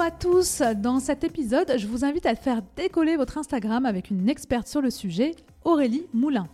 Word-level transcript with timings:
Hello 0.00 0.08
à 0.08 0.18
tous 0.18 0.62
Dans 0.78 0.98
cet 0.98 1.24
épisode, 1.24 1.74
je 1.76 1.86
vous 1.86 2.06
invite 2.06 2.24
à 2.24 2.34
faire 2.34 2.62
décoller 2.74 3.18
votre 3.18 3.36
Instagram 3.36 3.84
avec 3.84 4.08
une 4.08 4.30
experte 4.30 4.66
sur 4.66 4.80
le 4.80 4.88
sujet, 4.88 5.36
Aurélie 5.62 6.06
Moulin. 6.14 6.48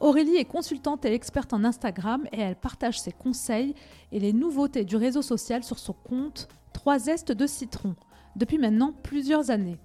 Aurélie 0.00 0.36
est 0.36 0.46
consultante 0.46 1.04
et 1.04 1.12
experte 1.12 1.52
en 1.52 1.62
Instagram 1.64 2.26
et 2.32 2.40
elle 2.40 2.56
partage 2.56 2.98
ses 2.98 3.12
conseils 3.12 3.74
et 4.12 4.18
les 4.18 4.32
nouveautés 4.32 4.86
du 4.86 4.96
réseau 4.96 5.20
social 5.20 5.62
sur 5.62 5.78
son 5.78 5.92
compte 5.92 6.48
3 6.72 7.08
Est 7.08 7.32
de 7.32 7.46
Citron 7.46 7.96
depuis 8.34 8.56
maintenant 8.56 8.94
plusieurs 9.02 9.50
années. 9.50 9.76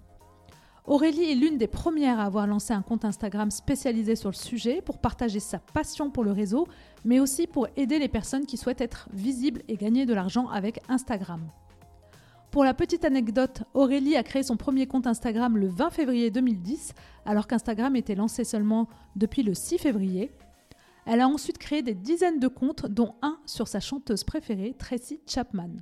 Aurélie 0.86 1.30
est 1.34 1.36
l'une 1.36 1.58
des 1.58 1.68
premières 1.68 2.22
à 2.22 2.24
avoir 2.24 2.48
lancé 2.48 2.72
un 2.72 2.82
compte 2.82 3.04
Instagram 3.04 3.52
spécialisé 3.52 4.16
sur 4.16 4.30
le 4.30 4.36
sujet 4.36 4.82
pour 4.82 5.00
partager 5.00 5.42
sa 5.42 5.60
passion 5.60 6.12
pour 6.12 6.24
le 6.24 6.32
réseau, 6.32 6.66
mais 7.04 7.20
aussi 7.20 7.46
pour 7.46 7.68
aider 7.76 8.00
les 8.00 8.08
personnes 8.08 8.46
qui 8.46 8.56
souhaitent 8.56 8.80
être 8.80 9.10
visibles 9.12 9.64
et 9.68 9.76
gagner 9.76 10.06
de 10.06 10.14
l'argent 10.14 10.48
avec 10.48 10.80
Instagram. 10.88 11.42
Pour 12.52 12.66
la 12.66 12.74
petite 12.74 13.06
anecdote, 13.06 13.64
Aurélie 13.74 14.18
a 14.18 14.24
créé 14.24 14.44
son 14.44 14.58
premier 14.58 14.86
compte 14.86 15.08
Instagram 15.08 15.58
le 15.58 15.70
20 15.70 15.90
février 15.90 16.32
2010, 16.32 16.94
alors 17.26 17.48
qu'Instagram 17.48 17.96
était 17.96 18.14
lancé 18.14 18.44
seulement 18.44 18.90
depuis 19.16 19.42
le 19.42 19.54
6 19.54 19.78
février. 19.78 20.32
Elle 21.06 21.22
a 21.22 21.30
ensuite 21.30 21.58
créé 21.58 21.82
des 21.82 21.94
dizaines 21.94 22.40
de 22.42 22.50
comptes, 22.50 22.88
dont 22.88 23.16
un 23.22 23.38
sur 23.46 23.70
sa 23.70 23.80
chanteuse 23.80 24.26
préférée, 24.26 24.76
Tracy 24.78 25.22
Chapman. 25.26 25.78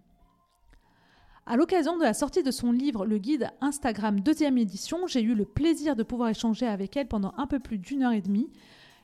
À 1.47 1.58
l'occasion 1.58 1.97
de 1.97 2.03
la 2.03 2.14
sortie 2.14 2.44
de 2.44 2.52
son 2.52 2.72
livre 2.72 3.03
Le 3.08 3.17
guide 3.17 3.50
Instagram 3.62 4.20
deuxième 4.20 4.59
édition, 4.59 5.08
j'ai 5.08 5.23
eu 5.23 5.34
le 5.34 5.45
plaisir 5.45 5.95
de 5.95 6.03
pouvoir 6.03 6.30
échanger 6.30 6.67
avec 6.67 6.95
elle 6.95 7.08
pendant 7.08 7.34
un 7.38 7.47
peu 7.47 7.58
plus 7.58 7.80
d'une 7.80 8.03
heure 8.03 8.12
et 8.12 8.22
demie. 8.22 8.52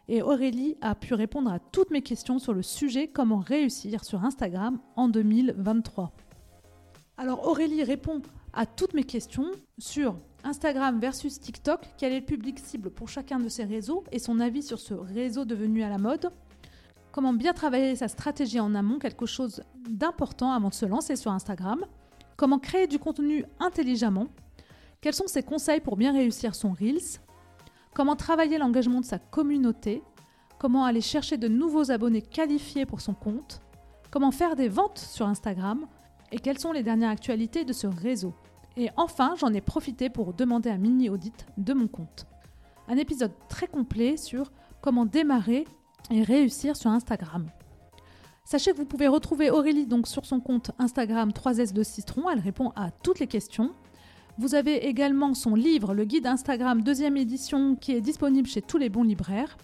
Et 0.08 0.22
Aurélie 0.22 0.78
a 0.82 0.94
pu 0.94 1.16
répondre 1.16 1.52
à 1.52 1.58
toutes 1.58 1.90
mes 1.90 2.04
questions 2.04 2.38
sur 2.38 2.54
le 2.54 2.62
sujet 2.62 3.08
comment 3.08 3.40
réussir 3.40 4.06
sur 4.06 4.24
Instagram 4.24 4.80
en 4.96 5.10
2023. 5.10 6.14
Alors 7.18 7.48
Aurélie 7.48 7.84
répond 7.84 8.22
à 8.52 8.66
toutes 8.66 8.94
mes 8.94 9.06
questions 9.06 9.50
sur 9.78 10.18
Instagram 10.44 11.00
versus 11.00 11.40
TikTok, 11.40 11.80
quel 11.98 12.12
est 12.12 12.20
le 12.20 12.26
public 12.26 12.60
cible 12.60 12.90
pour 12.90 13.08
chacun 13.08 13.40
de 13.40 13.48
ces 13.48 13.64
réseaux 13.64 14.04
et 14.12 14.20
son 14.20 14.42
avis 14.42 14.62
sur 14.62 14.80
ce 14.80 14.94
réseau 14.94 15.46
devenu 15.46 15.82
à 15.84 15.90
la 15.90 15.98
mode? 15.98 16.30
Comment 17.14 17.32
bien 17.32 17.54
travailler 17.54 17.96
sa 17.96 18.10
stratégie 18.10 18.60
en 18.60 18.76
amont, 18.76 19.00
quelque 19.00 19.26
chose 19.26 19.64
d'important 19.90 20.52
avant 20.52 20.68
de 20.68 20.74
se 20.74 20.86
lancer 20.86 21.16
sur 21.16 21.32
Instagram. 21.32 21.86
Comment 22.36 22.60
créer 22.60 22.88
du 22.88 23.00
contenu 23.00 23.46
intelligemment. 23.62 24.28
Quels 25.00 25.14
sont 25.14 25.28
ses 25.28 25.42
conseils 25.44 25.80
pour 25.80 25.96
bien 25.96 26.12
réussir 26.12 26.54
son 26.54 26.74
Reels? 26.74 27.22
Comment 27.94 28.18
travailler 28.18 28.58
l'engagement 28.58 29.00
de 29.00 29.06
sa 29.06 29.20
communauté? 29.20 30.04
Comment 30.60 30.84
aller 30.84 31.00
chercher 31.00 31.38
de 31.38 31.48
nouveaux 31.48 31.92
abonnés 31.92 32.22
qualifiés 32.22 32.86
pour 32.86 33.00
son 33.00 33.14
compte? 33.14 33.62
Comment 34.12 34.32
faire 34.32 34.58
des 34.58 34.68
ventes 34.68 35.00
sur 35.00 35.28
Instagram? 35.28 35.88
Et 36.32 36.40
quelles 36.40 36.60
sont 36.60 36.72
les 36.72 36.84
dernières 36.84 37.10
actualités 37.10 37.66
de 37.66 37.74
ce 37.74 37.88
réseau? 37.88 38.34
Et 38.78 38.90
enfin, 38.98 39.36
j'en 39.38 39.54
ai 39.54 39.62
profité 39.62 40.10
pour 40.10 40.34
demander 40.34 40.70
un 40.70 40.78
mini 40.78 41.10
audit 41.10 41.46
de 41.58 41.74
mon 41.74 41.88
compte. 41.88 42.26
Un 42.88 42.98
épisode 42.98 43.32
très 43.48 43.68
complet 43.68 44.18
sur 44.18 44.52
comment 44.82 45.06
démarrer 45.06 45.66
et 46.12 46.24
réussir 46.24 46.76
sur 46.76 46.92
Instagram. 46.92 47.48
Sachez 48.44 48.74
que 48.74 48.78
vous 48.78 48.86
pouvez 48.86 49.08
retrouver 49.08 49.50
Aurélie 49.50 49.88
donc 49.88 50.08
sur 50.08 50.26
son 50.26 50.40
compte 50.40 50.72
Instagram 50.78 51.32
3S 51.32 51.74
de 51.74 51.82
Citron, 51.82 52.30
elle 52.30 52.40
répond 52.40 52.72
à 52.76 52.92
toutes 52.92 53.20
les 53.20 53.28
questions. 53.28 53.72
Vous 54.38 54.54
avez 54.54 54.86
également 54.86 55.34
son 55.34 55.56
livre, 55.56 55.94
le 55.94 56.04
guide 56.06 56.28
Instagram 56.28 56.82
deuxième 56.82 57.18
édition, 57.18 57.76
qui 57.76 57.94
est 57.94 58.02
disponible 58.02 58.48
chez 58.48 58.62
tous 58.62 58.78
les 58.78 58.90
bons 58.90 59.04
libraires. 59.04 59.58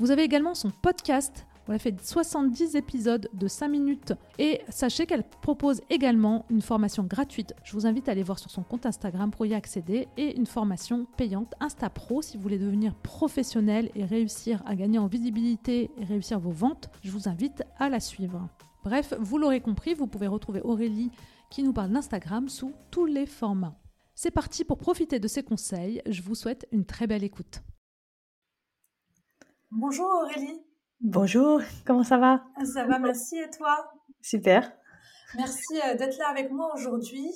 Vous 0.00 0.10
avez 0.10 0.22
également 0.22 0.54
son 0.54 0.70
podcast 0.70 1.45
on 1.68 1.72
a 1.72 1.78
fait 1.78 2.00
70 2.00 2.76
épisodes 2.76 3.28
de 3.32 3.48
5 3.48 3.68
minutes 3.68 4.12
et 4.38 4.60
sachez 4.68 5.06
qu'elle 5.06 5.24
propose 5.24 5.80
également 5.90 6.46
une 6.48 6.62
formation 6.62 7.02
gratuite. 7.02 7.54
Je 7.64 7.72
vous 7.72 7.86
invite 7.86 8.08
à 8.08 8.12
aller 8.12 8.22
voir 8.22 8.38
sur 8.38 8.50
son 8.50 8.62
compte 8.62 8.86
Instagram 8.86 9.30
pour 9.30 9.46
y 9.46 9.54
accéder 9.54 10.06
et 10.16 10.36
une 10.36 10.46
formation 10.46 11.06
payante 11.16 11.54
Insta 11.60 11.90
Pro 11.90 12.22
si 12.22 12.36
vous 12.36 12.42
voulez 12.42 12.58
devenir 12.58 12.94
professionnel 12.94 13.90
et 13.94 14.04
réussir 14.04 14.62
à 14.64 14.76
gagner 14.76 14.98
en 14.98 15.06
visibilité 15.06 15.90
et 15.98 16.04
réussir 16.04 16.38
vos 16.38 16.50
ventes. 16.50 16.88
Je 17.02 17.10
vous 17.10 17.28
invite 17.28 17.64
à 17.78 17.88
la 17.88 18.00
suivre. 18.00 18.48
Bref, 18.84 19.14
vous 19.18 19.38
l'aurez 19.38 19.60
compris, 19.60 19.94
vous 19.94 20.06
pouvez 20.06 20.28
retrouver 20.28 20.60
Aurélie 20.60 21.10
qui 21.50 21.62
nous 21.62 21.72
parle 21.72 21.90
d'Instagram 21.90 22.48
sous 22.48 22.72
tous 22.90 23.06
les 23.06 23.26
formats. 23.26 23.76
C'est 24.14 24.30
parti 24.30 24.64
pour 24.64 24.78
profiter 24.78 25.18
de 25.18 25.28
ces 25.28 25.42
conseils. 25.42 26.00
Je 26.06 26.22
vous 26.22 26.34
souhaite 26.34 26.66
une 26.72 26.86
très 26.86 27.06
belle 27.06 27.24
écoute. 27.24 27.62
Bonjour 29.70 30.06
Aurélie. 30.06 30.62
Bonjour, 31.02 31.60
comment 31.84 32.02
ça 32.02 32.16
va? 32.16 32.42
Ça 32.64 32.86
va, 32.86 32.98
merci 32.98 33.36
et 33.36 33.50
toi? 33.50 33.92
Super. 34.22 34.72
Merci 35.36 35.78
euh, 35.84 35.94
d'être 35.94 36.16
là 36.16 36.28
avec 36.28 36.50
moi 36.50 36.72
aujourd'hui. 36.74 37.30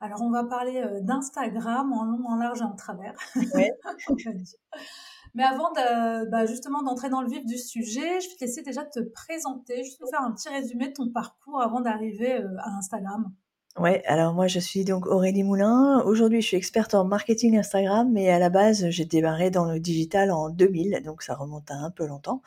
Alors 0.00 0.22
on 0.22 0.30
va 0.30 0.44
parler 0.44 0.80
euh, 0.80 1.00
d'Instagram 1.02 1.92
en 1.92 2.04
long, 2.04 2.24
en 2.26 2.36
large 2.36 2.60
et 2.62 2.64
en 2.64 2.74
travers. 2.74 3.14
Ouais. 3.54 3.72
Mais 5.34 5.42
avant 5.42 5.70
de, 5.72 6.30
bah, 6.30 6.46
justement 6.46 6.82
d'entrer 6.82 7.10
dans 7.10 7.20
le 7.20 7.28
vif 7.28 7.44
du 7.44 7.58
sujet, 7.58 8.20
je 8.20 8.28
vais 8.28 8.34
te 8.36 8.44
laisser 8.44 8.62
déjà 8.62 8.84
te 8.84 9.00
présenter, 9.00 9.84
juste 9.84 10.00
nous 10.00 10.08
faire 10.08 10.22
un 10.22 10.32
petit 10.32 10.48
résumé 10.48 10.88
de 10.88 10.92
ton 10.94 11.10
parcours 11.10 11.60
avant 11.60 11.80
d'arriver 11.80 12.40
euh, 12.40 12.56
à 12.60 12.70
Instagram. 12.78 13.30
Ouais, 13.76 14.04
alors 14.06 14.34
moi 14.34 14.46
je 14.46 14.60
suis 14.60 14.84
donc 14.84 15.04
Aurélie 15.06 15.42
Moulin. 15.42 16.00
Aujourd'hui 16.04 16.40
je 16.40 16.46
suis 16.46 16.56
experte 16.56 16.94
en 16.94 17.04
marketing 17.04 17.58
Instagram, 17.58 18.08
mais 18.12 18.28
à 18.30 18.38
la 18.38 18.48
base 18.48 18.88
j'ai 18.90 19.04
démarré 19.04 19.50
dans 19.50 19.64
le 19.64 19.80
digital 19.80 20.30
en 20.30 20.48
2000, 20.48 21.02
donc 21.04 21.22
ça 21.24 21.34
remonte 21.34 21.68
à 21.72 21.74
un 21.74 21.90
peu 21.90 22.06
longtemps. 22.06 22.40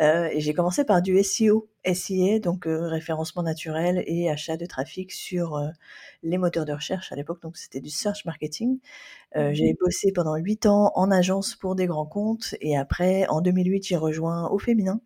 Euh, 0.00 0.28
et 0.32 0.40
j'ai 0.40 0.54
commencé 0.54 0.84
par 0.84 1.02
du 1.02 1.22
SEO, 1.22 1.68
SIA, 1.86 2.40
donc 2.40 2.66
euh, 2.66 2.88
référencement 2.88 3.42
naturel 3.44 4.02
et 4.06 4.30
achat 4.30 4.56
de 4.56 4.66
trafic 4.66 5.12
sur 5.12 5.56
euh, 5.56 5.68
les 6.24 6.38
moteurs 6.38 6.66
de 6.66 6.72
recherche 6.74 7.12
à 7.12 7.16
l'époque, 7.16 7.42
donc 7.42 7.58
c'était 7.58 7.80
du 7.80 7.90
search 7.90 8.24
marketing. 8.26 8.80
Euh, 9.36 9.52
j'ai 9.54 9.72
mmh 9.74 9.76
bossé 9.80 10.12
pendant 10.12 10.36
8 10.36 10.66
ans 10.66 10.92
en 10.96 11.10
agence 11.10 11.54
pour 11.56 11.76
des 11.76 11.86
grands 11.86 12.06
comptes 12.06 12.54
et 12.62 12.76
après 12.76 13.26
en 13.28 13.42
2008 13.42 13.84
j'ai 13.86 13.96
rejoint 13.96 14.48
Au 14.50 14.58
Féminin. 14.58 15.00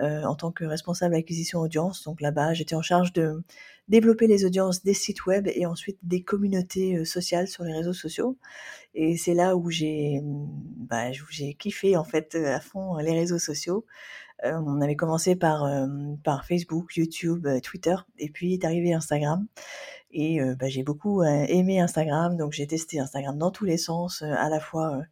En 0.00 0.34
tant 0.34 0.52
que 0.52 0.64
responsable 0.64 1.14
acquisition 1.14 1.60
audience. 1.60 2.04
Donc 2.04 2.20
là-bas, 2.20 2.54
j'étais 2.54 2.74
en 2.74 2.82
charge 2.82 3.12
de 3.12 3.42
développer 3.88 4.26
les 4.26 4.44
audiences 4.44 4.82
des 4.82 4.94
sites 4.94 5.26
web 5.26 5.48
et 5.52 5.66
ensuite 5.66 5.98
des 6.02 6.22
communautés 6.22 6.96
euh, 6.96 7.04
sociales 7.04 7.48
sur 7.48 7.64
les 7.64 7.72
réseaux 7.72 7.92
sociaux. 7.92 8.36
Et 8.94 9.16
c'est 9.16 9.34
là 9.34 9.56
où 9.56 9.70
j'ai 9.70 10.20
bah, 10.22 11.10
j'ai 11.30 11.54
kiffé 11.54 11.96
en 11.96 12.04
fait 12.04 12.34
euh, 12.34 12.54
à 12.54 12.60
fond 12.60 12.96
les 12.98 13.12
réseaux 13.12 13.38
sociaux. 13.38 13.84
Euh, 14.44 14.52
on 14.64 14.80
avait 14.80 14.96
commencé 14.96 15.34
par, 15.34 15.68
par 16.22 16.44
Facebook, 16.46 16.96
YouTube, 16.96 17.48
Twitter, 17.62 17.96
et 18.18 18.28
puis 18.30 18.54
est 18.54 18.64
arrivé 18.64 18.92
Instagram. 18.92 19.46
Et 20.12 20.38
bah, 20.58 20.68
j'ai 20.68 20.84
beaucoup 20.84 21.22
aimé 21.24 21.80
Instagram, 21.80 22.36
donc 22.36 22.52
j'ai 22.52 22.66
testé 22.66 23.00
Instagram 23.00 23.36
dans 23.36 23.50
tous 23.50 23.64
les 23.64 23.76
sens, 23.76 24.22
à 24.22 24.48
la 24.48 24.60
fois 24.60 25.02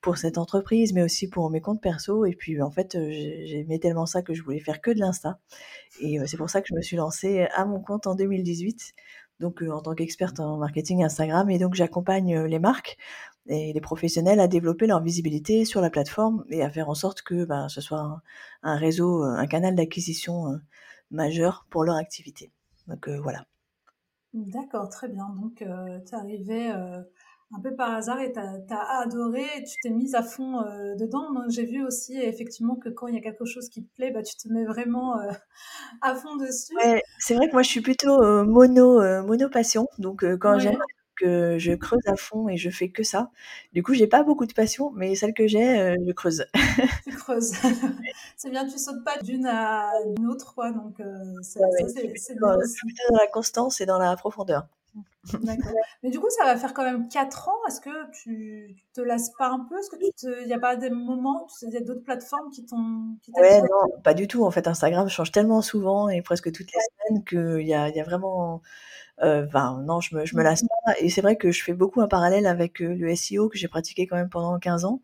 pour 0.00 0.16
cette 0.16 0.38
entreprise, 0.38 0.92
mais 0.92 1.02
aussi 1.02 1.28
pour 1.28 1.50
mes 1.50 1.60
comptes 1.60 1.80
perso. 1.80 2.24
Et 2.24 2.34
puis, 2.34 2.60
en 2.62 2.70
fait, 2.70 2.96
j'aimais 3.10 3.78
tellement 3.78 4.06
ça 4.06 4.22
que 4.22 4.34
je 4.34 4.42
voulais 4.42 4.60
faire 4.60 4.80
que 4.80 4.90
de 4.90 4.98
l'Insta. 4.98 5.38
Et 6.00 6.18
c'est 6.26 6.36
pour 6.36 6.50
ça 6.50 6.60
que 6.60 6.68
je 6.68 6.74
me 6.74 6.82
suis 6.82 6.96
lancée 6.96 7.46
à 7.54 7.64
mon 7.64 7.80
compte 7.80 8.06
en 8.06 8.14
2018, 8.14 8.94
donc 9.40 9.62
en 9.62 9.80
tant 9.82 9.94
qu'experte 9.94 10.40
en 10.40 10.56
marketing 10.56 11.04
Instagram. 11.04 11.50
Et 11.50 11.58
donc, 11.58 11.74
j'accompagne 11.74 12.44
les 12.44 12.58
marques 12.58 12.96
et 13.46 13.72
les 13.72 13.80
professionnels 13.80 14.40
à 14.40 14.48
développer 14.48 14.86
leur 14.86 15.02
visibilité 15.02 15.64
sur 15.64 15.80
la 15.80 15.90
plateforme 15.90 16.44
et 16.50 16.62
à 16.62 16.70
faire 16.70 16.88
en 16.88 16.94
sorte 16.94 17.22
que 17.22 17.44
ben, 17.44 17.68
ce 17.68 17.80
soit 17.80 18.22
un, 18.62 18.76
réseau, 18.76 19.22
un 19.22 19.46
canal 19.46 19.74
d'acquisition 19.74 20.58
majeur 21.10 21.66
pour 21.70 21.84
leur 21.84 21.96
activité. 21.96 22.50
Donc, 22.86 23.08
voilà. 23.08 23.44
D'accord, 24.32 24.88
très 24.88 25.08
bien. 25.08 25.28
Donc, 25.40 25.56
tu 25.56 25.64
es 25.64 26.14
arrivé 26.14 26.72
un 27.52 27.60
peu 27.60 27.74
par 27.74 27.94
hasard 27.94 28.20
et 28.20 28.32
tu 28.32 28.38
as, 28.38 29.00
adoré 29.00 29.44
et 29.56 29.64
tu 29.64 29.74
t'es 29.82 29.90
mise 29.90 30.14
à 30.14 30.22
fond 30.22 30.60
euh, 30.60 30.94
dedans. 30.94 31.28
j'ai 31.48 31.64
vu 31.64 31.84
aussi 31.84 32.16
effectivement 32.16 32.76
que 32.76 32.88
quand 32.88 33.08
il 33.08 33.14
y 33.14 33.18
a 33.18 33.20
quelque 33.20 33.44
chose 33.44 33.68
qui 33.68 33.84
te 33.84 33.94
plaît, 33.94 34.10
bah, 34.10 34.22
tu 34.22 34.36
te 34.36 34.52
mets 34.52 34.64
vraiment 34.64 35.18
euh, 35.18 35.30
à 36.02 36.14
fond 36.14 36.36
dessus. 36.36 36.74
c'est 37.18 37.34
vrai 37.34 37.48
que 37.48 37.52
moi 37.52 37.62
je 37.62 37.68
suis 37.68 37.80
plutôt 37.80 38.22
euh, 38.22 38.44
mono, 38.44 39.00
mono 39.22 39.48
passion. 39.48 39.88
Donc 39.98 40.24
quand 40.38 40.58
j'aime 40.58 40.78
que 41.16 41.58
je 41.58 41.72
creuse 41.72 42.06
à 42.06 42.16
fond 42.16 42.48
et 42.48 42.56
je 42.56 42.70
fais 42.70 42.88
que 42.88 43.02
ça. 43.02 43.30
Du 43.74 43.82
coup, 43.82 43.92
j'ai 43.92 44.06
pas 44.06 44.22
beaucoup 44.22 44.46
de 44.46 44.54
passion, 44.54 44.90
mais 44.94 45.14
celle 45.14 45.34
que 45.34 45.46
j'ai, 45.46 45.94
je 46.06 46.12
creuse. 46.12 46.46
Tu 47.04 47.14
creuses. 47.14 47.52
c'est 48.38 48.48
bien, 48.48 48.66
tu 48.66 48.78
sautes 48.78 49.04
pas 49.04 49.18
d'une 49.18 49.44
à 49.44 49.90
une 50.16 50.26
autre, 50.28 50.54
quoi. 50.54 50.72
Donc, 50.72 51.02
c'est 51.42 51.60
plutôt 52.06 52.40
dans 52.40 53.18
la 53.18 53.26
constance 53.26 53.82
et 53.82 53.86
dans 53.86 53.98
la 53.98 54.16
profondeur. 54.16 54.66
D'accord. 55.42 55.72
Mais 56.02 56.10
du 56.10 56.18
coup, 56.18 56.28
ça 56.30 56.44
va 56.44 56.56
faire 56.56 56.72
quand 56.72 56.84
même 56.84 57.08
4 57.08 57.48
ans. 57.48 57.58
Est-ce 57.68 57.80
que 57.80 58.10
tu, 58.12 58.74
te 58.94 59.00
lasses 59.00 59.30
pas 59.38 59.48
un 59.48 59.66
peu? 59.68 59.78
Est-ce 59.78 59.90
qu'il 59.90 60.46
n'y 60.46 60.52
a 60.52 60.58
pas 60.58 60.76
des 60.76 60.90
moments, 60.90 61.46
il 61.62 61.70
y 61.70 61.76
a 61.76 61.80
d'autres 61.80 62.02
plateformes 62.02 62.50
qui 62.50 62.64
t'ont. 62.64 63.16
Ouais, 63.36 63.60
non, 63.60 64.00
pas 64.02 64.14
du 64.14 64.26
tout. 64.26 64.44
En 64.44 64.50
fait, 64.50 64.66
Instagram 64.66 65.08
change 65.08 65.30
tellement 65.30 65.62
souvent 65.62 66.08
et 66.08 66.22
presque 66.22 66.50
toutes 66.52 66.72
les 66.72 66.80
semaines 67.08 67.24
qu'il 67.24 67.66
y 67.66 67.74
a, 67.74 67.88
y 67.88 68.00
a 68.00 68.04
vraiment. 68.04 68.62
Euh, 69.22 69.44
enfin, 69.46 69.82
non, 69.84 70.00
je 70.00 70.16
me, 70.16 70.24
je 70.24 70.34
me 70.34 70.42
lasse 70.42 70.62
pas. 70.62 70.94
Et 70.98 71.10
c'est 71.10 71.20
vrai 71.20 71.36
que 71.36 71.50
je 71.50 71.62
fais 71.62 71.74
beaucoup 71.74 72.00
un 72.00 72.08
parallèle 72.08 72.46
avec 72.46 72.80
euh, 72.80 72.94
le 72.94 73.14
SEO 73.14 73.50
que 73.50 73.58
j'ai 73.58 73.68
pratiqué 73.68 74.06
quand 74.06 74.16
même 74.16 74.30
pendant 74.30 74.58
15 74.58 74.86
ans. 74.86 75.02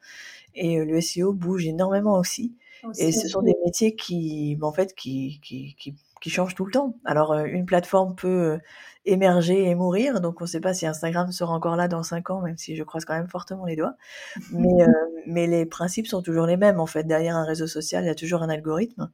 Et 0.54 0.78
euh, 0.78 0.86
le 0.86 1.00
SEO 1.02 1.34
bouge 1.34 1.66
énormément 1.66 2.18
aussi. 2.18 2.56
et 2.98 3.12
ce 3.12 3.28
sont 3.28 3.42
des 3.42 3.54
métiers 3.66 3.94
qui, 3.94 4.58
en 4.62 4.72
fait, 4.72 4.94
qui, 4.94 5.38
qui, 5.42 5.74
qui 5.78 5.94
qui 6.20 6.30
change 6.30 6.54
tout 6.54 6.64
le 6.64 6.72
temps. 6.72 6.96
Alors, 7.04 7.32
euh, 7.32 7.44
une 7.44 7.66
plateforme 7.66 8.14
peut 8.14 8.58
émerger 9.06 9.64
et 9.64 9.74
mourir, 9.74 10.20
donc 10.20 10.40
on 10.40 10.44
ne 10.44 10.48
sait 10.48 10.60
pas 10.60 10.74
si 10.74 10.86
Instagram 10.86 11.32
sera 11.32 11.54
encore 11.54 11.76
là 11.76 11.88
dans 11.88 12.02
cinq 12.02 12.30
ans, 12.30 12.40
même 12.42 12.56
si 12.56 12.76
je 12.76 12.82
croise 12.82 13.04
quand 13.04 13.14
même 13.14 13.28
fortement 13.28 13.64
les 13.64 13.76
doigts. 13.76 13.94
Mais, 14.52 14.82
euh, 14.82 14.92
mais 15.26 15.46
les 15.46 15.66
principes 15.66 16.06
sont 16.06 16.22
toujours 16.22 16.46
les 16.46 16.56
mêmes. 16.56 16.80
En 16.80 16.86
fait, 16.86 17.04
derrière 17.04 17.36
un 17.36 17.44
réseau 17.44 17.66
social, 17.66 18.04
il 18.04 18.08
y 18.08 18.10
a 18.10 18.14
toujours 18.14 18.42
un 18.42 18.48
algorithme. 18.48 19.10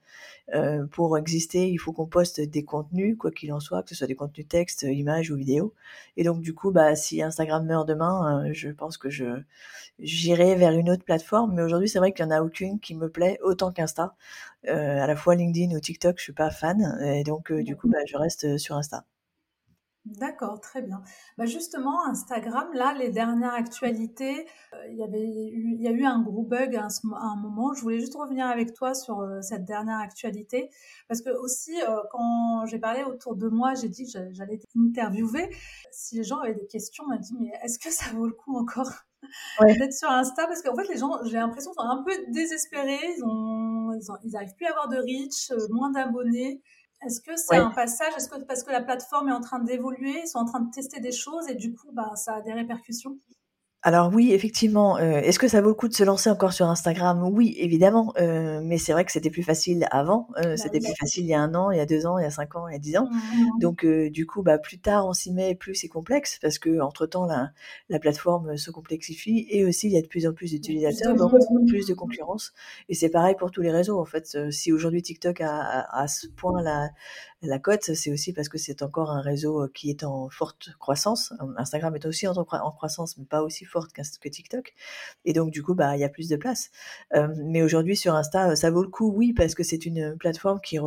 pour 0.91 1.17
exister, 1.17 1.69
il 1.71 1.79
faut 1.79 1.93
qu'on 1.93 2.07
poste 2.07 2.41
des 2.41 2.65
contenus, 2.65 3.17
quoi 3.19 3.31
qu'il 3.31 3.53
en 3.53 3.61
soit, 3.61 3.83
que 3.83 3.91
ce 3.91 3.95
soit 3.95 4.07
des 4.07 4.17
contenus 4.17 4.49
texte, 4.49 4.83
images 4.83 5.31
ou 5.31 5.37
vidéos. 5.37 5.75
Et 6.17 6.25
donc, 6.25 6.41
du 6.41 6.55
coup, 6.55 6.73
bah, 6.73 6.97
si 6.97 7.23
Instagram 7.23 7.65
meurt 7.65 7.89
demain, 7.89 8.53
je 8.53 8.71
pense 8.71 8.99
que 8.99 9.09
je 9.11 9.43
j'irai 9.99 10.55
vers 10.57 10.73
une 10.73 10.91
autre 10.91 11.05
plateforme. 11.05 11.55
Mais 11.55 11.63
aujourd'hui, 11.63 11.89
c'est 11.89 11.99
vrai 11.99 12.13
qu'il 12.13 12.27
n'y 12.27 12.33
en 12.33 12.37
a 12.37 12.43
aucune 12.43 12.81
qui 12.81 12.95
me 12.95 13.09
plaît 13.09 13.39
autant 13.43 13.73
qu'Insta. 13.73 14.15
Euh, 14.69 15.01
à 15.03 15.07
la 15.07 15.17
fois 15.17 15.35
LinkedIn 15.35 15.75
ou 15.75 15.81
TikTok, 15.81 16.19
je 16.19 16.25
suis 16.25 16.33
pas 16.33 16.51
fan, 16.51 16.99
et 17.03 17.25
donc 17.25 17.51
euh, 17.51 17.63
du 17.63 17.77
coup, 17.77 17.89
bah, 17.89 17.99
je 18.07 18.17
reste 18.17 18.45
euh, 18.45 18.59
sur 18.59 18.77
Insta. 18.77 19.05
D'accord, 20.05 20.61
très 20.61 20.83
bien. 20.83 21.01
Bah 21.39 21.47
justement, 21.47 22.05
Instagram, 22.07 22.69
là, 22.75 22.93
les 22.93 23.11
dernières 23.11 23.55
actualités, 23.55 24.49
il 24.91 24.97
y 24.97 25.03
avait 25.05 25.21
il 25.21 25.81
y 25.81 25.87
a 25.87 25.93
eu 25.93 26.05
un 26.05 26.21
gros 26.21 26.43
bug 26.43 26.75
à 26.75 26.89
un, 27.21 27.37
moment. 27.37 27.73
Je 27.73 27.83
voulais 27.83 28.01
juste 28.01 28.17
revenir 28.17 28.47
avec 28.47 28.75
toi 28.75 28.95
sur 28.95 29.25
cette 29.43 29.65
dernière 29.65 29.99
actualité, 29.99 30.71
parce 31.07 31.23
que 31.23 31.31
aussi, 31.31 31.79
quand 32.11 32.67
j'ai 32.67 32.81
parlé 32.81 33.05
autour 33.05 33.37
de 33.37 33.49
moi, 33.49 33.75
j'ai 33.75 33.89
dit 33.89 34.05
que 34.13 34.33
j'allais 34.33 34.59
interviewer. 34.77 35.49
Si 35.93 36.17
les 36.17 36.25
gens 36.25 36.39
avaient 36.39 36.55
des 36.55 36.67
questions, 36.67 37.05
on 37.07 37.11
m'a 37.11 37.19
dit, 37.19 37.35
mais 37.39 37.53
est-ce 37.63 37.79
que 37.79 37.93
ça 37.93 38.07
vaut 38.13 38.27
le 38.27 38.33
coup 38.33 38.57
encore 38.57 38.91
d'être 39.61 39.93
sur 39.93 40.11
Insta? 40.11 40.49
Parce 40.49 40.63
qu'en 40.63 40.75
fait 40.75 40.89
les 40.89 40.99
gens 40.99 41.23
j'ai 41.25 41.37
l'impression 41.37 41.73
sont 41.73 41.81
un 41.81 42.03
peu 42.03 42.13
désespérés 42.33 42.99
ils 43.17 43.25
ont 43.25 43.93
ils, 44.25 44.37
arrivent 44.37 44.55
plus 44.57 44.67
à 44.67 44.71
avoir 44.71 44.89
de 44.89 44.97
reach 44.97 45.51
euh, 45.53 45.69
moins 45.71 45.91
d'abonnés 45.91 46.61
est-ce 47.07 47.21
que 47.21 47.37
c'est 47.37 47.57
un 47.57 47.71
passage 47.71 48.13
est-ce 48.17 48.29
que 48.29 48.43
parce 48.45 48.63
que 48.65 48.71
la 48.73 48.81
plateforme 48.83 49.29
est 49.29 49.33
en 49.33 49.41
train 49.41 49.59
d'évoluer 49.61 50.21
ils 50.25 50.29
sont 50.29 50.39
en 50.39 50.45
train 50.45 50.61
de 50.61 50.71
tester 50.71 51.01
des 51.01 51.13
choses 51.13 51.49
et 51.49 51.55
du 51.55 51.73
coup 51.75 51.91
bah 51.93 52.13
ça 52.17 52.37
a 52.37 52.41
des 52.43 52.53
répercussions? 52.53 53.19
Alors 53.85 54.13
oui, 54.15 54.33
effectivement. 54.33 54.97
Euh, 54.99 55.21
est-ce 55.21 55.41
que 55.41 55.49
ça 55.49 55.61
vaut 55.61 55.69
le 55.69 55.75
coup 55.75 55.89
de 55.89 55.93
se 55.93 56.05
lancer 56.05 56.31
encore 56.31 56.53
sur 56.53 56.69
Instagram? 56.69 57.23
Oui, 57.33 57.57
évidemment. 57.59 58.13
Euh, 58.19 58.61
mais 58.63 58.79
c'est 58.79 58.93
vrai 58.93 59.05
que 59.05 59.11
c'était 59.11 59.31
plus 59.31 59.43
facile 59.43 59.89
avant. 59.91 60.29
Euh, 60.39 60.43
bah 60.43 60.57
c'était 60.57 60.79
plus 60.79 60.95
facile 60.99 61.25
il 61.25 61.31
y 61.31 61.35
a 61.35 61.41
un 61.41 61.53
an, 61.57 61.73
il 61.73 61.79
y 61.79 61.81
a 61.81 61.87
deux 61.87 62.07
ans, 62.07 62.17
il 62.17 62.23
y 62.23 62.27
a 62.27 62.31
cinq 62.31 62.55
ans, 62.55 62.69
il 62.69 62.73
y 62.75 62.77
a 62.77 62.79
dix 62.79 62.97
ans. 62.97 63.09
Mmh, 63.11 63.17
mmh, 63.17 63.43
mmh. 63.43 63.59
Donc 63.61 63.87
du 63.87 64.27
coup, 64.27 64.43
bah 64.43 64.59
plus 64.59 64.79
tard 64.79 65.09
on 65.09 65.13
s'y 65.13 65.33
met, 65.33 65.57
plus 65.57 65.75
c'est 65.75 65.89
complexe 65.89 66.39
parce 66.41 66.61
que 66.61 66.81
entre 66.81 67.07
temps 67.07 67.27
la, 67.27 67.51
la 67.89 67.99
plateforme 67.99 68.57
se 68.57 68.71
complexifie 68.71 69.47
et 69.51 69.65
aussi 69.65 69.89
il 69.89 69.95
y 69.95 69.99
a 69.99 70.03
de 70.03 70.07
plus 70.07 70.29
en 70.29 70.33
plus 70.33 70.53
d'utilisateurs, 70.53 71.17
donc 71.17 71.33
plus 71.67 71.87
de 71.87 71.95
concurrence. 71.95 72.53
Et 72.89 72.95
c'est 72.95 73.11
pareil 73.11 73.35
pour 73.37 73.51
tous 73.51 73.63
les 73.63 73.73
réseaux 73.73 73.99
en 73.99 74.05
fait. 74.05 74.51
Si 74.53 74.73
aujourd'hui 74.73 75.03
TikTok 75.03 75.41
a, 75.41 75.59
a, 75.59 76.03
à 76.03 76.07
ce 76.07 76.29
point 76.29 76.63
la 76.63 76.91
la 77.43 77.59
cote, 77.59 77.83
c'est 77.83 78.13
aussi 78.13 78.33
parce 78.33 78.49
que 78.49 78.59
c'est 78.59 78.83
encore 78.83 79.11
un 79.11 79.21
réseau 79.21 79.69
qui 79.75 79.91
est 79.91 80.05
en 80.05 80.29
forte 80.29 80.71
croissance. 80.79 81.33
Instagram 81.57 81.95
est 81.97 82.07
aussi 82.07 82.27
en, 82.29 82.35
croissance, 82.45 83.19
mais 83.19 83.25
pas 83.25 83.43
aussi 83.43 83.65
forte 83.65 83.93
que 83.93 84.29
TikTok. 84.29 84.75
Et 85.25 85.33
donc, 85.33 85.51
du 85.51 85.63
coup, 85.63 85.75
bah, 85.75 85.97
il 85.97 86.01
y 86.01 86.05
a 86.05 86.09
plus 86.09 86.29
de 86.29 86.37
place. 86.37 86.71
mais 87.37 87.63
aujourd'hui, 87.63 87.97
sur 87.97 88.15
Insta, 88.15 88.55
ça 88.57 88.71
vaut 88.71 88.83
le 88.83 88.89
coup, 88.89 89.13
oui, 89.13 89.33
parce 89.33 89.55
que 89.55 89.63
c'est 89.63 89.87
une 89.87 90.17
plateforme 90.17 90.61
qui, 90.61 90.79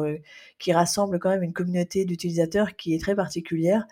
qui 0.60 0.74
rassemble 0.74 1.20
quand 1.20 1.30
même 1.30 1.44
une 1.44 1.54
communauté 1.54 2.06
d'utilisateurs 2.06 2.76
qui 2.76 2.94
est 2.96 3.00
très 3.00 3.16
particulière, 3.16 3.86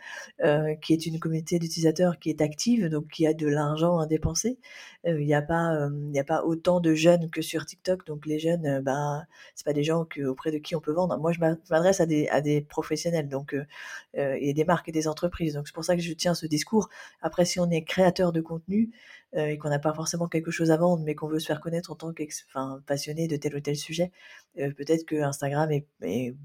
qui 0.81 0.93
est 0.93 1.05
une 1.05 1.19
communauté 1.19 1.59
d'utilisateurs 1.59 2.19
qui 2.19 2.29
est 2.29 2.41
active, 2.41 2.87
donc 2.87 3.07
qui 3.09 3.27
a 3.27 3.33
de 3.33 3.47
l'argent 3.47 3.99
à 3.99 4.07
dépenser. 4.07 4.57
Il 5.05 5.25
n'y 5.25 5.33
a 5.33 5.41
pas, 5.41 5.89
il 6.11 6.19
a 6.19 6.23
pas 6.23 6.43
autant 6.43 6.79
de 6.79 6.93
jeunes 6.93 7.29
que 7.29 7.41
sur 7.41 7.65
TikTok. 7.65 8.05
Donc, 8.05 8.25
les 8.25 8.39
jeunes, 8.39 8.81
bah, 8.81 9.23
c'est 9.55 9.65
pas 9.65 9.73
des 9.73 9.83
gens 9.83 10.05
que, 10.05 10.21
auprès 10.21 10.51
de 10.51 10.57
qui 10.57 10.75
on 10.75 10.79
peut 10.79 10.93
vendre. 10.93 11.17
Moi, 11.17 11.31
je 11.33 11.39
m'adresse 11.39 11.99
à 11.99 12.05
des, 12.05 12.27
à 12.29 12.41
des 12.41 12.61
professionnels, 12.61 13.27
donc, 13.27 13.55
et 14.13 14.53
des 14.53 14.65
marques 14.65 14.87
et 14.89 14.93
des 14.93 15.07
entreprises. 15.07 15.55
Donc, 15.55 15.67
c'est 15.67 15.73
pour 15.73 15.83
ça 15.83 15.95
que 15.95 16.01
je 16.01 16.13
tiens 16.13 16.33
ce 16.33 16.45
discours. 16.45 16.89
Après, 17.21 17.45
si 17.45 17.59
on 17.59 17.69
est 17.69 17.83
créateur 17.83 18.31
de 18.31 18.41
contenu, 18.41 18.91
euh, 19.35 19.47
et 19.47 19.57
qu'on 19.57 19.69
n'a 19.69 19.79
pas 19.79 19.93
forcément 19.93 20.27
quelque 20.27 20.51
chose 20.51 20.69
à 20.69 20.77
vendre, 20.77 21.03
mais 21.03 21.15
qu'on 21.15 21.27
veut 21.27 21.39
se 21.39 21.47
faire 21.47 21.59
connaître 21.59 21.91
en 21.91 21.95
tant 21.95 22.13
que 22.13 22.23
passionné 22.85 23.27
de 23.27 23.35
tel 23.35 23.55
ou 23.55 23.59
tel 23.61 23.75
sujet, 23.75 24.11
euh, 24.59 24.71
peut-être 24.71 25.05
que 25.05 25.15
Instagram 25.15 25.71
est, 25.71 25.87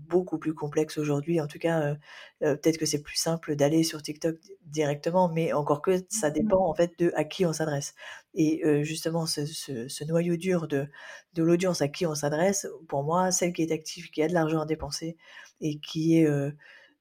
beaucoup 0.08 0.38
plus 0.38 0.54
complexe 0.54 0.96
aujourd'hui. 0.96 1.38
En 1.40 1.46
tout 1.46 1.58
cas, 1.58 1.96
euh, 2.42 2.56
peut-être 2.56 2.78
que 2.78 2.86
c'est 2.86 3.02
plus 3.02 3.16
simple 3.16 3.56
d'aller 3.56 3.82
sur 3.82 4.00
TikTok 4.02 4.36
directement, 4.64 5.28
mais 5.28 5.52
encore 5.52 5.82
que 5.82 6.02
ça 6.08 6.30
mmh 6.30 6.32
dépend 6.32 6.66
en 6.66 6.74
fait 6.74 6.98
de 6.98 7.12
à 7.14 7.24
qui 7.24 7.44
on 7.44 7.52
s'adresse. 7.52 7.94
Et 8.34 8.62
justement, 8.84 9.26
ce, 9.26 10.04
noyau 10.04 10.36
dur 10.36 10.68
de, 10.68 10.86
de 11.34 11.42
l'audience 11.42 11.82
à 11.82 11.88
qui 11.88 12.06
on 12.06 12.14
s'adresse, 12.14 12.66
pour 12.88 13.02
moi, 13.02 13.30
celle 13.32 13.52
qui 13.52 13.62
est 13.62 13.72
active, 13.72 14.10
qui 14.10 14.22
a 14.22 14.28
de 14.28 14.34
l'argent 14.34 14.60
à 14.60 14.66
dépenser 14.66 15.16
et 15.60 15.78
qui 15.78 16.18
est 16.18 16.28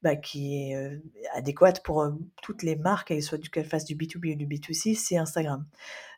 bah, 0.04 0.16
qui 0.16 0.72
est 0.72 1.02
adéquate 1.34 1.84
pour 1.84 2.08
toutes 2.42 2.64
les 2.64 2.76
marques, 2.76 3.14
qu'elles 3.52 3.66
fassent 3.66 3.86
du 3.86 3.96
B2B 3.96 4.34
ou 4.34 4.36
du 4.36 4.46
B2C, 4.46 4.96
c'est 4.96 5.18
Instagram. 5.18 5.66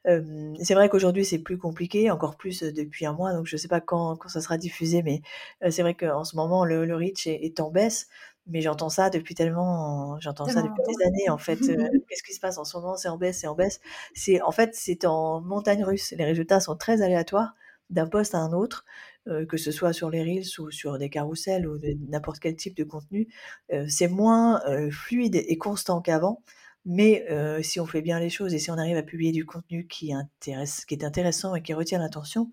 c'est 0.06 0.74
vrai 0.74 0.90
qu'aujourd'hui 0.90 1.26
c'est 1.26 1.40
plus 1.40 1.58
compliqué, 1.58 2.12
encore 2.12 2.36
plus 2.38 2.62
depuis 2.62 3.06
un 3.06 3.14
mois, 3.14 3.34
donc 3.34 3.46
je 3.48 3.56
ne 3.56 3.60
sais 3.60 3.68
pas 3.68 3.82
quand, 3.82 4.16
quand 4.18 4.30
ça 4.30 4.42
sera 4.42 4.58
diffusé, 4.58 5.02
mais 5.04 5.22
c'est 5.70 5.82
vrai 5.82 5.96
qu'en 5.96 6.24
ce 6.24 6.36
moment 6.36 6.66
le, 6.66 6.86
le 6.86 6.96
reach 6.96 7.28
est, 7.28 7.60
en 7.60 7.72
baisse, 7.72 8.08
mais 8.50 8.62
j'entends 8.62 8.90
ça 8.90 9.10
depuis 9.10 9.36
tellement, 9.36 10.20
j'entends 10.20 10.46
ça 10.46 10.62
depuis 10.62 10.84
des 10.88 11.06
années 11.06 11.30
en 11.30 11.38
fait. 11.38 11.58
Qu'est-ce 12.10 12.24
qui 12.24 12.34
se 12.34 12.40
passe 12.40 12.58
en 12.58 12.66
ce 12.66 12.76
moment 12.78 12.98
C'est 12.98 13.10
en 13.10 13.18
baisse, 13.18 13.40
c'est 13.40 13.48
en 13.48 13.56
baisse. 13.56 13.80
C'est 14.14 14.42
en 14.42 14.52
fait 14.52 14.72
c'est 14.74 15.06
en 15.06 15.42
montagne 15.42 15.84
russe. 15.84 16.14
Les 16.18 16.26
résultats 16.26 16.60
sont 16.60 16.76
très 16.76 17.02
aléatoires 17.02 17.56
d'un 17.90 18.08
poste 18.08 18.36
à 18.36 18.40
un 18.40 18.52
autre. 18.52 18.86
Euh, 19.28 19.46
que 19.46 19.58
ce 19.58 19.72
soit 19.72 19.92
sur 19.92 20.10
les 20.10 20.24
Reels 20.24 20.60
ou 20.60 20.72
sur 20.72 20.98
des 20.98 21.10
carousels 21.10 21.68
ou 21.68 21.78
n'importe 22.10 22.40
quel 22.40 22.56
type 22.56 22.76
de 22.76 22.84
contenu, 22.84 23.28
euh, 23.74 23.86
c'est 23.90 24.08
moins 24.08 24.62
euh, 24.66 24.90
fluide 24.92 25.36
et 25.36 25.58
constant 25.58 26.02
qu'avant. 26.02 26.42
Mais 26.86 27.28
si 27.62 27.80
on 27.80 27.86
fait 27.86 28.02
bien 28.02 28.20
les 28.20 28.30
choses 28.30 28.54
et 28.54 28.60
si 28.60 28.72
on 28.72 28.78
arrive 28.78 28.98
à 28.98 29.04
publier 29.04 29.32
du 29.32 29.46
contenu 29.46 29.86
qui, 29.86 30.14
intéresse, 30.14 30.86
qui 30.86 30.96
est 30.96 31.04
intéressant 31.04 31.54
et 31.54 31.62
qui 31.62 31.74
retient 31.74 32.00
l'attention, 32.00 32.50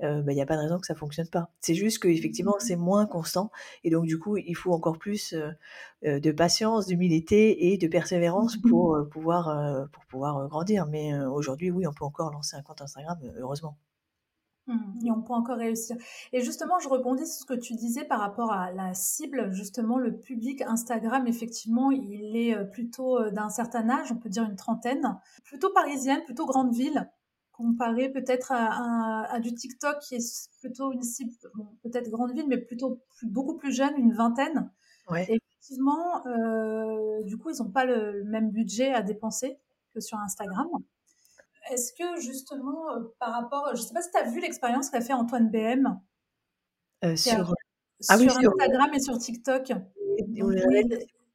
il 0.00 0.24
n'y 0.26 0.36
bah, 0.36 0.42
a 0.42 0.46
pas 0.46 0.56
de 0.56 0.62
raison 0.62 0.78
que 0.78 0.86
ça 0.86 0.94
fonctionne 0.94 1.28
pas. 1.28 1.50
C'est 1.60 1.74
juste 1.74 1.98
qu'effectivement, 1.98 2.54
c'est 2.60 2.76
moins 2.76 3.04
constant. 3.04 3.50
Et 3.82 3.90
donc, 3.90 4.06
du 4.06 4.18
coup, 4.18 4.36
il 4.38 4.54
faut 4.54 4.72
encore 4.72 4.98
plus 4.98 5.34
de 6.02 6.32
patience, 6.32 6.86
d'humilité 6.86 7.72
et 7.72 7.76
de 7.76 7.88
persévérance 7.88 8.56
pour, 8.56 8.96
pouvoir, 9.10 9.88
pour 9.92 10.04
pouvoir 10.06 10.48
grandir. 10.48 10.86
Mais 10.86 11.12
aujourd'hui, 11.26 11.70
oui, 11.70 11.86
on 11.86 11.92
peut 11.92 12.04
encore 12.04 12.30
lancer 12.30 12.56
un 12.56 12.62
compte 12.62 12.80
Instagram, 12.80 13.18
heureusement. 13.38 13.76
Mmh, 14.66 15.06
et 15.06 15.10
on 15.10 15.20
peut 15.20 15.34
encore 15.34 15.58
réussir. 15.58 15.96
Et 16.32 16.40
justement, 16.40 16.78
je 16.78 16.88
rebondis 16.88 17.26
sur 17.26 17.42
ce 17.42 17.44
que 17.44 17.54
tu 17.54 17.74
disais 17.74 18.04
par 18.04 18.20
rapport 18.20 18.50
à 18.50 18.72
la 18.72 18.94
cible. 18.94 19.52
Justement, 19.52 19.98
le 19.98 20.16
public 20.16 20.62
Instagram, 20.62 21.26
effectivement, 21.26 21.90
il 21.90 22.34
est 22.34 22.56
euh, 22.56 22.64
plutôt 22.64 23.18
euh, 23.18 23.30
d'un 23.30 23.50
certain 23.50 23.88
âge, 23.90 24.10
on 24.10 24.16
peut 24.16 24.30
dire 24.30 24.44
une 24.44 24.56
trentaine, 24.56 25.18
plutôt 25.44 25.70
parisienne, 25.70 26.22
plutôt 26.24 26.46
grande 26.46 26.72
ville, 26.72 27.10
comparé 27.52 28.08
peut-être 28.08 28.52
à, 28.52 29.38
du 29.40 29.54
TikTok 29.54 29.98
qui 30.00 30.16
est 30.16 30.48
plutôt 30.60 30.92
une 30.92 31.02
cible, 31.02 31.32
peut-être 31.82 32.10
grande 32.10 32.32
ville, 32.32 32.46
mais 32.48 32.58
plutôt 32.58 33.00
beaucoup 33.22 33.56
plus 33.56 33.72
jeune, 33.72 33.92
une 33.98 34.12
vingtaine. 34.14 34.70
Et 35.28 35.34
effectivement, 35.36 36.26
euh, 36.26 37.22
du 37.24 37.36
coup, 37.36 37.50
ils 37.50 37.62
n'ont 37.62 37.70
pas 37.70 37.84
le 37.84 38.24
même 38.24 38.50
budget 38.50 38.92
à 38.92 39.02
dépenser 39.02 39.58
que 39.92 40.00
sur 40.00 40.18
Instagram. 40.18 40.66
Est-ce 41.70 41.92
que 41.92 42.20
justement, 42.20 42.90
euh, 42.92 43.00
par 43.18 43.32
rapport, 43.32 43.68
je 43.74 43.80
ne 43.80 43.86
sais 43.86 43.94
pas 43.94 44.02
si 44.02 44.10
tu 44.10 44.18
as 44.18 44.28
vu 44.28 44.40
l'expérience 44.40 44.90
qu'a 44.90 45.00
fait 45.00 45.12
Antoine 45.12 45.50
BM 45.50 45.98
euh, 47.04 47.16
sur, 47.16 47.54
ah 48.08 48.14
Instagram 48.14 48.90
et 48.94 49.00
sur 49.00 49.18
TikTok. 49.18 49.72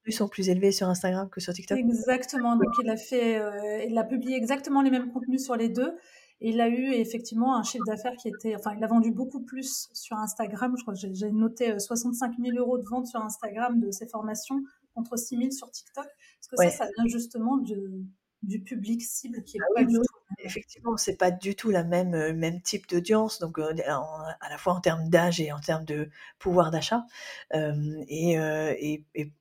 Les 0.05 0.11
sont 0.11 0.27
plus 0.27 0.49
élevés 0.49 0.71
sur 0.71 0.87
Instagram 0.87 1.29
que 1.29 1.39
sur 1.39 1.53
TikTok. 1.53 1.77
Exactement. 1.77 2.55
Donc 2.55 2.69
il 2.81 2.89
a 2.89 2.97
fait, 2.97 3.37
euh, 3.37 3.83
il 3.87 3.97
a 3.97 4.03
publié 4.03 4.35
exactement 4.35 4.81
les 4.81 4.89
mêmes 4.89 5.11
contenus 5.11 5.43
sur 5.43 5.55
les 5.55 5.69
deux. 5.69 5.95
Et 6.41 6.49
il 6.49 6.61
a 6.61 6.69
eu 6.69 6.93
effectivement 6.93 7.57
un 7.57 7.63
chiffre 7.63 7.83
d'affaires 7.85 8.15
qui 8.15 8.29
était, 8.29 8.55
enfin, 8.55 8.73
il 8.75 8.83
a 8.83 8.87
vendu 8.87 9.11
beaucoup 9.11 9.41
plus 9.41 9.89
sur 9.93 10.17
Instagram. 10.17 10.73
Je 10.77 10.83
crois 10.83 10.93
que 10.93 10.99
j'ai 10.99 11.31
noté 11.31 11.77
65 11.77 12.35
000 12.39 12.57
euros 12.57 12.77
de 12.77 12.87
vente 12.87 13.07
sur 13.07 13.21
Instagram 13.21 13.79
de 13.79 13.91
ses 13.91 14.07
formations 14.07 14.63
contre 14.95 15.17
6 15.17 15.37
000 15.37 15.51
sur 15.51 15.69
TikTok. 15.69 16.05
Est-ce 16.05 16.47
que 16.47 16.55
ça, 16.55 16.69
ça 16.69 16.85
vient 16.97 17.07
justement 17.07 17.57
de, 17.57 18.05
du 18.43 18.61
public 18.61 19.01
cible 19.01 19.43
qui 19.43 19.57
est 19.57 19.61
ah 19.61 19.73
pas 19.75 19.83
du 19.83 19.95
tout 19.95 20.01
effectivement 20.37 20.95
c'est 20.97 21.17
pas 21.17 21.31
du 21.31 21.55
tout 21.55 21.71
la 21.71 21.83
même 21.83 22.33
même 22.33 22.61
type 22.61 22.87
d'audience 22.89 23.39
donc 23.39 23.59
à 23.59 24.49
la 24.49 24.57
fois 24.57 24.73
en 24.73 24.81
termes 24.81 25.09
d'âge 25.09 25.41
et 25.41 25.51
en 25.51 25.59
termes 25.59 25.85
de 25.85 26.09
pouvoir 26.37 26.71
d'achat 26.71 27.05
et, 27.53 28.33
et, 28.33 29.05
et, 29.15 29.33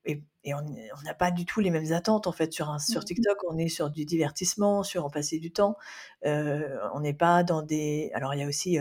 et, 0.45 0.54
on 0.54 1.02
n'a 1.04 1.14
pas 1.14 1.30
du 1.30 1.45
tout 1.45 1.61
les 1.61 1.71
mêmes 1.71 1.92
attentes 1.92 2.26
en 2.26 2.33
fait 2.33 2.52
sur 2.52 2.71
un, 2.71 2.78
sur 2.78 3.02
mmh 3.02 3.04
TikTok 3.04 3.38
on 3.50 3.59
est 3.59 3.68
sur 3.68 3.90
du 3.90 4.04
divertissement 4.04 4.83
sur 4.83 5.04
en 5.04 5.11
passer 5.11 5.38
du 5.38 5.50
temps 5.50 5.76
on 6.25 7.00
n'est 7.00 7.14
pas 7.14 7.42
dans 7.42 7.62
des 7.62 8.11
alors 8.14 8.35
il 8.35 8.40
y 8.40 8.42
a 8.42 8.47
aussi 8.47 8.78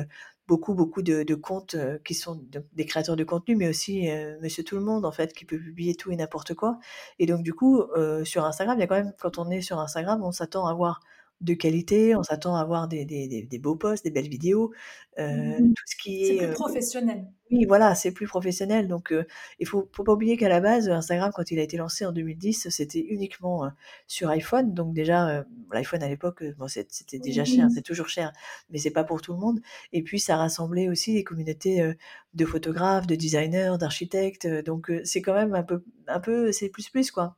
beaucoup, 0.47 0.73
beaucoup 0.73 1.01
de, 1.01 1.35
comptes 1.35 1.75
qui 2.05 2.13
sont 2.13 2.41
des 2.73 2.85
créateurs 2.85 3.17
de 3.17 3.23
contenu, 3.23 3.55
mais 3.55 3.67
aussi 3.67 4.07
Monsieur 4.41 4.63
Tout 4.63 4.75
le 4.75 4.81
Monde, 4.81 5.05
en 5.05 5.11
fait, 5.11 5.33
qui 5.33 5.45
peut 5.45 5.59
publier 5.59 5.95
tout 5.95 6.11
et 6.11 6.15
n'importe 6.15 6.53
quoi. 6.53 6.79
Et 7.19 7.25
donc, 7.25 7.43
du 7.43 7.53
coup, 7.53 7.83
sur 8.23 8.45
Instagram, 8.45 8.77
il 8.77 8.81
y 8.81 8.83
a 8.83 8.87
quand 8.87 8.95
même, 8.95 9.13
quand 9.19 9.37
on 9.37 9.49
est 9.49 9.61
sur 9.61 9.79
Instagram, 9.79 10.23
on 10.23 10.31
s'attend 10.31 10.65
à 10.65 10.71
avoir 10.71 11.01
de 11.41 11.53
qualité, 11.53 12.15
on 12.15 12.23
s'attend 12.23 12.55
à 12.55 12.61
avoir 12.61 12.87
des, 12.87 13.05
des, 13.05 13.59
beaux 13.59 13.75
posts, 13.75 14.03
des 14.03 14.11
belles 14.11 14.29
vidéos, 14.29 14.71
mmh 15.17 15.73
tout 15.75 15.83
ce 15.85 15.95
qui 15.95 16.23
est... 16.23 16.39
C'est 16.39 16.45
plus 16.47 16.53
professionnel. 16.53 17.27
Oui, 17.49 17.65
voilà, 17.65 17.95
c'est 17.95 18.11
plus 18.11 18.27
professionnel. 18.27 18.87
Donc, 18.87 19.13
il 19.59 19.67
faut, 19.67 19.89
faut 19.93 20.03
pas 20.03 20.13
oublier 20.13 20.35
qu'à 20.37 20.49
la 20.49 20.59
base, 20.59 20.89
Instagram, 20.89 21.31
quand 21.33 21.49
il 21.51 21.59
a 21.59 21.63
été 21.63 21.77
lancé 21.77 22.05
en 22.05 22.11
2010, 22.11 22.69
c'était 22.69 22.99
uniquement 22.99 23.69
sur 24.07 24.29
iPhone. 24.29 24.73
Donc 24.73 24.93
déjà, 24.93 25.45
l'iPhone 25.71 26.03
à 26.03 26.09
l'époque, 26.09 26.43
bon, 26.57 26.67
c'était 26.67 27.19
déjà 27.19 27.45
cher, 27.45 27.67
c'est 27.73 27.81
toujours 27.81 28.09
cher, 28.09 28.33
mais 28.69 28.77
c'est 28.77 28.91
pas 28.91 29.03
pour 29.03 29.21
tout 29.21 29.33
le 29.33 29.39
monde. 29.39 29.59
Et 29.93 30.03
puis, 30.03 30.19
ça 30.19 30.35
rassemblait 30.35 30.89
aussi 30.89 31.13
des 31.13 31.23
communautés 31.23 31.93
de 32.33 32.45
photographes, 32.45 33.07
de 33.07 33.15
designers, 33.15 33.75
d'architectes. 33.79 34.47
Donc, 34.65 34.91
c'est 35.03 35.21
quand 35.21 35.33
même 35.33 35.55
un 35.55 35.63
peu, 35.63 35.83
un 36.07 36.19
peu, 36.19 36.51
c'est 36.51 36.69
plus 36.69 36.89
plus 36.89 37.11
quoi, 37.11 37.37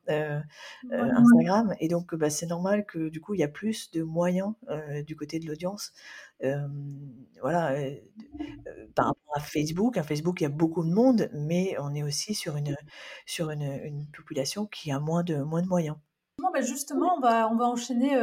Instagram. 0.91 1.75
Et 1.79 1.87
donc, 1.87 2.15
bah, 2.15 2.31
c'est 2.31 2.47
normal 2.47 2.85
que 2.85 3.09
du 3.09 3.21
coup, 3.21 3.35
il 3.35 3.39
y 3.39 3.43
a 3.43 3.47
plus 3.47 3.91
de 3.91 4.01
moyens 4.01 4.53
du 5.05 5.15
côté 5.15 5.39
de 5.39 5.45
l'audience 5.45 5.93
voilà, 7.41 7.75
par 8.95 9.07
rapport 9.07 9.33
à 9.35 9.39
Facebook, 9.39 9.97
à 9.97 10.03
Facebook, 10.03 10.41
il 10.41 10.43
y 10.43 10.47
a 10.47 10.49
beaucoup 10.49 10.83
de 10.83 10.91
monde, 10.91 11.29
mais 11.33 11.75
on 11.79 11.93
est 11.93 12.03
aussi 12.03 12.33
sur 12.33 12.55
une, 12.57 12.75
sur 13.25 13.49
une, 13.49 13.79
une 13.83 14.07
population 14.07 14.65
qui 14.65 14.91
a 14.91 14.99
moins 14.99 15.23
de, 15.23 15.37
moins 15.37 15.61
de 15.61 15.67
moyens. 15.67 15.97
Bah, 16.37 16.61
justement, 16.61 17.17
on 17.17 17.21
va, 17.21 17.49
on 17.49 17.55
va 17.55 17.65
enchaîner 17.65 18.17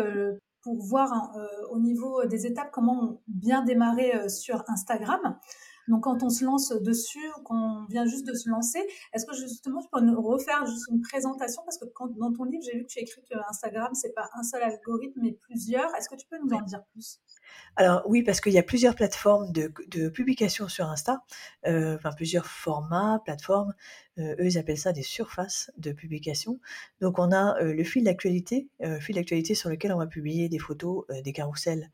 pour 0.62 0.82
voir 0.82 1.12
hein, 1.12 1.32
au 1.70 1.78
niveau 1.78 2.24
des 2.26 2.46
étapes 2.46 2.70
comment 2.72 3.20
bien 3.28 3.62
démarrer 3.64 4.28
sur 4.28 4.64
Instagram. 4.68 5.38
Donc 5.88 6.04
quand 6.04 6.22
on 6.22 6.30
se 6.30 6.44
lance 6.44 6.70
dessus, 6.82 7.30
qu'on 7.44 7.84
vient 7.88 8.06
juste 8.06 8.26
de 8.26 8.34
se 8.34 8.48
lancer, 8.48 8.80
est-ce 9.12 9.26
que 9.26 9.34
justement 9.34 9.80
tu 9.82 9.88
peux 9.92 10.00
nous 10.00 10.20
refaire 10.20 10.66
juste 10.66 10.88
une 10.90 11.00
présentation? 11.00 11.62
Parce 11.64 11.78
que 11.78 11.84
quand, 11.86 12.08
dans 12.18 12.32
ton 12.32 12.44
livre 12.44 12.62
j'ai 12.64 12.78
vu 12.78 12.84
que 12.84 12.90
tu 12.90 12.98
écris 13.00 13.22
que 13.30 13.36
Instagram 13.48 13.90
c'est 13.94 14.14
pas 14.14 14.28
un 14.34 14.42
seul 14.42 14.62
algorithme 14.62 15.20
mais 15.22 15.32
plusieurs. 15.32 15.94
Est-ce 15.94 16.08
que 16.08 16.16
tu 16.16 16.26
peux 16.26 16.38
nous 16.38 16.50
en 16.56 16.62
dire 16.62 16.82
plus? 16.92 17.20
Alors 17.76 18.02
oui, 18.06 18.22
parce 18.22 18.40
qu'il 18.40 18.52
y 18.52 18.58
a 18.58 18.62
plusieurs 18.62 18.94
plateformes 18.94 19.52
de, 19.52 20.08
publication 20.08 20.68
sur 20.68 20.86
Insta, 20.86 21.22
euh, 21.66 21.96
enfin 21.96 22.10
plusieurs 22.12 22.46
formats, 22.46 23.20
plateformes. 23.24 23.74
Euh, 24.18 24.34
eux, 24.38 24.46
ils 24.46 24.58
appellent 24.58 24.78
ça 24.78 24.92
des 24.92 25.02
surfaces 25.02 25.70
de 25.76 25.92
publication. 25.92 26.60
Donc 27.00 27.18
on 27.18 27.32
a 27.32 27.60
euh, 27.60 27.74
le 27.74 27.84
fil 27.84 28.04
d'actualité, 28.04 28.68
fil 29.00 29.14
d'actualité 29.14 29.54
sur 29.54 29.68
lequel 29.68 29.92
on 29.92 29.98
va 29.98 30.06
publier 30.06 30.48
des 30.48 30.58
photos, 30.58 31.04
des 31.22 31.32
carousels 31.32 31.90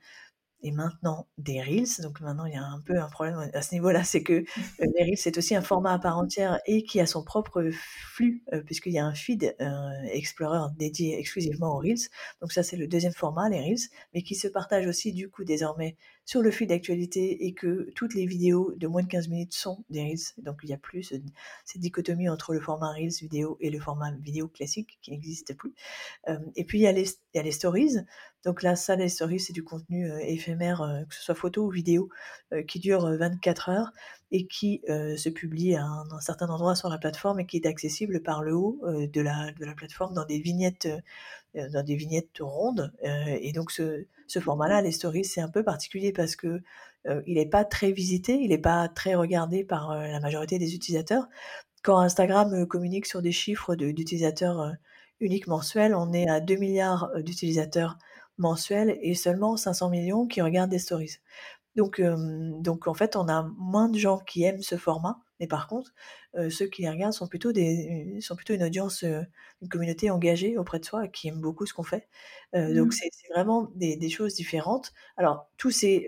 et 0.63 0.71
maintenant 0.71 1.29
des 1.39 1.61
Reels. 1.61 2.03
Donc 2.03 2.21
maintenant, 2.21 2.47
il 2.47 2.55
y 2.55 2.57
a 2.57 2.65
un 2.65 2.81
peu 2.81 2.99
un 2.99 3.09
problème 3.09 3.51
à 3.53 3.63
ce 3.63 3.75
niveau-là, 3.75 4.05
c'est 4.05 4.23
que 4.23 4.33
euh, 4.81 4.87
les 4.97 5.05
Reels, 5.05 5.19
c'est 5.19 5.37
aussi 5.39 5.55
un 5.55 5.63
format 5.63 5.93
à 5.93 5.99
part 5.99 6.19
entière 6.19 6.61
et 6.67 6.85
qui 6.85 7.01
a 7.01 7.07
son 7.07 7.25
propre 7.25 7.71
flux, 8.15 8.43
euh, 8.53 8.63
puisqu'il 8.63 8.93
y 8.93 8.99
a 8.99 9.05
un 9.05 9.15
feed 9.15 9.55
euh, 9.61 9.91
Explorer 10.13 10.69
dédié 10.77 11.19
exclusivement 11.19 11.77
aux 11.77 11.79
Reels. 11.79 12.09
Donc 12.41 12.53
ça, 12.53 12.63
c'est 12.63 12.77
le 12.77 12.87
deuxième 12.87 13.13
format, 13.13 13.49
les 13.49 13.61
Reels, 13.61 13.89
mais 14.15 14.23
qui 14.23 14.35
se 14.35 14.49
partage 14.49 14.87
aussi 14.87 15.13
du 15.13 15.29
coup 15.31 15.45
désormais 15.45 15.97
sur 16.25 16.41
le 16.43 16.51
fil 16.51 16.69
d'actualité 16.69 17.47
et 17.47 17.53
que 17.53 17.91
toutes 17.95 18.15
les 18.15 18.27
vidéos 18.27 18.73
de 18.77 18.87
moins 18.87 19.03
de 19.03 19.09
15 19.09 19.29
minutes 19.29 19.55
sont 19.55 19.85
des 19.91 20.03
Reels. 20.03 20.35
Donc 20.39 20.61
il 20.63 20.67
n'y 20.67 20.75
a 20.75 20.79
plus 20.79 21.03
cette 21.03 21.81
dichotomie 21.81 22.29
entre 22.29 22.55
le 22.55 22.61
format 22.61 22.93
Reels 22.93 23.13
vidéo 23.21 23.59
et 23.61 23.71
le 23.71 23.81
format 23.81 24.13
vidéo 24.13 24.49
classique 24.49 24.99
qui 25.03 25.11
n'existe 25.11 25.55
plus. 25.55 25.75
et 26.57 26.65
puis 26.65 26.79
il 26.79 26.83
y, 26.83 26.87
a 26.87 26.93
les, 26.93 27.09
il 27.09 27.37
y 27.37 27.39
a 27.39 27.43
les 27.43 27.53
stories. 27.53 27.97
Donc 28.45 28.63
là, 28.63 28.75
ça, 28.75 28.97
les 28.97 29.09
stories, 29.09 29.39
c'est 29.41 29.53
du 29.53 29.63
contenu 29.63 30.11
éphémère, 30.23 31.05
que 31.09 31.15
ce 31.15 31.23
soit 31.23 31.35
photo 31.35 31.65
ou 31.65 31.71
vidéo, 31.71 32.09
qui 32.67 32.81
dure 32.81 33.07
24 33.17 33.69
heures 33.69 33.93
et 34.31 34.47
qui 34.47 34.83
se 34.87 35.29
publie 35.29 35.75
à 35.75 35.85
un, 35.85 36.21
certain 36.21 36.49
endroit 36.49 36.75
sur 36.75 36.89
la 36.89 36.99
plateforme 36.99 37.41
et 37.41 37.47
qui 37.47 37.57
est 37.57 37.67
accessible 37.67 38.23
par 38.23 38.43
le 38.43 38.55
haut 38.55 38.81
de, 38.85 39.21
la, 39.21 39.53
de 39.53 39.65
la 39.65 39.75
plateforme 39.75 40.15
dans 40.15 40.25
des 40.25 40.41
vignettes, 40.41 40.89
dans 41.55 41.85
des 41.85 41.97
vignettes 41.97 42.39
rondes. 42.41 42.93
et 43.03 43.53
donc 43.53 43.71
ce, 43.71 44.07
ce 44.33 44.41
format-là, 44.41 44.81
les 44.81 44.93
stories, 44.93 45.27
c'est 45.27 45.43
un 45.43 45.51
peu 45.51 45.63
particulier 45.63 46.13
parce 46.13 46.37
que 46.37 46.63
il 47.27 47.35
n'est 47.35 47.47
pas 47.47 47.65
très 47.65 47.93
visité, 47.93 48.39
il 48.41 48.49
n'est 48.49 48.59
pas 48.59 48.89
très 48.89 49.15
regardé 49.15 49.65
par 49.65 49.95
la 49.95 50.21
majorité 50.21 50.59
des 50.59 50.75
utilisateurs. 50.75 51.29
Quand 51.83 51.99
Instagram 51.99 52.67
communique 52.67 53.07
sur 53.07 53.21
des 53.21 53.33
chiffres 53.33 53.75
d'utilisateurs 53.75 54.73
uniques 55.21 55.49
mensuels, 55.49 55.95
on 55.95 56.13
est 56.13 56.29
à 56.29 56.41
2 56.41 56.55
milliards 56.57 57.11
d'utilisateurs 57.17 57.99
mensuels 58.39 58.99
et 59.03 59.15
seulement 59.15 59.57
500 59.57 59.91
millions 59.91 60.27
qui 60.27 60.41
regardent 60.41 60.71
des 60.71 60.79
stories. 60.79 61.19
Donc 61.75 62.01
en 62.87 62.95
fait, 62.95 63.17
on 63.17 63.29
a 63.29 63.51
moins 63.59 63.89
de 63.89 63.99
gens 63.99 64.19
qui 64.19 64.45
aiment 64.45 64.63
ce 64.63 64.77
format, 64.77 65.19
mais 65.43 65.49
par 65.49 65.67
contre, 65.67 65.93
ceux 66.51 66.67
qui 66.67 66.83
les 66.83 66.89
regardent 66.89 67.13
sont 67.13 67.27
plutôt, 67.27 67.51
des, 67.51 68.17
sont 68.21 68.37
plutôt 68.37 68.55
une 68.55 68.63
audience, 68.63 69.03
une 69.03 69.69
communauté 69.69 70.09
engagée 70.09 70.57
auprès 70.57 70.79
de 70.79 70.85
soi 70.85 71.09
qui 71.09 71.27
aime 71.27 71.41
beaucoup 71.41 71.67
ce 71.67 71.75
qu'on 71.75 71.83
fait. 71.83 72.09
Donc 72.55 72.89
mmh. 72.89 72.93
c'est 72.93 73.11
vraiment 73.35 73.73
des, 73.75 73.97
des, 73.97 74.09
choses 74.09 74.35
différentes. 74.35 74.93
Alors, 75.17 75.51
tous 75.57 75.73
ces, 75.73 76.07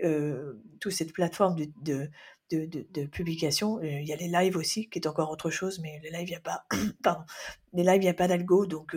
tous 0.79 0.89
cette 0.89 1.11
plateforme 1.11 1.55
de, 1.57 1.67
de 1.81 2.09
de, 2.51 2.85
de, 2.93 3.05
publication. 3.07 3.81
Il 3.81 4.05
y 4.05 4.13
a 4.13 4.15
les 4.15 4.27
lives 4.27 4.55
aussi, 4.55 4.89
qui 4.89 4.99
est 4.99 5.07
encore 5.07 5.31
autre 5.31 5.49
chose, 5.49 5.79
mais 5.79 5.99
les 6.03 6.11
lives, 6.11 6.27
il 6.27 6.31
n'y 6.31 6.35
a 6.35 6.39
pas, 6.39 6.65
pardon, 7.03 7.25
les 7.73 7.83
lives, 7.83 8.03
il 8.03 8.07
a 8.07 8.13
pas 8.13 8.27
d'algo, 8.27 8.65
donc 8.65 8.95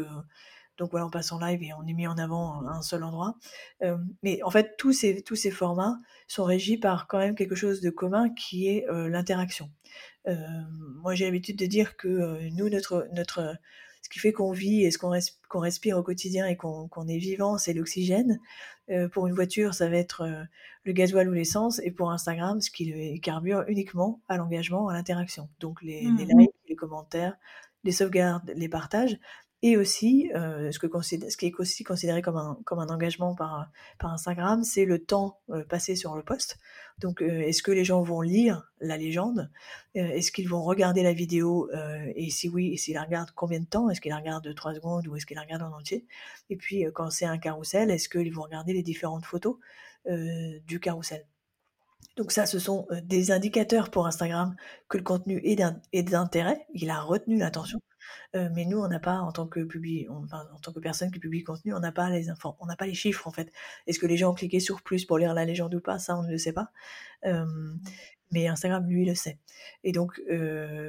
donc 0.78 0.92
voilà, 0.92 1.06
on 1.06 1.10
passe 1.10 1.32
en 1.32 1.40
live 1.40 1.60
et 1.62 1.72
on 1.74 1.84
est 1.86 1.92
mis 1.92 2.06
en 2.06 2.16
avant 2.18 2.64
à 2.66 2.70
un 2.70 2.82
seul 2.82 3.02
endroit. 3.02 3.34
mais 4.22 4.42
en 4.42 4.50
fait, 4.50 4.76
tous 4.78 4.92
ces, 4.92 5.22
tous 5.22 5.34
ces 5.34 5.50
formats 5.50 5.98
sont 6.28 6.44
régis 6.44 6.78
par 6.78 7.08
quand 7.08 7.18
même 7.18 7.34
quelque 7.34 7.56
chose 7.56 7.80
de 7.80 7.90
commun 7.90 8.30
qui 8.30 8.68
est 8.68 8.86
l'interaction. 8.88 9.70
Moi, 10.26 11.14
j'ai 11.14 11.24
l'habitude 11.24 11.56
de 11.56 11.66
dire 11.66 11.96
que 11.96 12.48
nous, 12.50 12.68
notre, 12.68 13.08
notre, 13.14 13.56
ce 14.02 14.08
qui 14.08 14.18
fait 14.18 14.32
qu'on 14.32 14.52
vit 14.52 14.84
et 14.84 14.90
ce 14.90 14.98
qu'on 14.98 15.60
respire 15.60 15.98
au 15.98 16.02
quotidien 16.02 16.46
et 16.46 16.56
qu'on 16.56 17.08
est 17.08 17.18
vivant, 17.18 17.58
c'est 17.58 17.72
l'oxygène. 17.72 18.38
pour 19.12 19.26
une 19.26 19.34
voiture, 19.34 19.74
ça 19.74 19.88
va 19.88 19.96
être 19.96 20.46
le 20.84 20.92
gasoil 20.92 21.28
ou 21.28 21.32
l'essence. 21.32 21.80
Et 21.84 21.90
pour 21.90 22.10
Instagram, 22.10 22.60
ce 22.60 22.70
qui 22.70 23.20
carbure 23.20 23.64
uniquement 23.68 24.20
à 24.28 24.36
l'engagement, 24.36 24.88
à 24.88 24.94
l'interaction. 24.94 25.48
Donc 25.60 25.82
les, 25.82 26.02
les 26.02 26.26
mmh 26.26 26.38
likes, 26.38 26.50
les 26.68 26.76
commentaires, 26.76 27.36
les 27.84 27.92
sauvegardes, 27.92 28.52
les 28.54 28.68
partages 28.68 29.18
et 29.62 29.76
aussi, 29.76 30.30
ce, 30.32 30.78
que 30.78 30.88
ce 31.02 31.36
qui 31.36 31.46
est 31.46 31.54
aussi 31.58 31.82
considéré 31.82 32.22
comme 32.22 32.36
un, 32.36 32.88
engagement 32.88 33.34
par, 33.34 33.70
Instagram, 34.00 34.62
c'est 34.62 34.84
le 34.84 35.04
temps 35.04 35.40
passé 35.68 35.96
sur 35.96 36.14
le 36.14 36.22
post. 36.22 36.58
Donc, 37.00 37.22
est-ce 37.22 37.62
que 37.62 37.72
les 37.72 37.84
gens 37.84 38.02
vont 38.02 38.20
lire 38.20 38.70
la 38.80 38.96
légende? 38.96 39.50
Est-ce 39.94 40.30
qu'ils 40.30 40.48
vont 40.48 40.62
regarder 40.62 41.02
la 41.02 41.12
vidéo 41.12 41.68
Et 42.14 42.30
si 42.30 42.48
oui, 42.48 42.78
s'ils 42.78 42.94
la 42.94 43.02
regardent, 43.02 43.32
combien 43.32 43.58
de 43.58 43.66
temps? 43.66 43.90
Est-ce 43.90 44.00
qu'ils 44.00 44.12
la 44.12 44.18
regardent 44.18 44.54
3 44.54 44.74
secondes 44.74 45.08
ou 45.08 45.16
est-ce 45.16 45.26
qu'ils 45.26 45.36
la 45.36 45.42
regardent 45.42 45.62
en 45.62 45.76
entier? 45.76 46.06
Et 46.50 46.56
puis, 46.56 46.84
quand 46.94 47.10
c'est 47.10 47.26
un 47.26 47.38
carrousel, 47.38 47.90
est-ce 47.90 48.08
qu'ils 48.08 48.32
vont 48.32 48.42
regarder 48.42 48.72
les 48.72 48.82
différentes 48.84 49.24
photos 49.24 49.56
du 50.06 50.78
carrousel? 50.78 51.26
Donc 52.16 52.32
ça, 52.32 52.46
ce 52.46 52.58
sont 52.58 52.86
des 53.04 53.30
indicateurs 53.30 53.90
pour 53.90 54.06
Instagram 54.06 54.56
que 54.88 54.98
le 54.98 55.04
contenu 55.04 55.40
est 55.44 56.02
d'intérêt, 56.02 56.66
il 56.74 56.90
a 56.90 57.00
retenu 57.00 57.38
l'attention 57.38 57.80
mais 58.34 58.64
nous, 58.64 58.78
on 58.78 58.88
n'a 58.88 59.00
pas, 59.00 59.18
en 59.18 59.32
tant 59.32 59.46
que 59.46 59.60
public, 59.60 60.08
en 60.10 60.26
tant 60.62 60.72
que 60.72 60.80
personne 60.80 61.10
qui 61.10 61.18
publie 61.18 61.44
contenu, 61.44 61.74
on 61.74 61.80
n'a 61.80 61.92
pas 61.92 62.10
les 62.10 62.30
infos, 62.30 62.54
on 62.60 62.66
n'a 62.66 62.76
pas 62.76 62.86
les 62.86 62.94
chiffres 62.94 63.26
en 63.26 63.32
fait. 63.32 63.52
Est-ce 63.86 63.98
que 63.98 64.06
les 64.06 64.16
gens 64.16 64.30
ont 64.30 64.34
cliqué 64.34 64.60
sur 64.60 64.82
plus 64.82 65.04
pour 65.04 65.18
lire 65.18 65.34
la 65.34 65.44
légende 65.44 65.74
ou 65.74 65.80
pas? 65.80 65.98
Ça, 65.98 66.18
on 66.18 66.22
ne 66.22 66.30
le 66.30 66.38
sait 66.38 66.52
pas. 66.52 66.70
Mais 68.30 68.46
Instagram, 68.46 68.86
lui, 68.86 69.06
le 69.06 69.14
sait. 69.14 69.38
Et 69.84 69.92
donc, 69.92 70.20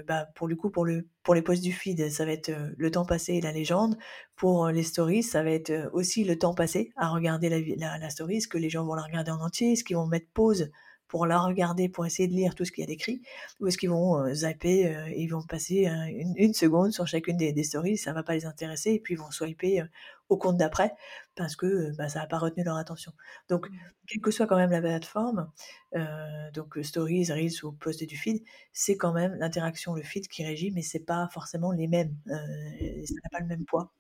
bah, 0.08 0.28
pour 0.36 0.48
le 0.48 0.56
coup, 0.58 0.70
pour, 0.70 0.86
le, 0.86 1.08
pour 1.24 1.34
les 1.36 1.42
posts 1.42 1.64
du 1.64 1.72
feed, 1.72 2.10
ça 2.10 2.26
va 2.26 2.32
être 2.32 2.52
le 2.76 2.92
temps 2.92 3.06
passé 3.06 3.36
et 3.36 3.42
la 3.42 3.54
légende. 3.54 3.98
Pour 4.36 4.68
les 4.68 4.84
stories, 4.84 5.24
ça 5.24 5.42
va 5.42 5.52
être 5.52 5.90
aussi 5.94 6.26
le 6.26 6.38
temps 6.38 6.54
passé 6.54 6.92
à 6.98 7.10
regarder 7.10 7.48
la, 7.50 7.60
la, 7.78 7.98
la 7.98 8.10
story. 8.10 8.38
Est-ce 8.38 8.48
que 8.50 8.58
les 8.58 8.70
gens 8.70 8.84
vont 8.84 8.96
la 8.96 9.04
regarder 9.04 9.32
en 9.32 9.40
entier? 9.40 9.72
Est-ce 9.72 9.86
qu'ils 9.86 9.96
vont 9.96 10.08
mettre 10.08 10.28
pause 10.34 10.70
pour 11.10 11.26
la 11.26 11.40
regarder, 11.40 11.90
pour 11.90 12.06
essayer 12.06 12.30
de 12.30 12.34
lire 12.34 12.56
tout 12.56 12.64
ce 12.64 12.72
qu'il 12.72 12.84
y 12.84 12.86
a 12.86 12.88
d'écrit, 12.88 13.22
ou 13.60 13.68
est-ce 13.68 13.78
qu'ils 13.78 13.90
vont 13.90 14.34
zapper 14.34 14.84
et 15.10 15.22
ils 15.22 15.28
vont 15.28 15.42
passer 15.42 15.90
une, 16.38 16.54
seconde 16.54 16.94
sur 16.94 17.06
chacune 17.08 17.36
des, 17.36 17.52
des 17.52 17.64
stories, 17.64 17.98
ça 17.98 18.14
va 18.14 18.24
pas 18.24 18.34
les 18.34 18.46
intéresser, 18.46 18.92
et 18.92 19.00
puis 19.00 19.16
ils 19.16 19.18
vont 19.18 19.32
swiper 19.32 19.84
au 20.30 20.38
compte 20.38 20.58
d'après 20.58 20.94
parce 21.36 21.56
que 21.56 21.96
bah, 21.98 22.10
ça 22.10 22.20
n'a 22.20 22.28
pas 22.28 22.38
retenu 22.38 22.64
leur 22.64 22.78
attention. 22.78 23.12
Donc, 23.50 23.70
mmh. 23.70 23.76
quelle 24.08 24.22
que 24.22 24.32
soit 24.32 24.48
quand 24.48 24.58
même 24.58 24.72
la 24.72 24.82
plateforme, 24.82 25.52
euh, 25.96 26.52
donc 26.54 26.78
Stories, 26.84 27.32
Reels 27.32 27.64
ou 27.64 27.72
Post 27.72 28.04
du 28.04 28.18
feed, 28.18 28.44
c'est 28.72 28.98
quand 28.98 29.14
même 29.14 29.34
l'interaction, 29.36 29.94
le 29.96 30.04
feed 30.04 30.28
qui 30.28 30.46
régit, 30.46 30.72
mais 30.72 30.82
c'est 30.82 31.00
pas 31.00 31.28
forcément 31.34 31.72
les 31.72 31.88
mêmes. 31.88 32.16
Euh, 32.28 33.06
ça 33.06 33.16
n'a 33.24 33.30
pas 33.32 33.40
le 33.40 33.48
même 33.48 33.66
poids 33.66 33.92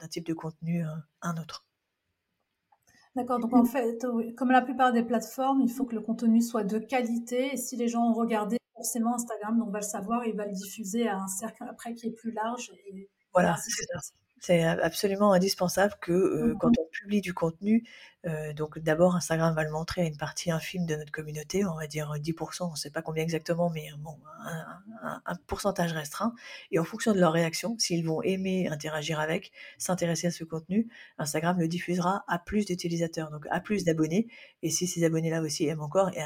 d'un 0.00 0.08
type 0.08 0.26
de 0.26 0.34
contenu 0.34 0.82
à 0.84 1.04
un 1.22 1.36
autre. 1.36 1.65
D'accord, 3.16 3.38
donc 3.38 3.54
en 3.54 3.64
fait, 3.64 4.06
comme 4.36 4.50
la 4.50 4.60
plupart 4.60 4.92
des 4.92 5.02
plateformes, 5.02 5.62
il 5.62 5.70
faut 5.70 5.86
que 5.86 5.94
le 5.94 6.02
contenu 6.02 6.42
soit 6.42 6.64
de 6.64 6.78
qualité. 6.78 7.54
Et 7.54 7.56
si 7.56 7.74
les 7.74 7.88
gens 7.88 8.10
ont 8.10 8.12
regardé 8.12 8.58
forcément 8.74 9.14
Instagram, 9.14 9.58
donc 9.58 9.68
on 9.68 9.70
va 9.70 9.80
le 9.80 9.84
savoir, 9.84 10.22
et 10.24 10.28
il 10.28 10.36
va 10.36 10.44
le 10.44 10.52
diffuser 10.52 11.08
à 11.08 11.16
un 11.16 11.26
cercle 11.26 11.64
après 11.66 11.94
qui 11.94 12.08
est 12.08 12.10
plus 12.10 12.30
large. 12.30 12.70
Et 12.86 13.08
voilà, 13.32 13.56
c'est 13.56 13.70
ça. 13.70 14.12
C'est 14.46 14.62
absolument 14.62 15.32
indispensable 15.32 15.94
que 16.00 16.12
euh, 16.12 16.54
mmh 16.54 16.58
quand 16.60 16.70
on 16.78 16.86
publie 16.92 17.20
du 17.20 17.34
contenu, 17.34 17.82
euh, 18.26 18.52
donc 18.52 18.78
d'abord 18.78 19.16
Instagram 19.16 19.52
va 19.52 19.64
le 19.64 19.72
montrer 19.72 20.02
à 20.02 20.04
une 20.04 20.16
partie 20.16 20.52
infime 20.52 20.86
de 20.86 20.94
notre 20.94 21.10
communauté, 21.10 21.64
on 21.64 21.74
va 21.74 21.88
dire 21.88 22.12
10%, 22.14 22.62
on 22.62 22.70
ne 22.70 22.76
sait 22.76 22.90
pas 22.90 23.02
combien 23.02 23.24
exactement, 23.24 23.70
mais 23.70 23.88
bon, 23.98 24.16
un, 25.02 25.34
pourcentage 25.48 25.92
restreint. 25.92 26.32
Et 26.70 26.78
en 26.78 26.84
fonction 26.84 27.12
de 27.12 27.18
leur 27.18 27.32
réaction, 27.32 27.76
s'ils 27.80 28.06
vont 28.06 28.22
aimer 28.22 28.68
interagir 28.68 29.18
avec, 29.18 29.50
s'intéresser 29.78 30.28
à 30.28 30.30
ce 30.30 30.44
contenu, 30.44 30.86
Instagram 31.18 31.58
le 31.58 31.66
diffusera 31.66 32.24
à 32.28 32.38
plus 32.38 32.66
d'utilisateurs, 32.66 33.32
donc 33.32 33.48
à 33.50 33.58
plus 33.58 33.82
d'abonnés. 33.82 34.28
Et 34.62 34.70
si 34.70 34.86
ces 34.86 35.02
abonnés-là 35.02 35.42
aussi 35.42 35.66
aiment 35.66 35.82
encore, 35.82 36.10
et 36.10 36.22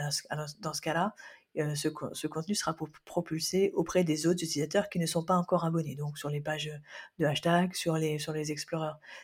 dans 0.61 0.75
ce 0.75 0.83
cas-là, 0.83 1.15
euh, 1.59 1.75
ce, 1.75 1.89
contenu 2.29 2.55
sera 2.55 2.77
propulsé 3.05 3.73
auprès 3.75 4.05
des 4.05 4.29
autres 4.29 4.45
utilisateurs 4.45 4.89
qui 4.89 5.01
ne 5.01 5.07
sont 5.07 5.25
pas 5.25 5.35
encore 5.35 5.65
abonnés, 5.65 5.97
donc 5.97 6.17
sur 6.17 6.31
les 6.31 6.41
pages 6.41 6.71
de 7.19 7.25
hashtag, 7.27 7.75
sur 7.75 7.97
les, 7.97 8.19
sur. 8.19 8.35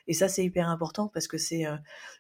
Et 0.09 0.12
ça, 0.12 0.28
c'est 0.28 0.45
hyper 0.45 0.68
important 0.68 1.06
parce 1.06 1.28
que 1.28 1.38
c'est 1.38 1.66
euh, 1.66 1.76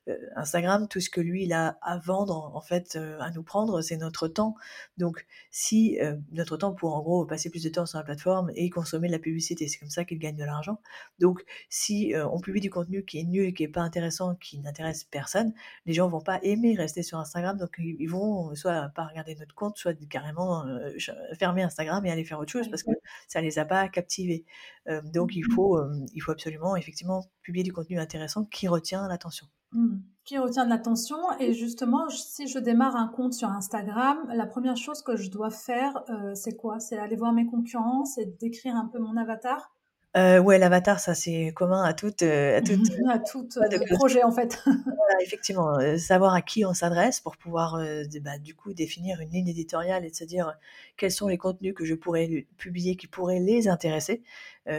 euh, 0.08 0.16
Instagram, 0.36 0.86
tout 0.88 1.00
ce 1.00 1.10
que 1.10 1.20
lui, 1.20 1.44
il 1.44 1.52
a 1.52 1.76
à 1.82 1.98
vendre, 1.98 2.52
en 2.54 2.60
fait, 2.60 2.96
à 3.18 3.30
nous 3.32 3.42
prendre, 3.42 3.82
c'est 3.82 3.96
notre 3.96 4.28
temps. 4.28 4.54
Donc, 4.96 5.26
si 5.50 5.98
notre 6.30 6.56
temps 6.56 6.72
pour, 6.72 6.94
en 6.94 7.02
gros, 7.02 7.26
passer 7.26 7.50
plus 7.50 7.62
de 7.62 7.68
temps 7.68 7.86
sur 7.86 7.98
la 7.98 8.04
plateforme 8.04 8.52
et 8.54 8.70
consommer 8.70 9.08
de 9.08 9.12
la 9.12 9.18
publicité, 9.18 9.66
c'est 9.66 9.78
comme 9.78 9.90
ça 9.90 10.04
qu'il 10.04 10.18
gagne 10.18 10.36
de 10.36 10.44
l'argent. 10.44 10.80
Donc, 11.18 11.44
si 11.68 12.14
on 12.14 12.40
publie 12.40 12.60
du 12.60 12.70
contenu 12.70 13.04
qui 13.04 13.20
est 13.20 13.24
nul, 13.24 13.54
qui 13.54 13.64
est 13.64 13.68
pas 13.68 13.82
intéressant, 13.82 14.36
qui 14.36 14.60
n'intéresse 14.60 15.04
personne, 15.04 15.52
les 15.86 15.92
gens 15.92 16.08
vont 16.08 16.20
pas 16.20 16.38
aimer 16.42 16.76
rester 16.76 17.02
sur 17.02 17.18
Instagram, 17.18 17.58
donc 17.58 17.74
ils 17.78 18.06
vont 18.06 18.54
soit 18.54 18.88
pas 18.94 19.06
regarder 19.06 19.34
notre 19.34 19.54
compte, 19.54 19.78
soit 19.78 19.95
carrément 20.10 20.64
fermer 21.38 21.62
Instagram 21.62 22.04
et 22.06 22.10
aller 22.10 22.24
faire 22.24 22.38
autre 22.38 22.52
chose 22.52 22.68
parce 22.68 22.82
que 22.82 22.90
ça 23.28 23.40
les 23.40 23.58
a 23.58 23.64
pas 23.64 23.88
captivés. 23.88 24.44
donc 25.12 25.34
il 25.34 25.46
mmh 25.46 25.52
faut, 25.54 25.80
il 26.14 26.20
faut 26.20 26.32
absolument 26.32 26.76
effectivement 26.76 27.24
publier 27.42 27.64
du 27.64 27.72
contenu 27.72 27.98
intéressant 27.98 28.44
qui 28.44 28.68
retient 28.68 29.08
l'attention. 29.08 29.46
Mmh. 29.72 29.98
Qui 30.24 30.38
retient 30.38 30.66
l'attention 30.66 31.16
et 31.40 31.52
justement 31.52 32.08
si 32.08 32.46
je 32.48 32.58
démarre 32.58 32.96
un 32.96 33.08
compte 33.08 33.34
sur 33.34 33.48
Instagram, 33.48 34.18
la 34.32 34.46
première 34.46 34.76
chose 34.76 35.02
que 35.02 35.16
je 35.16 35.30
dois 35.30 35.50
faire 35.50 36.02
c'est 36.34 36.56
quoi? 36.56 36.80
C'est 36.80 36.98
aller 36.98 37.16
voir 37.16 37.32
mes 37.32 37.46
concurrents, 37.46 38.04
c'est 38.04 38.38
d'écrire 38.38 38.76
un 38.76 38.86
peu 38.86 38.98
mon 38.98 39.16
avatar? 39.16 39.75
Euh, 40.16 40.38
ouais, 40.38 40.58
l'avatar, 40.58 40.98
ça 40.98 41.14
c'est 41.14 41.52
commun 41.54 41.82
à 41.82 41.92
toutes, 41.92 42.22
euh, 42.22 42.56
à 42.58 42.62
toutes, 42.62 42.90
à 43.08 43.18
toutes 43.18 43.56
euh, 43.58 43.68
les 43.68 43.96
projets 43.96 44.22
en 44.22 44.32
fait. 44.32 44.62
voilà, 44.64 45.22
effectivement, 45.22 45.76
savoir 45.98 46.34
à 46.34 46.42
qui 46.42 46.64
on 46.64 46.72
s'adresse 46.72 47.20
pour 47.20 47.36
pouvoir 47.36 47.78
bah, 48.22 48.38
du 48.38 48.54
coup 48.54 48.72
définir 48.72 49.20
une 49.20 49.30
ligne 49.30 49.48
éditoriale 49.48 50.04
et 50.04 50.10
de 50.10 50.14
se 50.14 50.24
dire 50.24 50.54
quels 50.96 51.12
sont 51.12 51.28
les 51.28 51.38
contenus 51.38 51.74
que 51.74 51.84
je 51.84 51.94
pourrais 51.94 52.46
publier 52.56 52.96
qui 52.96 53.06
pourraient 53.06 53.40
les 53.40 53.68
intéresser. 53.68 54.22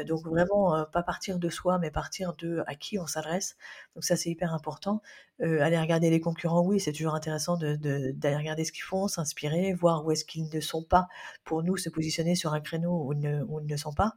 donc 0.05 0.25
vraiment 0.25 0.85
pas 0.91 1.03
partir 1.03 1.39
de 1.39 1.49
soi, 1.49 1.79
mais 1.79 1.91
partir 1.91 2.33
de 2.35 2.63
à 2.67 2.75
qui 2.75 2.99
on 2.99 3.07
s'adresse. 3.07 3.55
Donc 3.95 4.03
ça 4.03 4.15
c'est 4.15 4.29
hyper 4.29 4.53
important. 4.53 5.01
aller 5.41 5.79
regarder 5.79 6.09
les 6.09 6.19
concurrents, 6.19 6.65
oui, 6.65 6.79
c'est 6.79 6.91
toujours 6.91 7.15
intéressant 7.15 7.57
de, 7.57 7.75
d'aller 8.11 8.35
regarder 8.37 8.65
ce 8.65 8.71
qu'ils 8.71 8.83
font, 8.83 9.07
s'inspirer, 9.07 9.73
voir 9.73 10.05
où 10.05 10.11
est-ce 10.11 10.25
qu'ils 10.25 10.49
ne 10.49 10.59
sont 10.59 10.83
pas 10.83 11.07
pour 11.43 11.63
nous 11.63 11.77
se 11.77 11.89
positionner 11.89 12.35
sur 12.35 12.53
un 12.53 12.59
créneau 12.61 13.05
où, 13.05 13.13
ne, 13.13 13.43
où 13.43 13.59
ils 13.59 13.67
ne 13.67 13.77
sont 13.77 13.93
pas 13.93 14.13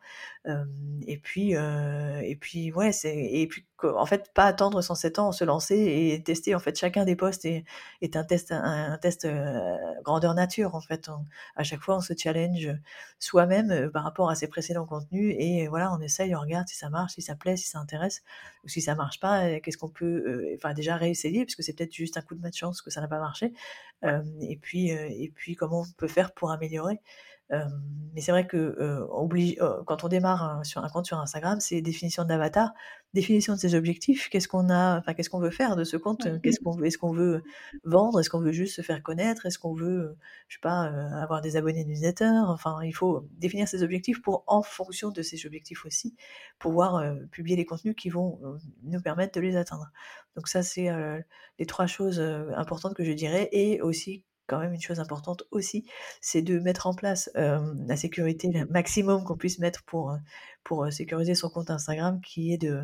et 1.06 1.18
puis 1.18 1.56
euh, 1.56 2.20
et 2.22 2.36
puis 2.36 2.72
ouais 2.72 2.92
c'est 2.92 3.16
et 3.16 3.46
puis 3.46 3.66
en 3.84 4.06
fait 4.06 4.32
pas 4.32 4.44
attendre 4.44 4.82
107 4.82 5.18
ans 5.18 5.32
se 5.32 5.44
lancer 5.44 5.76
et 5.76 6.22
tester 6.22 6.54
en 6.54 6.58
fait 6.58 6.76
chacun 6.78 7.04
des 7.04 7.16
postes 7.16 7.44
est, 7.44 7.64
un 8.14 8.24
test 8.24 8.52
un, 8.52 8.98
test 8.98 9.24
euh, 9.24 9.76
grandeur 10.02 10.34
nature 10.34 10.74
en 10.74 10.80
fait. 10.80 11.10
À 11.56 11.62
chaque 11.62 11.80
fois 11.80 11.96
on 11.96 12.00
se 12.00 12.12
challenge 12.16 12.68
soi-même 13.18 13.70
euh, 13.70 13.90
par 13.90 14.04
rapport 14.04 14.30
à 14.30 14.34
ses 14.34 14.48
précédents 14.48 14.86
contenus 14.86 15.34
et 15.38 15.68
voilà 15.68 15.92
on 15.92 16.00
essaye 16.00 16.34
on 16.34 16.40
regarde 16.40 16.68
si 16.68 16.76
ça 16.76 16.90
marche 16.90 17.14
si 17.14 17.22
ça 17.22 17.34
plaît 17.34 17.56
si 17.56 17.68
ça 17.68 17.78
intéresse 17.78 18.22
ou 18.64 18.68
si 18.68 18.80
ça 18.80 18.94
marche 18.94 19.20
pas 19.20 19.60
qu'est-ce 19.60 19.78
qu'on 19.78 19.88
peut 19.88 20.54
enfin 20.56 20.74
déjà 20.74 20.96
réessayer 20.96 21.44
puisque 21.44 21.62
c'est 21.62 21.72
peut-être 21.72 21.94
juste 21.94 22.16
un 22.16 22.22
coup 22.22 22.34
de 22.34 22.40
malchance 22.40 22.82
que 22.82 22.90
ça 22.90 23.00
n'a 23.00 23.08
pas 23.08 23.20
marché 23.20 23.52
et 24.40 24.56
puis 24.56 24.88
et 24.90 25.32
puis 25.34 25.56
comment 25.56 25.82
on 25.82 25.92
peut 25.96 26.08
faire 26.08 26.32
pour 26.32 26.50
améliorer 26.50 27.00
mais 28.12 28.20
c'est 28.22 28.32
vrai 28.32 28.46
que 28.46 29.06
oblige, 29.10 29.56
quand 29.86 30.02
on 30.02 30.08
démarre 30.08 30.64
sur 30.66 30.82
un 30.82 30.88
compte 30.88 31.06
sur 31.06 31.18
Instagram, 31.18 31.60
c'est 31.60 31.80
définition 31.80 32.24
d'avatar, 32.24 32.72
définition 33.14 33.54
de 33.54 33.58
ses 33.58 33.76
objectifs, 33.76 34.28
qu'est-ce 34.28 34.48
qu'on 34.48 34.68
a, 34.68 34.98
enfin 34.98 35.14
qu'est-ce 35.14 35.30
qu'on 35.30 35.38
veut 35.38 35.50
faire 35.50 35.76
de 35.76 35.84
ce 35.84 35.96
compte, 35.96 36.26
qu'est-ce 36.42 36.58
qu'on 36.60 36.82
est-ce 36.82 36.98
qu'on 36.98 37.12
veut 37.12 37.42
vendre, 37.84 38.18
est-ce 38.18 38.28
qu'on 38.28 38.40
veut 38.40 38.50
juste 38.50 38.74
se 38.74 38.82
faire 38.82 39.02
connaître, 39.02 39.46
est-ce 39.46 39.60
qu'on 39.60 39.74
veut, 39.74 40.16
je 40.48 40.56
sais 40.56 40.60
pas, 40.60 40.90
avoir 41.22 41.40
des 41.40 41.56
abonnés 41.56 41.84
newsletter, 41.84 42.32
enfin 42.48 42.80
il 42.82 42.92
faut 42.92 43.28
définir 43.38 43.68
ses 43.68 43.84
objectifs 43.84 44.20
pour 44.22 44.42
en 44.48 44.62
fonction 44.62 45.10
de 45.10 45.22
ces 45.22 45.46
objectifs 45.46 45.86
aussi 45.86 46.16
pouvoir 46.58 47.04
publier 47.30 47.56
les 47.56 47.64
contenus 47.64 47.94
qui 47.96 48.10
vont 48.10 48.40
nous 48.82 49.00
permettre 49.00 49.38
de 49.38 49.40
les 49.40 49.56
atteindre. 49.56 49.90
Donc 50.34 50.48
ça 50.48 50.64
c'est 50.64 50.88
les 51.60 51.66
trois 51.66 51.86
choses 51.86 52.20
importantes 52.56 52.94
que 52.94 53.04
je 53.04 53.12
dirais 53.12 53.48
et 53.52 53.80
aussi 53.82 54.24
quand 54.50 54.58
même 54.58 54.74
une 54.74 54.80
chose 54.80 54.98
importante 54.98 55.44
aussi, 55.52 55.86
c'est 56.20 56.42
de 56.42 56.58
mettre 56.58 56.88
en 56.88 56.94
place 56.94 57.30
la 57.34 57.96
sécurité 57.96 58.50
le 58.52 58.66
maximum 58.66 59.22
qu'on 59.24 59.36
puisse 59.36 59.60
mettre 59.60 59.84
pour, 59.84 60.16
pour 60.64 60.92
sécuriser 60.92 61.36
son 61.36 61.48
compte 61.48 61.70
Instagram, 61.70 62.20
qui 62.20 62.52
est 62.52 62.58
de, 62.58 62.82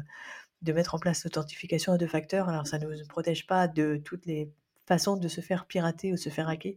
de 0.63 0.73
mettre 0.73 0.95
en 0.95 0.99
place 0.99 1.25
l'authentification 1.25 1.93
à 1.93 1.99
deux 1.99 2.07
facteurs. 2.07 2.49
Alors 2.49 2.69
ça 2.69 2.79
ne 2.79 2.87
nous 2.87 3.07
protège 3.09 3.49
pas 3.49 3.67
de 3.67 4.01
toutes 4.05 4.27
les 4.27 4.53
façons 4.87 5.17
de 5.17 5.27
se 5.27 5.41
faire 5.41 5.67
pirater 5.67 6.13
ou 6.13 6.17
se 6.17 6.29
faire 6.31 6.49
hacker, 6.49 6.75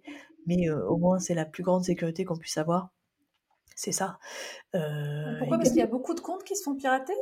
mais 0.47 0.69
au 0.71 0.97
moins 0.97 1.19
c'est 1.19 1.35
la 1.35 1.45
plus 1.45 1.61
grande 1.61 1.83
sécurité 1.83 2.25
qu'on 2.25 2.37
puisse 2.37 2.57
avoir. 2.57 2.89
C'est 3.75 3.91
ça. 3.91 4.17
Pourquoi? 4.71 5.57
Parce 5.57 5.69
qu'il 5.69 5.77
y 5.79 5.83
a 5.83 5.87
beaucoup 5.87 6.15
de 6.15 6.19
comptes 6.19 6.43
qui 6.43 6.55
se 6.55 6.63
font 6.63 6.75
pirater? 6.75 7.13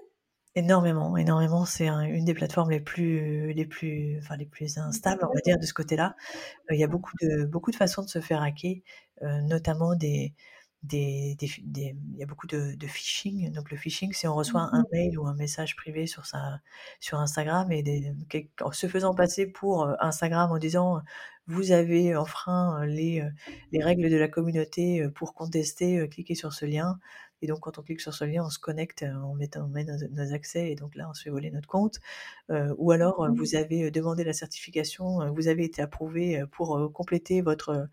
Énormément, 0.58 1.16
énormément. 1.18 1.66
C'est 1.66 1.88
une 1.88 2.26
des 2.26 2.34
plateformes 2.34 2.72
les 2.72 2.80
plus, 2.80 3.54
les 3.54 3.66
plus, 3.68 4.18
enfin 4.18 4.38
les 4.38 4.48
plus 4.48 4.80
instables, 4.80 5.24
on 5.24 5.32
va 5.32 5.40
dire, 5.42 5.60
de 5.60 5.66
ce 5.68 5.74
côté-là. 5.74 6.16
Euh, 6.72 6.74
il 6.74 6.80
y 6.80 6.84
a 6.84 6.88
beaucoup 6.88 7.12
de, 7.22 7.46
beaucoup 7.46 7.70
de 7.70 7.76
façons 7.76 8.02
de 8.02 8.10
se 8.10 8.20
faire 8.22 8.42
hacker, 8.42 8.78
euh, 9.22 9.42
notamment 9.42 9.94
des, 9.94 10.34
des, 10.82 11.36
des, 11.40 11.48
il 11.68 12.18
y 12.18 12.24
a 12.24 12.26
beaucoup 12.26 12.48
de, 12.48 12.74
de, 12.74 12.88
phishing. 12.88 13.52
Donc 13.54 13.70
le 13.70 13.78
phishing, 13.78 14.14
c'est 14.14 14.28
on 14.28 14.34
reçoit 14.34 14.68
un 14.72 14.80
mmh 14.82 14.86
mail 14.94 15.20
ou 15.20 15.28
un 15.28 15.36
message 15.36 15.76
privé 15.76 16.08
sur 16.08 16.26
sa, 16.26 16.60
sur 17.00 17.20
Instagram 17.20 17.72
et 17.72 17.84
des, 17.84 18.12
en 18.62 18.72
se 18.72 18.88
faisant 18.88 19.14
passer 19.14 19.46
pour 19.46 19.84
euh, 19.84 19.94
Instagram 20.00 20.52
en 20.52 20.58
disant 20.58 21.02
vous 21.46 21.72
avez 21.72 22.16
enfreint 22.16 22.84
les, 22.88 23.24
les 23.72 23.84
règles 23.84 24.10
de 24.10 24.18
la 24.18 24.28
communauté 24.28 25.08
pour 25.16 25.34
contester, 25.34 26.10
cliquez 26.10 26.36
sur 26.36 26.52
ce 26.52 26.66
lien. 26.66 27.00
Et 27.42 27.48
donc, 27.48 27.60
quand 27.60 27.78
on 27.78 27.84
clique 27.84 28.02
sur 28.02 28.14
ce 28.14 28.26
lien, 28.26 28.44
on 28.46 28.50
se 28.50 28.60
connecte, 28.60 29.04
euh, 29.04 29.14
on 29.24 29.36
met, 29.36 29.50
on 29.58 29.68
met 29.68 29.86
nos, 29.86 30.34
accès, 30.34 30.72
et 30.72 30.76
donc 30.76 30.96
là, 30.96 31.08
on 31.10 31.14
se 31.14 31.24
fait 31.24 31.30
voler 31.30 31.52
notre 31.52 31.68
compte. 31.68 32.00
Euh, 32.50 32.74
ou 32.78 32.92
alors, 32.92 33.24
euh, 33.24 33.30
vous 33.36 33.56
avez 33.56 33.92
demandé 33.92 34.24
la 34.24 34.34
certification, 34.34 35.32
vous 35.34 35.48
avez 35.48 35.64
été 35.64 35.82
approuvé 35.82 36.44
pour 36.52 36.92
compléter 36.94 37.42
votre, 37.42 37.88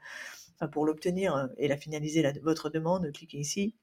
enfin, 0.56 0.68
pour 0.68 0.86
l'obtenir 0.86 1.48
et 1.58 1.68
la 1.68 1.76
finaliser 1.76 2.22
la, 2.22 2.32
votre 2.42 2.70
demande, 2.70 3.10
cliquez 3.12 3.38
ici. 3.38 3.74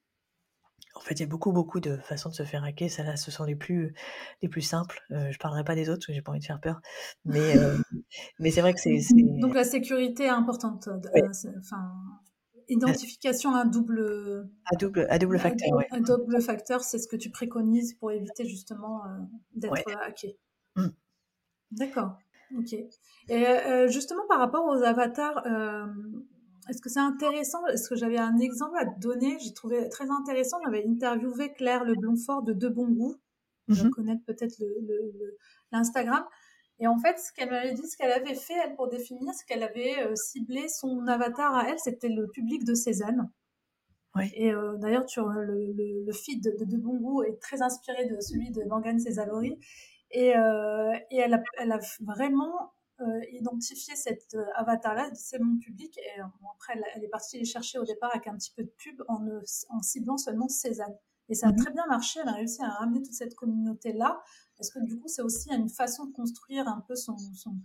En 0.93 0.99
fait, 0.99 1.13
il 1.15 1.19
y 1.21 1.23
a 1.23 1.27
beaucoup, 1.27 1.53
beaucoup 1.53 1.79
de 1.79 1.95
façons 1.97 2.29
de 2.29 2.35
se 2.35 2.43
faire 2.43 2.65
hacker. 2.65 2.89
Ça, 2.89 3.03
là, 3.03 3.15
ce 3.15 3.31
sont 3.31 3.45
les 3.45 3.55
plus, 3.55 3.93
les 4.41 4.49
plus 4.49 4.61
simples. 4.61 5.01
je 5.09 5.15
ne 5.15 5.37
parlerai 5.37 5.63
pas 5.63 5.73
des 5.73 5.89
autres 5.89 5.99
parce 5.99 6.07
que 6.07 6.13
j'ai 6.13 6.21
pas 6.21 6.31
envie 6.31 6.41
de 6.41 6.45
faire 6.45 6.59
peur. 6.59 6.81
Mais, 7.23 7.53
mais 8.39 8.51
c'est 8.51 8.59
vrai 8.59 8.73
que 8.73 8.79
c'est. 8.81 8.99
Donc 9.39 9.55
la 9.55 9.63
sécurité 9.63 10.23
est 10.23 10.29
importante. 10.29 10.89
Enfin, 11.59 11.93
Identification 12.71 13.53
à 13.53 13.65
double... 13.65 14.49
À 14.65 14.75
double, 14.75 15.05
à 15.09 15.19
double 15.19 15.39
facteur, 15.39 15.69
oui. 15.73 15.83
Un 15.91 15.99
double 15.99 16.41
facteur, 16.41 16.81
c'est 16.83 16.99
ce 16.99 17.07
que 17.07 17.17
tu 17.17 17.29
préconises 17.29 17.93
pour 17.95 18.11
éviter 18.11 18.45
justement 18.45 19.05
euh, 19.05 19.09
d'être 19.55 19.91
hacké. 20.01 20.37
Mmh. 20.77 20.87
D'accord, 21.71 22.17
ok. 22.57 22.73
Et 22.73 23.47
euh, 23.47 23.87
justement, 23.89 24.23
par 24.29 24.39
rapport 24.39 24.65
aux 24.65 24.83
avatars, 24.83 25.45
euh, 25.45 25.85
est-ce 26.69 26.81
que 26.81 26.89
c'est 26.89 26.99
intéressant? 26.99 27.65
Est-ce 27.67 27.89
que 27.89 27.95
j'avais 27.95 28.17
un 28.17 28.37
exemple 28.37 28.77
à 28.77 28.85
te 28.85 28.99
donner 28.99 29.37
J'ai 29.39 29.53
trouvé 29.53 29.89
très 29.89 30.09
intéressant. 30.09 30.57
J'avais 30.63 30.85
interviewé 30.87 31.51
Claire 31.53 31.83
Le 31.83 31.95
Blonfort 31.95 32.43
de 32.43 32.53
De 32.53 32.69
Bon 32.69 32.87
Goût. 32.87 33.17
Mmh. 33.67 33.89
connaître 33.89 34.23
peut-être 34.25 34.55
l'Instagram. 35.71 36.23
Le, 36.23 36.29
Et 36.81 36.87
en 36.87 36.97
fait, 36.97 37.17
ce 37.19 37.31
qu'elle 37.31 37.49
m'avait 37.49 37.73
dit, 37.73 37.87
ce 37.87 37.95
qu'elle 37.95 38.11
avait 38.11 38.35
fait, 38.35 38.55
elle, 38.65 38.75
pour 38.75 38.89
définir, 38.89 39.33
ce 39.33 39.45
qu'elle 39.45 39.63
avait 39.63 40.13
ciblé 40.15 40.67
son 40.67 41.07
avatar 41.07 41.55
à 41.55 41.69
elle, 41.69 41.79
c'était 41.79 42.09
le 42.09 42.27
public 42.27 42.65
de 42.65 42.73
Cézanne. 42.73 43.29
Et 44.35 44.53
euh, 44.53 44.75
d'ailleurs, 44.77 45.05
le, 45.17 45.71
le, 45.71 46.05
le, 46.05 46.13
feed 46.13 46.43
de, 46.43 46.65
de, 46.65 46.77
Bongo 46.77 47.23
est 47.23 47.39
très 47.39 47.61
inspiré 47.61 48.05
de 48.05 48.19
celui 48.19 48.51
de 48.51 48.63
Morgane 48.63 48.99
Césalori. 48.99 49.57
Et, 50.11 50.35
euh, 50.35 50.93
et 51.11 51.17
elle, 51.17 51.33
a, 51.33 51.43
elle, 51.57 51.71
a, 51.71 51.79
vraiment 52.01 52.73
euh, 52.99 53.21
identifié 53.31 53.95
cet 53.95 54.35
euh, 54.35 54.43
avatar-là, 54.55 55.09
c'est 55.13 55.39
mon 55.39 55.57
public. 55.57 55.97
Et 55.97 56.19
euh, 56.19 56.25
après, 56.53 56.73
elle, 56.75 56.83
elle, 56.95 57.03
est 57.05 57.09
partie 57.09 57.39
les 57.39 57.45
chercher 57.45 57.79
au 57.79 57.85
départ 57.85 58.11
avec 58.13 58.27
un 58.27 58.35
petit 58.35 58.51
peu 58.53 58.63
de 58.63 58.73
pub 58.77 59.01
en, 59.07 59.25
en 59.69 59.81
ciblant 59.81 60.17
seulement 60.17 60.49
Cézanne. 60.49 60.97
Et 61.29 61.33
ça 61.33 61.47
a 61.47 61.51
mmh 61.51 61.55
très 61.55 61.71
bien 61.71 61.85
marché. 61.87 62.19
Elle 62.21 62.27
a 62.27 62.33
réussi 62.33 62.61
à 62.61 62.67
ramener 62.67 63.01
toute 63.01 63.13
cette 63.13 63.35
communauté-là. 63.35 64.21
Parce 64.61 64.69
que 64.69 64.79
du 64.79 64.99
coup, 64.99 65.07
c'est 65.07 65.23
aussi 65.23 65.49
une 65.51 65.69
façon 65.69 66.05
de 66.05 66.13
construire 66.13 66.67
un 66.67 66.83
peu 66.87 66.95
son, 66.95 67.17
son 67.17 67.55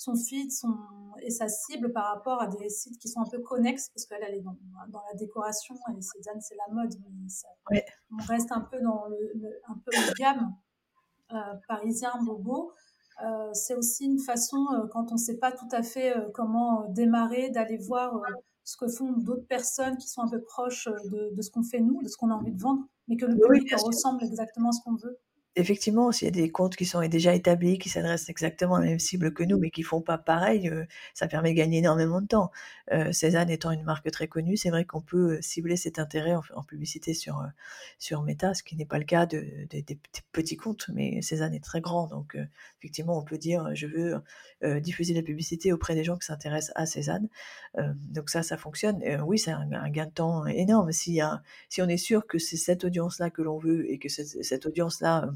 son 0.00 0.16
feed 0.16 0.50
son, 0.50 0.74
et 1.20 1.30
sa 1.30 1.46
cible 1.46 1.92
par 1.92 2.06
rapport 2.06 2.40
à 2.40 2.46
des 2.46 2.70
sites 2.70 2.98
qui 2.98 3.06
sont 3.06 3.20
un 3.20 3.28
peu 3.28 3.38
connexes, 3.40 3.90
parce 3.90 4.06
qu'elle, 4.06 4.22
elle 4.26 4.36
est 4.36 4.40
dans, 4.40 4.56
dans 4.88 5.02
la 5.12 5.18
décoration, 5.18 5.74
et 5.94 6.00
Cézanne, 6.00 6.40
c'est 6.40 6.56
la 6.56 6.74
mode, 6.74 6.94
mais 7.02 7.78
on 8.10 8.24
reste 8.24 8.50
un 8.50 8.62
peu 8.62 8.80
dans 8.80 9.04
le, 9.08 9.60
un 9.68 9.74
peu 9.74 9.90
le 9.92 10.14
gamme 10.14 10.54
euh, 11.32 11.36
parisien, 11.68 12.12
bobo. 12.24 12.72
Euh, 13.22 13.52
c'est 13.52 13.74
aussi 13.74 14.06
une 14.06 14.18
façon, 14.18 14.66
euh, 14.72 14.86
quand 14.86 15.10
on 15.10 15.16
ne 15.16 15.20
sait 15.20 15.36
pas 15.36 15.52
tout 15.52 15.68
à 15.70 15.82
fait 15.82 16.14
comment 16.32 16.88
démarrer, 16.88 17.50
d'aller 17.50 17.76
voir 17.76 18.22
ce 18.64 18.78
que 18.78 18.88
font 18.88 19.12
d'autres 19.12 19.46
personnes 19.46 19.98
qui 19.98 20.08
sont 20.08 20.22
un 20.22 20.28
peu 20.28 20.40
proches 20.40 20.88
de, 21.10 21.34
de 21.34 21.42
ce 21.42 21.50
qu'on 21.50 21.62
fait 21.62 21.80
nous, 21.80 22.02
de 22.02 22.08
ce 22.08 22.16
qu'on 22.16 22.30
a 22.30 22.34
envie 22.34 22.52
de 22.52 22.60
vendre, 22.60 22.86
mais 23.06 23.18
que 23.18 23.26
le 23.26 23.36
public 23.38 23.74
ressemble 23.84 24.24
exactement 24.24 24.70
à 24.70 24.72
ce 24.72 24.80
qu'on 24.82 24.94
veut 24.94 25.18
effectivement, 25.56 26.12
s'il 26.12 26.26
y 26.26 26.28
a 26.28 26.30
des 26.30 26.50
comptes 26.50 26.76
qui 26.76 26.84
sont 26.84 27.00
déjà 27.08 27.34
établis, 27.34 27.78
qui 27.78 27.88
s'adressent 27.88 28.28
exactement 28.28 28.76
à 28.76 28.80
la 28.80 28.86
même 28.86 28.98
cible 29.00 29.32
que 29.34 29.42
nous, 29.42 29.58
mais 29.58 29.70
qui 29.70 29.82
font 29.82 30.00
pas 30.00 30.16
pareil, 30.16 30.68
euh, 30.68 30.84
ça 31.12 31.26
permet 31.26 31.50
de 31.50 31.56
gagner 31.56 31.78
énormément 31.78 32.20
de 32.20 32.26
temps. 32.26 32.52
Euh, 32.92 33.12
Cézanne 33.12 33.50
étant 33.50 33.72
une 33.72 33.82
marque 33.82 34.10
très 34.10 34.28
connue, 34.28 34.56
c'est 34.56 34.70
vrai 34.70 34.84
qu'on 34.84 35.00
peut 35.00 35.38
euh, 35.38 35.42
cibler 35.42 35.76
cet 35.76 35.98
intérêt 35.98 36.34
en, 36.34 36.62
publicité 36.62 37.14
sur, 37.14 37.44
sur 37.98 38.22
Meta, 38.22 38.54
ce 38.54 38.62
qui 38.62 38.76
n'est 38.76 38.84
pas 38.84 38.98
le 38.98 39.04
cas 39.04 39.26
de, 39.26 39.44
des 39.70 39.98
petits 40.32 40.56
comptes, 40.56 40.88
mais 40.92 41.20
Cézanne 41.20 41.54
est 41.54 41.64
très 41.64 41.80
grand, 41.80 42.06
donc 42.06 42.36
effectivement, 42.78 43.18
on 43.18 43.24
peut 43.24 43.38
dire, 43.38 43.74
je 43.74 43.86
veux 43.86 44.80
diffuser 44.80 45.14
la 45.14 45.22
publicité 45.22 45.72
auprès 45.72 45.94
des 45.94 46.04
gens 46.04 46.16
qui 46.16 46.26
s'intéressent 46.26 46.72
à 46.76 46.86
Cézanne. 46.86 47.28
donc 47.76 48.30
ça, 48.30 48.42
ça 48.42 48.56
fonctionne. 48.56 49.02
oui, 49.24 49.38
c'est 49.38 49.50
un, 49.50 49.88
gain 49.88 50.06
de 50.06 50.12
temps 50.12 50.46
énorme. 50.46 50.92
Si, 50.92 51.20
si 51.68 51.82
on 51.82 51.88
est 51.88 51.96
sûr 51.96 52.26
que 52.26 52.38
c'est 52.38 52.56
cette 52.56 52.84
audience-là 52.84 53.30
que 53.30 53.42
l'on 53.42 53.58
veut 53.58 53.90
et 53.90 53.98
que 53.98 54.08
cette, 54.08 54.44
cette 54.44 54.66
audience-là 54.66 55.30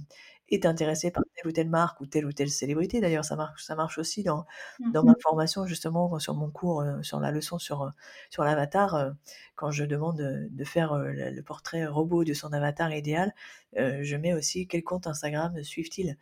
est 0.54 0.66
intéressé 0.66 1.10
par 1.10 1.24
telle 1.34 1.46
ou 1.48 1.52
telle 1.52 1.68
marque 1.68 2.00
ou 2.00 2.06
telle 2.06 2.26
ou 2.26 2.32
telle 2.32 2.50
célébrité. 2.50 3.00
D'ailleurs, 3.00 3.24
ça 3.24 3.36
marche, 3.36 3.64
ça 3.64 3.74
marche 3.74 3.98
aussi 3.98 4.22
dans, 4.22 4.46
dans 4.92 5.02
mmh 5.02 5.06
ma 5.06 5.14
formation, 5.22 5.66
justement, 5.66 6.18
sur 6.18 6.34
mon 6.34 6.50
cours, 6.50 6.80
euh, 6.82 7.02
sur 7.02 7.20
la 7.20 7.30
leçon 7.30 7.58
sur, 7.58 7.82
euh, 7.82 7.90
sur 8.30 8.44
l'avatar, 8.44 8.94
euh, 8.94 9.10
quand 9.56 9.70
je 9.70 9.84
demande 9.84 10.16
de 10.50 10.64
faire 10.64 10.96
le 10.96 11.40
portrait 11.42 11.86
robot 11.86 12.24
de 12.24 12.32
son 12.34 12.52
avatar 12.52 12.92
idéal, 12.92 13.32
je 13.76 14.16
mets 14.16 14.34
aussi 14.34 14.66
quel 14.66 14.82
compte 14.82 15.06
Instagram 15.06 15.62
suivent-ils? 15.62 16.16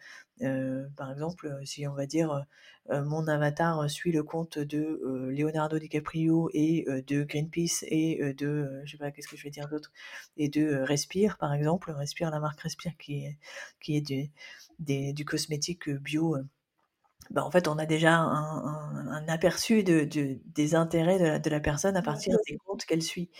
par 0.96 1.12
exemple, 1.12 1.60
si 1.64 1.86
on 1.86 1.94
va 1.94 2.06
dire 2.06 2.44
mon 2.90 3.28
avatar 3.28 3.88
suit 3.88 4.10
le 4.10 4.22
compte 4.24 4.58
de 4.58 5.00
Leonardo 5.30 5.78
DiCaprio 5.78 6.50
et 6.52 6.84
de 7.06 7.22
Greenpeace 7.22 7.84
et 7.86 8.34
de, 8.34 8.80
je 8.84 8.92
sais 8.92 8.98
pas, 8.98 9.10
qu'est-ce 9.12 9.28
que 9.28 9.36
je 9.36 9.44
vais 9.44 9.50
dire 9.50 9.68
d'autre, 9.68 9.92
et 10.36 10.48
de 10.48 10.80
Respire, 10.82 11.38
par 11.38 11.54
exemple, 11.54 11.92
Respire, 11.92 12.30
la 12.30 12.40
marque 12.40 12.60
Respire 12.60 12.96
qui 12.98 13.24
est, 13.24 13.38
qui 13.80 13.96
est 13.96 14.00
du, 14.00 14.30
des, 14.80 15.12
du 15.12 15.24
cosmétique 15.24 15.88
bio. 15.90 16.36
Bah, 17.30 17.44
en 17.44 17.50
fait, 17.50 17.68
on 17.68 17.78
a 17.78 17.86
déjà 17.86 18.14
un, 18.16 19.26
aperçu 19.28 19.84
de, 19.84 20.04
des 20.44 20.74
intérêts 20.74 21.18
de 21.18 21.24
la, 21.24 21.38
de 21.38 21.50
la, 21.50 21.60
personne 21.60 21.96
à 21.96 22.02
partir 22.02 22.36
des 22.48 22.56
comptes 22.58 22.84
qu'elle 22.84 23.02
suit. 23.02 23.30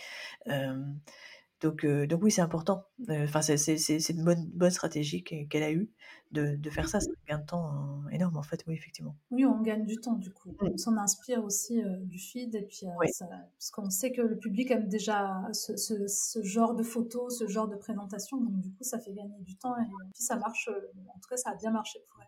Donc, 1.63 1.85
euh, 1.85 2.05
donc 2.05 2.21
oui, 2.21 2.29
c'est 2.29 2.41
important. 2.41 2.83
Euh, 3.09 3.23
enfin, 3.23 3.41
c'est 3.41 4.09
une 4.09 4.25
bonne, 4.25 4.49
bonne 4.53 4.69
stratégie 4.69 5.23
qu'elle 5.23 5.63
a 5.63 5.71
eue 5.71 5.89
de, 6.31 6.57
de, 6.57 6.69
faire 6.69 6.89
ça. 6.89 6.99
C'est 6.99 7.09
un 7.09 7.35
gain 7.35 7.39
de 7.39 7.45
temps 7.45 7.71
euh, 7.71 8.09
énorme, 8.09 8.35
en 8.35 8.43
fait, 8.43 8.65
oui, 8.67 8.73
effectivement. 8.73 9.15
Oui, 9.31 9.45
on 9.45 9.61
gagne 9.61 9.85
du 9.85 9.95
temps, 9.95 10.15
du 10.15 10.29
coup. 10.29 10.49
Mmh. 10.49 10.71
On 10.73 10.77
s'en 10.77 10.97
inspire 10.97 11.41
aussi 11.41 11.81
du 12.01 12.19
feed, 12.19 12.53
et 12.53 12.63
puis, 12.63 12.85
parce 12.99 13.71
qu'on 13.71 13.89
sait 13.89 14.11
que 14.11 14.21
le 14.21 14.37
public 14.37 14.71
aime 14.71 14.89
déjà 14.89 15.41
ce, 15.53 15.77
ce, 15.77 16.05
ce, 16.07 16.43
genre 16.43 16.75
de 16.75 16.83
photos, 16.83 17.39
ce 17.39 17.47
genre 17.47 17.69
de 17.69 17.77
présentation, 17.77 18.41
donc 18.41 18.59
du 18.59 18.69
coup, 18.69 18.83
ça 18.83 18.99
fait 18.99 19.13
gagner 19.13 19.39
du 19.39 19.55
temps, 19.55 19.73
et 19.77 19.85
puis 20.13 20.21
ça 20.21 20.35
marche, 20.35 20.69
en 20.69 21.19
tout 21.19 21.29
cas, 21.29 21.37
ça 21.37 21.51
a 21.51 21.55
bien 21.55 21.71
marché 21.71 22.03
pour 22.09 22.19
elle. 22.21 22.27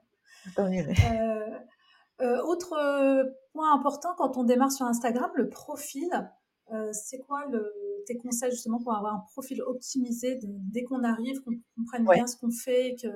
autre 2.41 3.35
point 3.51 3.73
important 3.73 4.15
quand 4.17 4.37
on 4.37 4.45
démarre 4.45 4.71
sur 4.71 4.85
Instagram, 4.85 5.29
le 5.35 5.49
profil. 5.49 6.09
Euh, 6.71 6.91
c'est 6.93 7.19
quoi 7.19 7.45
le, 7.45 7.71
tes 8.05 8.17
conseils 8.17 8.51
justement 8.51 8.79
pour 8.79 8.93
avoir 8.93 9.15
un 9.15 9.23
profil 9.31 9.61
optimisé 9.63 10.39
dès 10.43 10.83
qu'on 10.83 11.03
arrive, 11.03 11.41
qu'on 11.41 11.53
comprenne 11.75 12.05
bien 12.05 12.27
ce 12.27 12.37
qu'on 12.37 12.51
fait 12.51 12.95
que... 13.01 13.09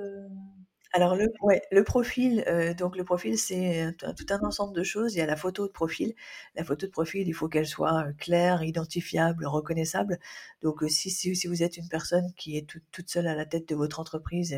Alors 0.91 1.15
le, 1.15 1.27
ouais, 1.43 1.61
le 1.71 1.83
profil, 1.83 2.43
euh, 2.47 2.73
donc 2.73 2.97
le 2.97 3.03
profil 3.03 3.37
c'est 3.37 3.95
tout 3.99 4.25
un 4.31 4.39
ensemble 4.39 4.75
de 4.75 4.81
choses. 4.81 5.13
Il 5.13 5.19
y 5.19 5.21
a 5.21 5.27
la 5.27 5.35
photo 5.35 5.67
de 5.67 5.71
profil. 5.71 6.15
La 6.55 6.63
photo 6.63 6.87
de 6.87 6.91
profil, 6.91 7.27
il 7.27 7.33
faut 7.33 7.47
qu'elle 7.47 7.67
soit 7.67 8.07
euh, 8.07 8.13
claire, 8.17 8.63
identifiable, 8.63 9.45
reconnaissable. 9.45 10.17
Donc 10.63 10.83
si, 10.87 11.11
si, 11.11 11.35
si, 11.35 11.47
vous 11.47 11.61
êtes 11.61 11.77
une 11.77 11.87
personne 11.89 12.33
qui 12.35 12.57
est 12.57 12.67
toute 12.91 13.09
seule 13.09 13.27
à 13.27 13.35
la 13.35 13.45
tête 13.45 13.69
de 13.69 13.75
votre 13.75 13.99
entreprise 13.99 14.57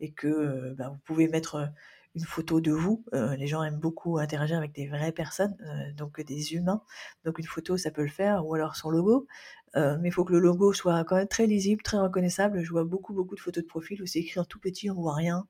et, 0.00 0.12
que 0.12 0.72
bah, 0.78 0.88
vous 0.88 0.98
pouvez 1.04 1.28
mettre 1.28 1.70
une 2.16 2.24
photo 2.24 2.60
de 2.60 2.72
vous. 2.72 3.04
Euh, 3.12 3.36
les 3.36 3.46
gens 3.46 3.62
aiment 3.62 3.78
beaucoup 3.78 4.18
interagir 4.18 4.56
avec 4.56 4.72
des 4.72 4.88
vraies 4.88 5.12
personnes, 5.12 5.54
euh, 5.60 5.92
donc 5.92 6.20
des 6.20 6.54
humains. 6.54 6.82
Donc 7.24 7.38
une 7.38 7.44
photo, 7.44 7.76
ça 7.76 7.90
peut 7.90 8.02
le 8.02 8.08
faire, 8.08 8.46
ou 8.46 8.54
alors 8.54 8.74
son 8.74 8.90
logo. 8.90 9.26
Euh, 9.74 9.98
mais 10.00 10.08
il 10.08 10.12
faut 10.12 10.24
que 10.24 10.32
le 10.32 10.38
logo 10.38 10.72
soit 10.72 11.04
quand 11.04 11.16
même 11.16 11.28
très 11.28 11.46
lisible, 11.46 11.82
très 11.82 11.98
reconnaissable. 11.98 12.62
Je 12.62 12.70
vois 12.70 12.84
beaucoup, 12.84 13.12
beaucoup 13.12 13.34
de 13.34 13.40
photos 13.40 13.62
de 13.62 13.68
profil 13.68 14.02
où 14.02 14.06
c'est 14.06 14.20
écrit 14.20 14.40
en 14.40 14.44
tout 14.44 14.58
petit, 14.58 14.90
on 14.90 14.94
voit 14.94 15.14
rien, 15.14 15.46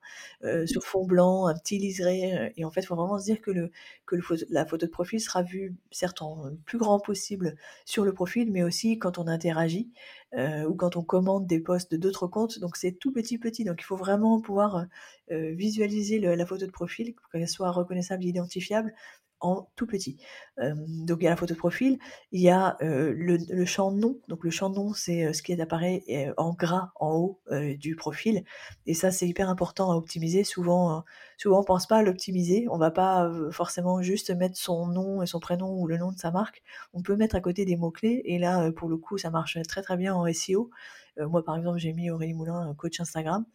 sur 0.65 0.83
fond 0.83 1.05
blanc, 1.05 1.47
un 1.47 1.55
petit 1.55 1.77
liseré. 1.77 2.51
Et 2.57 2.65
en 2.65 2.71
fait, 2.71 2.81
il 2.81 2.87
faut 2.87 2.95
vraiment 2.95 3.19
se 3.19 3.25
dire 3.25 3.41
que, 3.41 3.51
le, 3.51 3.71
que 4.05 4.15
le, 4.15 4.23
la 4.49 4.65
photo 4.65 4.85
de 4.85 4.91
profil 4.91 5.21
sera 5.21 5.43
vue, 5.43 5.75
certes, 5.91 6.21
en 6.21 6.51
plus 6.65 6.77
grand 6.77 6.99
possible 6.99 7.55
sur 7.85 8.03
le 8.03 8.13
profil, 8.13 8.51
mais 8.51 8.63
aussi 8.63 8.99
quand 8.99 9.17
on 9.17 9.27
interagit. 9.27 9.91
Euh, 10.33 10.65
ou 10.65 10.75
quand 10.75 10.97
on 10.97 11.03
commande 11.03 11.47
des 11.47 11.61
posts 11.61 11.91
de 11.91 11.97
d'autres 11.97 12.27
comptes. 12.27 12.59
Donc 12.59 12.75
c'est 12.75 12.91
tout 12.91 13.13
petit 13.13 13.37
petit. 13.37 13.63
Donc 13.63 13.77
il 13.79 13.85
faut 13.85 13.95
vraiment 13.95 14.41
pouvoir 14.41 14.85
euh, 15.31 15.53
visualiser 15.55 16.19
la 16.19 16.45
photo 16.45 16.65
de 16.65 16.71
profil, 16.71 17.15
qu'elle 17.31 17.47
soit 17.47 17.71
reconnaissable, 17.71 18.25
identifiable 18.25 18.93
en 19.39 19.69
tout 19.75 19.85
petit. 19.85 20.17
donc 20.57 21.19
il 21.21 21.25
y 21.25 21.27
a 21.27 21.29
la 21.29 21.35
photo 21.35 21.53
de 21.53 21.59
profil, 21.59 21.99
il 22.31 22.41
y 22.41 22.49
a 22.49 22.77
le, 22.81 23.65
champ 23.65 23.91
nom. 23.91 24.17
Donc 24.27 24.43
le 24.43 24.49
champ 24.49 24.69
nom, 24.69 24.93
c'est 24.93 25.33
ce 25.33 25.43
qui 25.43 25.59
apparaît 25.61 26.03
en 26.37 26.53
gras 26.53 26.91
en 26.95 27.13
haut 27.13 27.39
du 27.77 27.95
profil. 27.95 28.43
Et 28.85 28.93
ça, 28.93 29.11
c'est 29.11 29.27
hyper 29.27 29.49
important 29.49 29.91
à 29.91 29.95
optimiser. 29.95 30.43
Souvent, 30.43 31.03
souvent 31.37 31.59
on 31.61 31.63
pense 31.63 31.87
pas 31.87 31.97
à 31.97 32.03
l'optimiser. 32.03 32.67
On 32.69 32.77
va 32.77 32.91
pas 32.91 33.31
forcément 33.51 34.01
juste 34.01 34.31
mettre 34.31 34.57
son 34.57 34.87
nom 34.87 35.21
et 35.21 35.27
son 35.27 35.39
prénom 35.39 35.79
ou 35.79 35.87
le 35.87 35.97
nom 35.97 36.11
de 36.11 36.17
sa 36.17 36.31
marque. 36.31 36.63
On 36.93 37.01
peut 37.01 37.15
mettre 37.15 37.35
à 37.35 37.41
côté 37.41 37.65
des 37.65 37.75
mots-clés. 37.75 38.21
Et 38.25 38.39
là, 38.39 38.71
pour 38.71 38.89
le 38.89 38.97
coup, 38.97 39.17
ça 39.17 39.29
marche 39.29 39.57
très 39.67 39.81
très 39.81 39.97
bien 39.97 40.15
en 40.15 40.31
SEO. 40.33 40.69
moi, 41.17 41.43
par 41.43 41.57
exemple, 41.57 41.77
j'ai 41.79 41.93
mis 41.93 42.09
Aurélie 42.09 42.33
Moulin, 42.33 42.73
coach 42.75 42.99
Instagram. 42.99 43.45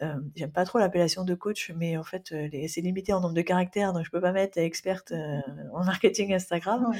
Euh, 0.00 0.20
j'aime 0.34 0.50
pas 0.50 0.64
trop 0.64 0.78
l'appellation 0.78 1.24
de 1.24 1.34
coach, 1.34 1.70
mais 1.76 1.96
en 1.96 2.02
fait, 2.02 2.32
euh, 2.32 2.48
c'est 2.66 2.80
limité 2.80 3.12
en 3.12 3.20
nombre 3.20 3.34
de 3.34 3.42
caractères, 3.42 3.92
donc 3.92 4.04
je 4.04 4.10
peux 4.10 4.20
pas 4.20 4.32
mettre 4.32 4.58
experte 4.58 5.12
euh, 5.12 5.40
en 5.74 5.84
marketing 5.84 6.32
Instagram. 6.32 6.90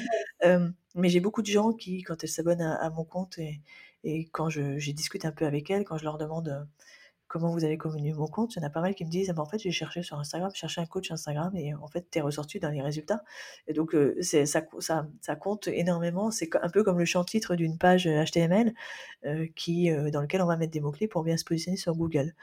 mais 0.95 1.09
j'ai 1.09 1.19
beaucoup 1.19 1.41
de 1.41 1.47
gens 1.47 1.73
qui, 1.73 2.03
quand 2.03 2.23
elles 2.23 2.29
s'abonnent 2.29 2.61
à, 2.61 2.89
mon 2.91 3.03
compte 3.03 3.39
et, 3.39 3.61
et 4.03 4.25
quand 4.31 4.49
je, 4.49 4.91
discute 4.91 5.25
un 5.25 5.31
peu 5.31 5.45
avec 5.45 5.69
elles, 5.71 5.85
quand 5.85 5.97
je 5.97 6.03
leur 6.03 6.17
demande 6.17 6.67
comment 7.33 7.49
vous 7.49 7.63
avez 7.63 7.79
communiqué 7.79 8.13
mon 8.13 8.27
compte, 8.27 8.55
il 8.55 8.59
y 8.59 8.61
en 8.63 8.67
a 8.67 8.69
pas 8.69 8.79
mal 8.79 8.93
qui 8.93 9.03
me 9.05 9.09
disent, 9.09 9.31
ah 9.31 9.33
ben, 9.33 9.41
en 9.41 9.47
fait, 9.47 9.57
j'ai 9.57 9.71
cherché 9.71 10.03
sur 10.03 10.19
Instagram, 10.19 10.51
cherché 10.53 10.81
un 10.81 10.85
coach 10.85 11.09
Instagram, 11.09 11.55
et 11.55 11.73
en 11.73 11.87
fait, 11.87 12.05
tu 12.11 12.19
es 12.19 12.21
ressorti 12.21 12.59
dans 12.59 12.69
les 12.69 12.79
résultats. 12.79 13.23
Et 13.67 13.73
donc, 13.73 13.97
c'est, 14.21 14.45
ça, 14.45 14.61
compte 15.39 15.67
énormément. 15.67 16.29
C'est 16.29 16.47
un 16.61 16.69
peu 16.69 16.83
comme 16.83 16.99
le 16.99 17.05
champ 17.05 17.23
titre 17.23 17.55
d'une 17.55 17.79
page 17.79 18.07
HTML 18.07 18.75
qui, 19.55 19.89
dans 20.11 20.21
lequel 20.21 20.43
on 20.43 20.45
va 20.45 20.57
mettre 20.57 20.73
des 20.73 20.79
mots-clés 20.79 21.07
pour 21.07 21.23
bien 21.23 21.35
se 21.35 21.43
positionner 21.43 21.77
sur 21.77 21.95
Google. 21.95 22.35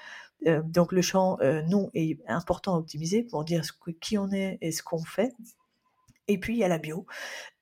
donc, 0.65 0.91
le 0.91 1.03
champ 1.03 1.39
nom 1.69 1.91
est 1.95 2.19
important 2.27 2.75
à 2.75 2.79
optimiser 2.79 3.23
pour 3.23 3.45
dire 3.45 3.63
qui 4.01 4.19
on 4.19 4.33
est 4.33 4.59
et 4.61 4.73
ce 4.73 4.83
qu'on 4.83 5.05
fait. 5.05 5.33
Et 6.31 6.39
puis 6.39 6.55
il 6.55 6.59
y 6.61 6.65
a 6.65 6.69
la 6.69 6.79
bio. 6.79 7.07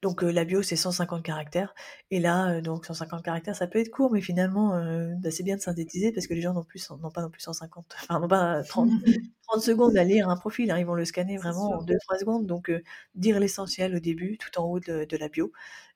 Donc 0.02 0.22
la 0.22 0.44
bio, 0.44 0.62
c'est 0.62 0.76
150 0.76 1.24
caractères. 1.24 1.74
Et 2.10 2.20
là, 2.20 2.60
donc 2.60 2.86
150 2.86 3.24
caractères, 3.24 3.56
ça 3.56 3.66
peut 3.66 3.78
être 3.80 3.90
court, 3.90 4.12
mais 4.12 4.20
finalement, 4.20 4.70
bah, 5.22 5.30
c'est 5.30 5.42
bien 5.42 5.56
de 5.56 5.60
synthétiser 5.62 6.12
parce 6.12 6.26
que 6.26 6.34
les 6.34 6.40
gens 6.42 6.52
n'ont 6.54 6.64
plus 6.64 6.88
n'ont 6.90 7.10
pas 7.10 7.22
non 7.22 7.30
plus 7.30 7.40
150 7.40 7.96
enfin 8.02 8.20
n'ont 8.20 8.28
pas 8.28 8.62
30 8.62 8.90
30 9.48 9.62
secondes 9.62 9.96
à 9.96 10.04
lire 10.04 10.28
un 10.28 10.36
profil, 10.36 10.70
hein, 10.70 10.78
ils 10.78 10.86
vont 10.86 10.94
le 10.94 11.04
scanner 11.04 11.38
vraiment 11.38 11.70
en 11.78 11.82
2-3 11.84 12.18
secondes, 12.20 12.46
donc 12.46 12.70
dire 13.14 13.40
l'essentiel 13.40 13.96
au 13.96 14.00
début, 14.00 14.38
tout 14.38 14.60
en 14.60 14.64
haut 14.66 14.80
de 14.80 15.04
de 15.04 15.16
la 15.16 15.28
bio, 15.28 15.52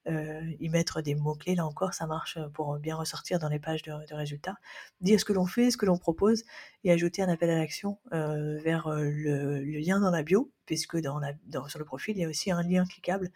y 0.07 0.69
mettre 0.69 1.01
des 1.03 1.15
mots-clés, 1.15 1.55
là 1.55 1.67
encore, 1.67 1.95
ça 1.95 2.07
marche 2.07 2.39
pour 2.55 2.79
bien 2.79 2.97
ressortir 2.97 3.39
dans 3.39 3.49
les 3.49 3.59
pages 3.59 3.83
de 3.83 3.93
de 4.09 4.15
résultats. 4.15 4.57
Dire 5.01 5.21
ce 5.21 5.25
que 5.25 5.33
l'on 5.33 5.47
fait, 5.47 5.71
ce 5.71 5.77
que 5.77 5.87
l'on 5.87 5.99
propose 5.99 6.45
et 6.85 6.93
ajouter 6.93 7.23
un 7.23 7.29
appel 7.29 7.51
à 7.51 7.59
l'action, 7.59 7.99
vers, 8.11 8.89
le 8.89 9.61
le 9.61 9.79
lien 9.79 10.01
dans 10.01 10.11
la 10.11 10.23
bio, 10.23 10.51
puisque 10.67 10.99
dans 10.99 11.19
la 11.19 11.33
dans 11.47 11.69
sur 11.69 11.79
le 11.79 11.85
profil, 11.85 12.17
il 12.17 12.21
y 12.21 12.25
a 12.25 12.29
aussi 12.29 12.51
un 12.51 12.63
lien 12.63 12.85
cliquable. 12.85 13.31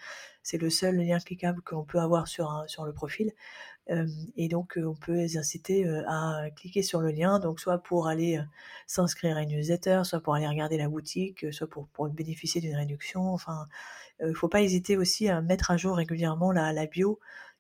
C'est 0.46 0.58
le 0.58 0.70
seul 0.70 0.96
lien 0.96 1.18
cliquable 1.18 1.60
que 1.62 1.74
l'on 1.74 1.84
peut 1.84 1.98
avoir 1.98 2.28
sur 2.28 2.48
un 2.52 2.68
sur 2.68 2.84
le 2.84 2.92
profil, 2.92 3.32
et 4.36 4.48
donc 4.48 4.78
on 4.82 4.94
peut 4.94 5.16
les 5.16 5.36
inciter, 5.38 5.88
à 6.06 6.46
cliquer 6.54 6.82
sur 6.82 7.00
le 7.00 7.10
lien, 7.10 7.40
donc 7.40 7.58
soit 7.58 7.78
pour 7.78 8.06
aller, 8.06 8.40
s'inscrire 8.86 9.36
à 9.36 9.42
une 9.42 9.50
newsletter, 9.50 10.02
soit 10.04 10.20
pour 10.20 10.34
aller 10.36 10.46
regarder 10.46 10.78
la 10.78 10.88
boutique, 10.88 11.52
soit 11.52 11.68
pour 11.68 11.88
bénéficier 12.10 12.60
d'une 12.60 12.76
réduction, 12.76 13.32
enfin, 13.32 13.66
il 14.20 14.36
faut 14.36 14.48
pas 14.48 14.62
hésiter 14.62 14.96
aussi 14.96 15.28
à 15.28 15.40
mettre 15.42 15.72
à 15.72 15.76
jour 15.76 15.96
régulièrement 15.96 16.52
la 16.52 16.86
bio 16.86 17.18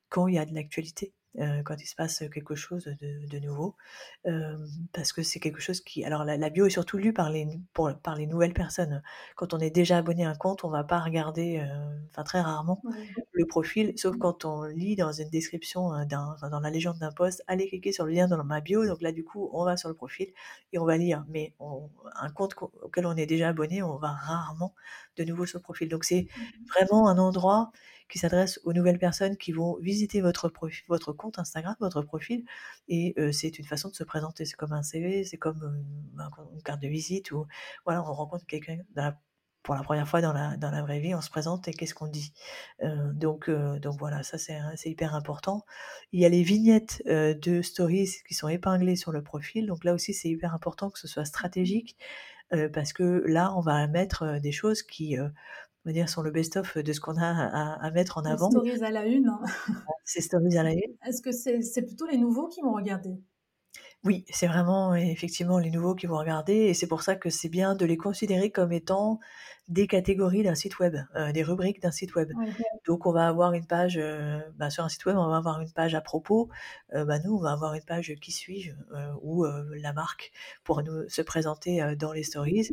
quand 0.08 0.28
il 0.28 0.36
y 0.36 0.38
a 0.38 0.46
de 0.46 0.54
l'actualité, 0.54 1.12
heu, 1.38 1.62
quand 1.64 1.76
il 1.82 1.86
se 1.86 1.94
passe 1.96 2.18
quelque 2.32 2.54
chose 2.54 2.84
de 2.86 3.26
de 3.26 3.38
nouveau, 3.38 3.76
hem, 4.24 4.66
parce 4.92 5.12
que 5.12 5.22
c'est 5.22 5.40
quelque 5.40 5.60
chose 5.60 5.80
qui 5.80 6.04
alors 6.04 6.24
la 6.24 6.36
la 6.36 6.50
bio 6.50 6.66
est 6.66 6.70
surtout 6.70 6.98
lue 6.98 7.12
par 7.12 7.30
les 7.30 7.46
pour 7.74 7.92
par 8.00 8.16
les 8.16 8.26
nouvelles 8.26 8.54
personnes. 8.54 9.02
Quand 9.36 9.54
on 9.54 9.58
est 9.60 9.70
déjà 9.70 9.98
abonné 9.98 10.24
à 10.26 10.30
un 10.30 10.34
compte, 10.34 10.64
on 10.64 10.70
va 10.70 10.84
pas 10.84 11.00
regarder, 11.00 11.58
heu, 11.60 12.06
enfin 12.10 12.24
très 12.24 12.40
rarement 12.40 12.82
Ouais. 12.82 13.26
le 13.32 13.44
profil, 13.46 13.92
sauf 13.96 14.16
quand 14.18 14.44
on 14.44 14.64
lit 14.64 14.96
dans 14.96 15.12
une 15.12 15.28
description, 15.30 15.88
enfin 15.88 16.48
dans 16.50 16.60
la 16.60 16.70
légende 16.70 16.98
d'un 16.98 17.12
post: 17.12 17.42
«Allez 17.46 17.68
cliquer 17.68 17.92
sur 17.92 18.06
le 18.06 18.12
lien 18.12 18.28
dans 18.28 18.42
ma 18.44 18.60
bio», 18.60 18.86
donc 18.86 19.02
là 19.02 19.12
du 19.12 19.24
coup, 19.24 19.50
on 19.52 19.64
va 19.64 19.76
sur 19.76 19.88
le 19.88 19.94
profil 19.94 20.32
et 20.72 20.78
on 20.78 20.84
va 20.86 20.96
lire, 20.96 21.24
mais 21.28 21.54
on 21.58 21.90
un 22.16 22.30
compte 22.30 22.54
auquel 22.82 23.06
on 23.06 23.16
est 23.16 23.26
déjà 23.26 23.48
abonné, 23.48 23.82
on 23.82 23.96
va 23.98 24.08
rarement 24.12 24.74
de 25.16 25.24
nouveau 25.24 25.46
sur 25.46 25.58
le 25.58 25.62
profil. 25.62 25.88
Donc 25.88 26.04
c'est 26.04 26.26
Mmh 26.36 26.70
vraiment 26.74 27.08
un 27.08 27.18
endroit 27.18 27.70
qui 28.08 28.18
s'adresse 28.18 28.60
aux 28.64 28.72
nouvelles 28.72 28.98
personnes 28.98 29.36
qui 29.36 29.52
vont 29.52 29.78
visiter 29.80 30.20
votre 30.20 30.52
votre 30.88 31.12
compte 31.12 31.38
Instagram, 31.38 31.76
votre 31.80 32.02
profil 32.02 32.44
et 32.88 33.14
heu, 33.18 33.32
c'est 33.32 33.58
une 33.58 33.64
façon 33.66 33.88
de 33.90 33.94
se 33.96 34.04
présenter. 34.04 34.44
C'est 34.44 34.56
comme 34.56 34.72
un 34.72 34.82
CV, 34.82 35.24
c'est 35.24 35.38
comme, 35.38 35.84
ben, 36.14 36.30
une 36.54 36.62
carte 36.62 36.82
de 36.82 36.88
visite 36.88 37.30
ou 37.32 37.46
voilà, 37.84 38.02
on 38.02 38.12
rencontre 38.14 38.46
quelqu'un 38.46 38.78
pour 39.62 39.74
la 39.74 39.82
1re 39.82 40.08
fois 40.08 40.20
dans 40.20 40.32
la 40.32 40.56
dans 40.56 40.70
la 40.70 40.82
vraie 40.82 41.00
vie, 41.00 41.14
on 41.16 41.20
se 41.20 41.30
présente 41.30 41.66
et 41.68 41.72
qu'est-ce 41.74 41.94
qu'on 41.94 42.06
dit? 42.08 42.32
Heu, 42.84 43.12
donc 43.14 43.50
donc 43.50 43.98
voilà, 43.98 44.22
ça 44.22 44.38
c'est 44.38 44.60
hyper 44.90 45.14
important. 45.16 45.64
Il 46.12 46.20
y 46.20 46.24
a 46.26 46.28
les 46.28 46.42
vignettes, 46.44 47.02
de 47.06 47.62
stories 47.62 48.10
qui 48.28 48.34
sont 48.34 48.48
épinglées 48.48 48.96
sur 48.96 49.12
le 49.12 49.22
profil, 49.24 49.66
donc 49.66 49.84
là 49.84 49.94
aussi, 49.94 50.14
c'est 50.14 50.28
hyper 50.28 50.54
important 50.54 50.90
que 50.90 50.98
ce 51.00 51.08
soit 51.08 51.24
stratégique, 51.24 51.96
parce 52.74 52.92
que 52.94 53.24
là, 53.26 53.54
on 53.56 53.60
va 53.60 53.86
mettre, 53.88 54.38
des 54.40 54.52
choses 54.52 54.82
qui, 54.84 55.16
on 55.86 55.90
va 55.90 55.94
dire 55.94 56.10
sont 56.10 56.22
le 56.22 56.32
best-of 56.32 56.78
de 56.78 56.92
ce 56.92 57.00
qu'on 57.00 57.16
a 57.16 57.26
à 57.28 57.74
à 57.86 57.90
mettre 57.92 58.18
en 58.18 58.24
Les 58.26 58.36
avant. 58.36 58.50
stories 58.50 58.84
à 58.84 58.90
la 58.90 59.06
une. 59.06 59.32
Ces 60.04 60.22
stories 60.22 60.56
à 60.56 60.62
la 60.62 60.72
une. 60.72 60.96
Est-ce 61.06 61.22
que 61.22 61.32
c'est 61.32 61.62
c'est 61.62 61.80
plutôt 61.86 62.06
les 62.06 62.18
nouveaux 62.18 62.48
qui 62.48 62.60
vont 62.60 62.74
regarder? 62.74 63.16
Oui, 64.04 64.24
c'est 64.30 64.46
vraiment 64.46 64.94
effectivement 64.94 65.58
les 65.58 65.70
nouveaux 65.70 65.94
qui 65.94 66.06
vont 66.06 66.18
regarder 66.18 66.54
et 66.54 66.74
c'est 66.74 66.86
pour 66.86 67.02
ça 67.02 67.16
que 67.16 67.30
c'est 67.30 67.48
bien 67.48 67.74
de 67.74 67.84
les 67.84 67.96
considérer 67.96 68.50
comme 68.50 68.72
étant 68.72 69.18
des 69.68 69.86
catégories 69.88 70.42
d'un 70.44 70.54
site 70.54 70.78
web, 70.78 70.96
heu, 71.16 71.32
des 71.32 71.42
rubriques 71.42 71.80
d'un 71.82 71.90
site 71.90 72.14
web. 72.14 72.32
Donc 72.86 73.04
on 73.06 73.12
va 73.12 73.26
avoir 73.28 73.52
une 73.52 73.66
page, 73.66 73.98
heu, 73.98 74.40
bah, 74.54 74.70
sur 74.70 74.84
un 74.84 74.88
site 74.88 75.04
web, 75.06 75.16
on 75.16 75.28
va 75.28 75.36
avoir 75.38 75.60
une 75.60 75.72
page 75.72 75.94
à 75.96 76.00
propos, 76.00 76.48
heu, 76.94 77.04
bah, 77.04 77.18
nous, 77.24 77.34
on 77.36 77.40
va 77.40 77.50
avoir 77.52 77.74
une 77.74 77.84
page 77.84 78.14
qui 78.20 78.30
suis-je, 78.32 78.70
heu, 78.72 79.74
la 79.80 79.92
marque 79.92 80.30
pour 80.64 80.82
nous 80.82 81.08
se 81.08 81.22
présenter, 81.22 81.96
dans 81.96 82.12
les 82.12 82.22
stories. 82.22 82.70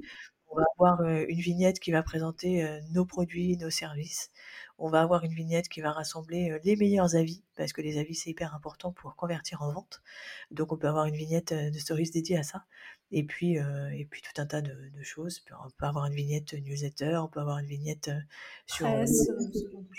On 0.54 0.58
va 0.58 0.66
avoir, 0.78 1.02
une 1.04 1.40
vignette 1.40 1.80
qui 1.80 1.92
va 1.92 2.04
présenter, 2.04 2.68
nos 2.92 3.06
produits, 3.06 3.58
nos 3.58 3.72
services. 3.72 4.30
On 4.78 4.90
va 4.90 5.02
avoir 5.02 5.24
une 5.24 5.34
vignette 5.34 5.68
qui 5.68 5.82
va 5.82 5.92
rassembler, 5.92 6.58
les 6.64 6.76
meilleurs 6.76 7.16
avis, 7.16 7.44
parce 7.56 7.74
que 7.74 7.82
les 7.82 7.98
avis, 7.98 8.14
c'est 8.14 8.30
hyper 8.30 8.54
important 8.54 8.92
pour 8.92 9.16
convertir 9.16 9.62
en 9.64 9.72
vente. 9.72 10.02
Donc 10.52 10.72
on 10.72 10.78
peut 10.78 10.88
avoir 10.88 11.06
une 11.06 11.16
vignette, 11.16 11.54
de 11.54 11.78
stories 11.80 12.12
dédiée 12.12 12.38
à 12.38 12.44
ça 12.44 12.66
et 13.12 13.24
puis, 13.24 13.58
et 13.58 14.08
puis 14.10 14.22
tout 14.22 14.42
un 14.42 14.46
tas 14.46 14.62
de 14.62 14.74
de 14.96 15.04
choses. 15.04 15.44
On 15.64 15.70
peut 15.70 15.86
avoir 15.86 16.06
une 16.06 16.14
vignette 16.14 16.54
newsletter, 16.54 17.18
on 17.18 17.28
peut 17.28 17.40
avoir 17.40 17.58
une 17.60 17.68
vignette, 17.68 18.12
sur, 18.68 18.86
Presse, 18.86 19.30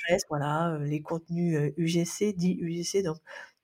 presse, 0.07 0.23
voilà, 0.29 0.79
les 0.83 1.03
contenus, 1.03 1.73
UGC, 1.77 2.33
dits 2.33 2.59
UGC, 2.61 3.03
donc 3.03 3.19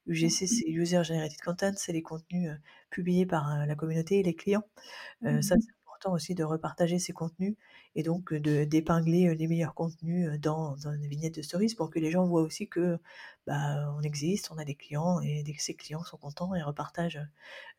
UGC, 0.07 0.44
Mmh. 0.44 0.46
c'est 0.46 0.68
user 0.68 1.05
generated 1.05 1.40
content, 1.40 1.72
c'est 1.76 1.92
les 1.92 2.03
contenus, 2.03 2.50
publiés 2.90 3.26
par, 3.26 3.66
la 3.66 3.74
communauté 3.74 4.20
et 4.20 4.22
les 4.22 4.35
clients. 4.35 4.64
Ça, 5.22 5.31
Mmh 5.31 5.42
c'est 5.42 5.59
important 6.00 6.12
aussi 6.14 6.34
de 6.34 6.44
repartager 6.44 6.98
ces 6.98 7.12
contenus 7.12 7.56
et 7.94 8.02
donc 8.02 8.32
de 8.34 8.64
d'épingler, 8.64 9.34
les 9.34 9.46
meilleurs 9.48 9.74
contenus, 9.74 10.38
dans 10.40 10.76
dans 10.76 10.92
les 10.92 11.08
vignettes 11.08 11.34
de 11.36 11.42
stories 11.42 11.74
pour 11.76 11.90
que 11.90 11.98
les 12.00 12.10
gens 12.10 12.26
voient 12.26 12.42
aussi 12.42 12.68
que, 12.68 12.98
bah, 13.46 13.92
on 13.98 14.02
existe, 14.02 14.50
on 14.52 14.58
a 14.58 14.64
des 14.64 14.74
clients 14.76 15.20
et 15.20 15.42
dès 15.44 15.52
que 15.54 15.62
ces 15.62 15.74
clients 15.74 16.04
sont 16.04 16.16
contents, 16.18 16.54
ils 16.54 16.62
repartagent, 16.62 17.20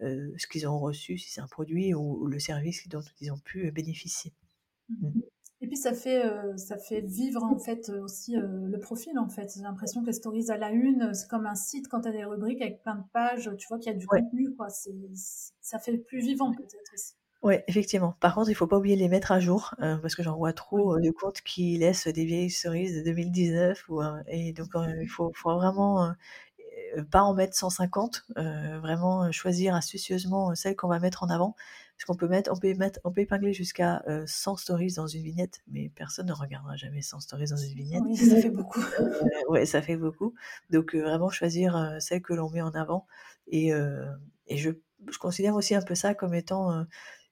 ce 0.02 0.48
qu'ils 0.48 0.68
ont 0.68 0.80
reçu, 0.80 1.18
si 1.18 1.30
c'est 1.32 1.42
un 1.42 1.48
produit 1.48 1.94
ou 1.96 2.28
le 2.28 2.40
service 2.40 2.88
dont 2.90 3.04
ils 3.22 3.32
ont 3.32 3.40
pu 3.40 3.72
bénéficier. 3.72 4.34
Mmh 4.90 5.14
Mmh. 5.14 5.22
et 5.64 5.68
puis 5.68 5.78
ça 5.78 5.94
fait, 5.94 6.24
ça 6.58 6.76
fait 6.80 7.02
vivre 7.02 7.44
en 7.44 7.56
fait, 7.60 7.90
aussi, 7.90 8.36
le 8.36 8.80
profil 8.80 9.20
en 9.20 9.30
fait. 9.30 9.52
J'ai 9.56 9.62
l'impression 9.62 10.02
que 10.02 10.08
les 10.08 10.14
stories 10.14 10.50
à 10.50 10.58
la 10.58 10.72
une, 10.72 11.14
c'est 11.14 11.28
comme 11.30 11.46
un 11.46 11.54
site 11.54 11.88
quand 11.88 12.02
tu 12.02 12.08
as 12.08 12.12
des 12.12 12.26
rubriques 12.26 12.62
avec 12.64 12.82
plein 12.82 12.96
de 12.96 13.04
pages, 13.14 13.48
tu 13.60 13.68
vois 13.68 13.78
qu'il 13.78 13.92
y 13.92 13.96
a 13.96 13.98
du 13.98 14.10
Ouais. 14.10 14.22
contenu 14.22 14.56
quoi, 14.56 14.70
c'est 14.70 14.92
ça 15.14 15.78
fait 15.78 16.00
plus 16.00 16.20
vivant 16.20 16.56
peut-être 16.56 16.92
aussi. 16.96 17.14
Ouais, 17.44 17.64
effectivement. 17.68 18.16
Par 18.20 18.36
contre, 18.36 18.52
il 18.52 18.54
faut 18.56 18.68
pas 18.68 18.78
oublier 18.78 18.96
de 18.96 19.02
les 19.02 19.10
mettre 19.10 19.32
à 19.32 19.40
jour, 19.40 19.74
heu, 19.82 19.98
parce 20.00 20.14
que 20.16 20.22
j'en 20.22 20.38
vois 20.38 20.54
trop, 20.54 21.00
de 21.00 21.10
comptes 21.10 21.42
qui 21.42 21.76
laissent 21.80 22.08
des 22.08 22.24
vieilles 22.24 22.52
stories 22.52 22.94
de 22.94 23.02
2019 23.02 23.84
ou 23.90 24.00
heu 24.04 24.22
et 24.28 24.54
donc 24.54 24.70
il 24.76 25.08
faut 25.10 25.32
faut 25.34 25.52
vraiment, 25.56 26.12
heu, 26.98 27.04
pas 27.12 27.24
en 27.24 27.34
mettre 27.34 27.56
150, 27.58 28.26
heu, 28.38 28.80
vraiment 28.80 29.32
choisir 29.32 29.76
astucieusement 29.76 30.56
celles 30.56 30.76
qu'on 30.76 30.88
va 30.90 31.00
mettre 31.00 31.24
en 31.24 31.30
avant. 31.30 31.56
Parce 31.98 32.06
qu'on 32.06 32.16
peut 32.16 32.28
mettre 32.28 32.52
on 32.54 32.58
peut 32.58 32.74
mettre 32.76 33.00
on 33.06 33.12
peut 33.14 33.22
épingler 33.22 33.54
jusqu'à, 33.54 34.04
heu, 34.08 34.26
100 34.28 34.58
stories 34.58 34.94
dans 34.96 35.08
une 35.08 35.24
vignette, 35.24 35.62
mais 35.68 35.90
personne 35.90 36.28
ne 36.28 36.34
regardera 36.34 36.76
jamais 36.78 37.02
100 37.04 37.20
stories 37.22 37.50
dans 37.50 37.58
une 37.58 37.74
vignette. 37.76 38.06
Oui, 38.06 38.18
ça 38.18 38.36
fait 38.38 38.50
beaucoup. 38.52 38.82
Heu, 39.00 39.06
ouais, 39.50 39.66
ça 39.66 39.82
fait 39.82 39.98
beaucoup. 39.98 40.34
Donc 40.70 40.96
heu, 40.96 41.02
vraiment 41.02 41.30
choisir, 41.30 41.76
heu, 41.78 42.00
celles 42.00 42.22
que 42.22 42.34
l'on 42.34 42.50
met 42.50 42.62
en 42.62 42.72
avant 42.72 43.08
et 43.48 43.74
heu 43.74 44.06
et 44.48 44.58
je 44.58 44.72
je 45.12 45.18
considère 45.18 45.56
aussi 45.56 45.74
un 45.76 45.82
peu 45.82 45.96
ça 45.96 46.14
comme 46.16 46.34
étant, 46.36 46.72
heu, 46.82 46.86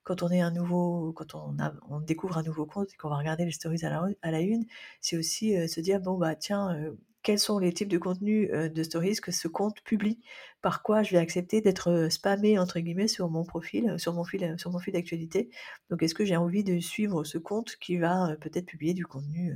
quand 0.10 0.24
on 0.24 0.30
est 0.32 0.41
un 0.41 0.52
nouveau 0.52 1.13
quand 1.13 1.36
on 1.36 2.00
découvre 2.02 2.38
un 2.38 2.43
nouveau 2.43 2.65
compte 2.65 2.93
et 2.93 2.98
qu'on 2.98 3.10
va 3.10 3.17
regarder 3.17 3.45
les 3.45 3.52
stories 3.52 3.84
à 3.86 4.32
la 4.32 4.41
une, 4.41 4.65
c'est 5.02 5.17
aussi, 5.17 5.56
heu, 5.58 5.67
se 5.67 5.80
dire: 5.82 6.00
«Bon, 6.02 6.17
bah, 6.17 6.36
tiens, 6.36 6.76
heu, 6.78 6.98
quels 7.24 7.39
sont 7.39 7.60
les 7.60 7.74
types 7.74 7.89
de 7.89 7.98
contenus, 7.98 8.50
heu, 8.54 8.69
de 8.69 8.84
stories 8.84 9.17
que 9.17 9.32
ce 9.32 9.48
compte 9.48 9.82
publie? 9.84 10.19
Par 10.62 10.84
quoi 10.84 11.04
je 11.04 11.12
vais 11.12 11.17
accepter 11.19 11.62
d'être 11.62 12.08
"spammé" 12.12 12.58
entre 12.60 12.80
guillemets 12.80 13.08
sur 13.08 13.30
mon 13.30 13.43
profil, 13.45 13.95
sur 14.00 14.13
mon 14.13 14.24
fil 14.24 14.56
sur 14.58 14.72
mon 14.72 14.80
fil 14.80 14.93
d'actualité? 14.93 15.50
Donc 15.89 16.04
est-ce 16.04 16.15
que 16.15 16.26
j'ai 16.26 16.38
envie 16.38 16.63
de 16.63 16.80
suivre 16.80 17.24
ce 17.24 17.38
compte 17.38 17.76
qui 17.78 17.98
va, 17.98 18.36
peut-être 18.41 18.65
publier 18.65 18.93
du 18.93 19.06
contenu, 19.06 19.56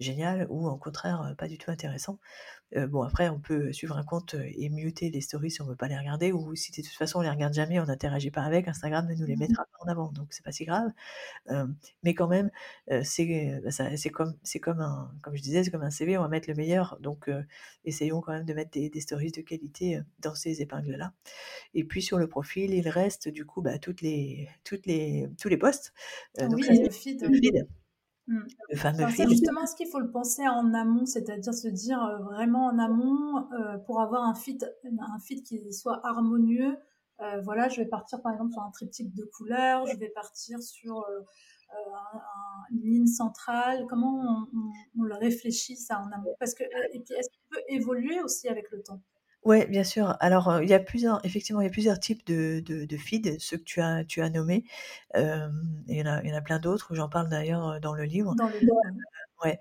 génial 0.00 0.46
ou 0.50 0.68
au 0.68 0.76
contraire, 0.78 1.34
pas 1.38 1.48
du 1.48 1.58
tout 1.58 1.70
intéressant?» 1.70 2.18
heu, 2.76 2.86
bon 2.88 3.02
après 3.02 3.28
on 3.30 3.40
peut 3.40 3.72
suivre 3.72 3.96
un 3.98 4.04
compte 4.04 4.34
et 4.36 4.70
muter 4.70 5.10
les 5.10 5.20
stories 5.22 5.50
si 5.52 5.62
on 5.62 5.66
veut 5.66 5.76
pas 5.76 5.88
les 5.88 5.98
regarder 5.98 6.32
ou 6.32 6.54
si 6.56 6.72
de 6.72 6.76
toute 6.86 6.96
façon 6.96 7.20
on 7.20 7.22
les 7.22 7.30
regarde 7.30 7.54
jamais, 7.54 7.80
on 7.80 7.86
n'interagit 7.86 8.30
pas 8.32 8.42
avec, 8.44 8.68
Instagram 8.68 9.06
ne 9.08 9.14
nous 9.16 9.26
les 9.26 9.36
Mmh. 9.36 9.38
mettra 9.38 9.64
pas 9.66 9.78
en 9.86 9.88
avant, 9.90 10.12
donc 10.12 10.32
c'est 10.34 10.44
pas 10.44 10.52
si 10.52 10.64
grave. 10.66 10.90
Mais 12.02 12.14
quand 12.14 12.28
même, 12.28 12.50
heu, 12.90 13.02
c'est 13.04 14.10
comme 14.12 14.34
comme 14.62 14.80
un 14.80 15.12
comme 15.22 15.36
je 15.36 15.42
disais, 15.42 15.64
c'est 15.64 15.70
comme 15.70 15.82
un 15.82 15.90
CV, 15.90 16.18
on 16.18 16.22
va 16.22 16.28
mettre 16.28 16.48
le 16.48 16.54
meilleur, 16.56 16.98
donc 17.00 17.30
essayons 17.84 18.20
quand 18.20 18.32
même 18.32 18.44
de 18.44 18.54
mettre 18.54 18.70
des 18.72 18.90
des 18.90 19.00
stories 19.00 19.32
de 19.32 19.40
qualité, 19.42 20.00
dans 20.20 20.34
ces 20.34 20.62
épingles-là 20.62 21.12
et 21.74 21.84
puis 21.84 22.02
sur 22.02 22.18
le 22.18 22.28
profil, 22.28 22.74
il 22.74 22.88
reste 22.88 23.28
du 23.28 23.46
coup, 23.46 23.62
bah, 23.62 23.78
toutes 23.78 24.02
les 24.02 24.48
toutes 24.64 24.86
les 24.86 25.28
tous 25.40 25.48
les 25.48 25.58
posts, 25.58 25.92
donc 26.38 26.64
ça 26.64 26.72
Oui, 26.72 26.80
le 26.82 26.90
feed. 26.90 27.20
le 27.20 27.30
feed 27.30 27.66
Mmh. 28.30 28.46
le 28.70 28.76
fameux 28.76 29.06
feed. 29.08 29.28
justement, 29.28 29.62
est-ce 29.64 29.74
qu'il 29.74 29.88
faut 29.88 29.98
le 29.98 30.10
penser 30.10 30.46
en 30.46 30.72
amont? 30.72 31.04
C'est-à-dire 31.04 31.52
se 31.52 31.66
dire, 31.66 31.98
vraiment 32.22 32.66
en 32.66 32.78
amont, 32.78 33.48
heu, 33.52 33.82
pour 33.86 34.00
avoir 34.00 34.22
un 34.22 34.34
feed 34.34 34.72
un 34.84 35.18
feed 35.18 35.42
qui 35.42 35.72
soit 35.72 36.00
harmonieux, 36.06 36.76
heu, 37.20 37.40
voilà, 37.42 37.68
je 37.68 37.80
vais 37.80 37.88
partir 37.88 38.22
par 38.22 38.32
exemple 38.32 38.52
sur 38.52 38.62
un 38.62 38.70
triptyque 38.70 39.12
de 39.14 39.24
couleurs, 39.24 39.84
je 39.86 39.96
vais 39.96 40.10
partir 40.10 40.62
sur, 40.62 41.04
un 41.72 42.18
un 42.18 42.74
une 42.76 42.82
ligne 42.82 43.06
centrale. 43.06 43.86
Comment 43.88 44.46
on 44.52 44.58
on 44.58 44.70
on 45.00 45.02
le 45.02 45.14
réfléchit 45.16 45.76
ça 45.76 46.00
en 46.00 46.10
amont? 46.12 46.36
Parce 46.38 46.54
que 46.54 46.62
et 46.64 47.00
puis 47.00 47.14
est-ce 47.14 47.30
qu'il 47.30 47.42
peut 47.50 47.62
évoluer 47.68 48.20
aussi 48.22 48.48
avec 48.48 48.70
le 48.70 48.82
temps? 48.82 49.00
Ouais, 49.44 49.66
bien 49.66 49.84
sûr. 49.84 50.16
Alors, 50.20 50.50
heu, 50.50 50.62
il 50.62 50.68
y 50.68 50.74
a 50.74 50.78
plusieurs 50.78 51.24
effectivement, 51.24 51.62
il 51.62 51.64
y 51.64 51.66
a 51.66 51.70
plusieurs 51.70 51.98
types 51.98 52.26
de 52.26 52.60
de 52.60 52.84
de 52.84 52.96
feed, 52.98 53.40
ceux 53.40 53.56
que 53.56 53.62
tu 53.64 53.80
as 53.80 54.04
tu 54.04 54.20
as 54.20 54.28
nommés. 54.28 54.64
Hem, 55.14 55.82
il 55.88 55.96
y 55.96 56.02
en 56.02 56.06
a 56.06 56.22
il 56.22 56.28
y 56.28 56.32
en 56.32 56.36
a 56.36 56.42
plein 56.42 56.58
d'autres, 56.58 56.94
j'en 56.94 57.08
parle 57.08 57.28
d'ailleurs, 57.30 57.80
dans 57.80 57.94
le 57.94 58.04
livre. 58.04 58.36
Dans 58.36 58.48
le 58.48 58.58
livre. 58.58 58.80
Heu, 58.84 59.48
ouais. 59.48 59.60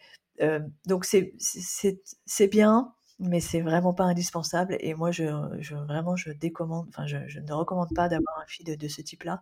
donc 0.86 1.06
c'est 1.06 1.34
c'est 1.40 2.48
bien, 2.48 2.94
mais 3.20 3.40
c'est 3.40 3.62
vraiment 3.62 3.94
pas 3.94 4.04
indispensable. 4.06 4.76
Et 4.82 4.94
moi, 4.96 5.12
je, 5.12 5.26
je 5.60 5.76
vraiment, 5.76 6.16
je 6.18 6.32
décommande, 6.32 6.88
enfin, 6.90 7.08
je, 7.08 7.18
je 7.28 7.40
ne 7.40 7.54
recommande 7.54 7.94
pas 7.96 8.10
d'avoir 8.10 8.40
un 8.40 8.46
feed 8.48 8.78
de, 8.78 8.88
ce 8.90 9.02
type-là 9.02 9.42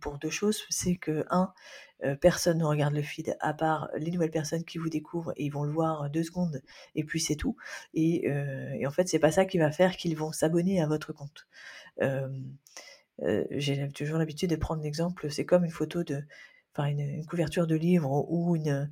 pour 0.00 0.18
deux 0.18 0.30
choses. 0.30 0.64
C'est 0.70 0.96
que 0.96 1.24
un, 1.30 1.52
personne 2.20 2.58
ne 2.58 2.64
regarde 2.64 2.94
le 2.94 3.02
feed 3.02 3.36
à 3.40 3.54
part 3.54 3.88
les 3.96 4.10
nouvelles 4.10 4.30
personnes 4.30 4.64
qui 4.64 4.78
vous 4.78 4.88
découvrent 4.88 5.32
et 5.36 5.44
ils 5.44 5.50
vont 5.50 5.64
le 5.64 5.72
voir 5.72 6.10
deux 6.10 6.22
secondes 6.22 6.60
et 6.94 7.04
puis 7.04 7.20
c'est 7.20 7.36
tout. 7.36 7.56
Et, 7.94 8.26
et, 8.26 8.86
en 8.86 8.90
fait, 8.90 9.08
c'est 9.08 9.18
pas 9.18 9.32
ça 9.32 9.44
qui 9.44 9.58
va 9.58 9.70
faire 9.70 9.96
qu'ils 9.96 10.16
vont 10.16 10.32
s'abonner 10.32 10.80
à 10.80 10.86
votre 10.86 11.12
compte. 11.12 11.46
J'ai 13.50 13.88
toujours 13.92 14.18
l'habitude 14.18 14.50
de 14.50 14.56
prendre 14.56 14.82
l'exemple, 14.82 15.30
c'est 15.30 15.46
comme 15.46 15.64
une 15.64 15.70
photo 15.70 16.04
de, 16.04 16.22
enfin 16.76 16.88
une, 16.88 17.24
couverture 17.26 17.66
de 17.66 17.74
livre 17.74 18.10
ou 18.30 18.56
une, 18.56 18.90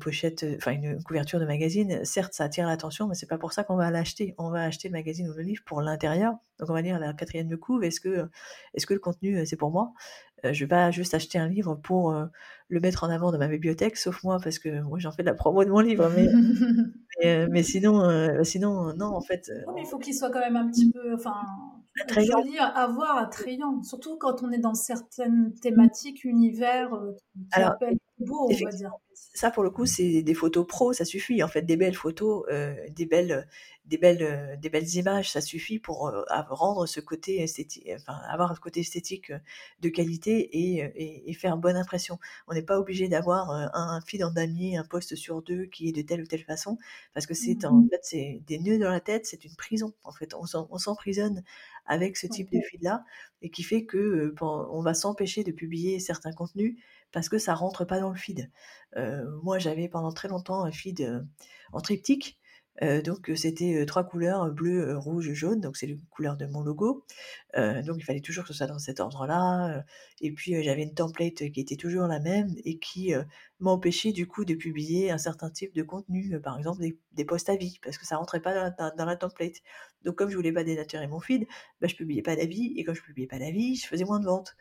pochette, 0.00 0.46
enfin 0.56 0.72
une, 0.72 1.02
couverture 1.02 1.40
de 1.40 1.44
magazine, 1.44 2.04
certes 2.04 2.34
ça 2.34 2.44
attire 2.44 2.66
l'attention, 2.66 3.08
mais 3.08 3.14
c'est 3.14 3.26
pas 3.26 3.38
pour 3.38 3.52
ça 3.52 3.64
qu'on 3.64 3.76
va 3.76 3.90
l'acheter. 3.90 4.34
On 4.38 4.50
va 4.50 4.62
acheter 4.62 4.88
le 4.88 4.92
magazine 4.92 5.28
ou 5.28 5.32
le 5.32 5.42
livre 5.42 5.62
pour 5.64 5.82
l'intérieur. 5.82 6.34
Donc 6.58 6.70
on 6.70 6.72
va 6.72 6.82
dire 6.82 6.98
la 6.98 7.12
quatrième 7.12 7.48
de 7.48 7.56
couve, 7.56 7.84
est-ce 7.84 8.00
que, 8.00 8.28
le 8.88 8.98
contenu 8.98 9.44
c'est 9.46 9.56
pour 9.56 9.70
moi? 9.70 9.92
euh, 10.33 10.33
Je 10.52 10.64
vais 10.64 10.68
pas 10.68 10.90
juste 10.90 11.14
acheter 11.14 11.38
un 11.38 11.48
livre 11.48 11.74
pour 11.74 12.12
euh, 12.12 12.26
le 12.68 12.80
mettre 12.80 13.04
en 13.04 13.10
avant 13.10 13.32
dans 13.32 13.38
ma 13.38 13.48
bibliothèque, 13.48 13.96
sauf 13.96 14.22
moi 14.24 14.38
parce 14.42 14.58
que 14.58 14.82
moi 14.82 14.98
j'en 14.98 15.12
fais 15.12 15.22
de 15.22 15.28
la 15.28 15.34
promo 15.34 15.64
de 15.64 15.70
mon 15.70 15.80
livre, 15.80 16.10
mais, 16.14 16.28
mais, 17.48 17.60
euh, 17.60 17.62
sinon, 17.62 18.44
sinon 18.44 18.94
non 18.94 19.14
en 19.14 19.20
fait. 19.20 19.50
mais 19.74 19.82
il 19.82 19.86
faut 19.86 19.98
qu'il 19.98 20.14
soit 20.14 20.30
quand 20.30 20.40
même 20.40 20.56
un 20.56 20.68
petit 20.68 20.90
peu, 20.90 21.14
enfin 21.14 21.34
attrayant. 22.02 22.42
Joli 22.42 22.58
à 22.58 22.86
voir, 22.86 23.16
attrayant, 23.18 23.82
surtout 23.82 24.16
quand 24.18 24.42
on 24.42 24.50
est 24.50 24.58
dans 24.58 24.74
certaines 24.74 25.54
thématiques, 25.60 26.24
univers 26.24 26.94
euh, 26.94 27.12
qui 27.34 27.46
Alors, 27.52 27.76
beau, 28.18 28.48
on 28.50 28.64
va 28.64 28.70
dire. 28.70 28.92
Ça, 29.32 29.50
pour 29.50 29.62
le 29.62 29.70
coup, 29.70 29.86
c'est 29.86 30.22
des 30.22 30.34
photos 30.34 30.66
pro, 30.66 30.92
ça 30.92 31.04
suffit. 31.04 31.42
En 31.42 31.48
fait, 31.48 31.62
des 31.62 31.76
belles 31.76 31.94
photos, 31.94 32.44
euh, 32.50 32.74
des 32.90 33.06
belles, 33.06 33.48
des 33.84 33.98
belles, 33.98 34.22
euh, 34.22 34.56
des 34.56 34.68
belles 34.68 34.94
images, 34.94 35.32
ça 35.32 35.40
suffit 35.40 35.78
pour 35.78 36.12
rendre 36.48 36.86
ce 36.86 37.00
côté 37.00 37.42
esthétique, 37.42 37.88
enfin, 37.96 38.16
avoir 38.28 38.52
un 38.52 38.54
côté 38.54 38.80
esthétique 38.80 39.32
de 39.80 39.88
qualité 39.88 40.56
et, 40.56 41.30
et, 41.30 41.32
faire 41.34 41.56
bonne 41.56 41.76
impression. 41.76 42.18
On 42.46 42.54
n'est 42.54 42.62
pas 42.62 42.78
obligé 42.78 43.08
d'avoir 43.08 43.50
un 43.50 44.00
fil 44.02 44.24
en 44.24 44.30
damier, 44.30 44.76
un 44.76 44.84
poste 44.84 45.16
sur 45.16 45.42
deux 45.42 45.66
qui 45.66 45.88
est 45.88 45.92
de 45.92 46.02
telle 46.02 46.22
ou 46.22 46.26
telle 46.26 46.44
façon, 46.44 46.78
parce 47.12 47.26
que 47.26 47.34
c'est 47.34 47.64
en 47.64 47.72
mmh 47.74 47.88
fait 47.90 48.00
c'est 48.02 48.42
des 48.46 48.58
nœuds 48.58 48.78
dans 48.78 48.90
la 48.90 49.00
tête, 49.00 49.26
c'est 49.26 49.44
une 49.44 49.56
prison. 49.56 49.94
En 50.04 50.12
fait, 50.12 50.34
on 50.34 50.78
s'emprisonne 50.78 51.42
avec 51.86 52.16
ce 52.16 52.26
type 52.26 52.50
de 52.50 52.60
feed-là, 52.60 53.04
et 53.42 53.50
qui 53.50 53.62
fait 53.62 53.84
que 53.84 54.34
on 54.40 54.80
va 54.80 54.94
s'empêcher 54.94 55.44
de 55.44 55.52
publier 55.52 56.00
certains 56.00 56.32
contenus 56.32 56.76
parce 57.12 57.28
que 57.28 57.38
ça 57.38 57.54
rentre 57.54 57.84
pas 57.84 58.00
dans 58.00 58.10
le 58.10 58.16
feed. 58.16 58.50
Moi, 59.42 59.58
j'avais 59.58 59.88
pendant 59.88 60.12
très 60.12 60.28
longtemps 60.28 60.64
un 60.64 60.72
feed 60.72 61.24
en 61.72 61.80
triptyque, 61.80 62.38
donc 63.04 63.30
c'était 63.36 63.86
trois 63.86 64.02
couleurs, 64.02 64.50
bleu, 64.50 64.98
rouge, 64.98 65.32
jaune, 65.32 65.60
donc 65.60 65.76
c'est 65.76 65.86
les 65.86 65.96
couleurs 66.10 66.36
de 66.36 66.46
mon 66.46 66.60
logo. 66.62 67.06
donc 67.54 67.96
il 67.98 68.04
fallait 68.04 68.20
toujours 68.20 68.42
que 68.44 68.48
ce 68.48 68.54
soit 68.54 68.66
dans 68.66 68.80
cet 68.80 68.98
ordre-là. 68.98 69.84
et 70.20 70.32
puis 70.32 70.60
j'avais 70.62 70.82
une 70.82 70.94
template 70.94 71.50
qui 71.52 71.60
était 71.60 71.76
toujours 71.76 72.08
la 72.08 72.18
même 72.18 72.52
et 72.64 72.78
qui 72.80 73.12
m'empêchait 73.60 74.10
du 74.10 74.26
coup 74.26 74.44
de 74.44 74.54
publier 74.54 75.12
un 75.12 75.18
certain 75.18 75.50
type 75.50 75.72
de 75.72 75.82
contenu, 75.84 76.40
par 76.40 76.58
exemple 76.58 76.80
des, 76.80 76.98
des 77.12 77.24
posts 77.24 77.48
à 77.48 77.56
vie, 77.56 77.78
parce 77.82 77.96
que 77.96 78.06
ça 78.06 78.16
rentrait 78.16 78.42
pas 78.42 78.70
dans, 78.70 79.04
la 79.04 79.16
template. 79.16 79.56
Donc 80.02 80.16
comme 80.16 80.28
je 80.30 80.36
voulais 80.36 80.52
pas 80.52 80.64
dénaturer 80.64 81.06
mon 81.06 81.20
feed, 81.20 81.46
bah, 81.80 81.86
je 81.86 81.94
publiais 81.94 82.22
pas 82.22 82.34
d'avis, 82.34 82.72
et 82.76 82.82
quand 82.84 82.94
je 82.94 83.02
publiais 83.02 83.28
pas 83.28 83.38
d'avis, 83.38 83.76
je 83.76 83.86
faisais 83.86 84.04
moins 84.04 84.18
de 84.18 84.26
ventes. 84.26 84.56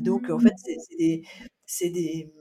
donc 0.00 0.30
en 0.30 0.38
fait 0.38 0.54
c'est 0.56 0.96
des, 0.96 1.24
c'est 1.66 1.90
des 1.90 2.32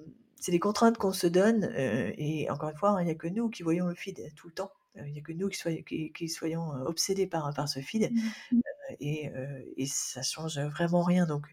c'est 0.42 0.52
des 0.52 0.60
contraintes 0.60 0.98
qu'on 0.98 1.14
se 1.14 1.28
donne, 1.28 1.72
et 1.78 2.50
encore 2.50 2.72
une 2.72 2.76
fois, 2.76 2.90
hein, 2.90 3.02
il 3.02 3.06
n'y 3.06 3.12
a 3.12 3.16
que 3.16 3.30
nous 3.30 3.50
qui 3.50 3.64
voyons 3.64 3.88
le 3.88 3.96
feed 3.96 4.34
tout 4.36 4.48
le 4.48 4.54
temps. 4.54 4.72
Il 4.98 5.14
n'y 5.14 5.20
a 5.20 5.22
que 5.22 5.32
nous 5.32 5.48
qui, 5.48 5.58
soyons, 5.58 5.84
qui, 5.84 6.28
soyons 6.28 6.72
obsédés 6.86 7.26
par, 7.26 7.54
par 7.54 7.70
ce 7.70 7.80
feed, 7.80 8.12
mmh 8.12 8.60
et, 9.00 9.32
et 9.78 9.86
ça 9.86 10.22
change 10.22 10.60
vraiment 10.60 11.04
rien. 11.04 11.26
Donc, 11.26 11.48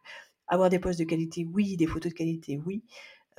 avoir 0.48 0.70
des 0.70 0.80
posts 0.80 0.98
de 0.98 1.04
qualité, 1.04 1.44
oui, 1.44 1.76
des 1.76 1.86
photos 1.86 2.10
de 2.10 2.16
qualité, 2.16 2.60
oui, 2.66 2.82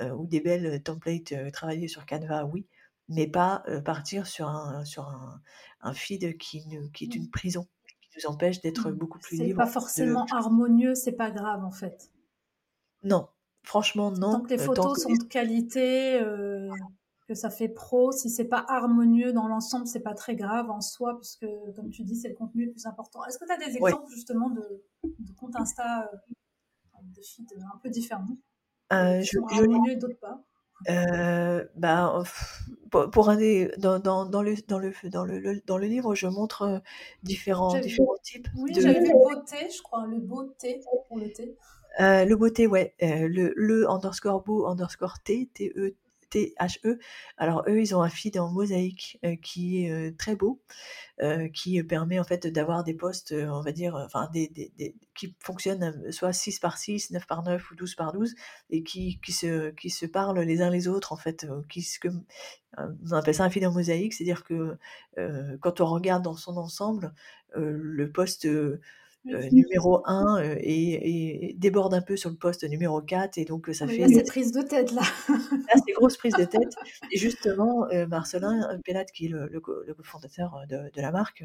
ou 0.00 0.26
des 0.26 0.40
belles 0.40 0.82
templates 0.82 1.34
travaillées 1.52 1.88
sur 1.88 2.06
Canva, 2.06 2.46
oui, 2.46 2.66
mais 3.08 3.26
pas 3.26 3.62
partir 3.84 4.26
sur 4.26 4.48
un, 4.48 4.86
sur 4.86 5.06
un, 5.08 5.42
un 5.82 5.92
feed 5.92 6.38
qui, 6.38 6.64
qui 6.94 7.04
est 7.04 7.14
une 7.14 7.24
mmh. 7.24 7.30
prison, 7.30 7.66
qui 8.00 8.08
nous 8.16 8.30
empêche 8.30 8.62
d'être 8.62 8.90
mmh. 8.90 8.94
beaucoup 8.94 9.18
plus 9.18 9.36
libre. 9.36 9.48
C'est 9.48 9.54
pas 9.54 9.66
forcément 9.66 10.24
harmonieux, 10.30 10.94
c'est 10.94 11.12
pas 11.12 11.30
grave 11.30 11.62
en 11.62 11.72
fait. 11.72 12.10
Non, 13.02 13.28
franchement, 13.62 14.10
non. 14.10 14.32
Tant 14.32 14.40
que 14.42 14.50
les 14.50 14.58
photos 14.58 15.02
sont 15.02 15.12
de 15.12 15.24
qualité, 15.24 16.20
que 17.28 17.34
ça 17.36 17.48
fait 17.48 17.68
pro, 17.68 18.10
si 18.10 18.28
c'est 18.28 18.48
pas 18.48 18.64
harmonieux 18.66 19.32
dans 19.32 19.46
l'ensemble, 19.46 19.86
c'est 19.86 20.00
pas 20.00 20.14
très 20.14 20.34
grave 20.34 20.68
en 20.68 20.80
soi, 20.80 21.16
puisque 21.16 21.46
comme 21.76 21.90
tu 21.90 22.02
dis, 22.02 22.16
c'est 22.16 22.28
le 22.28 22.34
contenu 22.34 22.66
le 22.66 22.72
plus 22.72 22.86
important. 22.86 23.24
Est-ce 23.24 23.38
que 23.38 23.44
tu 23.44 23.52
as 23.52 23.56
des 23.56 23.76
exemples 23.76 24.10
justement 24.10 24.50
de, 24.50 24.82
de 25.04 25.32
comptes 25.38 25.54
Insta, 25.54 26.10
euh, 26.12 26.16
de 27.02 27.22
feeds 27.22 27.54
un 27.72 27.78
peu 27.78 27.88
différents 27.88 28.26
euh, 28.92 29.22
je, 29.22 29.38
harmonieux 29.54 29.92
et 29.92 29.96
d'autres 29.96 30.18
pas? 30.18 30.42
Euh, 30.88 31.64
bah, 31.76 32.22
pour, 32.90 33.28
un 33.28 33.36
des, 33.36 33.70
dans, 33.78 34.00
dans, 34.00 34.24
dans, 34.24 34.42
le, 34.42 34.56
dans, 34.66 34.78
le, 34.78 34.92
dans, 35.04 35.24
le, 35.24 35.60
dans 35.66 35.78
le 35.78 35.86
livre, 35.86 36.16
je 36.16 36.26
montre 36.26 36.62
euh, 36.62 36.78
différents, 37.22 37.78
différents 37.78 38.16
types. 38.24 38.48
Oui, 38.56 38.72
de... 38.72 38.80
j'avais 38.80 39.00
vu 39.00 39.12
le 39.12 39.34
beauté, 39.36 39.70
je 39.70 39.82
crois, 39.82 40.06
le 40.06 40.18
beauté 40.18 40.80
pour 41.06 41.18
le 41.18 41.30
thé. 41.32 41.56
Euh, 41.98 42.24
le 42.24 42.36
beauté, 42.36 42.66
ouais, 42.66 42.94
euh, 43.02 43.26
le, 43.28 43.52
le 43.56 43.90
underscore 43.90 44.42
beau 44.42 44.66
underscore 44.66 45.20
T, 45.20 45.50
T-E, 45.52 45.96
T-H-E. 46.30 46.98
Alors 47.36 47.64
eux, 47.68 47.80
ils 47.80 47.94
ont 47.94 48.02
un 48.02 48.08
feed 48.08 48.38
en 48.38 48.50
mosaïque 48.50 49.18
euh, 49.24 49.36
qui 49.36 49.84
est 49.84 49.90
euh, 49.90 50.14
très 50.16 50.36
beau, 50.36 50.62
euh, 51.20 51.48
qui 51.48 51.82
permet 51.82 52.18
en 52.18 52.24
fait 52.24 52.46
d'avoir 52.46 52.84
des 52.84 52.94
postes, 52.94 53.34
on 53.36 53.60
va 53.60 53.72
dire, 53.72 53.96
enfin 53.96 54.30
des, 54.32 54.48
des, 54.48 54.72
des, 54.78 54.94
qui 55.14 55.36
fonctionnent 55.40 56.10
soit 56.12 56.32
6 56.32 56.60
par 56.60 56.78
6, 56.78 57.10
9 57.10 57.26
par 57.26 57.42
9 57.42 57.70
ou 57.70 57.74
12 57.74 57.94
par 57.96 58.12
12 58.12 58.34
et 58.70 58.82
qui, 58.82 59.20
qui, 59.20 59.32
se, 59.32 59.70
qui 59.70 59.90
se 59.90 60.06
parlent 60.06 60.40
les 60.40 60.62
uns 60.62 60.70
les 60.70 60.88
autres 60.88 61.12
en 61.12 61.16
fait. 61.16 61.46
Qui, 61.68 61.86
on 62.78 63.12
appelle 63.12 63.34
ça 63.34 63.44
un 63.44 63.50
feed 63.50 63.66
en 63.66 63.72
mosaïque, 63.72 64.14
c'est-à-dire 64.14 64.44
que 64.44 64.78
quand 65.60 65.80
on 65.80 65.86
regarde 65.86 66.22
dans 66.22 66.36
son 66.36 66.56
ensemble, 66.56 67.12
le 67.56 68.10
poste 68.12 68.46
euh, 69.26 69.48
numéro 69.52 70.00
1 70.06 70.40
euh, 70.40 70.56
et, 70.60 71.54
déborde 71.58 71.92
un 71.92 72.00
peu 72.00 72.16
sur 72.16 72.30
le 72.30 72.36
poste 72.36 72.64
numéro 72.64 73.02
4 73.02 73.36
et 73.36 73.44
donc 73.44 73.68
ça 73.74 73.86
fait... 73.86 74.08
cette 74.08 74.28
prise 74.28 74.50
de 74.50 74.62
tête 74.62 74.92
là. 74.92 75.02
là 75.28 75.82
c'est 75.86 75.92
grosse 75.92 76.16
prise 76.16 76.32
de 76.34 76.44
tête. 76.44 76.72
Et 77.12 77.18
justement, 77.18 77.86
euh, 77.90 78.06
Marcelin 78.06 78.80
Pellat, 78.84 79.04
qui 79.04 79.26
est 79.26 79.28
le, 79.28 79.46
le, 79.48 79.94
fondateur 80.02 80.62
de, 80.70 80.90
de, 80.90 81.02
la 81.02 81.12
marque, 81.12 81.44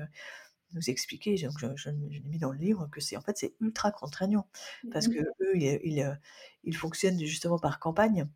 nous 0.74 0.90
expliquait, 0.90 1.36
donc 1.36 1.60
je, 1.60 1.68
je, 1.76 1.90
l'ai 1.90 2.22
mis 2.22 2.40
dans 2.40 2.52
le 2.52 2.58
livre, 2.58 2.88
que 2.92 3.02
c'est 3.02 3.18
en 3.18 3.22
fait 3.22 3.38
c'est 3.38 3.56
ultra 3.60 3.92
contraignant 3.92 4.48
parce 4.92 5.08
que 5.08 5.20
eux 5.20 5.56
ils, 5.56 6.18
ils, 6.64 6.76
fonctionnent 6.76 7.20
justement 7.20 7.60
par 7.60 7.80
campagne, 7.80 8.28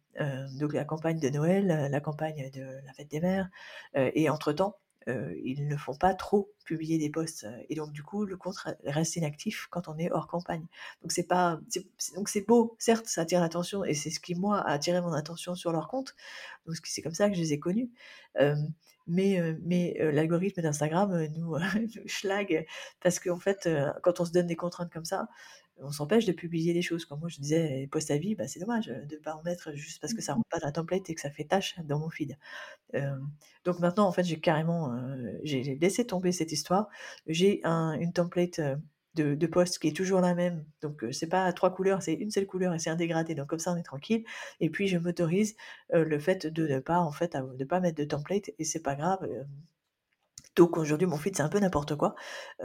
donc 0.59 0.73
la 0.73 0.83
campagne 0.83 1.19
de 1.19 1.29
Noël, 1.29 1.87
la 1.89 2.01
campagne 2.01 2.49
de 2.51 2.61
la 2.85 2.93
fête 2.93 3.09
des 3.09 3.21
mères, 3.21 3.49
et 3.95 4.29
entre 4.29 4.51
temps 4.51 4.75
ils 5.07 5.67
ne 5.67 5.75
font 5.75 5.95
pas 5.95 6.13
trop 6.13 6.51
publier 6.65 6.97
des 6.99 7.09
posts 7.09 7.47
et 7.67 7.75
donc 7.75 7.91
du 7.91 8.03
coup 8.03 8.25
le 8.25 8.37
compte 8.37 8.57
reste 8.85 9.15
inactif 9.15 9.67
quand 9.71 9.87
on 9.87 9.97
est 9.97 10.11
hors 10.11 10.27
campagne. 10.27 10.65
Donc 11.01 11.11
c'est 11.11 11.27
pas 11.27 11.59
donc 12.15 12.29
c'est 12.29 12.45
beau, 12.47 12.75
certes 12.77 13.07
ça 13.07 13.21
attire 13.21 13.41
l'attention 13.41 13.83
et 13.83 13.93
c'est 13.93 14.11
ce 14.11 14.19
qui 14.19 14.35
moi 14.35 14.59
a 14.59 14.71
attiré 14.71 15.01
mon 15.01 15.13
attention 15.13 15.55
sur 15.55 15.71
leur 15.71 15.87
compte. 15.87 16.15
Donc 16.65 16.75
c'est 16.83 17.01
comme 17.01 17.13
ça 17.15 17.29
que 17.29 17.35
je 17.35 17.41
les 17.41 17.53
ai 17.53 17.59
connus. 17.59 17.89
mais 19.07 19.57
mais 19.63 19.97
l'algorithme 20.11 20.61
d'Instagram 20.61 21.27
nous, 21.37 21.55
schlag 22.05 22.65
parce 23.01 23.19
qu'en 23.19 23.39
fait 23.39 23.67
quand 24.03 24.19
on 24.19 24.25
se 24.25 24.31
donne 24.31 24.47
des 24.47 24.55
contraintes 24.55 24.91
comme 24.91 25.05
ça, 25.05 25.27
on 25.81 25.91
s'empêche 25.91 26.25
de 26.25 26.31
publier 26.31 26.73
des 26.73 26.81
choses. 26.81 27.05
Comme 27.05 27.19
moi, 27.19 27.29
je 27.29 27.39
disais, 27.39 27.87
post 27.91 28.11
à 28.11 28.17
vie, 28.17 28.35
bah, 28.35 28.47
c'est 28.47 28.59
dommage 28.59 28.87
de 28.87 29.15
ne 29.15 29.21
pas 29.21 29.35
en 29.35 29.43
mettre 29.43 29.73
juste 29.73 29.99
parce 30.01 30.13
que 30.13 30.21
ça 30.21 30.33
ne 30.33 30.37
mmh 30.37 30.39
rentre 30.39 30.49
pas 30.49 30.59
dans 30.59 30.67
la 30.67 30.71
template 30.71 31.09
et 31.09 31.15
que 31.15 31.21
ça 31.21 31.31
fait 31.31 31.45
tâche 31.45 31.75
dans 31.83 31.99
mon 31.99 32.09
feed. 32.09 32.37
donc 33.65 33.79
maintenant, 33.79 34.07
en 34.07 34.11
fait, 34.11 34.23
j'ai 34.23 34.39
carrément 34.39 34.95
j'ai 35.43 35.75
laissé 35.75 36.05
tomber 36.05 36.31
cette 36.31 36.51
histoire. 36.51 36.89
J'ai 37.27 37.61
un, 37.63 37.93
une 37.93 38.13
template 38.13 38.61
de, 39.15 39.35
de 39.35 39.47
post 39.47 39.79
qui 39.79 39.87
est 39.89 39.95
toujours 39.95 40.21
la 40.21 40.35
même. 40.35 40.65
Donc, 40.81 41.03
c'est 41.11 41.27
pas 41.27 41.51
trois 41.53 41.73
couleurs, 41.73 42.01
c'est 42.03 42.13
une 42.13 42.31
seule 42.31 42.45
couleur 42.47 42.73
et 42.73 42.79
c'est 42.79 42.89
un 42.89 42.95
dégradé. 42.95 43.35
Donc, 43.35 43.47
comme 43.47 43.59
ça, 43.59 43.71
on 43.73 43.77
est 43.77 43.83
tranquille. 43.83 44.23
Et 44.59 44.69
puis, 44.69 44.87
je 44.87 44.97
m'autorise 44.97 45.55
le 45.91 46.19
fait 46.19 46.47
de 46.47 46.67
ne 46.67 46.79
pas, 46.79 46.99
en 46.99 47.11
fait, 47.11 47.35
de 47.35 47.65
pas 47.65 47.79
mettre 47.79 47.97
de 47.97 48.05
template 48.05 48.51
et 48.59 48.63
c'est 48.65 48.81
pas 48.81 48.95
grave. 48.95 49.27
Donc 50.55 50.77
aujourd'hui, 50.77 51.07
mon 51.07 51.17
feed, 51.17 51.35
c'est 51.37 51.43
un 51.43 51.49
peu 51.49 51.59
n'importe 51.59 51.95
quoi, 51.95 52.15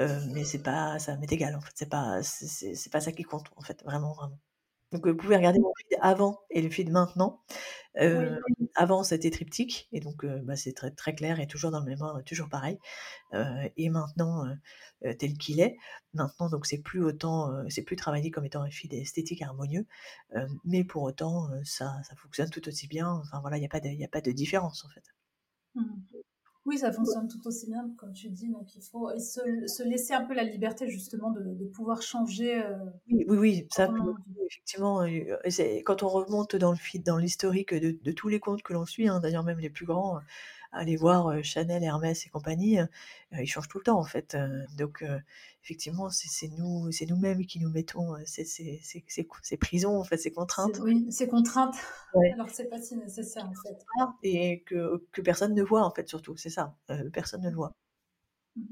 euh, 0.01 0.21
mais 0.33 0.45
c'est 0.45 0.63
pas, 0.63 0.99
ça 0.99 1.17
m'est 1.17 1.31
égal 1.33 1.55
en 1.57 1.61
fait. 1.61 1.73
C'est 1.75 1.89
pas, 1.91 2.23
c'est 2.23 2.91
pas 2.93 3.01
ça 3.01 3.13
qui 3.13 3.23
compte 3.23 3.47
en 3.57 3.63
fait, 3.63 3.83
vraiment, 3.85 4.15
vraiment. 4.15 4.39
Donc 4.93 5.07
vous 5.09 5.17
pouvez 5.17 5.37
regarder 5.37 5.61
mon 5.61 5.73
feed 5.79 5.99
avant 6.03 6.41
et 6.51 6.63
le 6.63 6.71
feed 6.71 6.91
maintenant. 6.91 7.43
Oui. 8.13 8.29
Heu, 8.29 8.41
avant 8.77 9.05
c'était 9.05 9.31
triptyque 9.31 9.89
et 9.93 10.01
donc 10.01 10.25
heu, 10.25 10.41
bah, 10.45 10.57
c'est 10.57 10.73
très, 10.75 10.91
très 10.93 11.15
clair 11.15 11.41
et 11.41 11.47
toujours 11.49 11.71
dans 11.73 11.81
le 11.81 11.87
même 11.87 12.01
ordre, 12.03 12.23
toujours 12.25 12.49
pareil. 12.51 12.79
Et 13.77 13.91
maintenant, 13.91 14.47
tel 15.19 15.35
qu'il 15.39 15.61
est. 15.61 15.77
Maintenant 16.15 16.49
donc 16.51 16.67
c'est 16.67 16.79
plus 16.83 17.05
autant, 17.05 17.51
c'est 17.71 17.83
plus 17.85 17.97
travaillé 17.97 18.31
comme 18.31 18.45
étant 18.47 18.63
un 18.63 18.71
feed 18.71 18.93
esthétique 18.95 19.43
harmonieux. 19.43 19.87
Mais 20.65 20.85
pour 20.85 21.03
autant, 21.05 21.49
ça 21.65 22.01
ça 22.05 22.17
fonctionne 22.17 22.51
tout 22.51 22.67
aussi 22.69 22.89
bien. 22.89 23.09
Enfin 23.25 23.41
voilà, 23.41 23.59
il 23.59 23.63
y 23.63 23.67
a 23.67 23.69
pas 23.69 23.81
de 23.81 23.89
y 23.89 24.05
a 24.05 24.09
pas 24.09 24.21
de 24.23 24.33
différence 24.33 24.85
en 24.85 24.89
fait. 24.91 25.05
Oui, 26.67 26.79
ça 26.79 26.93
fonctionne 26.93 27.29
tout 27.29 27.47
aussi 27.47 27.67
bien, 27.67 27.91
comme 27.99 28.13
tu 28.13 28.31
dis. 28.31 28.49
Donc 28.49 28.75
il 28.75 28.83
faut 28.83 29.11
se, 29.19 29.67
se 29.67 29.83
laisser 29.83 30.15
un 30.15 30.25
peu 30.25 30.33
la 30.35 30.45
liberté 30.45 30.89
justement 30.89 31.31
de, 31.31 31.43
de 31.43 31.65
pouvoir 31.67 32.01
changer. 32.01 32.63
euh, 32.63 32.75
Oui, 33.11 33.25
oui, 33.29 33.37
oui, 33.39 33.69
ça 33.71 33.93
effectivement, 34.47 35.07
c'est 35.49 35.83
quand 35.83 36.03
on 36.03 36.09
remonte 36.09 36.57
dans 36.57 36.71
le 36.71 36.77
feed, 36.79 37.05
dans 37.05 37.19
l'historique 37.19 37.75
de 37.75 37.99
de 38.03 38.13
tous 38.13 38.29
les 38.29 38.41
comptes 38.41 38.63
que 38.63 38.73
l'on 38.73 38.87
suit, 38.87 39.09
hein, 39.09 39.21
d'ailleurs 39.21 39.45
même 39.45 39.59
les 39.59 39.69
plus 39.69 39.85
grands, 39.85 40.21
heu, 40.75 40.81
allez 40.81 40.97
voir, 40.97 41.43
Chanel, 41.45 41.83
Hermès 41.83 42.27
et 42.27 42.31
compagnie, 42.31 42.79
ils 43.33 43.47
changent 43.47 43.69
tout 43.69 43.79
le 43.79 43.85
temps 43.85 43.99
en 43.99 44.05
fait, 44.05 44.37
donc 44.77 45.05
effectivement, 45.63 46.11
c'est 46.11 46.49
nous 46.49 46.91
c'est 46.93 47.07
nous-mêmes 47.07 47.45
qui 47.47 47.61
nous 47.61 47.71
mettons, 47.71 48.15
ces 48.27 48.45
ces 48.45 48.81
ces 48.83 49.05
ces 49.09 49.29
ces 49.43 49.57
prisons, 49.57 49.99
en 49.99 50.05
fait, 50.05 50.17
ces 50.19 50.31
contraintes. 50.33 50.81
oui, 50.81 51.07
c'est 51.11 51.29
contrainte, 51.29 51.77
Ouais. 52.15 52.33
alors 52.35 52.49
c'est 52.51 52.69
pas 52.69 52.81
si 52.81 52.97
nécessaire 52.97 53.49
en 53.49 53.55
fait. 53.55 53.85
Et 54.23 54.63
que 54.67 55.05
que 55.13 55.21
personne 55.23 55.55
ne 55.55 55.63
voit 55.63 55.83
en 55.85 55.91
fait 55.91 56.09
surtout, 56.09 56.37
c'est 56.37 56.51
ça, 56.51 56.77
personne 57.13 57.43
ne 57.43 57.51
le 57.51 57.57
voit. 57.57 57.73
Mhm. 58.57 58.67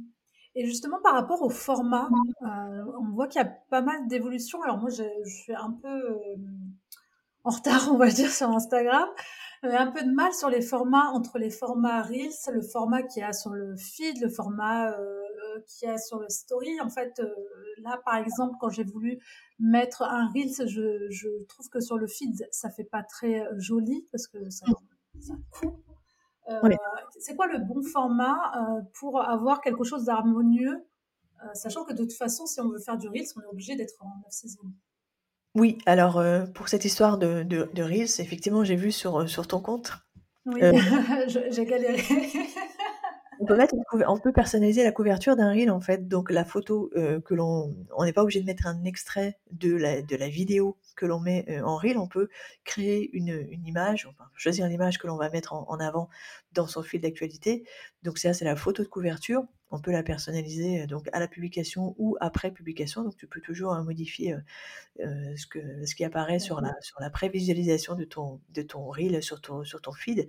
Et 0.54 0.66
justement 0.66 1.00
par 1.02 1.14
rapport 1.14 1.40
au 1.42 1.48
format, 1.50 2.08
euh, 2.42 2.84
on 3.00 3.10
voit 3.12 3.26
qu'il 3.26 3.40
y 3.40 3.44
a 3.44 3.48
pas 3.70 3.80
mal 3.80 4.06
d'évolutions. 4.08 4.62
Alors 4.62 4.78
moi, 4.78 4.90
je, 4.90 5.02
je 5.24 5.30
suis 5.30 5.54
un 5.54 5.70
peu 5.70 5.88
euh, 5.88 6.36
en 7.44 7.50
retard, 7.50 7.88
on 7.92 7.96
va 7.96 8.08
dire, 8.08 8.30
sur 8.30 8.48
Instagram. 8.50 9.08
Euh, 9.64 9.76
un 9.78 9.92
peu 9.92 10.02
de 10.02 10.10
mal 10.10 10.32
sur 10.32 10.50
les 10.50 10.60
formats, 10.60 11.10
entre 11.10 11.38
les 11.38 11.50
formats 11.50 12.02
Reels, 12.02 12.32
le 12.52 12.62
format 12.62 13.02
qu'il 13.02 13.20
y 13.20 13.24
a 13.24 13.32
sur 13.32 13.50
le 13.50 13.76
feed, 13.76 14.20
le 14.20 14.28
format 14.28 14.90
euh, 14.90 15.22
qu'il 15.68 15.88
y 15.88 15.90
a 15.92 15.98
sur 15.98 16.18
le 16.18 16.28
story. 16.28 16.80
En 16.80 16.88
fait, 16.88 17.20
euh, 17.20 17.32
là, 17.78 18.00
par 18.04 18.16
exemple, 18.16 18.56
quand 18.60 18.70
j'ai 18.70 18.84
voulu 18.84 19.20
mettre 19.60 20.02
un 20.02 20.28
Reels, 20.34 20.68
je, 20.68 21.08
je 21.10 21.28
trouve 21.46 21.68
que 21.68 21.80
sur 21.80 21.96
le 21.96 22.08
feed, 22.08 22.48
ça 22.50 22.70
fait 22.70 22.84
pas 22.84 23.04
très 23.04 23.46
joli 23.58 24.06
parce 24.10 24.26
que 24.26 24.50
ça, 24.50 24.66
ça 25.20 25.34
coupe. 25.52 25.80
Euh, 26.50 26.60
c'est 27.18 27.36
quoi 27.36 27.46
le 27.46 27.58
bon 27.58 27.82
format 27.82 28.52
euh, 28.56 28.82
pour 28.94 29.20
avoir 29.20 29.60
quelque 29.60 29.84
chose 29.84 30.04
d'harmonieux, 30.04 30.84
euh, 31.44 31.54
sachant 31.54 31.84
que 31.84 31.92
de 31.92 32.02
toute 32.02 32.12
façon, 32.12 32.46
si 32.46 32.60
on 32.60 32.68
veut 32.68 32.80
faire 32.80 32.98
du 32.98 33.08
Reels, 33.08 33.26
on 33.36 33.40
est 33.42 33.46
obligé 33.46 33.76
d'être 33.76 33.94
en 34.00 34.08
9 34.08 34.24
saisons? 34.30 34.72
Oui, 35.54 35.78
alors, 35.86 36.18
heu, 36.20 36.44
pour 36.54 36.68
cette 36.68 36.84
histoire 36.86 37.18
de 37.18 37.42
de 37.42 37.68
de 37.74 37.82
reels, 37.82 38.20
effectivement, 38.20 38.64
j'ai 38.64 38.76
vu 38.76 38.90
sur, 38.90 39.20
heu, 39.20 39.26
sur 39.26 39.46
ton 39.46 39.60
compte, 39.60 39.92
Oui, 40.46 40.62
heu 40.62 40.72
je- 41.28 41.50
j'ai 41.52 41.64
galéré. 41.64 42.02
On 43.38 43.44
peut 43.46 43.56
mettre 43.56 43.74
une 43.74 43.84
couver 43.84 44.04
on 44.06 44.18
peut 44.18 44.32
personnaliser 44.32 44.84
la 44.84 44.92
couverture 44.92 45.36
d'un 45.36 45.50
reel, 45.52 45.70
en 45.70 45.80
fait, 45.80 46.06
donc 46.08 46.30
la 46.30 46.44
photo, 46.44 46.90
heu, 46.96 47.20
que 47.20 47.34
l'on 47.34 47.74
on 47.96 48.04
n'est 48.04 48.12
pas 48.12 48.22
obligé 48.22 48.40
de 48.40 48.46
mettre 48.46 48.66
un 48.66 48.84
extrait 48.84 49.38
de 49.50 49.74
la 49.74 50.00
de 50.02 50.16
la 50.16 50.28
vidéo 50.28 50.76
que 50.94 51.06
l'on 51.06 51.20
met, 51.20 51.60
en 51.62 51.76
reel. 51.76 51.98
On 51.98 52.08
peut 52.08 52.28
créer 52.64 53.10
une, 53.16 53.46
image, 53.66 54.06
enfin, 54.06 54.24
choisir 54.34 54.66
l'image 54.68 54.98
que 54.98 55.06
l'on 55.06 55.16
va 55.16 55.30
mettre 55.30 55.54
en 55.54 55.78
avant 55.80 56.08
dans 56.52 56.66
son 56.66 56.82
fil 56.82 57.00
d'actualité. 57.00 57.64
Donc 58.02 58.18
ça, 58.18 58.32
c'est 58.34 58.44
la 58.44 58.56
photo 58.56 58.82
de 58.82 58.88
couverture. 58.88 59.44
On 59.70 59.80
peut 59.80 59.90
la 59.90 60.02
personnaliser, 60.02 60.86
donc 60.86 61.08
à 61.12 61.20
la 61.20 61.28
publication 61.28 61.94
ou 61.96 62.16
après 62.20 62.50
publication, 62.50 63.04
donc 63.04 63.16
tu 63.16 63.26
peux 63.26 63.40
toujours, 63.40 63.72
hein, 63.72 63.82
modifier, 63.84 64.36
ce 64.98 65.46
que 65.46 65.86
ce 65.86 65.94
qui 65.94 66.04
apparaît 66.04 66.38
sur 66.38 66.60
la 66.60 66.74
sur 66.82 67.00
la 67.00 67.08
prévisualisation 67.08 67.94
de 67.94 68.04
ton 68.04 68.40
de 68.50 68.62
ton 68.62 68.84
reel 68.90 69.22
sur 69.22 69.40
ton 69.40 69.64
sur 69.64 69.80
ton 69.80 69.92
feed. 69.92 70.28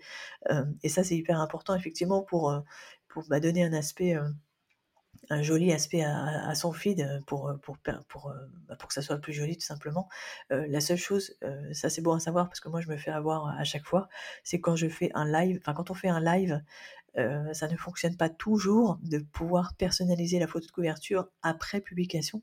Et 0.83 0.89
ça, 0.89 1.03
c'est 1.03 1.15
hyper 1.17 1.39
important 1.41 1.75
effectivement 1.75 2.21
pour, 2.21 2.63
pour, 3.09 3.23
bah, 3.27 3.39
donner 3.39 3.63
un 3.63 3.73
aspect, 3.73 4.17
un 5.29 5.41
joli 5.43 5.71
aspect 5.73 6.03
à 6.03 6.53
son 6.55 6.71
feed, 6.73 7.01
heu, 7.01 7.21
pour, 7.27 7.49
heu, 7.49 7.57
pour 7.57 7.77
pour, 8.09 8.29
heu, 8.31 8.49
bah, 8.67 8.75
pour 8.77 8.87
que 8.89 8.93
ça 8.93 9.01
soit 9.01 9.17
plus 9.19 9.33
joli 9.33 9.57
tout 9.57 9.65
simplement. 9.65 10.09
La 10.49 10.81
seule 10.81 10.97
chose, 10.97 11.35
heu, 11.43 11.73
ça 11.73 11.89
c'est 11.89 12.01
bon 12.01 12.13
à 12.13 12.19
savoir 12.19 12.47
parce 12.47 12.59
que 12.59 12.69
moi 12.69 12.81
je 12.81 12.89
me 12.89 12.97
fais 12.97 13.11
avoir 13.11 13.47
à 13.59 13.63
chaque 13.63 13.85
fois, 13.85 14.09
c'est 14.43 14.59
quand 14.61 14.75
je 14.75 14.87
fais 14.87 15.11
un 15.15 15.25
live 15.31 15.57
enfin 15.61 15.73
quand 15.73 15.91
on 15.91 15.93
fait 15.93 16.09
un 16.09 16.21
live, 16.21 16.61
heu, 17.17 17.53
ça 17.53 17.67
ne 17.67 17.77
fonctionne 17.77 18.17
pas 18.17 18.29
toujours 18.29 18.99
de 19.03 19.19
pouvoir 19.19 19.75
personnaliser 19.77 20.39
la 20.39 20.47
photo 20.47 20.67
de 20.67 20.71
couverture 20.71 21.29
après 21.43 21.81
publication. 21.81 22.41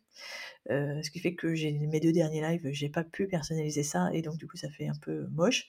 Heu, 0.71 1.03
ce 1.03 1.11
qui 1.11 1.21
fait 1.21 1.35
que 1.35 1.49
mes 1.89 2.01
2 2.01 2.12
derniers 2.12 2.43
lives, 2.43 2.68
j'ai 2.73 2.89
pas 2.89 3.05
pu 3.05 3.27
personnaliser 3.29 3.83
ça 3.83 4.11
et 4.12 4.23
donc 4.23 4.37
du 4.39 4.47
coup 4.47 4.57
ça 4.57 4.71
fait 4.71 4.89
un 4.89 4.95
peu 5.01 5.27
moche, 5.29 5.68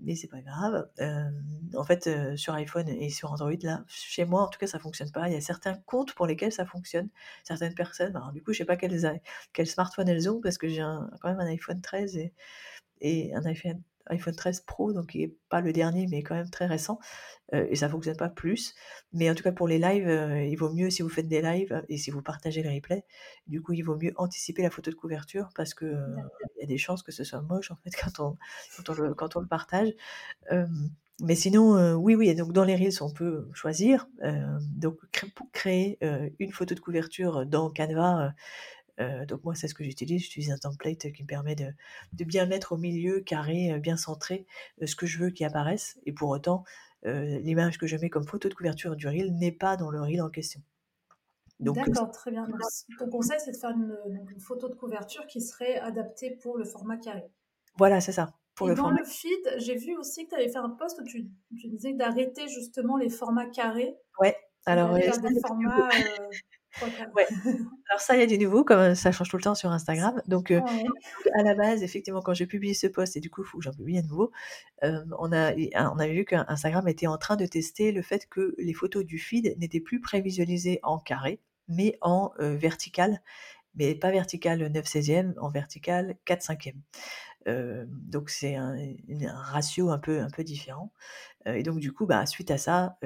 mais 0.00 0.16
c'est 0.16 0.28
pas 0.28 0.40
grave. 0.42 0.88
Hem, 0.98 1.44
en 1.76 1.84
fait, 1.84 2.08
sur 2.36 2.54
iPhone 2.54 2.88
et 2.88 3.10
sur 3.10 3.32
Android 3.32 3.52
là, 3.62 3.84
chez 3.88 4.24
moi 4.24 4.42
en 4.42 4.48
tout 4.48 4.58
cas 4.58 4.66
ça 4.66 4.78
fonctionne 4.78 5.10
pas. 5.12 5.28
Il 5.28 5.34
y 5.34 5.36
a 5.36 5.40
certains 5.40 5.74
comptes 5.86 6.14
pour 6.14 6.26
lesquels 6.26 6.52
ça 6.52 6.66
fonctionne, 6.66 7.08
certaines 7.44 7.74
personnes, 7.74 8.16
alors 8.16 8.32
du 8.32 8.42
coup 8.42 8.52
je 8.52 8.58
sais 8.58 8.64
pas 8.64 8.76
quel 8.76 9.66
smartphone 9.66 10.08
elles 10.08 10.28
ont 10.30 10.40
parce 10.40 10.58
que 10.58 10.68
j'ai 10.68 10.82
quand 11.20 11.28
même 11.28 11.40
un 11.40 11.46
iPhone 11.46 11.80
13 11.80 12.16
et 12.16 12.32
et 13.02 13.34
un 13.34 13.44
iPhone 13.46 13.82
iPhone 14.10 14.34
13 14.36 14.60
Pro 14.60 14.92
donc 14.92 15.08
qui 15.10 15.22
est 15.24 15.36
pas 15.48 15.60
le 15.60 15.72
dernier 15.72 16.06
mais 16.10 16.22
quand 16.22 16.34
même 16.36 16.50
très 16.50 16.66
récent 16.66 16.98
heu 17.54 17.66
et 17.70 17.76
ça 17.76 17.88
fonctionne 17.88 18.16
pas 18.16 18.28
plus. 18.28 18.74
Mais 19.12 19.30
en 19.30 19.34
tout 19.34 19.42
cas 19.42 19.52
pour 19.52 19.68
les 19.68 19.78
lives, 19.78 20.08
heu, 20.08 20.44
il 20.46 20.56
vaut 20.56 20.72
mieux 20.72 20.90
si 20.90 21.02
vous 21.02 21.08
faites 21.08 21.28
des 21.28 21.42
lives 21.42 21.82
et 21.88 21.98
si 21.98 22.10
vous 22.10 22.22
partagez 22.22 22.62
le 22.62 22.70
replay, 22.70 23.04
du 23.46 23.60
coup, 23.62 23.72
il 23.72 23.82
vaut 23.82 23.96
mieux 23.96 24.12
anticiper 24.16 24.62
la 24.62 24.70
photo 24.70 24.90
de 24.90 24.96
couverture 24.96 25.50
parce 25.54 25.74
que, 25.74 25.86
heu, 25.86 26.16
il 26.56 26.60
y 26.60 26.64
a 26.64 26.66
des 26.66 26.78
chances 26.78 27.02
que 27.02 27.12
ce 27.12 27.24
soit 27.24 27.42
moche 27.42 27.70
en 27.70 27.76
fait 27.76 27.90
quand 28.02 28.20
on 28.20 28.36
quand 28.76 28.90
on 28.90 28.94
le 28.94 29.14
quand 29.14 29.36
on 29.36 29.40
le 29.40 29.48
partage. 29.48 29.90
Mais 31.22 31.34
sinon, 31.34 31.94
oui, 31.96 32.14
oui 32.14 32.30
et 32.30 32.34
donc 32.34 32.52
dans 32.54 32.64
les 32.64 32.74
reels, 32.74 33.02
on 33.02 33.10
peut 33.12 33.46
choisir, 33.52 34.08
donc 34.60 34.96
pour 35.34 35.50
créer, 35.52 35.98
une 36.38 36.50
photo 36.52 36.74
de 36.74 36.80
couverture 36.80 37.44
dans 37.44 37.70
Canva, 37.70 38.32
heu, 39.00 39.26
donc 39.26 39.44
moi 39.44 39.54
c'est 39.54 39.68
ce 39.68 39.74
que 39.74 39.84
j'utilise, 39.84 40.22
j'utilise 40.22 40.50
un 40.52 40.58
template 40.58 41.12
qui 41.12 41.22
me 41.22 41.28
permet 41.28 41.54
de 41.56 41.72
de 42.12 42.24
bien 42.24 42.46
mettre 42.46 42.72
au 42.72 42.76
milieu, 42.78 43.20
carré, 43.20 43.72
heu, 43.72 43.78
bien 43.78 43.96
centré, 43.96 44.46
heu, 44.82 44.86
ce 44.86 44.96
que 44.96 45.06
je 45.06 45.18
veux 45.18 45.30
qui 45.30 45.44
apparaisse 45.44 45.98
et 46.06 46.12
pour 46.12 46.30
autant, 46.30 46.64
l'image 47.04 47.78
que 47.78 47.86
je 47.86 47.96
mets 47.96 48.10
comme 48.10 48.26
photo 48.26 48.48
de 48.50 48.54
couverture 48.54 48.94
du 48.96 49.08
reel 49.08 49.32
n'est 49.36 49.52
pas 49.52 49.76
dans 49.78 49.90
le 49.90 50.00
reel 50.02 50.20
en 50.22 50.28
question. 50.30 50.60
D'accord, 51.60 52.10
très 52.10 52.30
bien. 52.30 52.46
Donc, 52.48 52.60
ton 52.98 53.08
conseil, 53.08 53.38
c'est 53.40 53.52
de 53.52 53.56
faire 53.56 53.70
une, 53.70 54.38
photo 54.40 54.68
de 54.68 54.74
couverture 54.74 55.26
qui 55.26 55.40
serait 55.40 55.78
adaptée 55.78 56.30
pour 56.36 56.58
le 56.58 56.64
format 56.64 56.96
carré. 56.96 57.24
voilà, 57.76 58.00
c'est 58.00 58.12
ça, 58.12 58.34
pour 58.54 58.66
Et 58.66 58.68
le 58.68 58.74
dans 58.74 58.82
format 58.82 58.98
le 58.98 59.04
feed, 59.04 59.54
j'ai 59.56 59.76
vu 59.76 59.96
aussi 59.96 60.24
que 60.24 60.30
tu 60.30 60.34
avais 60.36 60.48
fait 60.48 60.58
un 60.58 60.70
post 60.70 61.00
où 61.00 61.04
tu, 61.04 61.28
tu 61.58 61.68
disais 61.68 61.94
d'arrêter 61.94 62.46
justement 62.48 62.96
les 62.96 63.08
formats 63.10 63.46
carrés 63.46 63.96
ouais, 64.20 64.36
alors, 64.66 64.92
vers 64.94 65.20
des 65.20 65.40
formats 65.40 65.88
euh, 65.98 66.00
3 66.00 66.28
quarts. 66.36 66.59
Ouais, 67.16 67.26
alors 67.90 68.00
ça, 68.00 68.16
il 68.16 68.20
y 68.20 68.22
a 68.24 68.26
du 68.26 68.38
nouveau 68.38 68.64
comme, 68.64 68.80
heu, 68.80 68.94
ça 68.94 69.12
change 69.12 69.28
tout 69.30 69.36
le 69.36 69.42
temps 69.42 69.54
sur 69.56 69.70
Instagram. 69.72 70.22
Donc 70.28 70.50
Ouais, 70.52 70.62
donc 71.16 71.34
à 71.38 71.42
la 71.44 71.54
base, 71.54 71.82
effectivement, 71.82 72.22
quand 72.22 72.34
j'ai 72.34 72.46
publié 72.46 72.74
ce 72.74 72.86
post 72.88 73.16
et 73.16 73.20
du 73.20 73.30
coup, 73.30 73.42
il 73.44 73.46
faut 73.48 73.58
que 73.58 73.64
j'en 73.64 73.72
publie 73.72 73.98
à 73.98 74.02
nouveau, 74.02 74.32
hem, 74.82 75.14
on 75.18 75.32
a 75.32 75.52
on 75.92 75.98
avait 76.00 76.14
vu 76.14 76.24
qu'Instagram 76.26 76.88
était 76.88 77.06
en 77.08 77.18
train 77.18 77.36
de 77.36 77.46
tester 77.46 77.92
le 77.92 78.02
fait 78.02 78.28
que 78.28 78.54
les 78.58 78.74
photos 78.74 79.04
du 79.04 79.18
feed 79.18 79.56
n'étaient 79.58 79.80
plus 79.80 80.00
prévisualisées 80.00 80.80
en 80.84 80.98
carré, 80.98 81.40
mais 81.68 81.98
en, 82.02 82.32
heu, 82.40 82.54
vertical, 82.56 83.22
mais 83.76 83.94
pas 83.96 84.10
vertical 84.12 84.60
9/16e, 84.72 85.34
en 85.40 85.50
vertical 85.50 86.16
4/5e. 86.26 86.82
Donc 87.46 88.30
c'est 88.30 88.56
un 88.56 88.76
ratio 89.34 89.90
un 89.90 89.98
peu 89.98 90.20
un 90.20 90.30
peu 90.30 90.44
différent. 90.44 90.92
Et 91.46 91.62
donc 91.64 91.80
du 91.80 91.92
coup, 91.92 92.06
bah, 92.06 92.26
suite 92.26 92.50
à 92.52 92.58
ça, 92.58 92.98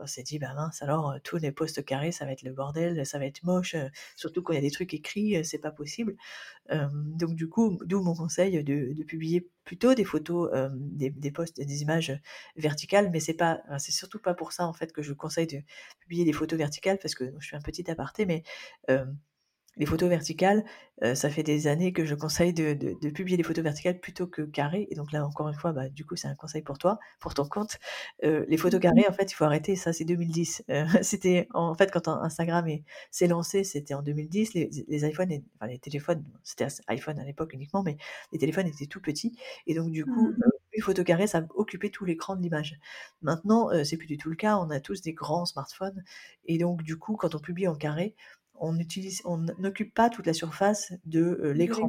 on 0.00 0.06
s'est 0.06 0.22
dit: 0.24 0.38
«Bah 0.40 0.54
mince 0.54 0.82
alors, 0.82 1.16
tous 1.24 1.36
les 1.38 1.52
posts 1.52 1.84
carrés, 1.84 2.12
ça 2.12 2.24
va 2.26 2.32
être 2.32 2.42
le 2.42 2.52
bordel, 2.52 3.06
ça 3.06 3.18
va 3.18 3.26
être 3.26 3.42
moche, 3.44 3.76
surtout 4.16 4.42
quand 4.42 4.52
il 4.54 4.56
y 4.56 4.60
a 4.60 4.62
des 4.62 4.70
trucs 4.72 4.94
écrits, 4.94 5.44
c'est 5.44 5.58
pas 5.60 5.72
possible». 5.72 6.16
Donc 6.70 7.34
du 7.36 7.48
coup, 7.48 7.78
d'où 7.86 8.02
mon 8.02 8.14
conseil 8.14 8.62
de 8.64 9.04
publier 9.04 9.50
plutôt 9.64 9.94
des 9.94 10.04
photos, 10.04 10.50
des 10.76 11.10
des 11.10 11.32
posts 11.32 11.58
des 11.60 11.82
images, 11.82 12.18
verticales, 12.56 13.10
mais 13.12 13.20
c'est 13.20 13.34
pas 13.34 13.62
c'est 13.78 13.92
surtout 13.92 14.20
pas 14.20 14.34
pour 14.34 14.52
ça 14.52 14.66
en 14.66 14.72
fait 14.74 14.92
que 14.92 15.02
je 15.02 15.12
conseille 15.14 15.46
de 15.48 15.58
publier 16.00 16.24
des 16.24 16.32
photos 16.34 16.58
verticales 16.58 16.98
parce 17.00 17.14
que 17.16 17.32
je 17.40 17.48
fais 17.50 17.56
un 17.56 17.60
petit 17.62 17.90
aparté, 17.90 18.26
mais, 18.26 18.42
les 19.80 19.86
photos 19.86 20.08
verticales, 20.10 20.64
heu, 21.04 21.16
ça 21.16 21.30
fait 21.30 21.42
des 21.42 21.66
années 21.68 21.92
que 21.92 22.04
je 22.06 22.14
conseille 22.14 22.54
de 22.54 22.74
de 22.74 22.94
de 23.00 23.10
publier 23.10 23.36
les 23.38 23.42
photos 23.44 23.64
verticales 23.64 24.00
plutôt 24.00 24.28
que 24.28 24.42
carrées 24.42 24.86
et 24.90 24.94
donc 24.96 25.12
là, 25.12 25.26
encore 25.26 25.48
une 25.48 25.54
fois, 25.56 25.72
bah, 25.72 25.88
du 25.90 26.04
coup, 26.06 26.16
c'est 26.16 26.28
un 26.28 26.36
conseil 26.36 26.62
pour 26.62 26.78
toi, 26.78 26.98
pour 27.20 27.34
ton 27.34 27.46
compte. 27.46 27.78
Heu, 28.24 28.44
les 28.48 28.56
photos 28.58 28.80
carrées, 28.80 29.06
en 29.08 29.12
fait, 29.12 29.30
il 29.32 29.34
faut 29.34 29.44
arrêter, 29.44 29.76
ça, 29.76 29.92
c'est 29.92 30.04
2010. 30.04 30.62
Heu, 30.70 30.84
c'était 31.02 31.48
en 31.54 31.74
fait, 31.74 31.90
quand 31.90 32.08
Instagram 32.08 32.66
est 32.68 32.84
s'est 33.10 33.26
lancé, 33.28 33.64
c'était 33.64 33.94
en 33.94 34.02
2010. 34.02 34.54
Les 34.54 34.70
les 34.88 35.06
iPhones 35.08 35.32
et 35.32 35.44
enfin, 35.56 35.66
les 35.70 35.78
téléphones, 35.78 36.24
c'était 36.44 36.68
iPhone 36.88 37.18
à 37.18 37.24
l'époque 37.24 37.52
uniquement, 37.54 37.82
mais 37.82 37.96
les 38.32 38.38
téléphones 38.38 38.66
étaient 38.66 38.86
tout 38.86 39.00
petits 39.00 39.36
et 39.66 39.74
donc 39.74 39.90
du 39.90 40.06
coup, 40.06 40.30
Mhm. 40.30 40.42
heu, 40.44 40.50
une 40.74 40.82
photo 40.82 41.02
carrée, 41.04 41.26
ça 41.26 41.42
occupait 41.54 41.90
tout 41.90 42.04
l'écran 42.04 42.36
de 42.36 42.42
l'image. 42.42 42.78
Maintenant, 43.22 43.70
c'est 43.84 43.96
plus 43.96 44.06
du 44.06 44.16
tout 44.18 44.30
le 44.30 44.36
cas. 44.36 44.56
On 44.58 44.70
a 44.70 44.80
tous 44.80 45.00
des 45.02 45.12
grands 45.14 45.46
smartphones 45.46 46.02
et 46.44 46.58
donc 46.58 46.82
du 46.82 46.96
coup, 46.98 47.16
quand 47.16 47.34
on 47.34 47.38
publie 47.40 47.68
en 47.68 47.74
carré, 47.74 48.14
on 48.60 48.78
utilise 48.78 49.22
on 49.26 49.38
n'occupe 49.58 49.94
pas 49.94 50.10
toute 50.10 50.26
la 50.26 50.34
surface 50.34 50.92
de, 51.06 51.20
de 51.42 51.50
l'écran. 51.50 51.88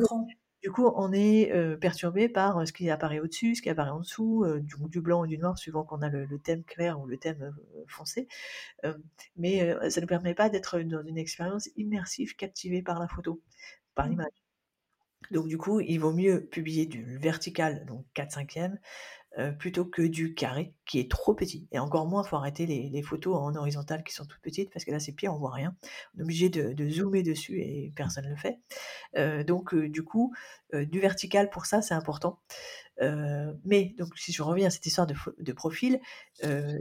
Du 0.63 0.71
coup, 0.71 0.87
on 0.95 1.11
est, 1.13 1.51
heu, 1.55 1.77
perturbé 1.79 2.29
par, 2.29 2.67
ce 2.67 2.73
qui 2.73 2.89
apparaît 2.91 3.19
au-dessus, 3.19 3.55
ce 3.55 3.61
qui 3.63 3.69
apparaît 3.71 3.91
en 3.91 3.99
dessous, 4.01 4.45
du 4.61 4.75
du 4.89 5.01
blanc 5.01 5.23
ou 5.23 5.27
du 5.27 5.37
noir 5.39 5.57
suivant 5.57 5.83
qu'on 5.85 6.01
a 6.03 6.09
le 6.09 6.25
le 6.25 6.39
thème 6.39 6.63
clair 6.65 6.99
ou 7.01 7.07
le 7.07 7.17
thème, 7.17 7.55
foncé. 7.87 8.27
Mais, 9.37 9.75
ça 9.89 10.01
ne 10.01 10.05
permet 10.07 10.35
pas 10.35 10.49
d'être 10.49 10.79
dans 10.81 11.03
une 11.05 11.17
expérience 11.17 11.69
immersive, 11.77 12.35
captivée 12.35 12.81
par 12.83 12.99
la 12.99 13.07
photo, 13.07 13.41
par 13.95 14.07
Mmh. 14.07 14.09
l'image. 14.09 14.31
Donc 15.31 15.47
du 15.47 15.57
coup, 15.57 15.79
il 15.79 15.97
vaut 15.99 16.13
mieux 16.13 16.45
publier 16.47 16.85
du 16.85 17.17
vertical, 17.17 17.85
donc 17.85 18.05
4/5, 18.13 18.79
heu, 19.39 19.55
plutôt 19.57 19.85
que 19.85 20.01
du 20.01 20.33
carré 20.33 20.73
qui 20.85 20.99
est 20.99 21.09
trop 21.09 21.33
petit 21.33 21.67
et 21.71 21.79
encore 21.79 22.07
moins, 22.07 22.23
faut 22.23 22.35
arrêter 22.35 22.65
les 22.65 23.01
photos 23.03 23.35
en 23.37 23.55
horizontal 23.55 24.03
qui 24.03 24.13
sont 24.13 24.25
toutes 24.25 24.41
petites 24.41 24.71
parce 24.71 24.85
que 24.85 24.91
là, 24.91 24.99
c'est 24.99 25.13
pire, 25.13 25.33
on 25.33 25.37
voit 25.37 25.53
rien. 25.53 25.75
On 26.15 26.19
est 26.19 26.23
obligé 26.23 26.49
de 26.49 26.89
zoomer 26.89 27.23
dessus 27.23 27.59
et 27.61 27.93
personne 27.95 28.27
le 28.27 28.35
fait. 28.35 28.59
Heu, 29.17 29.43
donc 29.43 29.73
heu, 29.73 29.89
du 29.89 30.03
coup, 30.03 30.33
du 30.73 30.99
vertical 30.99 31.49
pour 31.49 31.65
ça, 31.65 31.81
c'est 31.81 31.93
important. 31.93 32.39
Mais 33.65 33.95
donc 33.97 34.17
si 34.17 34.31
je 34.31 34.43
reviens 34.43 34.67
à 34.67 34.69
cette 34.69 34.85
histoire 34.85 35.07
de 35.07 35.53
profil, 35.53 35.99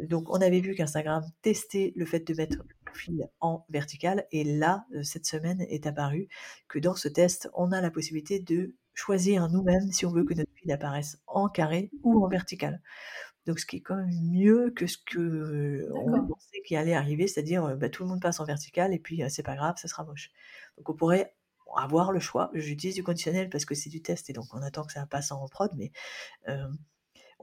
donc 0.09 0.29
on 0.31 0.41
avait 0.41 0.61
vu 0.61 0.75
qu'Instagram 0.75 1.25
testait 1.43 1.93
le 1.97 2.05
fait 2.07 2.21
de 2.21 2.35
mettre 2.35 2.59
le 2.59 2.75
profil 2.85 3.29
en 3.41 3.65
vertical 3.71 4.27
et 4.33 4.45
là, 4.45 4.85
cette 5.03 5.27
semaine 5.27 5.63
est 5.63 5.87
apparu 5.87 6.29
que 6.69 6.79
dans 6.79 6.95
ce 6.95 7.09
test, 7.09 7.49
on 7.55 7.73
a 7.73 7.81
la 7.81 7.91
possibilité 7.91 8.39
de 8.41 8.75
choisir 8.95 9.49
nous-mêmes 9.49 9.91
si 9.93 10.07
on 10.07 10.11
veut 10.11 10.25
que 10.25 10.35
notre 10.35 10.53
fil 10.55 10.71
apparaisse 10.73 11.19
en 11.27 11.49
carré 11.49 11.91
ou 12.03 12.25
en 12.25 12.29
vertical. 12.29 12.81
Donc 13.47 13.59
ce 13.59 13.67
qui 13.67 13.77
est 13.77 13.81
quand 13.81 13.97
même 13.97 14.11
mieux 14.31 14.71
que 14.71 14.87
ce 14.87 14.99
qu'on 14.99 16.11
D'accord. 16.11 16.29
pensait 16.29 16.63
qui 16.67 16.77
allait 16.77 16.95
arriver, 16.95 17.27
c'est-à-dire, 17.27 17.67
heu, 17.67 17.77
bah, 17.77 17.89
tout 17.89 18.03
le 18.03 18.09
monde 18.11 18.21
passe 18.21 18.41
en 18.41 18.45
vertical 18.45 18.93
et 18.93 18.99
puis, 18.99 19.23
c'est 19.31 19.43
pas 19.43 19.57
grave, 19.57 19.77
ça 19.79 19.89
sera 19.89 20.05
moche. 20.05 20.31
Donc 20.77 20.89
on 20.91 20.95
pourrait 20.95 21.35
avoir 21.77 22.13
le 22.13 22.21
choix. 22.21 22.51
J'utilise 22.55 22.97
du 22.97 23.03
conditionnel 23.03 23.49
parce 23.49 23.65
que 23.65 23.75
c'est 23.75 23.91
du 23.91 24.03
test 24.03 24.29
et 24.29 24.33
donc 24.33 24.47
on 24.53 24.63
attend 24.63 24.85
que 24.85 24.93
ça 24.93 25.07
passe 25.07 25.33
en 25.33 25.47
prod, 25.49 25.71
mais, 25.77 25.93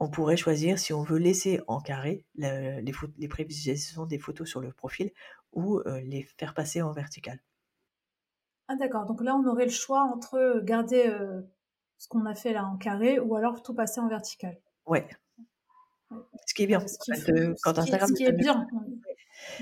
on 0.00 0.08
pourrait 0.08 0.36
choisir 0.36 0.78
si 0.78 0.92
on 0.92 1.02
veut 1.02 1.18
laisser 1.18 1.60
en 1.66 1.80
carré 1.80 2.24
le 2.36 2.80
les 2.80 2.92
les 3.18 3.28
prévisualisations 3.28 4.06
des 4.06 4.18
photos 4.18 4.48
sur 4.48 4.60
le 4.60 4.72
profil 4.72 5.10
ou, 5.52 5.82
les 6.04 6.22
faire 6.38 6.54
passer 6.54 6.82
en 6.82 6.92
vertical. 6.92 7.40
Ah 8.70 8.76
d'accord, 8.76 9.06
donc 9.06 9.22
là, 9.22 9.34
on 9.34 9.46
aurait 9.46 9.64
le 9.64 9.70
choix 9.70 10.02
entre, 10.02 10.60
garder, 10.62 11.06
heu, 11.08 11.48
ce 11.96 12.06
qu'on 12.06 12.26
a 12.26 12.34
fait 12.34 12.52
là 12.52 12.66
en 12.66 12.76
carré 12.76 13.18
ou 13.18 13.34
alors 13.34 13.62
tout 13.62 13.74
passer 13.74 13.98
en 13.98 14.08
vertical? 14.08 14.58
Ouais. 14.86 15.08
Ouais. 16.10 16.18
Ce 16.46 16.54
qui 16.54 16.62
est 16.64 16.66
bien, 16.66 16.80
ce 16.86 16.98
fait, 17.14 17.26
ce 17.56 17.62
quand 17.62 17.78
qui 17.78 17.90
est 17.90 17.92
Instagram 17.92 18.08
ce 18.08 18.12
qui 18.14 18.24
est 18.24 18.32
bien. 18.32 18.66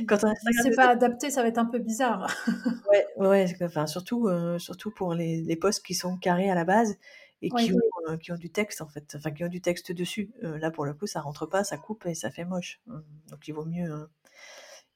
Quand 0.07 0.25
Instagram 0.25 0.53
c'est 0.63 0.75
pas 0.75 0.89
adapté, 0.89 1.31
ça 1.31 1.43
va 1.43 1.49
être 1.49 1.59
un 1.59 1.67
peu 1.67 1.79
bizarre. 1.79 2.29
Ouais, 2.91 3.05
ouais, 3.17 3.57
enfin 3.63 3.87
surtout, 3.87 4.29
heu, 4.29 4.59
surtout 4.61 4.93
pour 4.93 5.13
les 5.15 5.43
les 5.43 5.57
posts 5.57 5.85
qui 5.85 5.95
sont 5.95 6.17
carrés 6.19 6.51
à 6.51 6.55
la 6.55 6.65
base 6.65 6.97
et 7.43 7.51
qui 7.51 7.73
ont, 7.73 8.17
qui 8.19 8.31
ont 8.33 8.37
du 8.37 8.51
texte 8.51 8.81
en 8.81 8.87
fait, 8.89 9.15
enfin 9.17 9.33
qui 9.33 9.43
ont 9.45 9.49
du 9.49 9.61
texte 9.61 9.91
dessus. 9.93 10.31
Là 10.41 10.71
pour 10.71 10.85
le 10.85 10.95
coup, 10.95 11.07
ça 11.07 11.21
rentre 11.21 11.47
pas, 11.47 11.65
ça 11.65 11.79
coupe 11.79 12.07
et 12.07 12.15
ça 12.15 12.31
fait 12.31 12.45
moche. 12.45 12.81
Mmh, 12.87 12.99
donc 13.31 13.49
il 13.49 13.53
vaut 13.53 13.65
mieux, 13.65 13.91
heu, 13.91 14.09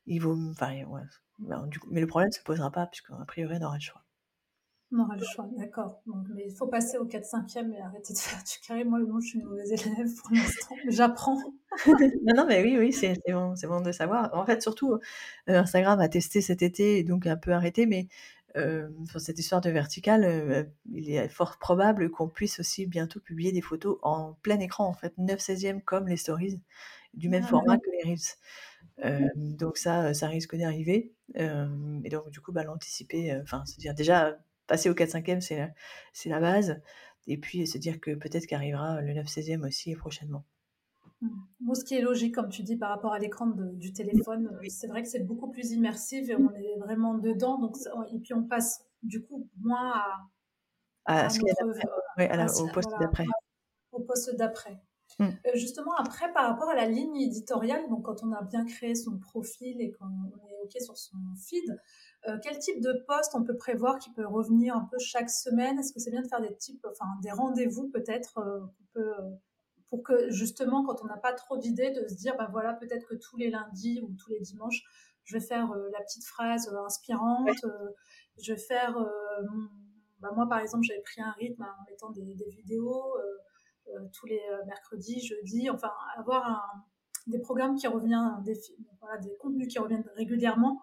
il 0.06 0.20
vaut 0.20 0.36
enfin 0.50 0.84
ouais, 0.84 1.02
ben 1.40 1.66
du 1.68 1.78
coup 1.80 1.88
mais 1.90 2.00
le 2.00 2.06
problème 2.06 2.32
se 2.32 2.42
posera 2.42 2.70
pas 2.72 2.86
puisqu'à 2.86 3.14
priori 3.26 3.56
on 3.60 3.64
aura 3.66 3.76
le 3.76 3.80
choix. 3.82 4.04
On 4.92 4.98
aura 4.98 5.14
le 5.16 5.22
choix, 5.24 5.48
d'accord. 5.56 6.02
Mais 6.34 6.46
il 6.48 6.54
faut 6.56 6.66
passer 6.66 6.98
au 6.98 7.04
4/5 7.06 7.72
et 7.72 7.80
arrêter 7.80 8.12
de 8.12 8.18
faire 8.18 8.42
du 8.42 8.58
carré. 8.66 8.82
Moi, 8.84 8.98
non, 9.00 9.20
je 9.20 9.28
suis 9.28 9.38
une 9.38 9.46
mauvaise 9.46 9.70
élève 9.72 10.12
pour 10.16 10.30
l'instant, 10.32 10.80
mais 10.84 10.90
j'apprends. 10.92 11.38
Non, 12.24 12.34
non, 12.36 12.46
mais 12.46 12.62
oui, 12.62 12.76
oui, 12.78 12.92
c'est 12.92 13.14
bon 13.28 13.54
bon 13.68 13.80
de 13.80 13.92
savoir. 13.92 14.30
En 14.34 14.44
fait, 14.46 14.62
surtout, 14.62 14.94
heu, 14.94 15.00
Instagram 15.56 16.00
a 16.00 16.08
testé 16.08 16.40
cet 16.40 16.62
été 16.62 16.98
et 16.98 17.04
donc 17.04 17.26
un 17.26 17.36
peu 17.36 17.52
arrêté, 17.52 17.86
mais, 17.86 18.08
sur 19.10 19.20
cette 19.20 19.38
histoire 19.38 19.60
de 19.60 19.70
vertical, 19.70 20.24
heu, 20.24 20.70
il 20.92 21.10
est 21.10 21.28
fort 21.28 21.58
probable 21.58 22.10
qu'on 22.10 22.28
puisse 22.28 22.58
aussi 22.60 22.86
bientôt 22.86 23.20
publier 23.20 23.52
des 23.52 23.60
photos 23.62 23.98
en 24.02 24.34
plein 24.42 24.58
écran, 24.60 24.86
en 24.86 24.94
fait, 24.94 25.14
9/16 25.18 25.82
comme 25.84 26.08
les 26.08 26.16
stories, 26.16 26.60
du 27.14 27.28
même 27.28 27.42
Ah 27.42 27.46
format 27.46 27.78
que 27.78 27.90
les 27.90 28.10
reels. 28.10 28.18
Hem, 29.02 29.30
donc 29.56 29.76
ça, 29.78 30.14
ça 30.14 30.28
risque 30.28 30.56
d'arriver, 30.56 31.14
hem, 31.34 32.00
et 32.04 32.08
donc 32.10 32.30
du 32.30 32.40
coup, 32.40 32.52
bah, 32.52 32.64
l'anticiper, 32.64 33.36
enfin, 33.42 33.64
se 33.66 33.78
dire 33.80 33.94
déjà 33.94 34.38
passer 34.68 34.90
au 34.90 34.94
4/5 34.94 35.42
c'est 35.42 35.56
la 35.58 35.70
c'est 36.12 36.28
la 36.30 36.40
base 36.40 36.80
et 37.26 37.38
puis 37.38 37.66
se 37.66 37.78
dire 37.78 38.00
que 38.00 38.12
peut-être 38.14 38.46
qu'arrivera 38.46 39.00
le 39.02 39.12
9/16 39.14 39.64
aussi 39.64 39.94
prochainement. 39.96 40.44
Mmh. 41.22 41.28
Bon, 41.60 41.74
ce 41.74 41.84
qui 41.84 41.94
est 41.94 42.00
logique, 42.00 42.34
comme 42.34 42.48
tu 42.48 42.62
dis, 42.62 42.76
par 42.76 42.88
rapport 42.90 43.12
à 43.12 43.18
l'écran 43.18 43.46
de 43.46 43.74
du 43.74 43.92
téléphone, 43.92 44.62
Oui. 44.62 44.70
c'est 44.70 44.86
vrai 44.86 45.02
que 45.02 45.08
c'est 45.08 45.20
beaucoup 45.26 45.50
plus 45.50 45.72
immersif 45.72 46.28
et 46.30 46.36
Mmh. 46.36 46.50
on 46.50 46.50
est 46.54 46.76
vraiment 46.78 47.14
dedans, 47.18 47.58
donc 47.58 47.76
et 48.12 48.18
puis 48.20 48.32
on 48.34 48.44
passe 48.44 48.86
du 49.02 49.22
coup 49.22 49.48
moins 49.58 49.92
à 49.92 50.16
À 51.06 51.28
à 51.28 51.30
ce 51.30 51.38
notre 51.38 51.54
d'après, 51.58 51.88
ouais, 52.18 52.28
à 52.30 52.36
la 52.36 52.54
au 52.56 52.68
post 52.68 52.90
voilà, 52.90 52.98
d'après. 52.98 53.34
au 53.92 54.00
post 54.02 54.36
d'après. 54.36 54.82
Mmh. 55.20 55.40
Heu, 55.46 55.52
justement 55.56 55.94
après 55.96 56.32
par 56.32 56.48
rapport 56.50 56.68
à 56.70 56.74
la 56.76 56.86
ligne 56.86 57.16
éditoriale, 57.16 57.88
donc 57.88 58.04
quand 58.04 58.22
on 58.24 58.32
a 58.32 58.42
bien 58.42 58.64
créé 58.66 58.94
son 58.94 59.18
profil 59.18 59.80
et 59.80 59.92
qu'on 59.92 60.06
est 60.50 60.58
OK 60.64 60.72
sur 60.82 60.96
son 60.98 61.16
feed, 61.48 61.80
heu, 62.28 62.38
quel 62.42 62.58
type 62.58 62.80
de 62.82 62.92
post 63.08 63.32
on 63.34 63.44
peut 63.44 63.56
prévoir 63.56 63.98
qui 63.98 64.10
peut 64.12 64.26
revenir 64.26 64.76
un 64.76 64.86
peu 64.90 64.98
chaque 64.98 65.30
semaine? 65.30 65.78
Est-ce 65.78 65.92
que 65.94 66.00
c'est 66.00 66.10
bien 66.10 66.22
de 66.22 66.28
faire 66.28 66.40
des 66.42 66.56
types 66.56 66.84
enfin 66.90 67.06
des 67.22 67.32
rendez-vous 67.32 67.88
peut-être, 67.90 68.38
heu, 68.96 69.12
pour 69.88 70.02
que 70.04 70.30
justement 70.30 70.84
quand 70.86 71.02
on 71.02 71.06
n'a 71.06 71.16
pas 71.18 71.32
trop 71.34 71.58
d'idées, 71.58 71.90
de 71.92 72.06
se 72.08 72.14
dire: 72.16 72.36
«Bah 72.38 72.48
voilà, 72.52 72.74
peut-être 72.74 73.06
que 73.08 73.16
tous 73.16 73.36
les 73.36 73.50
lundis 73.50 74.00
ou 74.02 74.14
tous 74.16 74.30
les 74.30 74.40
dimanches, 74.40 74.82
je 75.24 75.34
vais 75.38 75.44
faire, 75.44 75.74
la 75.92 76.00
petite 76.02 76.24
phrase, 76.26 76.68
Ouais. 77.46 77.54
inspirante, 77.54 77.64
je 78.42 78.52
vais 78.52 78.58
faire, 78.58 78.98
heu, 78.98 79.10
mon» 79.52 79.68
bah, 80.20 80.30
moi 80.36 80.46
par 80.48 80.60
exemple, 80.60 80.84
j'avais 80.84 81.02
pris 81.02 81.22
un 81.22 81.32
rythme 81.32 81.62
en 81.64 81.84
mettant 81.90 82.10
des 82.10 82.34
des 82.34 82.50
vidéos, 82.50 83.16
tous 84.12 84.26
les, 84.26 84.40
heu, 84.52 84.64
mercredis, 84.66 85.20
jeudis, 85.26 85.70
enfin 85.70 85.90
avoir 86.16 86.74
des 87.26 87.38
programmes 87.38 87.76
qui 87.76 87.86
revient 87.86 88.34
des 88.44 89.36
contenus 89.38 89.68
qui 89.68 89.78
reviennent 89.78 90.08
régulièrement 90.16 90.80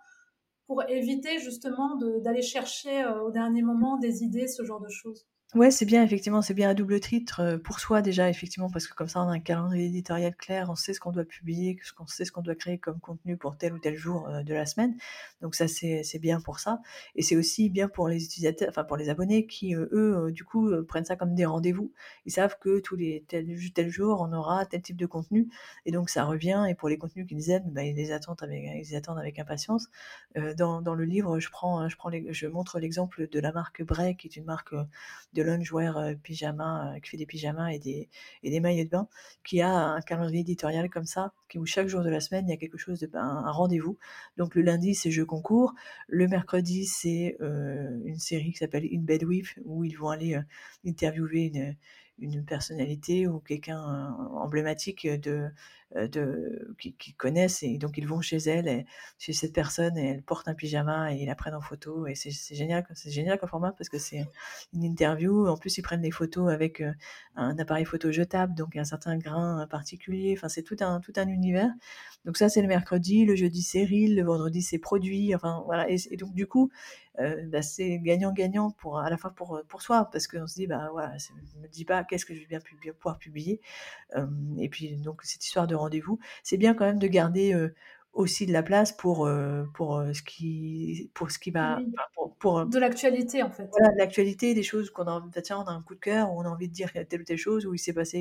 pour 0.67 0.83
éviter 0.89 1.39
justement 1.39 1.95
d'aller 1.95 2.41
chercher, 2.41 3.03
heu, 3.03 3.21
au 3.23 3.31
dernier 3.31 3.61
moment 3.61 3.97
des 3.97 4.23
idées, 4.23 4.47
ce 4.47 4.63
genre 4.63 4.81
de 4.81 4.89
choses. 4.89 5.25
Ouais, 5.55 5.71
c'est 5.71 5.85
bien 5.85 6.03
effectivement, 6.03 6.41
c'est 6.41 6.53
bien 6.53 6.69
à 6.69 6.73
double 6.73 6.99
titre, 6.99 7.41
heu, 7.41 7.57
pour 7.57 7.79
soi 7.79 8.01
déjà 8.01 8.29
effectivement 8.29 8.69
parce 8.69 8.85
que 8.85 8.93
comme 8.93 9.07
ça 9.07 9.21
on 9.21 9.29
a 9.29 9.31
un 9.31 9.39
calendrier 9.39 9.85
éditorial 9.85 10.35
clair, 10.35 10.69
on 10.69 10.75
sait 10.75 10.93
ce 10.93 10.99
qu'on 10.99 11.13
doit 11.13 11.23
publier, 11.23 11.79
ce 11.83 11.93
qu'on 11.93 12.05
sait 12.05 12.25
ce 12.25 12.33
qu'on 12.33 12.41
doit 12.41 12.53
créer 12.55 12.77
comme 12.79 12.99
contenu 12.99 13.37
pour 13.37 13.57
tel 13.57 13.71
ou 13.73 13.79
tel 13.79 13.95
jour, 13.95 14.27
heu, 14.29 14.43
de 14.43 14.53
la 14.53 14.65
semaine. 14.65 14.97
Donc 15.41 15.55
ça 15.55 15.69
c'est 15.69 16.03
bien 16.19 16.41
pour 16.41 16.59
ça 16.59 16.81
et 17.15 17.21
c'est 17.21 17.37
aussi 17.37 17.69
bien 17.69 17.87
pour 17.87 18.09
les 18.09 18.25
utilisateurs 18.25 18.67
enfin 18.69 18.83
pour 18.83 18.97
les 18.97 19.07
abonnés 19.09 19.47
qui, 19.47 19.73
heu, 19.73 19.87
eux, 19.93 20.31
du 20.33 20.43
coup, 20.43 20.69
prennent 20.85 21.05
ça 21.05 21.15
comme 21.15 21.33
des 21.33 21.45
rendez-vous. 21.45 21.93
Ils 22.25 22.33
savent 22.33 22.57
que 22.59 22.79
tous 22.81 22.97
les 22.97 23.23
tel 23.29 23.47
tel 23.73 23.89
jour, 23.89 24.19
on 24.21 24.33
aura 24.33 24.65
tel 24.65 24.81
type 24.81 24.97
de 24.97 25.05
contenu 25.05 25.47
et 25.85 25.91
donc 25.93 26.09
ça 26.09 26.25
revient 26.25 26.65
et 26.69 26.75
pour 26.75 26.89
les 26.89 26.97
contenus 26.97 27.25
qu'ils 27.25 27.51
aiment, 27.51 27.69
bah, 27.71 27.83
ils 27.85 27.95
les 27.95 28.11
attendent 28.11 28.43
avec 28.43 28.63
ils 28.85 28.95
attendent 28.97 29.19
avec 29.19 29.39
impatience. 29.39 29.87
Dans 30.35 30.93
le 30.95 31.05
livre, 31.05 31.39
je 31.39 31.49
prends 31.49 31.87
je 31.87 31.95
prends 31.95 32.09
l'ex 32.09 32.31
je 32.33 32.47
montre 32.47 32.79
l'exemple 32.79 33.27
de 33.29 33.39
la 33.39 33.51
marque 33.53 33.81
Bray 33.83 34.15
qui 34.17 34.27
est 34.27 34.35
une 34.35 34.43
marque, 34.45 34.73
de 35.37 35.43
loungewear, 35.43 35.97
heu, 35.99 36.15
pyjama, 36.17 36.95
heu, 36.97 36.99
qui 37.01 37.11
fait 37.11 37.17
des 37.17 37.25
pyjamas 37.25 37.69
et 37.71 37.79
des 37.79 38.09
et 38.43 38.49
des 38.51 38.59
maillots 38.59 38.83
de 38.85 38.89
bain, 38.89 39.07
qui 39.45 39.61
a 39.61 39.69
un 39.71 40.01
calendrier 40.01 40.41
éditorial 40.41 40.89
comme 40.89 41.05
ça, 41.05 41.33
qui 41.49 41.59
où 41.59 41.65
chaque 41.65 41.87
jour 41.87 42.03
de 42.03 42.09
la 42.09 42.19
semaine, 42.21 42.47
il 42.47 42.51
y 42.51 42.53
a 42.53 42.57
quelque 42.57 42.77
chose 42.77 42.99
de 42.99 43.07
ben, 43.07 43.21
un 43.45 43.51
rendez-vous. 43.51 43.97
Donc 44.37 44.55
le 44.55 44.61
lundi, 44.63 44.95
c'est 44.95 45.11
jeux 45.11 45.25
concours, 45.25 45.73
le 46.07 46.27
mercredi, 46.27 46.85
c'est, 46.85 47.37
heu, 47.41 48.01
une 48.05 48.19
série 48.19 48.51
qui 48.51 48.57
s'appelle 48.57 48.85
In 48.91 49.01
Bed 49.01 49.23
With 49.23 49.47
où 49.65 49.83
ils 49.83 49.97
vont 49.97 50.09
aller, 50.09 50.39
interviewer 50.85 51.45
une 51.53 51.75
une 52.19 52.43
personnalité 52.43 53.27
ou 53.27 53.39
quelqu'un, 53.39 53.77
emblématique 54.33 55.07
de, 55.07 55.49
de 55.95 56.75
qu'ils 56.79 56.95
qu'ils 56.97 57.15
connaissent 57.15 57.63
et 57.63 57.77
donc 57.77 57.97
ils 57.97 58.07
vont 58.07 58.21
chez 58.21 58.37
elle 58.37 58.85
chez 59.19 59.33
cette 59.33 59.53
personne 59.53 59.97
et 59.97 60.09
elle 60.11 60.21
porte 60.23 60.47
un 60.47 60.53
pyjama 60.53 61.13
et 61.13 61.17
ils 61.17 61.25
la 61.27 61.35
prennent 61.35 61.55
en 61.55 61.61
photo 61.61 62.07
et 62.07 62.15
c'est 62.15 62.31
génial 62.55 62.85
c'est 62.93 63.09
génial 63.11 63.39
comme 63.39 63.49
format 63.49 63.71
parce 63.71 63.89
que 63.89 63.97
c'est 63.97 64.25
une 64.73 64.83
interview. 64.83 65.47
En 65.47 65.57
plus, 65.57 65.77
ils 65.77 65.81
prennent 65.81 66.01
des 66.01 66.11
photos 66.11 66.51
avec, 66.51 66.81
heu, 66.81 66.93
un 67.35 67.57
appareil 67.59 67.85
photo 67.85 68.11
jetable, 68.11 68.53
donc 68.55 68.75
un 68.75 68.83
certain 68.83 69.17
grain 69.17 69.65
particulier, 69.69 70.33
enfin 70.37 70.49
c'est 70.49 70.63
tout 70.63 70.77
un 70.81 70.99
tout 70.99 71.13
un 71.17 71.27
univers. 71.27 71.69
Donc 72.25 72.37
ça, 72.37 72.49
c'est 72.49 72.61
le 72.61 72.67
mercredi, 72.67 73.25
le 73.25 73.35
jeudi, 73.35 73.61
c'est 73.61 73.83
reel, 73.85 74.15
le 74.15 74.23
vendredi, 74.23 74.61
c'est 74.61 74.79
produit, 74.79 75.33
enfin 75.35 75.61
voilà 75.65 75.87
et 75.89 76.17
donc 76.17 76.33
du 76.33 76.47
coup, 76.47 76.69
heu, 77.19 77.43
bah, 77.47 77.61
c'est 77.61 77.99
gagnant-gagnant 77.99 78.71
pour 78.71 78.99
à 78.99 79.09
la 79.09 79.17
fois 79.17 79.31
pour, 79.31 79.61
pour 79.67 79.81
soi 79.81 80.09
parce 80.11 80.27
qu'on 80.27 80.47
se 80.47 80.55
dit: 80.55 80.67
«Bah 80.67 80.89
voilà, 80.91 81.13
me 81.61 81.67
dis 81.67 81.85
pas: 81.85 82.03
"Qu'est-ce 82.03 82.25
que 82.25 82.33
je 82.35 82.41
vais 82.41 82.45
bien 82.47 82.59
pouvoir 82.93 83.17
publier?"» 83.19 83.61
et 84.59 84.69
puis 84.69 84.95
donc 84.97 85.21
cette 85.23 85.45
histoire 85.45 85.67
de 85.67 85.75
rendez-vous, 85.77 86.19
c'est 86.43 86.57
bien 86.57 86.73
quand 86.73 86.85
même 86.85 86.99
de 86.99 87.07
garder, 87.07 87.55
aussi 88.13 88.45
de 88.47 88.53
la 88.53 88.63
place 88.63 88.91
pour, 88.91 89.29
pour, 89.75 90.03
ce 90.13 90.21
qui 90.23 91.11
pour 91.13 91.31
ce 91.31 91.39
qui 91.39 91.51
va 91.51 91.77
Oui, 91.77 91.91
pour 92.39 92.65
de 92.65 92.79
l'actualité 92.79 93.43
en 93.43 93.51
fait. 93.51 93.69
voilà, 93.71 93.93
de 93.93 93.97
l'actualité, 93.97 94.53
des 94.53 94.63
choses 94.63 94.89
qu'on 94.89 95.03
a 95.03 95.11
env 95.11 95.29
bah, 95.33 95.41
tiens, 95.41 95.59
on 95.59 95.63
a 95.65 95.71
un 95.71 95.81
coup 95.81 95.95
de 95.95 95.99
cœur, 95.99 96.31
on 96.31 96.41
a 96.43 96.49
envie 96.49 96.67
de 96.69 96.73
dire 96.73 96.89
telle 97.09 97.21
ou 97.21 97.23
telle 97.25 97.37
chose, 97.37 97.65
ou 97.65 97.73
il 97.73 97.79
s'est 97.79 97.93
passé, 97.93 98.19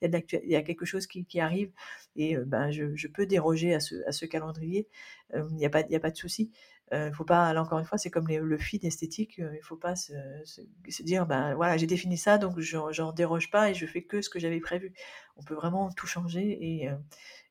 il 0.00 0.02
y 0.02 0.04
a 0.04 0.08
de 0.08 0.12
l'actua 0.12 0.40
il 0.44 0.50
y 0.50 0.56
a 0.56 0.62
quelque 0.62 0.84
chose 0.84 1.06
qui 1.06 1.24
qui 1.24 1.40
arrive 1.40 1.72
et 2.16 2.36
ben, 2.36 2.70
je 2.70 2.94
je 2.94 3.08
peux 3.08 3.26
déroger 3.26 3.74
à 3.74 3.80
ce 3.80 3.96
à 4.06 4.12
ce 4.12 4.26
calendrier. 4.26 4.88
Il 5.34 5.58
y 5.58 5.66
a 5.66 5.70
pas 5.70 5.80
il 5.82 5.90
y 5.92 5.96
a 5.96 6.00
pas 6.00 6.10
de 6.10 6.16
souci. 6.16 6.50
Il 6.92 7.12
faut 7.14 7.24
pas, 7.24 7.52
là 7.52 7.62
encore 7.62 7.78
une 7.78 7.84
fois, 7.84 7.98
c'est 7.98 8.10
comme 8.10 8.28
le 8.28 8.58
feed 8.58 8.84
esthétique, 8.84 9.38
il 9.38 9.62
faut 9.62 9.76
pas 9.76 9.96
se, 9.96 10.12
se, 10.44 11.02
dire, 11.02 11.26
ben 11.26 11.54
voilà, 11.54 11.76
j'ai 11.76 11.86
défini 11.86 12.18
ça, 12.18 12.38
donc 12.38 12.58
j'en 12.60 13.12
déroge 13.12 13.50
pas 13.50 13.70
et 13.70 13.74
je 13.74 13.86
fais 13.86 14.02
que 14.02 14.20
ce 14.20 14.28
que 14.28 14.38
j'avais 14.38 14.60
prévu. 14.60 14.92
On 15.36 15.42
peut 15.42 15.54
vraiment 15.54 15.90
tout 15.90 16.06
changer 16.06 16.58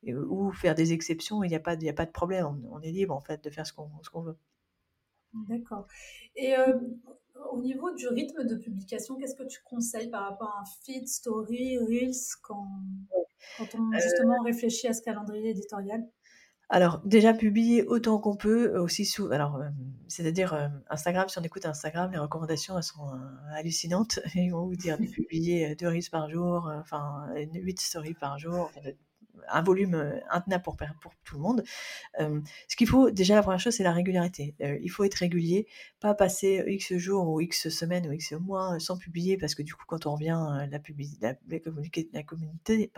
et, 0.04 0.14
ou 0.14 0.52
faire 0.52 0.76
des 0.76 0.94
exceptions, 0.94 1.44
il 1.44 1.50
n'y 1.50 1.56
a, 1.56 1.60
pas, 1.60 1.74
a 1.74 1.94
pas 1.94 2.06
de 2.06 2.12
problème, 2.12 2.66
on, 2.72 2.82
est 2.82 2.92
libre 2.92 3.16
en 3.16 3.22
fait 3.22 3.44
de 3.44 3.50
faire 3.50 3.66
ce 3.66 3.74
qu'on 3.74 4.22
veut. 4.22 4.38
D'accord. 5.48 5.88
Et 6.36 6.54
au 7.50 7.62
niveau 7.62 7.94
du 7.94 8.08
rythme 8.08 8.46
de 8.46 8.56
publication, 8.56 9.16
qu'est-ce 9.16 9.36
que 9.36 9.48
tu 9.48 9.62
conseilles 9.64 10.10
par 10.10 10.24
rapport 10.30 10.50
à 10.50 10.62
un 10.62 10.66
feed, 10.84 11.08
story, 11.08 11.78
reels, 11.80 12.38
quand, 12.42 12.68
quand 13.58 13.76
on 13.76 13.92
justement 14.00 14.42
réfléchit 14.44 14.88
à 14.88 14.94
ce 14.94 15.02
calendrier 15.02 15.50
éditorial? 15.50 16.06
Alors, 16.74 17.02
déjà 17.04 17.34
publier 17.34 17.84
autant 17.86 18.18
qu'on 18.18 18.36
peut, 18.36 18.78
aussi 18.80 19.06
sous. 19.06 19.30
Alors, 19.32 19.60
c'est-à-dire 20.08 20.72
Instagram, 20.90 21.28
si 21.28 21.38
on 21.38 21.44
écoute 21.44 21.66
Instagram, 21.66 22.10
les 22.12 22.18
recommandations 22.18 22.78
elles 22.78 22.84
sont 22.84 23.12
hallucinantes. 23.54 24.20
Ils 24.36 24.52
vont 24.52 24.66
vous 24.66 24.78
dire 24.78 24.98
de 24.98 25.06
publier 25.06 25.76
deux 25.76 25.90
reels 25.90 26.10
par 26.10 26.30
jour, 26.30 26.72
enfin 26.80 27.28
8 27.36 27.80
stories 27.80 28.14
par 28.14 28.40
jour, 28.40 28.72
un 29.50 29.62
volume 29.62 29.96
euh, 29.96 30.20
intenable 30.30 30.64
pour, 30.64 30.76
tout 31.24 31.36
le 31.36 31.42
monde. 31.42 31.64
Euh, 32.20 32.42
ce 32.68 32.76
qu'il 32.76 32.88
faut, 32.88 33.12
déjà, 33.12 33.36
la 33.36 33.42
première 33.42 33.60
chose, 33.60 33.74
c'est 33.74 33.84
la 33.84 33.94
régularité. 33.94 34.56
Euh, 34.62 34.78
il 34.82 34.90
faut 34.90 35.04
être 35.04 35.16
régulier, 35.16 35.68
pas 36.00 36.14
passer 36.14 36.64
X 36.68 36.96
jours 36.96 37.28
ou 37.28 37.42
X 37.42 37.70
semaines 37.70 38.08
ou 38.08 38.12
X 38.12 38.34
mois 38.34 38.80
sans 38.80 38.98
publier, 38.98 39.38
parce 39.38 39.56
que 39.56 39.64
du 39.64 39.74
coup, 39.74 39.86
quand 39.88 40.06
on 40.06 40.14
revient, 40.14 40.40
la, 40.70 40.80
la, 41.22 42.24
communauté 42.24 42.92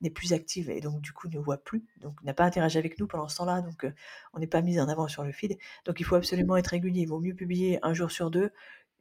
n'est 0.00 0.10
plus 0.10 0.32
active 0.32 0.70
et 0.70 0.80
donc, 0.80 1.00
du 1.00 1.12
coup, 1.12 1.28
ne 1.28 1.38
voit 1.38 1.58
plus, 1.58 1.84
donc 2.00 2.22
n'a 2.22 2.34
pas 2.34 2.44
interagi 2.44 2.78
avec 2.78 2.98
nous 2.98 3.06
pendant 3.06 3.28
ce 3.28 3.36
temps-là, 3.36 3.60
donc 3.62 3.86
on 4.32 4.38
n'est 4.38 4.46
pas 4.46 4.62
mis 4.62 4.80
en 4.80 4.88
avant 4.88 5.08
sur 5.08 5.24
le 5.24 5.32
feed. 5.32 5.58
Donc, 5.84 6.00
il 6.00 6.04
faut 6.04 6.16
absolument 6.16 6.56
être 6.56 6.68
régulier. 6.68 7.02
Il 7.02 7.08
vaut 7.08 7.20
mieux 7.20 7.34
publier 7.34 7.78
un 7.82 7.94
jour 7.94 8.10
sur 8.10 8.30
deux 8.30 8.50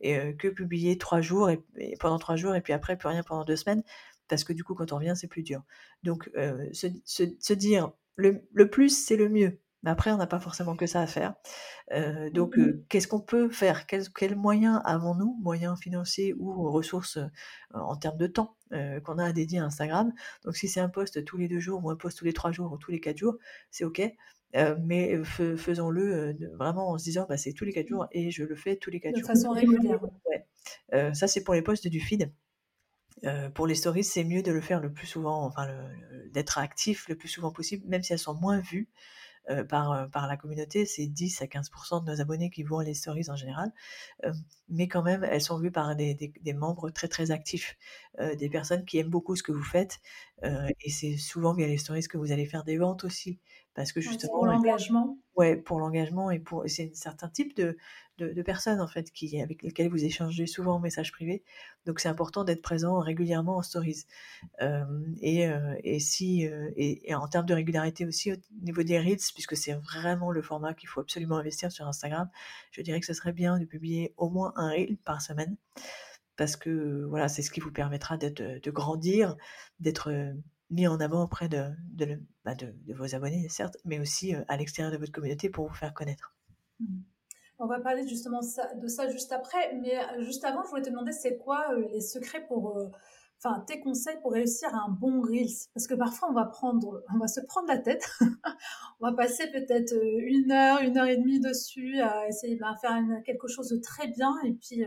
que 0.02 0.50
publier 0.50 1.00
trois 1.00 1.22
jours 1.22 1.50
et, 1.50 1.64
pendant 2.00 2.20
trois 2.20 2.36
jours 2.36 2.54
et 2.54 2.62
puis 2.62 2.72
après 2.72 2.98
plus 2.98 3.08
rien 3.08 3.24
pendant 3.24 3.44
deux 3.46 3.56
semaines 3.56 3.82
parce 4.28 4.44
que 4.44 4.54
du 4.54 4.64
coup, 4.64 4.74
quand 4.74 4.92
on 4.92 4.98
revient, 4.98 5.14
c'est 5.16 5.28
plus 5.28 5.44
dur. 5.44 5.64
Donc, 6.04 6.30
euh, 6.38 6.68
se, 6.74 6.88
se, 7.06 7.54
dire 7.54 7.92
le, 8.16 8.48
le 8.54 8.70
plus, 8.70 8.90
c'est 8.90 9.16
le 9.16 9.30
mieux. 9.30 9.60
Mais 9.84 9.92
après, 9.92 10.12
on 10.12 10.18
n'a 10.18 10.28
pas 10.28 10.40
forcément 10.40 10.76
que 10.76 10.88
ça 10.88 11.02
à 11.02 11.08
faire. 11.08 11.36
Euh, 11.92 12.30
donc, 12.32 12.58
mmh 12.58 12.62
euh, 12.62 12.86
qu'est-ce 12.90 13.08
qu'on 13.08 13.22
peut 13.22 13.50
faire? 13.50 13.86
Quels 13.86 14.10
quel 14.10 14.36
moyens 14.36 14.82
avons-nous, 14.86 15.38
moyens 15.42 15.80
financiers 15.80 16.34
ou 16.38 16.72
ressources 16.72 17.20
en 17.74 17.96
termes 17.96 18.18
de 18.18 18.28
temps 18.28 18.56
qu'on 19.04 19.18
a 19.18 19.26
à 19.26 19.34
dédier 19.34 19.60
à 19.60 19.66
Instagram? 19.66 20.12
Donc, 20.44 20.56
si 20.56 20.68
c'est 20.68 20.80
un 20.80 20.90
post 20.90 21.24
tous 21.26 21.38
les 21.38 21.48
deux 21.48 21.60
jours 21.60 21.84
ou 21.86 21.92
un 21.92 21.96
post 21.96 22.18
tous 22.18 22.26
les 22.26 22.34
trois 22.34 22.52
jours 22.52 22.72
ou 22.72 22.78
tous 22.78 22.92
les 22.92 23.00
quatre 23.00 23.18
jours, 23.18 23.38
c'est 23.70 23.86
OK. 23.86 24.02
mais 24.84 25.24
faisons-le 25.24 26.36
vraiment 26.56 26.90
en 26.90 26.98
se 26.98 27.04
disant 27.04 27.28
bah, 27.30 27.38
c'est 27.38 27.54
tous 27.54 27.64
les 27.64 27.72
quatre 27.72 27.88
jours 27.88 28.08
et 28.12 28.32
je 28.32 28.44
le 28.44 28.56
fais 28.56 28.78
tous 28.78 28.90
les 28.90 29.00
quatre 29.00 29.16
jours. 29.16 29.30
De 29.30 29.34
façon 29.34 29.52
régulière. 29.52 30.02
Ouais. 30.26 31.14
ça, 31.14 31.28
c'est 31.28 31.44
pour 31.44 31.54
les 31.54 31.62
posts 31.62 31.88
du 31.88 32.00
feed. 32.00 32.32
Euh, 33.26 33.50
pour 33.50 33.68
les 33.68 33.76
stories, 33.76 34.04
c'est 34.04 34.24
mieux 34.24 34.44
de 34.44 34.52
le 34.52 34.62
faire 34.62 34.80
le 34.80 34.92
plus 34.92 35.08
souvent, 35.08 35.46
enfin, 35.46 35.68
d'être 36.32 36.58
actif 36.58 37.08
le 37.10 37.16
plus 37.16 37.28
souvent 37.28 37.52
possible, 37.52 37.88
même 37.88 38.04
si 38.04 38.14
elles 38.14 38.20
sont 38.20 38.36
moins 38.36 38.60
vues 38.60 38.90
euh, 39.50 39.64
par, 39.64 39.92
euh, 39.92 40.08
par 40.08 40.28
la 40.28 40.38
communauté. 40.38 40.86
C'est 40.86 41.08
10 41.08 41.42
à 41.42 41.48
15% 41.48 42.04
de 42.04 42.12
nos 42.12 42.22
abonnés 42.22 42.50
qui 42.50 42.64
voient 42.64 42.84
les 42.84 42.94
stories 42.94 43.30
en 43.30 43.36
général. 43.36 43.72
mais 44.70 44.88
quand 44.88 45.04
même, 45.04 45.24
elles 45.24 45.42
sont 45.42 45.60
vues 45.60 45.72
par 45.72 45.96
des, 45.96 46.16
des, 46.16 46.54
membres 46.54 46.90
très 46.92 47.08
très 47.08 47.32
actifs, 47.32 47.78
des 48.38 48.50
personnes 48.50 48.86
qui 48.86 48.98
aiment 49.00 49.10
beaucoup 49.10 49.36
ce 49.36 49.44
que 49.44 49.52
vous 49.52 49.64
faites. 49.64 50.00
et 50.44 50.90
c'est 50.90 51.18
souvent 51.18 51.54
via 51.54 51.68
les 51.68 51.78
stories 51.78 52.08
que 52.08 52.18
vous 52.18 52.32
allez 52.32 52.46
faire 52.46 52.64
des 52.64 52.78
ventes 52.78 53.04
aussi. 53.04 53.40
Parce 53.78 53.92
que 53.92 54.02
justement. 54.02 54.34
pour 54.34 54.48
l'engagement? 54.48 55.20
Ouais, 55.36 55.56
pour 55.56 55.80
l'engagement 55.80 56.32
et 56.32 56.40
pour. 56.40 56.64
C'est 56.66 56.90
un 56.90 56.96
certain 56.96 57.30
type 57.30 57.56
de, 57.56 57.78
de, 58.18 58.42
personnes 58.42 58.82
en 58.82 58.88
fait 58.88 59.12
qui, 59.12 59.40
avec 59.40 59.62
lesquelles 59.62 59.90
vous 59.90 60.04
échangez 60.04 60.48
souvent 60.48 60.78
en 60.78 60.80
message 60.80 61.12
privé. 61.12 61.44
Donc 61.86 62.00
c'est 62.00 62.10
important 62.10 62.44
d'être 62.44 62.64
présent 62.64 62.98
régulièrement 62.98 63.58
en 63.58 63.62
stories. 63.62 64.06
Euh, 64.64 64.84
et, 65.22 65.48
euh, 65.48 65.76
et, 65.84 66.00
si 66.00 66.48
euh, 66.48 66.72
et, 66.76 67.14
en 67.14 67.28
termes 67.28 67.46
de 67.46 67.54
régularité 67.54 68.08
aussi 68.08 68.34
au 68.34 68.38
niveau 68.64 68.82
des 68.82 68.98
reels, 68.98 69.20
puisque 69.36 69.56
c'est 69.56 69.74
vraiment 69.74 70.32
le 70.32 70.42
format 70.42 70.74
qu'il 70.74 70.90
faut 70.90 71.02
absolument 71.02 71.38
investir 71.38 71.72
sur 71.72 71.86
Instagram, 71.86 72.32
je 72.72 72.82
dirais 72.82 73.00
que 73.00 73.06
ce 73.06 73.14
serait 73.14 73.32
bien 73.32 73.60
de 73.60 73.66
publier 73.66 74.16
au 74.18 74.32
moins 74.32 74.54
un 74.56 74.72
reel 74.72 74.98
par 75.06 75.22
semaine. 75.22 75.56
Parce 76.36 76.56
que 76.56 77.06
voilà, 77.08 77.28
c'est 77.28 77.44
ce 77.44 77.52
qui 77.52 77.60
vous 77.60 77.72
permettra 77.72 78.18
de, 78.18 78.60
de 78.60 78.72
grandir, 78.72 79.38
d'être 79.80 80.12
mis 80.70 80.88
en 80.88 81.00
avant 81.00 81.24
auprès 81.24 81.48
bah, 81.50 82.56
de, 82.56 82.94
vos 82.94 83.16
abonnés, 83.16 83.48
certes, 83.50 83.78
mais 83.86 84.00
aussi 84.00 84.34
à 84.48 84.58
l'extérieur 84.58 84.92
de 84.92 84.98
votre 84.98 85.12
communauté 85.12 85.50
pour 85.50 85.68
vous 85.68 85.76
faire 85.76 85.94
connaître. 85.94 86.36
Mmh. 86.80 87.00
On 87.60 87.66
va 87.66 87.80
parler 87.80 88.08
justement 88.08 88.42
de 88.42 88.88
ça 88.88 89.10
juste 89.10 89.32
après, 89.32 89.74
mais 89.82 89.98
euh, 89.98 90.22
juste 90.22 90.44
avant, 90.44 90.64
je 90.64 90.70
voulais 90.70 90.84
te 90.84 90.90
demander 90.90 91.12
c'est 91.12 91.38
quoi 91.38 91.66
euh, 91.72 91.88
les 91.92 92.02
secrets 92.02 92.46
pour, 92.46 92.78
euh, 92.78 92.88
enfin 93.42 93.64
tes 93.66 93.80
conseils 93.80 94.18
pour 94.22 94.34
réussir 94.34 94.70
un 94.76 94.90
bon 94.90 95.22
reels, 95.22 95.68
parce 95.74 95.88
que 95.88 95.96
parfois 95.96 96.30
on 96.30 96.34
va 96.34 96.46
prendre, 96.46 97.04
on 97.12 97.18
va 97.18 97.28
se 97.28 97.40
prendre 97.40 97.68
la 97.68 97.80
tête, 97.80 98.08
on 99.00 99.10
va 99.10 99.14
passer 99.14 99.50
peut-être 99.50 99.96
une 100.20 100.52
heure, 100.52 100.82
une 100.82 101.00
heure 101.00 101.08
et 101.08 101.18
demie 101.18 101.40
dessus 101.40 102.00
à 102.00 102.28
essayer 102.28 102.56
de 102.56 102.62
faire 102.80 103.04
quelque 103.26 103.48
chose 103.48 103.70
de 103.70 103.78
très 103.78 104.08
bien, 104.08 104.36
et 104.46 104.54
puis, 104.54 104.86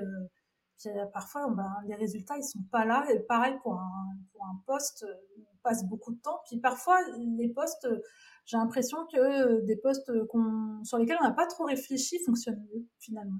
parfois 1.13 1.55
les 1.87 1.95
résultats 1.95 2.37
ils 2.37 2.45
sont 2.45 2.63
pas 2.71 2.85
là. 2.85 3.05
Et 3.13 3.21
pareil 3.21 3.55
pour 3.63 3.75
un, 3.75 4.17
pour 4.33 4.45
un 4.45 4.63
poste, 4.67 5.07
on 5.39 5.57
passe 5.63 5.85
beaucoup 5.85 6.13
de 6.13 6.21
temps, 6.21 6.41
puis 6.47 6.59
parfois 6.59 6.99
les 7.19 7.49
postes 7.49 7.87
j'ai 8.51 8.57
l'impression 8.57 9.07
que 9.13 9.65
des 9.65 9.77
postes 9.77 10.11
sur 10.83 10.99
lesquels 10.99 11.19
on 11.21 11.25
n'a 11.25 11.33
pas 11.33 11.47
trop 11.47 11.65
réfléchi 11.65 12.19
fonctionnent 12.25 12.67
mieux 12.73 12.85
finalement. 12.99 13.39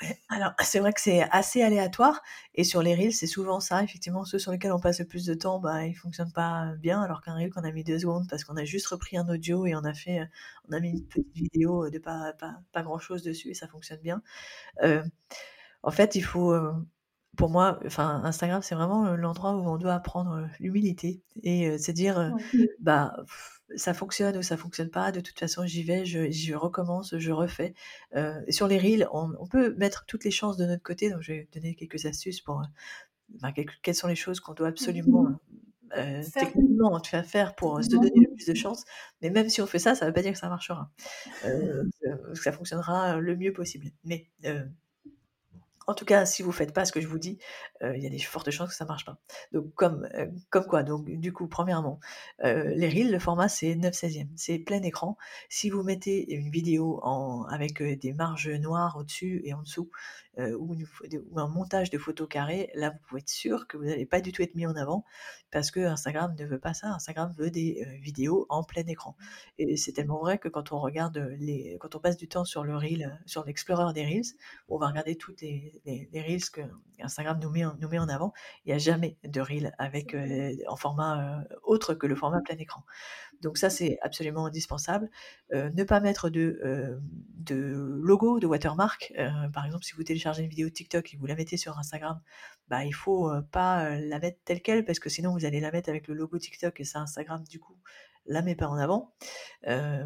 Ouais, 0.00 0.16
alors 0.28 0.52
c'est 0.62 0.78
vrai 0.78 0.92
que 0.92 1.00
c'est 1.00 1.22
assez 1.32 1.62
aléatoire 1.62 2.22
et 2.54 2.62
sur 2.62 2.80
les 2.80 2.94
reels 2.94 3.12
c'est 3.12 3.26
souvent 3.26 3.58
ça 3.58 3.82
effectivement 3.82 4.24
ceux 4.24 4.38
sur 4.38 4.52
lesquels 4.52 4.72
on 4.72 4.78
passe 4.78 5.00
le 5.00 5.06
plus 5.06 5.26
de 5.26 5.34
temps 5.34 5.58
bah 5.58 5.84
ils 5.86 5.94
fonctionnent 5.94 6.32
pas 6.32 6.74
bien 6.78 7.02
alors 7.02 7.20
qu'un 7.22 7.34
reel 7.34 7.50
qu'on 7.50 7.64
a 7.64 7.72
mis 7.72 7.82
deux 7.82 7.98
secondes 7.98 8.28
parce 8.30 8.44
qu'on 8.44 8.56
a 8.56 8.64
juste 8.64 8.86
repris 8.86 9.16
un 9.16 9.28
audio 9.28 9.66
et 9.66 9.74
on 9.74 9.82
a 9.82 9.94
fait 9.94 10.20
on 10.68 10.72
a 10.72 10.78
mis 10.78 10.90
une 10.90 11.04
petite 11.04 11.32
vidéo 11.34 11.90
de 11.90 11.98
pas 11.98 12.32
pas, 12.34 12.54
pas 12.72 12.82
grand 12.82 12.98
chose 12.98 13.22
dessus 13.24 13.50
et 13.50 13.54
ça 13.54 13.66
fonctionne 13.66 14.00
bien. 14.00 14.22
Euh, 14.84 15.02
en 15.86 15.90
fait 15.90 16.14
il 16.14 16.22
faut 16.22 16.52
euh, 16.52 16.72
pour 17.36 17.50
moi, 17.50 17.80
enfin, 17.84 18.22
Instagram, 18.24 18.62
c'est 18.62 18.76
vraiment 18.76 19.16
l'endroit 19.16 19.56
où 19.56 19.68
on 19.68 19.76
doit 19.76 19.94
apprendre 19.94 20.48
l'humilité 20.60 21.20
et 21.42 21.78
se 21.78 21.90
dire, 21.90 22.32
bah, 22.78 23.16
ça 23.74 23.92
fonctionne 23.92 24.36
ou 24.36 24.42
ça 24.42 24.56
fonctionne 24.56 24.88
pas. 24.88 25.10
De 25.10 25.18
toute 25.18 25.36
façon, 25.36 25.66
j'y 25.66 25.82
vais, 25.82 26.04
je, 26.04 26.54
recommence, 26.54 27.18
je 27.18 27.32
refais. 27.32 27.74
sur 28.50 28.68
les 28.68 28.78
reels, 28.78 29.08
on, 29.12 29.48
peut 29.48 29.74
mettre 29.74 30.04
toutes 30.06 30.22
les 30.22 30.30
chances 30.30 30.56
de 30.56 30.64
notre 30.64 30.84
côté. 30.84 31.10
Donc, 31.10 31.22
je 31.22 31.32
vais 31.32 31.48
donner 31.52 31.74
quelques 31.74 32.06
astuces 32.06 32.40
pour, 32.40 32.62
quelles 33.82 33.94
sont 33.96 34.08
les 34.08 34.14
choses 34.14 34.38
qu'on 34.38 34.54
doit 34.54 34.68
absolument 34.68 35.26
euh, 35.96 36.22
techniquement 36.32 37.00
faire 37.24 37.54
pour 37.54 37.82
se 37.82 37.88
donner 37.88 38.10
le 38.14 38.34
plus 38.34 38.46
de 38.46 38.54
chances. 38.54 38.84
Mais 39.22 39.30
même 39.30 39.48
si 39.48 39.60
on 39.60 39.66
fait 39.66 39.78
ça, 39.78 39.94
ça 39.94 40.04
ne 40.04 40.10
veut 40.10 40.14
pas 40.14 40.22
dire 40.22 40.32
que 40.32 40.38
ça 40.38 40.48
marchera. 40.48 40.90
Euh, 41.44 41.84
que 42.02 42.34
ça 42.34 42.52
fonctionnera 42.52 43.18
le 43.18 43.36
mieux 43.36 43.52
possible. 43.52 43.86
Mais 44.04 44.26
en 45.86 45.94
tout 45.94 46.04
cas, 46.04 46.26
si 46.26 46.42
vous 46.42 46.52
faites 46.52 46.72
pas 46.72 46.84
ce 46.84 46.92
que 46.92 47.00
je 47.00 47.06
vous 47.06 47.18
dis, 47.18 47.38
il 47.82 48.02
y 48.02 48.06
a 48.06 48.10
des 48.10 48.18
fortes 48.18 48.50
chances 48.50 48.70
que 48.70 48.74
ça 48.74 48.84
marche 48.84 49.04
pas. 49.04 49.18
Donc 49.52 49.74
comme 49.74 50.08
comme 50.50 50.64
quoi 50.66 50.82
Donc 50.82 51.04
du 51.04 51.32
coup, 51.32 51.48
premièrement, 51.48 52.00
les 52.42 52.88
reels, 52.88 53.10
le 53.10 53.18
format 53.18 53.48
c'est 53.48 53.74
9 53.74 53.92
16e, 53.92 54.28
c'est 54.36 54.58
plein 54.58 54.82
écran. 54.82 55.16
Si 55.48 55.70
vous 55.70 55.82
mettez 55.82 56.34
une 56.34 56.50
vidéo 56.50 57.00
en 57.02 57.44
avec 57.44 57.82
des 57.82 58.12
marges 58.12 58.48
noires 58.48 58.96
au-dessus 58.98 59.42
et 59.44 59.54
en 59.54 59.62
dessous, 59.62 59.90
ou, 60.38 60.76
un 61.36 61.48
montage 61.48 61.90
de 61.90 61.98
photos 61.98 62.28
carrées, 62.28 62.70
là 62.74 62.90
vous 62.90 62.98
pouvez 63.08 63.20
être 63.20 63.28
sûr 63.28 63.66
que 63.66 63.76
vous 63.76 63.84
n'allez 63.84 64.06
pas 64.06 64.20
du 64.20 64.32
tout 64.32 64.42
être 64.42 64.54
mis 64.54 64.66
en 64.66 64.74
avant 64.74 65.04
parce 65.50 65.70
que 65.70 65.80
Instagram 65.80 66.34
ne 66.38 66.44
veut 66.44 66.58
pas 66.58 66.74
ça. 66.74 66.88
Instagram 66.88 67.32
veut 67.36 67.50
des 67.50 67.86
vidéos 68.00 68.46
en 68.48 68.64
plein 68.64 68.86
écran. 68.86 69.16
Et 69.58 69.76
c'est 69.76 69.92
tellement 69.92 70.18
vrai 70.18 70.38
que 70.38 70.48
quand 70.48 70.72
on 70.72 70.80
regarde 70.80 71.18
les, 71.38 71.76
quand 71.80 71.94
on 71.94 72.00
passe 72.00 72.16
du 72.16 72.28
temps 72.28 72.44
sur 72.44 72.64
le 72.64 72.76
reel, 72.76 73.20
sur 73.26 73.44
l'explorer 73.44 73.92
des 73.92 74.04
reels, 74.04 74.34
on 74.68 74.78
va 74.78 74.88
regarder 74.88 75.16
toutes 75.16 75.40
les, 75.40 75.80
les, 75.84 76.22
reels 76.22 76.50
que 76.50 76.62
Instagram 77.00 77.38
nous 77.40 77.50
met, 77.50 77.64
en, 77.64 77.76
nous 77.80 77.88
met 77.88 77.98
en 77.98 78.08
avant. 78.08 78.32
Il 78.64 78.68
n'y 78.68 78.74
a 78.74 78.78
jamais 78.78 79.16
de 79.24 79.40
reel 79.40 79.74
avec 79.78 80.16
en 80.66 80.76
format 80.76 81.44
autre 81.62 81.94
que 81.94 82.06
le 82.06 82.16
format 82.16 82.40
plein 82.40 82.56
écran. 82.56 82.82
Donc 83.44 83.58
ça 83.58 83.70
c'est 83.70 83.98
absolument 84.02 84.46
indispensable. 84.46 85.08
ne 85.52 85.84
pas 85.84 86.00
mettre 86.00 86.30
de, 86.30 86.98
de 87.36 87.56
logo, 88.02 88.40
de 88.40 88.46
watermark. 88.46 89.12
par 89.52 89.64
exemple, 89.64 89.84
si 89.84 89.94
vous 89.94 90.02
téléchargez 90.02 90.42
une 90.42 90.48
vidéo 90.48 90.68
TikTok 90.68 91.14
et 91.14 91.16
vous 91.16 91.26
la 91.26 91.36
mettez 91.36 91.56
sur 91.56 91.78
Instagram, 91.78 92.20
bah, 92.68 92.84
il 92.84 92.94
faut 92.94 93.30
pas 93.52 93.98
la 93.98 94.18
mettre 94.18 94.38
telle 94.44 94.62
quelle 94.62 94.84
parce 94.84 94.98
que 94.98 95.08
sinon 95.08 95.32
vous 95.32 95.44
allez 95.44 95.60
la 95.60 95.70
mettre 95.70 95.88
avec 95.88 96.08
le 96.08 96.14
logo 96.14 96.38
TikTok 96.38 96.80
et 96.80 96.84
ça 96.84 97.00
Instagram 97.00 97.44
du 97.48 97.60
coup 97.60 97.76
la 98.26 98.42
met 98.42 98.54
pas 98.54 98.66
en 98.66 98.76
avant 98.76 99.14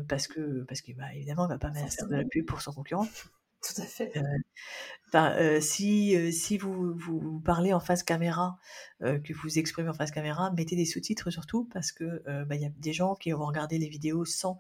parce 0.09 0.27
que 0.27 0.65
parce 0.65 0.83
que 0.83 0.93
bah, 0.93 1.15
évidemment 1.15 1.47
va 1.47 1.59
pas 1.59 1.71
mettre 1.71 2.07
de 2.09 2.17
la 2.17 2.25
pub 2.25 2.45
pour 2.45 2.61
son 2.61 2.73
concurrent. 2.73 3.07
Tout 3.63 3.83
à 3.83 3.87
fait. 3.87 4.13
Euh, 5.15 5.61
si, 5.61 6.33
si 6.33 6.59
vous, 6.59 6.95
vous 6.95 7.41
parlez 7.41 7.73
en 7.73 7.81
face 7.81 8.03
caméra 8.03 8.59
que 9.01 9.33
vous 9.33 9.59
exprimez 9.59 9.89
en 9.89 9.95
face 9.95 10.11
caméra, 10.11 10.51
mettez 10.53 10.77
des 10.77 10.85
sous-titres 10.85 11.31
surtout 11.31 11.69
parce 11.73 11.93
que 11.93 12.23
bah, 12.45 12.55
il 12.57 12.63
y 12.63 12.67
a 12.67 12.71
des 12.71 12.93
gens 12.93 13.15
qui 13.15 13.31
vont 13.31 13.47
regarder 13.47 13.79
les 13.79 13.89
vidéos 13.89 14.25
sans 14.25 14.59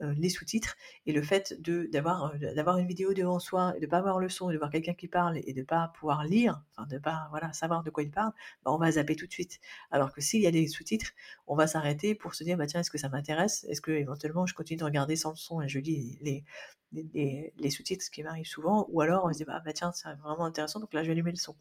les 0.00 0.30
sous-titres 0.30 0.76
et 1.06 1.12
le 1.12 1.22
fait 1.22 1.60
d'avoir 1.60 2.78
une 2.78 2.86
vidéo 2.86 3.12
devant 3.12 3.38
soi 3.38 3.74
et 3.76 3.80
de 3.80 3.86
pas 3.86 4.00
voir 4.00 4.18
le 4.18 4.28
son 4.28 4.50
de 4.50 4.58
voir 4.58 4.70
quelqu'un 4.70 4.94
qui 4.94 5.08
parle 5.08 5.38
et 5.44 5.52
de 5.52 5.62
pas 5.62 5.92
pouvoir 5.98 6.24
lire, 6.24 6.62
enfin 6.76 6.86
de 6.86 6.98
pas 6.98 7.26
voilà 7.30 7.52
savoir 7.52 7.82
de 7.82 7.90
quoi 7.90 8.02
il 8.02 8.10
parle, 8.10 8.32
bah, 8.64 8.72
on 8.72 8.78
va 8.78 8.92
zapper 8.92 9.16
tout 9.16 9.26
de 9.26 9.32
suite. 9.32 9.60
Alors 9.90 10.12
que 10.12 10.20
s'il 10.20 10.40
y 10.40 10.46
a 10.46 10.50
des 10.50 10.66
sous-titres, 10.68 11.12
on 11.46 11.56
va 11.56 11.66
s'arrêter 11.66 12.14
pour 12.14 12.34
se 12.34 12.44
dire 12.44 12.56
bah 12.56 12.66
tiens 12.66 12.80
est-ce 12.80 12.90
que 12.90 12.98
ça 12.98 13.08
m'intéresse? 13.08 13.64
Est-ce 13.68 13.80
que 13.80 13.92
éventuellement 13.92 14.46
je 14.46 14.54
continue 14.54 14.78
de 14.78 14.84
regarder 14.84 15.16
sans 15.16 15.30
le 15.30 15.36
son 15.36 15.60
et 15.60 15.68
je 15.68 15.78
lis 15.78 16.18
les 16.22 16.44
les, 16.92 17.52
les, 17.56 17.70
sous-titres, 17.70 18.04
ce 18.04 18.10
qui 18.10 18.24
m'arrive 18.24 18.46
souvent, 18.46 18.88
ou 18.90 19.00
alors 19.00 19.24
on 19.24 19.32
se 19.32 19.38
dit 19.38 19.44
bah, 19.44 19.62
bah 19.64 19.72
tiens 19.72 19.92
c'est 19.92 20.12
vraiment 20.14 20.44
intéressant 20.44 20.80
donc 20.80 20.92
là 20.92 21.02
je 21.04 21.06
vais 21.06 21.12
allumer 21.12 21.30
le 21.30 21.36
son. 21.36 21.54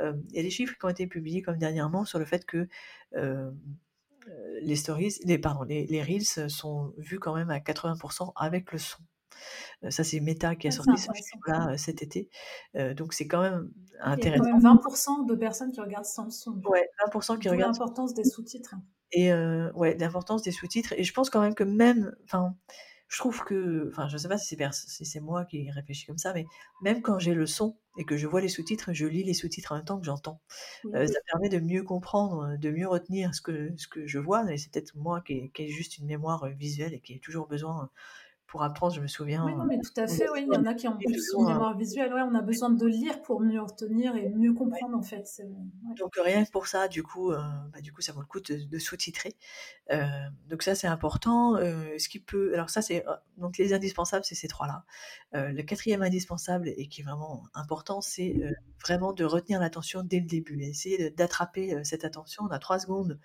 Il 0.00 0.36
y 0.36 0.38
a 0.38 0.42
des 0.42 0.50
chiffres 0.50 0.76
qui 0.78 0.84
ont 0.84 0.88
été 0.88 1.06
publiés 1.06 1.42
comme 1.42 1.58
dernièrement 1.68 2.04
sur 2.04 2.18
le 2.18 2.24
fait 2.24 2.44
que 2.44 2.68
les 4.60 4.76
stories, 4.76 5.14
les, 5.24 5.38
pardon, 5.38 5.62
les, 5.62 5.86
les, 5.86 6.02
reels 6.02 6.50
sont 6.50 6.92
vus 6.98 7.18
quand 7.18 7.34
même 7.34 7.48
à 7.50 7.58
80% 7.60 8.32
avec 8.36 8.72
le 8.72 8.78
son. 8.78 8.98
ça, 9.88 10.04
c'est 10.04 10.20
Meta 10.20 10.54
qui 10.54 10.68
a 10.68 10.70
sorti 10.70 10.98
ce 10.98 11.08
chiffre-là 11.14 11.78
cet 11.78 12.02
été. 12.02 12.28
donc, 12.94 13.14
c'est 13.14 13.26
quand 13.26 13.40
même 13.40 13.70
intéressant. 14.00 14.44
Il 14.44 14.48
y 14.48 14.50
a 14.50 14.60
quand 14.60 15.14
même 15.14 15.24
20% 15.24 15.28
de 15.28 15.34
personnes 15.34 15.72
qui 15.72 15.80
regardent 15.80 16.04
sans 16.04 16.24
le 16.24 16.30
son. 16.30 16.60
Ouais, 16.66 16.86
20% 17.06 17.38
qui 17.38 17.48
regardent. 17.48 17.72
L'importance 17.72 18.12
des 18.12 18.24
sous-titres. 18.24 18.74
Et 19.12 19.32
ouais, 19.32 19.96
l'importance 19.98 20.42
des 20.42 20.52
sous-titres. 20.52 20.92
Et 20.96 21.04
je 21.04 21.12
pense 21.14 21.30
quand 21.30 21.40
même 21.40 21.54
que 21.54 21.64
même, 21.64 22.14
enfin, 22.24 22.54
je 23.08 23.18
trouve 23.18 23.42
que, 23.44 23.88
enfin, 23.90 24.06
je 24.08 24.18
sais 24.18 24.28
pas 24.28 24.36
si 24.36 24.54
c'est 24.54 24.72
si 24.72 25.06
c'est 25.06 25.20
moi 25.20 25.46
qui 25.46 25.70
réfléchis 25.70 26.06
comme 26.06 26.18
ça, 26.18 26.34
mais 26.34 26.46
même 26.82 27.00
quand 27.00 27.18
j'ai 27.18 27.34
le 27.34 27.46
son 27.46 27.76
et 27.96 28.04
que 28.04 28.16
je 28.18 28.26
vois 28.26 28.42
les 28.42 28.48
sous-titres, 28.48 28.92
je 28.92 29.06
lis 29.06 29.24
les 29.24 29.34
sous-titres 29.34 29.72
en 29.72 29.76
même 29.76 29.84
temps 29.84 29.98
que 29.98 30.04
j'entends. 30.04 30.40
Euh, 30.94 31.06
ça 31.06 31.18
permet 31.30 31.48
de 31.48 31.58
mieux 31.58 31.82
comprendre, 31.82 32.56
de 32.58 32.70
mieux 32.70 32.86
retenir 32.86 33.34
ce 33.34 33.40
que 33.40 33.72
ce 33.76 33.88
que 33.88 34.06
je 34.06 34.18
vois. 34.18 34.44
Mais 34.44 34.58
c'est 34.58 34.70
peut-être 34.70 34.94
moi 34.94 35.22
qui 35.22 35.50
ai, 35.56 35.68
juste 35.68 35.98
une 35.98 36.06
mémoire 36.06 36.46
visuelle 36.48 36.92
et 36.92 37.00
qui 37.00 37.14
ai 37.14 37.18
toujours 37.18 37.48
besoin 37.48 37.90
pour 38.48 38.62
apprendre, 38.62 38.94
je 38.94 39.02
me 39.02 39.06
souviens. 39.06 39.44
Oui, 39.44 39.54
non, 39.54 39.66
mais 39.66 39.78
tout 39.78 40.00
à 40.00 40.06
fait, 40.06 40.26
oui. 40.30 40.46
Il 40.48 40.54
y 40.54 40.56
en 40.56 40.64
a 40.64 40.72
qui 40.72 40.88
ont 40.88 40.96
plus 40.96 41.32
une 41.34 41.46
mémoire 41.46 41.76
visuelle. 41.76 42.12
Ouais, 42.14 42.22
on 42.22 42.34
a 42.34 42.40
besoin 42.40 42.70
de 42.70 42.86
lire 42.86 43.20
pour 43.20 43.42
mieux 43.42 43.60
retenir 43.60 44.16
et 44.16 44.30
mieux 44.30 44.54
comprendre, 44.54 44.96
en 44.96 45.02
fait. 45.02 45.42
Donc, 45.98 46.16
rien 46.16 46.46
que 46.46 46.50
pour 46.50 46.66
ça, 46.66 46.88
du 46.88 47.02
coup, 47.02 47.30
euh, 47.30 47.38
bah, 47.72 47.82
du 47.82 47.92
coup 47.92 48.00
ça 48.00 48.12
vaut 48.12 48.20
le 48.20 48.26
coup 48.26 48.40
de, 48.40 48.78
sous-titrer. 48.78 49.36
Euh, 49.92 50.06
donc, 50.48 50.62
ça, 50.62 50.74
c'est 50.74 50.86
important. 50.86 51.56
Euh, 51.56 51.98
ce 51.98 52.08
qui 52.08 52.20
peut. 52.20 52.54
Alors, 52.54 52.70
ça, 52.70 52.80
c'est. 52.80 53.04
Donc, 53.36 53.58
les 53.58 53.74
indispensables, 53.74 54.24
c'est 54.24 54.34
ces 54.34 54.48
trois-là. 54.48 54.84
le 55.34 55.62
quatrième 55.62 56.02
indispensable, 56.02 56.70
et 56.74 56.88
qui 56.88 57.02
est 57.02 57.04
vraiment 57.04 57.44
important, 57.52 58.00
c'est 58.00 58.34
vraiment 58.82 59.12
de 59.12 59.24
retenir 59.24 59.60
l'attention 59.60 60.02
dès 60.02 60.20
le 60.20 60.26
début. 60.26 60.58
Essayer 60.62 61.10
d'attraper 61.10 61.84
cette 61.84 62.06
attention. 62.06 62.44
On 62.48 62.50
a 62.50 62.58
trois 62.58 62.78
secondes 62.78 63.20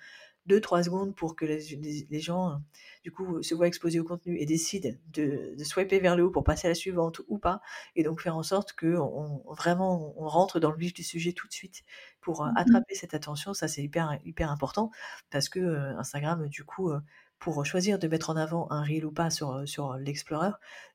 2-3 0.50 0.84
secondes 0.84 1.16
pour 1.16 1.36
que 1.36 1.46
les, 1.46 2.20
gens, 2.20 2.62
du 3.04 3.12
coup, 3.12 3.42
se 3.42 3.56
voient 3.56 3.68
exposés 3.68 4.00
au 4.00 4.04
contenu 4.04 4.38
et 4.38 4.46
décident 4.46 4.92
de, 5.14 5.56
de, 5.58 5.64
swiper 5.64 6.00
vers 6.00 6.16
le 6.16 6.24
haut 6.24 6.32
pour 6.32 6.44
passer 6.44 6.68
à 6.68 6.70
la 6.70 6.76
suivante 6.76 7.22
ou 7.28 7.38
pas, 7.38 7.62
et 7.96 8.04
donc 8.04 8.22
faire 8.22 8.36
en 8.36 8.44
sorte 8.44 8.74
que 8.74 8.98
on, 8.98 9.42
vraiment 9.54 10.14
on 10.18 10.28
rentre 10.28 10.60
dans 10.60 10.72
le 10.72 10.78
vif 10.78 10.94
du 10.94 11.04
sujet 11.04 11.34
tout 11.34 11.48
de 11.48 11.54
suite 11.54 11.84
pour 12.22 12.44
euh, 12.44 12.50
mmh 12.50 12.58
attraper 12.58 12.96
cette 12.96 13.14
attention. 13.14 13.54
Ça, 13.54 13.68
c'est 13.68 13.84
hyper, 13.84 14.18
hyper 14.26 14.52
important 14.52 14.92
parce 15.30 15.50
que 15.50 15.60
euh, 15.60 15.98
Instagram, 15.98 16.48
du 16.48 16.64
coup, 16.64 16.90
euh, 16.90 17.00
pour 17.44 17.66
choisir 17.66 18.00
de 18.00 18.08
mettre 18.08 18.30
en 18.30 18.38
avant 18.38 18.72
un 18.72 18.82
reel 18.84 19.06
ou 19.06 19.12
pas 19.12 19.30
sur, 19.30 19.68
sur 19.68 19.98
l'Explorer, 19.98 20.52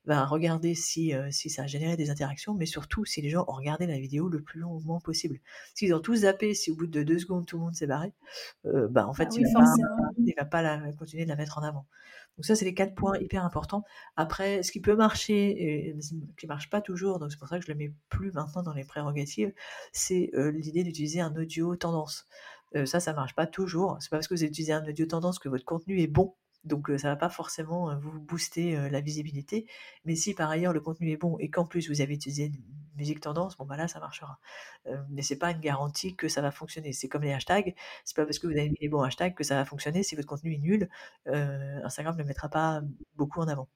ben 0.06 0.24
regarder 0.24 0.74
si, 0.74 1.12
si 1.30 1.50
ça 1.50 1.64
a 1.64 1.66
généré 1.66 1.98
des 1.98 2.08
interactions, 2.08 2.54
mais 2.54 2.64
surtout 2.64 3.04
si 3.04 3.20
les 3.20 3.28
gens 3.28 3.44
ont 3.48 3.52
regardé 3.52 3.86
la 3.86 3.98
vidéo 3.98 4.30
le 4.30 4.40
plus 4.40 4.58
longuement 4.58 4.98
possible. 4.98 5.40
S'ils 5.74 5.94
ont 5.94 6.00
tous 6.00 6.20
zappé, 6.20 6.54
si 6.54 6.70
au 6.70 6.74
bout 6.74 6.86
de 6.86 7.02
deux 7.02 7.18
secondes 7.18 7.44
tout 7.44 7.58
le 7.58 7.64
monde 7.64 7.74
s'est 7.74 7.86
barré, 7.86 8.14
ben 8.64 9.04
en 9.04 9.12
fait, 9.12 9.28
ah 9.30 9.36
il 9.36 9.42
ne 9.42 10.34
va, 10.34 10.44
pas 10.46 10.62
la, 10.62 10.90
continuer 10.94 11.24
de 11.24 11.28
la 11.28 11.36
mettre 11.36 11.58
en 11.58 11.62
avant. 11.62 11.84
Donc 12.38 12.46
ça, 12.46 12.54
c'est 12.54 12.64
les 12.64 12.72
quatre 12.72 12.94
points 12.94 13.18
hyper 13.18 13.44
importants. 13.44 13.84
Après, 14.16 14.62
ce 14.62 14.72
qui 14.72 14.80
peut 14.80 14.96
marcher, 14.96 15.88
et 15.88 15.96
qui 16.38 16.46
ne 16.46 16.48
marche 16.48 16.70
pas 16.70 16.80
toujours, 16.80 17.18
donc 17.18 17.30
c'est 17.30 17.38
pour 17.38 17.48
ça 17.48 17.58
que 17.58 17.66
je 17.66 17.70
ne 17.70 17.76
le 17.76 17.84
mets 17.84 17.92
plus 18.08 18.32
maintenant 18.32 18.62
dans 18.62 18.72
les 18.72 18.84
prérogatives, 18.84 19.52
c'est 19.92 20.30
l'idée 20.34 20.82
d'utiliser 20.82 21.20
un 21.20 21.36
audio 21.36 21.76
tendance 21.76 22.26
ça, 22.86 23.00
ça 23.00 23.12
marche 23.12 23.34
pas 23.34 23.46
toujours. 23.46 23.96
C'est 24.00 24.10
pas 24.10 24.16
parce 24.18 24.28
que 24.28 24.34
vous 24.34 24.44
utilisez 24.44 24.72
un 24.72 24.84
audio 24.86 25.06
tendance 25.06 25.38
que 25.38 25.48
votre 25.48 25.64
contenu 25.64 26.00
est 26.00 26.06
bon. 26.06 26.34
Donc 26.64 26.90
ça 26.98 27.08
va 27.08 27.16
pas 27.16 27.30
forcément 27.30 27.96
vous 27.98 28.20
booster 28.20 28.88
la 28.90 29.00
visibilité. 29.00 29.66
Mais 30.04 30.16
si 30.16 30.34
par 30.34 30.50
ailleurs 30.50 30.72
le 30.72 30.80
contenu 30.80 31.10
est 31.10 31.16
bon 31.16 31.38
et 31.38 31.50
qu'en 31.50 31.64
plus 31.64 31.88
vous 31.88 32.00
avez 32.00 32.14
utilisé 32.14 32.46
une 32.46 32.62
musique 32.96 33.20
tendance, 33.20 33.56
bon 33.56 33.64
bah 33.64 33.76
là 33.76 33.88
ça 33.88 34.00
marchera. 34.00 34.38
mais 35.08 35.22
c'est 35.22 35.38
pas 35.38 35.52
une 35.52 35.60
garantie 35.60 36.16
que 36.16 36.28
ça 36.28 36.42
va 36.42 36.50
fonctionner. 36.50 36.92
C'est 36.92 37.08
comme 37.08 37.22
les 37.22 37.32
hashtags. 37.32 37.74
C'est 38.04 38.16
pas 38.16 38.24
parce 38.24 38.38
que 38.38 38.46
vous 38.46 38.52
avez 38.52 38.68
mis 38.68 38.78
les 38.80 38.88
bons 38.88 39.02
hashtags 39.02 39.34
que 39.34 39.44
ça 39.44 39.54
va 39.54 39.64
fonctionner. 39.64 40.02
Si 40.02 40.16
votre 40.16 40.28
contenu 40.28 40.54
est 40.54 40.58
nul, 40.58 40.88
Instagram 41.26 42.16
ne 42.16 42.22
le 42.22 42.26
mettra 42.26 42.48
pas 42.48 42.82
beaucoup 43.16 43.40
en 43.40 43.48
avant. 43.48 43.68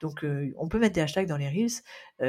Donc 0.00 0.24
on 0.56 0.68
peut 0.68 0.78
mettre 0.78 0.94
des 0.94 1.02
hashtags 1.02 1.26
dans 1.26 1.36
les 1.36 1.48
reels. 1.48 1.82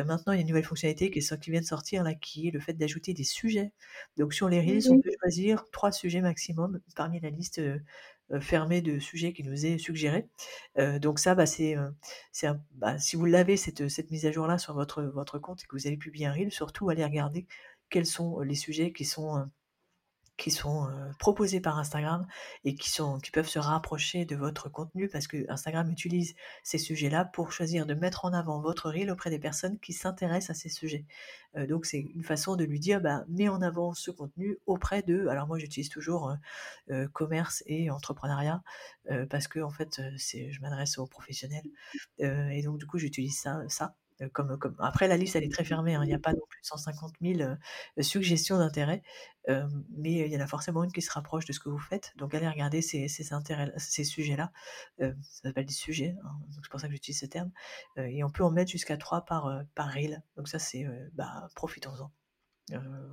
maintenant 0.05 0.34
il 0.34 0.38
y 0.38 0.39
a 0.39 0.41
une 0.41 0.47
nouvelle 0.47 0.66
fonctionnalité 0.66 1.12
qui, 1.12 1.20
est, 1.20 1.39
qui 1.39 1.51
vient 1.51 1.62
de 1.62 1.66
sortir 1.66 2.03
là, 2.03 2.14
qui 2.14 2.47
est 2.47 2.51
le 2.51 2.59
fait 2.59 2.74
d'ajouter 2.74 3.14
des 3.14 3.24
sujets. 3.24 3.72
Donc 4.18 4.34
sur 4.34 4.49
les 4.49 4.59
reels, 4.59 4.91
on 4.91 4.99
peut 5.01 5.12
choisir 5.22 5.66
trois 5.72 5.91
sujets 5.91 6.22
maximum 6.22 6.80
parmi 6.95 7.20
la 7.20 7.30
liste 7.30 7.59
euh, 7.59 7.80
fermé 8.40 8.82
de 8.82 9.00
sujets 9.00 9.34
qui 9.34 9.44
nous 9.44 9.66
est 9.66 9.78
suggéré. 9.78 10.28
Euh, 10.78 11.00
donc 11.00 11.20
ça, 11.20 11.36
bah, 11.36 11.46
c'est, 11.46 11.76
euh, 11.76 12.54
bah, 12.76 12.98
si 13.00 13.16
vous 13.16 13.26
l'avez 13.26 13.58
cette, 13.58 13.90
cette 13.90 14.12
mise 14.12 14.26
à 14.26 14.32
jour 14.32 14.48
là 14.48 14.58
sur 14.58 14.74
votre, 14.74 15.04
votre 15.04 15.40
compte 15.40 15.64
et 15.64 15.68
que 15.68 15.76
vous 15.76 15.88
allez 15.88 15.98
publier 15.98 16.28
un 16.28 16.34
reel, 16.34 16.52
surtout 16.52 16.90
allez 16.90 17.04
regarder 17.04 17.46
quels 17.90 18.06
sont 18.06 18.40
les 18.40 18.56
sujets 18.56 18.94
qui 18.94 19.06
sont 19.06 19.46
qui 20.42 20.50
sont 20.50 20.89
proposés 21.20 21.62
par 21.62 21.78
Instagram 21.78 22.26
et 22.66 22.74
qui, 22.74 22.89
sont, 22.89 23.20
qui 23.20 23.30
peuvent 23.30 23.48
se 23.48 23.60
rapprocher 23.60 24.26
de 24.26 24.36
votre 24.36 24.70
contenu 24.70 25.08
parce 25.08 25.28
que 25.28 25.46
Instagram 25.50 25.88
utilise 25.92 26.34
ces 26.64 26.80
sujets-là 26.80 27.26
pour 27.26 27.52
choisir 27.52 27.86
de 27.86 27.94
mettre 27.94 28.26
en 28.26 28.34
avant 28.34 28.60
votre 28.60 28.89
reel 28.89 29.12
auprès 29.12 29.30
des 29.30 29.38
personnes 29.38 29.78
qui 29.78 29.94
s'intéressent 29.94 30.58
à 30.58 30.60
ces 30.60 30.70
sujets. 30.70 31.06
donc 31.70 31.86
c'est 31.86 32.00
une 32.00 32.24
façon 32.24 32.56
de 32.56 32.64
lui 32.64 32.80
dire, 32.80 33.02
bah, 33.02 33.24
mets 33.28 33.50
en 33.50 33.62
avant 33.62 33.94
ce 33.94 34.10
contenu 34.10 34.58
auprès 34.66 35.04
de, 35.04 35.28
alors 35.28 35.46
moi 35.46 35.60
j'utilise 35.60 35.89
toujours 35.89 36.36
commerce 37.14 37.62
et 37.68 37.92
entrepreneuriat 37.92 38.64
parce 39.30 39.48
que 39.48 39.60
en 39.60 39.70
fait 39.70 40.02
je 40.18 40.60
m'adresse 40.62 40.98
aux 40.98 41.06
professionnels 41.06 41.70
et 42.18 42.64
donc 42.64 42.80
du 42.80 42.88
coup 42.88 42.98
j'utilise 42.98 43.38
ça, 43.38 43.62
ça 43.68 43.94
comme, 44.30 44.57
comme... 44.57 44.76
Après, 44.80 45.07
la 45.07 45.17
liste, 45.17 45.36
elle 45.36 45.43
est 45.43 45.51
très 45.51 45.63
fermée. 45.63 45.95
Hein. 45.95 46.03
Il 46.03 46.07
n'y 46.07 46.13
a 46.13 46.19
pas 46.19 46.34
non 46.34 46.45
plus 46.49 46.59
150 46.63 47.13
000 47.22 47.41
euh, 47.41 48.01
suggestions 48.01 48.57
d'intérêt, 48.57 49.01
euh, 49.49 49.67
mais 49.97 50.11
il 50.11 50.32
y 50.32 50.38
en 50.38 50.41
a 50.41 50.47
forcément 50.47 50.84
une 50.84 50.91
qui 50.91 51.01
se 51.01 51.11
rapproche 51.11 51.45
de 51.45 51.53
ce 51.53 51.59
que 51.59 51.69
vous 51.69 51.80
faites. 51.80 52.13
Donc, 52.17 52.34
allez 52.34 52.47
regarder 52.47 52.82
ces, 52.82 53.07
ces, 53.07 53.34
intérêts, 53.34 53.72
ces 53.78 54.03
sujets-là. 54.03 54.51
ça 54.99 55.13
s'appelle 55.22 55.65
des 55.65 55.74
sujets, 55.74 56.15
hein, 56.24 56.32
c'est 56.51 56.69
pour 56.69 56.80
ça 56.80 56.88
que 56.88 56.93
j'utilise 56.93 57.19
ce 57.19 57.26
terme. 57.26 57.51
et 57.97 58.24
on 58.24 58.30
peut 58.30 58.43
en 58.43 58.51
mettre 58.51 58.72
jusqu'à 58.72 58.97
3 58.97 59.26
par, 59.26 59.63
par 59.76 59.91
reel. 59.91 60.22
Donc, 60.38 60.47
ça, 60.47 60.59
c'est 60.59 60.86
bah, 61.13 61.47
profitons-en. 61.55 62.11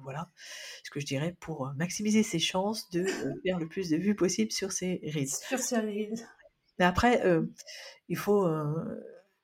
voilà 0.02 0.30
ce 0.84 0.90
que 0.90 1.00
je 1.00 1.06
dirais 1.06 1.36
pour 1.40 1.72
maximiser 1.76 2.22
ses 2.22 2.38
chances 2.38 2.90
de 2.90 3.04
faire 3.44 3.58
le 3.58 3.68
plus 3.68 3.90
de 3.90 3.96
vues 3.96 4.14
possible 4.16 4.52
sur 4.52 4.72
ces 4.72 5.00
reels. 5.04 5.28
Sur 5.28 5.58
ces 5.58 5.78
reels. 5.78 6.26
Mais 6.78 6.84
après, 6.84 7.22
il 8.08 8.16
faut 8.16 8.46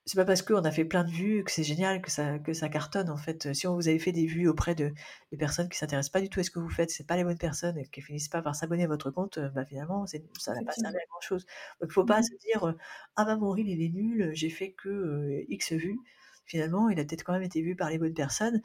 c'est 0.06 0.16
pas 0.16 0.24
parce 0.26 0.42
qu'on 0.42 0.62
a 0.64 0.70
fait 0.70 0.84
plein 0.84 1.04
de 1.04 1.10
vues 1.10 1.44
que 1.44 1.50
c'est 1.50 1.62
génial, 1.64 2.02
que 2.02 2.10
ça, 2.10 2.38
que 2.38 2.52
ça 2.52 2.68
cartonne 2.68 3.08
en 3.08 3.16
fait. 3.16 3.54
Si 3.54 3.66
on 3.66 3.74
vous 3.74 3.88
avez 3.88 3.98
fait 3.98 4.12
des 4.12 4.26
vues 4.26 4.48
auprès 4.48 4.74
de, 4.74 4.92
personnes 5.38 5.68
qui 5.68 5.78
s'intéressent 5.78 6.12
pas 6.12 6.20
du 6.20 6.28
tout 6.28 6.40
à 6.40 6.42
ce 6.42 6.50
que 6.50 6.58
vous 6.58 6.68
faites, 6.68 6.90
c'est 6.90 7.06
pas 7.06 7.16
les 7.16 7.24
bonnes 7.24 7.38
personnes 7.38 7.78
et 7.78 7.86
qui 7.86 8.02
finissent 8.02 8.28
pas 8.28 8.42
par 8.42 8.54
s'abonner 8.54 8.84
à 8.84 8.88
votre 8.88 9.10
compte, 9.10 9.38
euh, 9.38 9.48
bah 9.48 9.64
finalement 9.64 10.06
ça 10.06 10.18
n'a 10.54 10.62
pas 10.62 10.72
servi 10.72 10.96
à 10.96 11.06
grand 11.08 11.20
chose. 11.20 11.46
Donc 11.80 11.90
faut 11.90 12.04
pas 12.04 12.20
mmh 12.20 12.24
se 12.24 12.34
dire 12.36 12.64
euh, 12.68 12.72
ah 13.16 13.24
bah 13.24 13.36
mon 13.36 13.50
reel 13.50 13.68
il 13.68 13.82
est 13.82 13.88
nul, 13.88 14.30
j'ai 14.34 14.50
fait 14.50 14.72
que 14.72 14.88
euh, 14.88 15.44
X 15.48 15.72
vues 15.72 15.98
finalement, 16.44 16.88
il 16.88 16.98
a 17.00 17.04
peut-être 17.04 17.24
quand 17.24 17.32
même 17.32 17.42
été 17.42 17.62
vu 17.62 17.76
par 17.76 17.90
les 17.90 17.98
bonnes 17.98 18.14
personnes, 18.14 18.60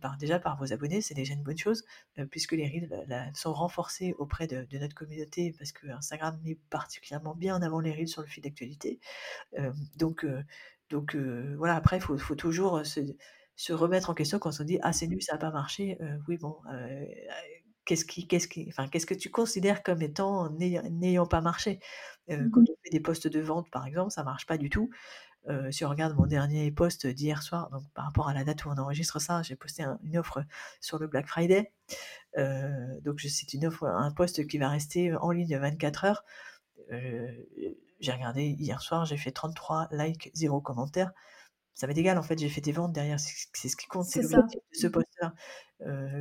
par, 0.00 0.16
déjà 0.18 0.38
par 0.38 0.56
vos 0.58 0.72
abonnés, 0.72 1.00
c'est 1.00 1.14
déjà 1.14 1.34
une 1.34 1.42
bonne 1.42 1.58
chose, 1.58 1.84
puisque 2.30 2.52
les 2.52 2.66
reels 2.66 3.32
sont 3.34 3.52
renforcés 3.52 4.14
auprès 4.18 4.46
de, 4.46 4.66
notre 4.78 4.94
communauté, 4.94 5.54
parce 5.58 5.72
que 5.72 5.88
Instagram 5.88 6.38
met 6.44 6.58
particulièrement 6.70 7.34
bien 7.34 7.56
en 7.56 7.62
avant 7.62 7.80
les 7.80 7.92
reels 7.92 8.08
sur 8.08 8.22
le 8.22 8.28
fil 8.28 8.42
d'actualité. 8.42 9.00
donc, 9.96 10.26
donc 10.90 11.16
voilà, 11.16 11.76
après, 11.76 11.96
il 11.96 12.02
faut, 12.02 12.16
faut, 12.18 12.34
toujours 12.34 12.82
se, 12.84 13.72
remettre 13.72 14.10
en 14.10 14.14
question 14.14 14.38
quand 14.38 14.60
on 14.60 14.64
dit 14.64 14.78
ah 14.82 14.92
c'est 14.92 15.06
nul, 15.06 15.22
ça 15.22 15.34
n'a 15.34 15.38
pas 15.38 15.50
marché. 15.50 15.98
oui 16.28 16.36
bon, 16.36 16.56
qu'est-ce 17.84 18.04
qui, 18.04 18.26
qu'est-ce 18.26 18.48
qui, 18.48 18.66
enfin 18.68 18.88
qu'est-ce 18.88 19.06
que 19.06 19.14
tu 19.14 19.30
considères 19.30 19.82
comme 19.82 20.02
étant 20.02 20.50
n'ayant 20.50 21.26
pas 21.26 21.40
marché? 21.40 21.80
Mmh 22.28 22.50
Quand 22.50 22.60
on 22.60 22.76
fait 22.84 22.90
des 22.90 23.00
postes 23.00 23.28
de 23.28 23.40
vente 23.40 23.70
par 23.70 23.86
exemple, 23.86 24.10
ça 24.10 24.24
marche 24.24 24.46
pas 24.46 24.58
du 24.58 24.70
tout. 24.70 24.90
Euh, 25.48 25.70
si 25.72 25.84
on 25.84 25.88
regarde 25.88 26.14
mon 26.14 26.26
dernier 26.26 26.70
post 26.70 27.06
d'hier 27.06 27.42
soir, 27.42 27.68
donc 27.70 27.82
par 27.94 28.04
rapport 28.04 28.28
à 28.28 28.34
la 28.34 28.44
date 28.44 28.64
où 28.64 28.68
on 28.68 28.78
enregistre 28.78 29.20
ça, 29.20 29.42
j'ai 29.42 29.56
posté 29.56 29.84
une 30.04 30.16
offre 30.16 30.44
sur 30.80 30.98
le 30.98 31.08
Black 31.08 31.26
Friday. 31.26 31.72
Euh, 32.38 32.70
donc 33.00 33.20
c'est 33.20 33.52
une 33.52 33.66
offre, 33.66 33.84
un 33.84 34.12
post 34.12 34.46
qui 34.46 34.58
va 34.58 34.68
rester 34.68 35.14
en 35.16 35.30
ligne 35.32 35.56
24 35.56 36.04
heures. 36.04 36.24
Euh, 36.92 37.26
j'ai 37.98 38.12
regardé 38.12 38.44
hier 38.44 38.80
soir, 38.80 39.04
j'ai 39.04 39.16
fait 39.16 39.32
33 39.32 39.88
likes, 39.90 40.30
0 40.34 40.60
commentaires. 40.60 41.12
Ça 41.74 41.86
m'est 41.86 41.96
égal 41.96 42.18
en 42.18 42.22
fait, 42.22 42.38
j'ai 42.38 42.50
fait 42.50 42.60
des 42.60 42.72
ventes 42.72 42.92
derrière, 42.92 43.18
c'est 43.18 43.68
ce 43.68 43.76
qui 43.76 43.86
compte, 43.86 44.04
c'est 44.04 44.22
l'objectif 44.22 44.60
de 44.60 44.78
ce 44.78 44.86
post-là. 44.86 45.34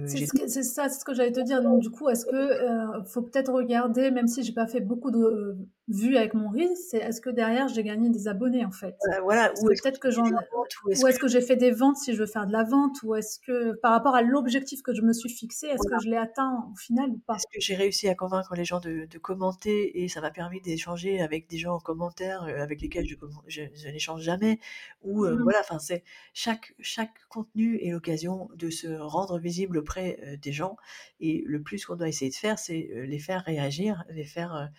c'est 0.07 0.63
ça, 0.63 0.89
c'est 0.89 0.99
ce 0.99 1.05
que 1.05 1.13
j'allais 1.13 1.33
te 1.33 1.41
dire. 1.41 1.61
Donc, 1.61 1.81
du 1.81 1.91
coup, 1.91 2.09
est-ce 2.09 2.25
que 2.25 3.03
faut 3.05 3.21
peut-être 3.21 3.51
regarder, 3.51 4.09
même 4.09 4.27
si 4.27 4.43
j'ai 4.43 4.53
pas 4.53 4.65
fait 4.65 4.79
beaucoup 4.79 5.11
de 5.11 5.57
vues 5.87 6.15
avec 6.15 6.33
mon 6.33 6.49
reel, 6.49 6.69
c'est 6.75 6.97
est-ce 6.97 7.21
que 7.21 7.29
derrière 7.29 7.67
j'ai 7.67 7.83
gagné 7.83 8.09
des 8.09 8.27
abonnés 8.27 8.65
en 8.65 8.71
fait? 8.71 8.95
Voilà. 9.23 9.51
Ou 9.61 9.67
peut-être 9.67 9.99
que, 9.99 10.11
j'en 10.11 10.23
ou 10.23 10.91
est-ce 10.91 11.19
que, 11.19 11.27
j'ai 11.27 11.41
fait 11.41 11.55
des 11.55 11.71
ventes 11.71 11.97
si 11.97 12.13
je 12.13 12.19
veux 12.19 12.25
faire 12.25 12.47
de 12.47 12.51
la 12.51 12.63
vente, 12.63 13.01
ou 13.03 13.15
est-ce 13.15 13.39
que 13.39 13.73
par 13.81 13.91
rapport 13.91 14.15
à 14.15 14.21
l'objectif 14.21 14.81
que 14.81 14.93
je 14.93 15.01
me 15.01 15.13
suis 15.13 15.29
fixé, 15.29 15.67
est-ce 15.67 15.87
que 15.87 16.01
je 16.03 16.09
l'ai 16.09 16.17
atteint 16.17 16.67
au 16.71 16.75
final 16.75 17.09
ou 17.09 17.19
pas? 17.25 17.35
Est-ce 17.35 17.47
que 17.51 17.59
j'ai 17.59 17.75
réussi 17.75 18.07
à 18.07 18.15
convaincre 18.15 18.55
les 18.55 18.65
gens 18.65 18.79
de, 18.79 19.05
de 19.05 19.17
commenter 19.17 20.03
et 20.03 20.07
ça 20.07 20.21
m'a 20.21 20.31
permis 20.31 20.61
d'échanger 20.61 21.21
avec 21.21 21.49
des 21.49 21.57
gens 21.57 21.75
en 21.75 21.79
commentaire 21.79 22.43
avec 22.43 22.81
lesquels 22.81 23.07
je, 23.07 23.15
je, 23.47 23.87
n'échange 23.89 24.21
jamais? 24.21 24.59
Ou 25.03 25.25
mmh 25.25 25.41
voilà, 25.43 25.59
enfin 25.61 25.79
c'est 25.79 26.03
chaque 26.33 26.73
chaque 26.79 27.25
contenu 27.29 27.77
est 27.81 27.91
l'occasion 27.91 28.49
de 28.55 28.69
se 28.69 28.87
rendre 28.87 29.39
visible 29.39 29.77
auprès 29.77 30.37
des 30.41 30.51
gens. 30.51 30.77
Et 31.19 31.43
le 31.45 31.61
plus 31.61 31.85
qu'on 31.85 31.95
doit 31.95 32.07
essayer 32.07 32.31
de 32.31 32.35
faire, 32.35 32.59
c'est 32.59 32.89
les 32.93 33.19
faire 33.19 33.43
réagir, 33.43 34.03
les 34.09 34.23
faire, 34.23 34.69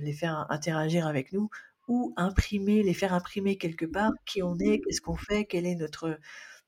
les 0.00 0.12
faire 0.12 0.46
interagir 0.50 1.06
avec 1.06 1.32
nous 1.32 1.48
ou 1.88 2.14
imprimer, 2.16 2.82
les 2.82 2.94
faire 2.94 3.14
imprimer 3.14 3.56
quelque 3.56 3.86
part 3.86 4.12
qui 4.26 4.42
on 4.42 4.56
est, 4.58 4.80
qu'est-ce 4.80 5.00
qu'on 5.00 5.16
fait, 5.16 5.44
quelle 5.44 5.66
est 5.66 5.74
notre, 5.74 6.18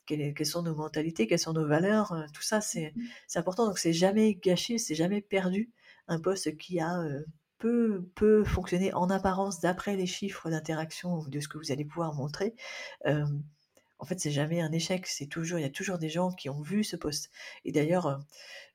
quelles, 0.07 0.47
sont 0.47 0.63
nos 0.63 0.75
mentalités, 0.75 1.27
quelles 1.27 1.39
sont 1.39 1.53
nos 1.53 1.67
valeurs, 1.67 2.15
tout 2.35 2.43
ça 2.43 2.61
c'est 2.61 2.93
important. 3.35 3.67
Donc 3.67 3.79
c'est 3.79 3.93
jamais 3.93 4.35
gâché, 4.35 4.79
c'est 4.79 4.95
jamais 4.95 5.21
perdu. 5.21 5.71
Un 6.09 6.19
poste 6.21 6.57
qui 6.57 6.81
a 6.81 7.01
peut, 7.59 8.05
peut 8.17 8.43
fonctionner 8.43 8.93
en 8.93 9.09
apparence 9.11 9.61
d'après 9.61 9.97
les 9.97 10.07
chiffres 10.07 10.51
d'interaction 10.51 11.25
de 11.29 11.41
ce 11.41 11.47
que 11.47 11.59
vous 11.59 11.71
allez 11.71 11.85
pouvoir 11.85 12.15
montrer 12.15 12.55
en 14.03 14.05
fait, 14.05 14.18
c'est 14.18 14.32
jamais 14.32 14.61
un 14.61 14.72
échec. 14.72 15.07
C'est 15.07 15.26
toujours, 15.26 15.61
il 15.61 15.62
y 15.62 15.64
a 15.64 15.70
toujours 15.70 15.96
des 15.96 16.09
gens 16.09 16.32
qui 16.32 16.50
ont 16.50 16.61
vu 16.61 16.82
ce 16.82 16.96
post. 16.96 17.30
Et 17.64 17.70
d'ailleurs, 17.70 18.20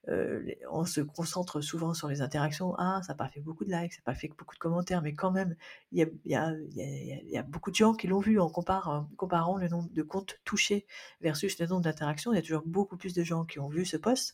euh, 0.07 0.41
on 0.71 0.86
se 0.86 1.01
concentre 1.01 1.59
souvent 1.59 1.93
sur 1.93 2.07
les 2.07 2.21
interactions. 2.21 2.73
Ah, 2.78 3.01
ça 3.05 3.11
n'a 3.11 3.17
pas 3.17 3.28
fait 3.28 3.41
beaucoup 3.41 3.65
de 3.65 3.71
likes, 3.71 3.91
ça 3.91 3.99
n'a 3.99 4.13
pas 4.13 4.17
fait 4.17 4.30
beaucoup 4.30 4.55
de 4.55 4.59
commentaires, 4.59 5.01
mais 5.01 5.13
quand 5.13 5.32
même, 5.32 5.57
il 5.91 6.09
y 6.23 6.36
a, 6.36 7.43
beaucoup 7.43 7.71
de 7.71 7.75
gens 7.75 7.93
qui 7.93 8.07
l'ont 8.07 8.21
vu 8.21 8.39
en 8.39 8.49
comparant 8.49 9.57
le 9.57 9.67
nombre 9.67 9.89
de 9.91 10.01
comptes 10.01 10.39
touchés 10.45 10.86
versus 11.19 11.59
le 11.59 11.67
nombre 11.67 11.82
d'interactions. 11.82 12.32
Il 12.32 12.38
y 12.38 12.39
a 12.39 12.41
toujours 12.41 12.63
beaucoup 12.65 12.95
plus 12.95 13.13
de 13.13 13.23
gens 13.23 13.43
qui 13.43 13.59
ont 13.59 13.67
vu 13.67 13.86
ce 13.86 13.97
post 13.97 14.34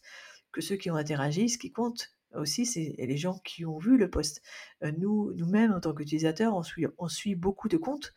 que 0.52 0.62
ceux 0.62 0.76
qui 0.76 0.92
ont 0.92 0.96
interagi. 0.96 1.50
Ce 1.50 1.58
qui 1.58 1.72
compte 1.72 2.12
aussi, 2.36 2.68
c'est 2.68 2.94
les 3.00 3.18
gens 3.18 3.40
qui 3.44 3.66
ont 3.66 3.80
vu 3.80 3.98
le 3.98 4.12
post. 4.12 4.44
nous, 5.00 5.34
nous-mêmes, 5.34 5.74
en 5.74 5.80
tant 5.80 5.96
qu'utilisateurs, 5.96 6.56
on 7.00 7.08
suit 7.08 7.34
beaucoup 7.34 7.68
de 7.68 7.78
comptes 7.78 8.14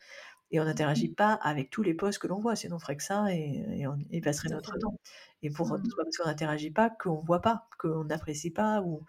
et 0.51 0.59
on 0.59 0.65
n'interagit 0.65 1.09
pas 1.09 1.33
avec 1.33 1.69
tous 1.69 1.83
les 1.83 1.93
posts 1.93 2.19
que 2.19 2.27
l'on 2.27 2.39
voit, 2.39 2.55
sinon 2.55 2.77
on 2.77 2.79
ferait 2.79 2.95
que 2.97 3.03
ça 3.03 3.33
et, 3.33 3.85
on 3.87 3.97
y 4.11 4.21
passerait 4.21 4.49
notre 4.49 4.77
temps. 4.77 4.97
Et 5.41 5.49
pour 5.49 5.67
mmh. 5.67 5.83
parce 5.95 6.17
qu'on 6.17 6.29
n'interagit 6.29 6.71
pas, 6.71 6.89
qu'on 6.89 7.21
voit 7.21 7.41
pas, 7.41 7.67
qu'on 7.79 8.05
n'apprécie 8.05 8.51
pas, 8.51 8.81
ou 8.81 9.03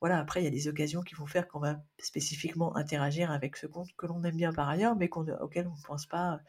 voilà, 0.00 0.18
après 0.18 0.40
il 0.40 0.44
y 0.44 0.48
a 0.48 0.50
des 0.50 0.68
occasions 0.68 1.02
qui 1.02 1.14
vont 1.14 1.26
faire 1.26 1.48
qu'on 1.48 1.60
va 1.60 1.80
spécifiquement 1.98 2.76
interagir 2.76 3.30
avec 3.30 3.56
ce 3.56 3.66
compte 3.66 3.88
que 3.96 4.06
l'on 4.06 4.22
aime 4.24 4.36
bien 4.36 4.52
par 4.52 4.68
ailleurs, 4.68 4.96
mais 4.96 5.08
auquel 5.12 5.66
on 5.66 5.76
ne 5.76 5.86
pense 5.86 6.06
pas 6.06 6.40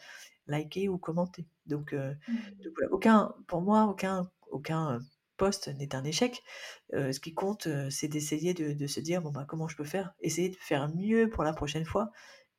liker 0.47 0.89
ou 0.89 0.97
commenter. 0.97 1.45
Donc, 1.65 1.93
euh, 1.93 2.13
mmh. 2.27 2.33
voilà, 2.75 2.91
aucun, 2.91 3.35
pour 3.47 3.61
moi, 3.61 3.85
aucun, 3.85 4.29
aucun 4.51 4.99
poste 5.37 5.69
n'est 5.69 5.95
un 5.95 6.03
échec. 6.03 6.43
Euh, 6.93 7.11
ce 7.11 7.19
qui 7.19 7.33
compte, 7.33 7.67
euh, 7.67 7.89
c'est 7.89 8.07
d'essayer 8.07 8.53
de, 8.53 8.73
de, 8.73 8.87
se 8.87 8.99
dire 8.99 9.21
bon 9.21 9.31
bah 9.31 9.45
comment 9.47 9.67
je 9.67 9.75
peux 9.75 9.83
faire, 9.83 10.13
essayer 10.21 10.49
de 10.49 10.55
faire 10.55 10.93
mieux 10.93 11.29
pour 11.29 11.43
la 11.43 11.53
prochaine 11.53 11.85
fois 11.85 12.11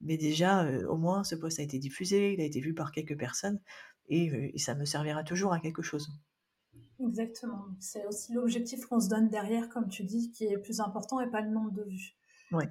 mais 0.04 0.16
déjà, 0.16 0.68
au 0.88 0.96
moins, 0.96 1.24
ce 1.24 1.34
post 1.34 1.58
a 1.58 1.62
été 1.62 1.78
diffusé, 1.78 2.34
il 2.34 2.40
a 2.40 2.44
été 2.44 2.60
vu 2.60 2.74
par 2.74 2.92
quelques 2.92 3.18
personnes, 3.18 3.60
et, 4.08 4.52
ça 4.58 4.74
me 4.74 4.84
servira 4.84 5.24
toujours 5.24 5.52
à 5.52 5.60
quelque 5.60 5.82
chose. 5.82 6.08
Exactement. 7.00 7.64
C'est 7.80 8.06
aussi 8.06 8.32
l'objectif 8.32 8.86
qu'on 8.86 9.00
se 9.00 9.08
donne 9.08 9.28
derrière, 9.28 9.68
comme 9.68 9.88
tu 9.88 10.04
dis, 10.04 10.30
qui 10.30 10.44
est 10.44 10.58
plus 10.58 10.80
important 10.80 11.20
et 11.20 11.30
pas 11.30 11.40
le 11.40 11.50
nombre 11.50 11.72
de 11.72 11.82
vues. 11.82 12.14
Ouais. 12.52 12.68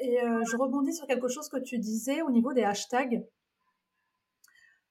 et 0.00 0.18
je 0.20 0.56
rebondis 0.56 0.94
sur 0.94 1.06
quelque 1.06 1.26
chose 1.26 1.48
que 1.48 1.58
tu 1.58 1.78
disais 1.78 2.22
au 2.22 2.30
niveau 2.30 2.52
des 2.52 2.62
hashtags. 2.62 3.26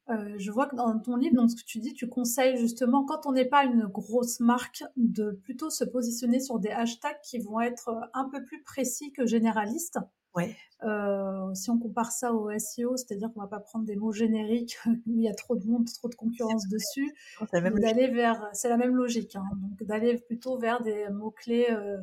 je 0.09 0.51
vois 0.51 0.65
que 0.65 0.75
dans 0.75 0.99
ton 0.99 1.15
livre, 1.15 1.35
dans 1.35 1.47
ce 1.47 1.55
que 1.55 1.65
tu 1.65 1.79
dis, 1.79 1.93
tu 1.93 2.09
conseilles 2.09 2.57
justement, 2.57 3.05
quand 3.05 3.25
on 3.27 3.31
n'est 3.31 3.45
pas 3.45 3.63
une 3.63 3.85
grosse 3.85 4.39
marque, 4.39 4.83
de 4.97 5.31
plutôt 5.43 5.69
se 5.69 5.85
positionner 5.85 6.41
sur 6.41 6.59
des 6.59 6.69
hashtags 6.69 7.21
qui 7.23 7.37
vont 7.39 7.61
être 7.61 8.09
un 8.13 8.27
peu 8.27 8.43
plus 8.43 8.61
précis 8.63 9.13
que 9.13 9.25
généralistes. 9.25 9.99
Ouais. 10.35 10.55
Euh, 10.83 11.53
si 11.53 11.69
on 11.69 11.77
compare 11.77 12.11
ça 12.11 12.33
au 12.33 12.49
SEO, 12.57 12.97
c'est-à-dire 12.97 13.31
qu'on 13.33 13.41
va 13.41 13.47
pas 13.47 13.59
prendre 13.59 13.85
des 13.85 13.95
mots 13.95 14.11
génériques 14.11 14.77
où 15.07 15.15
il 15.15 15.21
y 15.21 15.29
a 15.29 15.33
trop 15.33 15.55
de 15.55 15.65
monde, 15.65 15.87
trop 15.93 16.09
de 16.09 16.15
concurrence 16.15 16.67
dessus, 16.67 17.13
d'aller 17.51 18.07
vers, 18.07 18.49
c'est 18.53 18.69
la 18.69 18.77
même 18.77 18.95
logique, 18.95 19.35
hein, 19.35 19.45
donc 19.57 19.83
d'aller 19.83 20.17
plutôt 20.17 20.57
vers 20.57 20.81
des 20.81 21.07
mots 21.09 21.31
clés, 21.31 21.67
euh, 21.69 21.97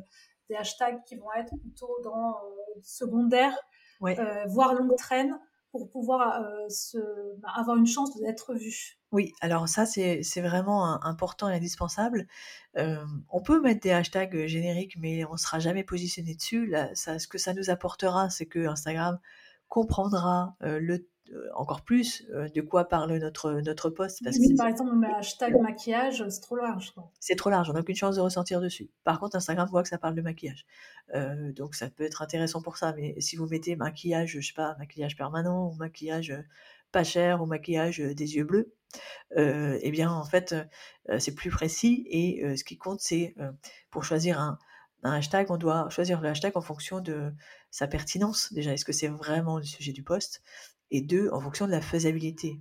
des 0.49 0.55
hashtags 0.55 1.03
qui 1.03 1.15
vont 1.15 1.31
être 1.33 1.55
plutôt 1.57 1.95
dans 2.03 2.29
euh, 2.29 2.79
secondaire, 2.81 3.55
voire 4.47 4.73
longue 4.73 4.95
traîne, 4.97 5.37
pour 5.71 5.89
pouvoir 5.89 6.43
se, 6.69 6.97
bah, 7.39 7.49
avoir 7.55 7.77
une 7.77 7.87
chance 7.87 8.15
d'être 8.19 8.53
vu. 8.53 8.97
Oui, 9.11 9.33
alors 9.41 9.67
ça, 9.67 9.85
c'est 9.85 10.21
vraiment 10.41 11.03
important 11.03 11.49
et 11.49 11.55
indispensable. 11.55 12.27
on 12.75 13.41
peut 13.43 13.61
mettre 13.61 13.81
des 13.81 13.91
hashtags 13.91 14.47
génériques, 14.47 14.97
mais 14.97 15.25
on 15.25 15.33
ne 15.33 15.37
sera 15.37 15.59
jamais 15.59 15.83
positionné 15.83 16.35
dessus. 16.35 16.73
Ce 16.93 17.27
que 17.27 17.37
ça 17.37 17.53
nous 17.53 17.69
apportera, 17.69 18.29
c'est 18.29 18.45
que 18.45 18.67
Instagram 18.67 19.19
comprendra 19.67 20.55
le 20.61 21.07
encore 21.55 21.81
plus 21.81 22.25
de 22.31 22.61
quoi 22.61 22.85
parle 22.85 23.17
notre, 23.17 23.53
notre 23.53 23.89
poste. 23.89 24.23
Parce 24.23 24.37
par 24.57 24.67
exemple, 24.67 24.95
met 24.95 25.13
hashtag 25.13 25.59
maquillage, 25.59 26.23
c'est 26.29 26.41
trop 26.41 26.55
large. 26.55 26.93
C'est 27.19 27.35
trop 27.35 27.49
large, 27.49 27.69
on 27.69 27.73
n'a 27.73 27.81
aucune 27.81 27.95
chance 27.95 28.15
de 28.15 28.21
ressortir 28.21 28.61
dessus. 28.61 28.89
Par 29.03 29.19
contre, 29.19 29.35
Instagram 29.35 29.67
voit 29.69 29.83
que 29.83 29.89
ça 29.89 29.97
parle 29.97 30.15
de 30.15 30.21
maquillage. 30.21 30.65
donc 31.55 31.75
ça 31.75 31.89
peut 31.89 32.03
être 32.03 32.21
intéressant 32.21 32.61
pour 32.61 32.77
ça. 32.77 32.93
Mais 32.93 33.19
si 33.19 33.35
vous 33.35 33.47
mettez 33.47 33.75
maquillage, 33.75 34.31
je 34.31 34.41
sais 34.41 34.53
pas, 34.53 34.75
maquillage 34.79 35.15
permanent 35.15 35.69
ou 35.69 35.75
maquillage 35.75 36.33
pas 36.91 37.03
cher 37.03 37.41
ou 37.41 37.45
maquillage 37.45 37.99
des 37.99 38.35
yeux 38.35 38.43
bleus, 38.43 38.73
eh 39.35 39.91
bien 39.91 40.11
en 40.11 40.25
fait 40.25 40.55
c'est 41.19 41.35
plus 41.35 41.49
précis 41.49 42.05
et 42.09 42.55
ce 42.55 42.63
qui 42.63 42.77
compte 42.77 42.99
c'est 43.01 43.35
pour 43.89 44.03
choisir 44.03 44.39
un, 44.39 44.57
hashtag, 45.03 45.49
on 45.49 45.57
doit 45.57 45.89
choisir 45.89 46.21
le 46.21 46.29
hashtag 46.29 46.55
en 46.55 46.61
fonction 46.61 47.01
de 47.01 47.33
sa 47.71 47.87
pertinence. 47.87 48.53
Déjà, 48.53 48.73
est-ce 48.73 48.85
que 48.85 48.91
c'est 48.91 49.07
vraiment 49.07 49.57
le 49.57 49.63
sujet 49.63 49.93
du 49.93 50.03
poste? 50.03 50.43
Et 50.91 51.01
deux, 51.01 51.29
en 51.31 51.39
fonction 51.39 51.65
de 51.65 51.71
la 51.71 51.81
faisabilité. 51.81 52.59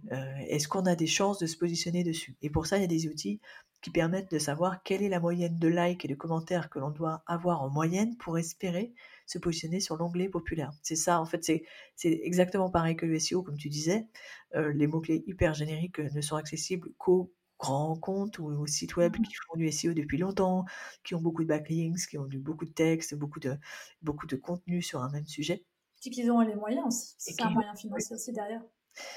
est-ce 0.48 0.68
qu'on 0.68 0.86
a 0.86 0.94
des 0.94 1.08
chances 1.08 1.38
de 1.38 1.46
se 1.46 1.56
positionner 1.56 2.04
dessus? 2.04 2.36
Et 2.42 2.50
pour 2.50 2.66
ça, 2.66 2.78
il 2.78 2.82
y 2.82 2.84
a 2.84 2.88
des 2.88 3.08
outils 3.08 3.40
qui 3.82 3.90
permettent 3.90 4.30
de 4.30 4.38
savoir 4.38 4.82
quelle 4.82 5.02
est 5.02 5.08
la 5.08 5.20
moyenne 5.20 5.58
de 5.58 5.68
likes 5.68 6.04
et 6.04 6.08
de 6.08 6.14
commentaires 6.14 6.68
que 6.68 6.78
l'on 6.78 6.90
doit 6.90 7.22
avoir 7.26 7.62
en 7.62 7.70
moyenne 7.70 8.16
pour 8.16 8.38
espérer 8.38 8.92
se 9.26 9.38
positionner 9.38 9.80
sur 9.80 9.96
l'onglet 9.96 10.28
populaire. 10.28 10.72
C'est 10.82 10.96
ça, 10.96 11.20
en 11.20 11.24
fait, 11.24 11.44
c'est 11.44 11.62
exactement 12.02 12.70
pareil 12.70 12.96
que 12.96 13.06
le 13.06 13.18
SEO, 13.18 13.42
comme 13.42 13.56
tu 13.56 13.68
disais. 13.68 14.06
Euh, 14.54 14.72
les 14.72 14.86
mots-clés 14.86 15.22
hyper 15.26 15.54
génériques 15.54 16.00
ne 16.00 16.20
sont 16.20 16.36
accessibles 16.36 16.90
qu'aux 16.98 17.32
grands 17.58 17.96
comptes 17.96 18.38
ou 18.38 18.46
aux 18.46 18.66
sites 18.66 18.96
web 18.96 19.16
mmh. 19.16 19.22
qui 19.22 19.34
font 19.34 19.56
du 19.56 19.70
SEO 19.70 19.92
depuis 19.94 20.18
longtemps, 20.18 20.64
qui 21.04 21.14
ont 21.14 21.20
beaucoup 21.20 21.42
de 21.42 21.48
backlinks, 21.48 22.06
qui 22.08 22.18
ont 22.18 22.26
du, 22.26 22.38
beaucoup 22.38 22.64
de 22.64 22.72
textes, 22.72 23.14
beaucoup 23.14 23.40
de, 23.40 23.56
beaucoup 24.02 24.26
de 24.26 24.36
contenu 24.36 24.82
sur 24.82 25.00
un 25.00 25.10
même 25.10 25.26
sujet. 25.26 25.64
Et 26.04 26.10
qu'ils 26.10 26.30
ont 26.30 26.40
les 26.40 26.54
moyens 26.54 26.86
aussi. 26.86 27.14
C'est 27.18 27.42
un 27.42 27.50
moyen 27.50 27.74
financier 27.74 28.14
aussi 28.14 28.32
derrière 28.32 28.62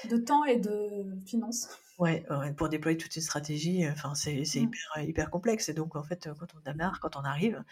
de 0.08 0.16
temps 0.16 0.44
et 0.44 0.58
de 0.58 1.06
finances. 1.26 1.68
Ouais, 1.98 2.24
pour 2.56 2.68
déployer 2.68 2.96
toute 2.96 3.14
une 3.16 3.22
stratégie, 3.22 3.88
enfin 3.88 4.14
c'est 4.14 4.34
mmh. 4.34 4.56
hyper, 4.56 5.02
hyper 5.02 5.30
complexe. 5.30 5.68
Et 5.68 5.74
donc 5.74 5.96
en 5.96 6.02
fait, 6.02 6.28
quand 6.38 6.54
on 6.56 6.60
démarre, 6.60 7.00
quand 7.00 7.16
on 7.16 7.22
arrive, 7.22 7.62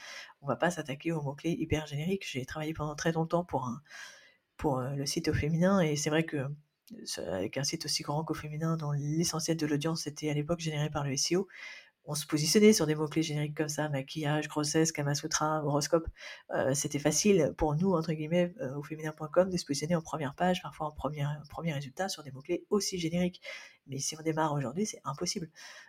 on 0.40 0.46
va 0.46 0.56
pas 0.56 0.70
s'attaquer 0.70 1.12
aux 1.12 1.22
mots-clés 1.22 1.50
hyper 1.52 1.86
génériques. 1.86 2.26
J'ai 2.28 2.44
travaillé 2.44 2.72
pendant 2.72 2.94
très 2.94 3.12
longtemps 3.12 3.44
pour 3.44 3.66
un, 3.66 3.82
pour 4.56 4.80
le 4.80 5.06
site 5.06 5.28
au 5.28 5.34
féminin 5.34 5.80
et 5.80 5.96
c'est 5.96 6.10
vrai 6.10 6.24
que 6.24 6.46
avec 7.26 7.56
un 7.56 7.64
site 7.64 7.84
aussi 7.86 8.02
grand 8.02 8.22
qu'au 8.24 8.34
féminin 8.34 8.76
dont 8.76 8.92
l'essentiel 8.92 9.56
de 9.56 9.66
l'audience 9.66 10.06
était 10.06 10.30
à 10.30 10.34
l'époque 10.34 10.60
généré 10.60 10.90
par 10.90 11.04
le 11.04 11.16
SEO, 11.16 11.48
on 12.04 12.14
se 12.14 12.26
positionnait 12.26 12.72
sur 12.72 12.86
des 12.86 12.94
mots-clés 12.94 13.22
génériques 13.22 13.56
comme 13.56 13.68
ça, 13.68 13.88
maquillage, 13.88 14.48
grossesse, 14.48 14.92
Kamasutra, 14.92 15.64
horoscope. 15.64 16.06
Euh, 16.50 16.74
c'était 16.74 16.98
facile 16.98 17.54
pour 17.56 17.76
nous, 17.76 17.92
entre 17.92 18.12
guillemets, 18.12 18.54
euh, 18.60 18.74
au 18.76 18.82
féminin.com, 18.82 19.50
de 19.50 19.56
se 19.56 19.64
positionner 19.64 19.94
en 19.94 20.02
première 20.02 20.34
page, 20.34 20.62
parfois 20.62 20.88
en 20.88 20.90
premier, 20.90 21.72
résultat, 21.72 22.08
sur 22.08 22.22
des 22.22 22.32
mots-clés 22.32 22.66
aussi 22.70 22.98
génériques. 22.98 23.40
Mais 23.86 23.98
si 23.98 24.16
on 24.18 24.22
démarre 24.22 24.52
aujourd'hui, 24.52 24.86
c'est 24.86 25.00
impossible. 25.04 25.48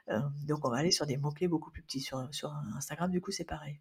Euh, 0.09 0.19
donc 0.47 0.65
on 0.65 0.69
va 0.69 0.77
aller 0.77 0.91
sur 0.91 1.05
des 1.05 1.17
mots-clés 1.17 1.47
beaucoup 1.47 1.71
plus 1.71 1.81
petits. 1.81 2.01
Sur, 2.01 2.27
sur 2.31 2.53
Instagram, 2.75 3.09
du 3.11 3.21
coup, 3.21 3.31
c'est 3.31 3.45
pareil. 3.45 3.79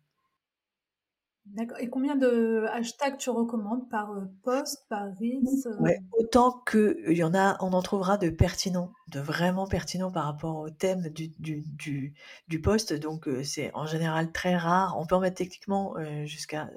D'accord. 1.47 1.79
Et 1.81 1.89
combien 1.89 2.15
de 2.15 2.67
hashtags 2.71 3.19
tu 3.19 3.29
recommandes 3.29 3.89
par 3.91 4.13
euh, 4.13 4.25
post, 4.45 4.87
par 4.89 5.07
reels 5.19 5.67
euh? 5.67 5.77
ouais, 5.81 6.01
Autant 6.17 6.63
qu'il 6.71 7.17
y 7.17 7.25
en 7.25 7.35
a, 7.35 7.57
on 7.61 7.73
en 7.73 7.83
trouvera 7.83 8.17
de 8.17 8.31
pertinents, 8.31 8.93
de 9.09 9.19
vraiment 9.19 9.67
pertinents 9.67 10.13
par 10.13 10.25
rapport 10.25 10.57
au 10.57 10.71
thème 10.71 11.09
du, 11.09 11.29
du, 11.41 12.15
du, 12.47 12.61
post. 12.61 12.93
Donc 12.93 13.27
euh, 13.27 13.43
c'est 13.43 13.75
en 13.75 13.87
général 13.87 14.31
très 14.31 14.57
rare. 14.57 14.97
On 14.99 15.05
peut 15.05 15.17
en 15.17 15.21
mettre 15.21 15.37
techniquement 15.37 15.95
jusqu'à 16.25 16.71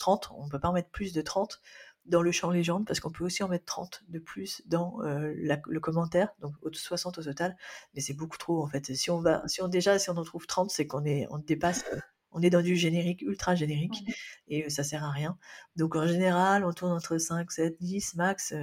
30, 0.00 0.32
on 0.36 0.46
ne 0.46 0.50
peut 0.50 0.58
pas 0.58 0.68
en 0.68 0.72
mettre 0.72 0.90
plus 0.90 1.12
de 1.12 1.22
30. 1.22 1.60
dans 2.06 2.22
le 2.22 2.32
champ 2.32 2.50
légende, 2.50 2.86
parce 2.86 2.98
qu'on 2.98 3.12
peut 3.12 3.24
aussi 3.24 3.42
en 3.44 3.48
mettre 3.48 3.66
30 3.66 4.02
de 4.08 4.18
plus 4.18 4.62
dans 4.66 4.98
le 5.02 5.78
commentaire, 5.78 6.30
donc 6.40 6.54
60 6.72 7.18
au 7.18 7.22
total, 7.22 7.56
mais 7.94 8.00
c'est 8.00 8.14
beaucoup 8.14 8.38
trop 8.38 8.62
en 8.62 8.66
fait. 8.66 8.92
Si 8.94 9.10
on 9.10 9.20
va, 9.20 9.42
si 9.46 9.62
on 9.62 9.68
déjà, 9.68 9.98
si 9.98 10.10
on 10.10 10.16
en 10.16 10.24
trouve 10.24 10.46
30, 10.46 10.70
c'est 10.70 10.86
qu'on 10.86 11.04
on 11.30 11.38
dépasse 11.38 11.84
on 12.32 12.42
est 12.42 12.50
dans 12.50 12.62
du 12.62 12.76
générique, 12.76 13.22
ultra 13.22 13.54
générique, 13.54 14.04
et 14.48 14.68
ça 14.70 14.84
sert 14.84 15.04
à 15.04 15.10
rien. 15.10 15.38
Donc 15.76 15.96
en 15.96 16.06
général, 16.06 16.64
on 16.64 16.72
tourne 16.72 16.92
entre 16.92 17.18
5, 17.18 17.50
7, 17.50 17.76
10 17.80 18.14
max 18.16 18.54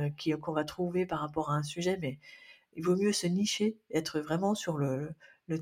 qu'on 0.41 0.53
va 0.53 0.63
trouver 0.63 1.05
par 1.05 1.19
rapport 1.19 1.51
à 1.51 1.55
un 1.55 1.63
sujet, 1.63 1.97
mais 2.01 2.19
il 2.75 2.83
vaut 2.83 2.95
mieux 2.95 3.13
se 3.13 3.27
nicher, 3.27 3.77
être 3.91 4.19
vraiment 4.19 4.55
sur 4.55 4.77
le, 4.77 5.15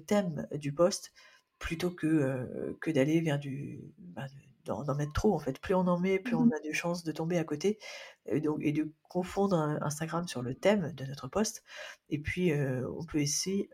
thème 0.08 0.47
du 0.53 0.74
poste, 0.74 1.14
plutôt 1.60 1.91
que, 1.91 2.76
que 2.82 2.91
d'aller 2.91 3.22
vers 3.22 3.39
du... 3.39 3.82
Bah, 3.97 4.26
d'en 4.66 4.95
mettre 4.95 5.14
trop 5.14 5.36
en 5.36 5.38
fait. 5.38 5.60
Plus 5.60 5.76
on 5.76 5.86
en 5.86 5.99
met, 5.99 6.18
plus 6.18 6.34
on 6.34 6.47
mmh 6.47 6.53
a 6.53 6.68
de 6.68 6.74
chances 6.74 7.03
de 7.03 7.12
tomber 7.12 7.38
à 7.38 7.43
côté 7.43 7.78
et, 8.26 8.41
donc, 8.41 8.58
et 8.62 8.72
de 8.72 8.91
confondre 9.03 9.56
Instagram 9.82 10.28
sur 10.28 10.41
le 10.41 10.56
thème 10.56 10.91
de 10.93 11.06
notre 11.06 11.28
poste. 11.28 11.64
Et 12.10 12.18
puis 12.18 12.51
on 12.51 13.06
peut 13.06 13.20
essayer 13.20 13.70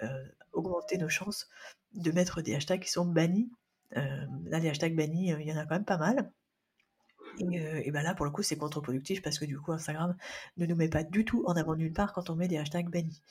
augmenter 0.53 0.97
nos 0.97 1.09
chances 1.09 1.47
de 1.93 2.11
mettre 2.11 2.41
des 2.41 2.55
hashtags 2.55 2.81
qui 2.81 2.91
sont 2.91 3.05
bannis 3.05 3.49
euh, 3.49 3.60
là, 3.95 4.59
les 4.59 4.69
hashtags 4.69 4.95
bannis, 4.95 5.33
euh, 5.33 5.41
il 5.41 5.47
y 5.47 5.53
en 5.53 5.57
a 5.57 5.65
quand 5.65 5.75
même 5.75 5.85
pas 5.85 5.97
mal. 5.97 6.31
Et, 7.39 7.59
euh, 7.59 7.91
ben 7.91 8.03
là, 8.03 8.13
pour 8.13 8.25
le 8.25 8.31
coup, 8.31 8.43
c'est 8.43 8.57
contre-productif 8.57 9.21
parce 9.21 9.39
que 9.39 9.45
du 9.45 9.59
coup, 9.59 9.71
Instagram 9.71 10.15
ne 10.57 10.65
nous 10.65 10.75
met 10.75 10.89
pas 10.89 11.03
du 11.03 11.25
tout 11.25 11.43
en 11.45 11.55
avant 11.55 11.75
nulle 11.75 11.93
part 11.93 12.13
quand 12.13 12.29
on 12.29 12.35
met 12.35 12.47
des 12.47 12.57
hashtags 12.57 12.89
bannis. 12.89 13.21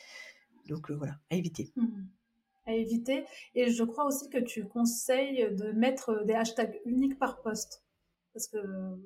Donc 0.68 0.90
voilà, 0.90 1.14
à 1.30 1.36
éviter. 1.36 1.72
Mmh. 1.76 1.86
À 2.66 2.72
éviter. 2.72 3.24
Et 3.54 3.70
je 3.70 3.84
crois 3.84 4.04
aussi 4.04 4.28
que 4.30 4.38
tu 4.38 4.66
conseilles 4.66 5.54
de 5.54 5.72
mettre 5.72 6.24
des 6.24 6.34
hashtags 6.34 6.80
uniques 6.84 7.18
par 7.18 7.42
poste. 7.42 7.84
Parce 8.32 8.46
que 8.46 8.58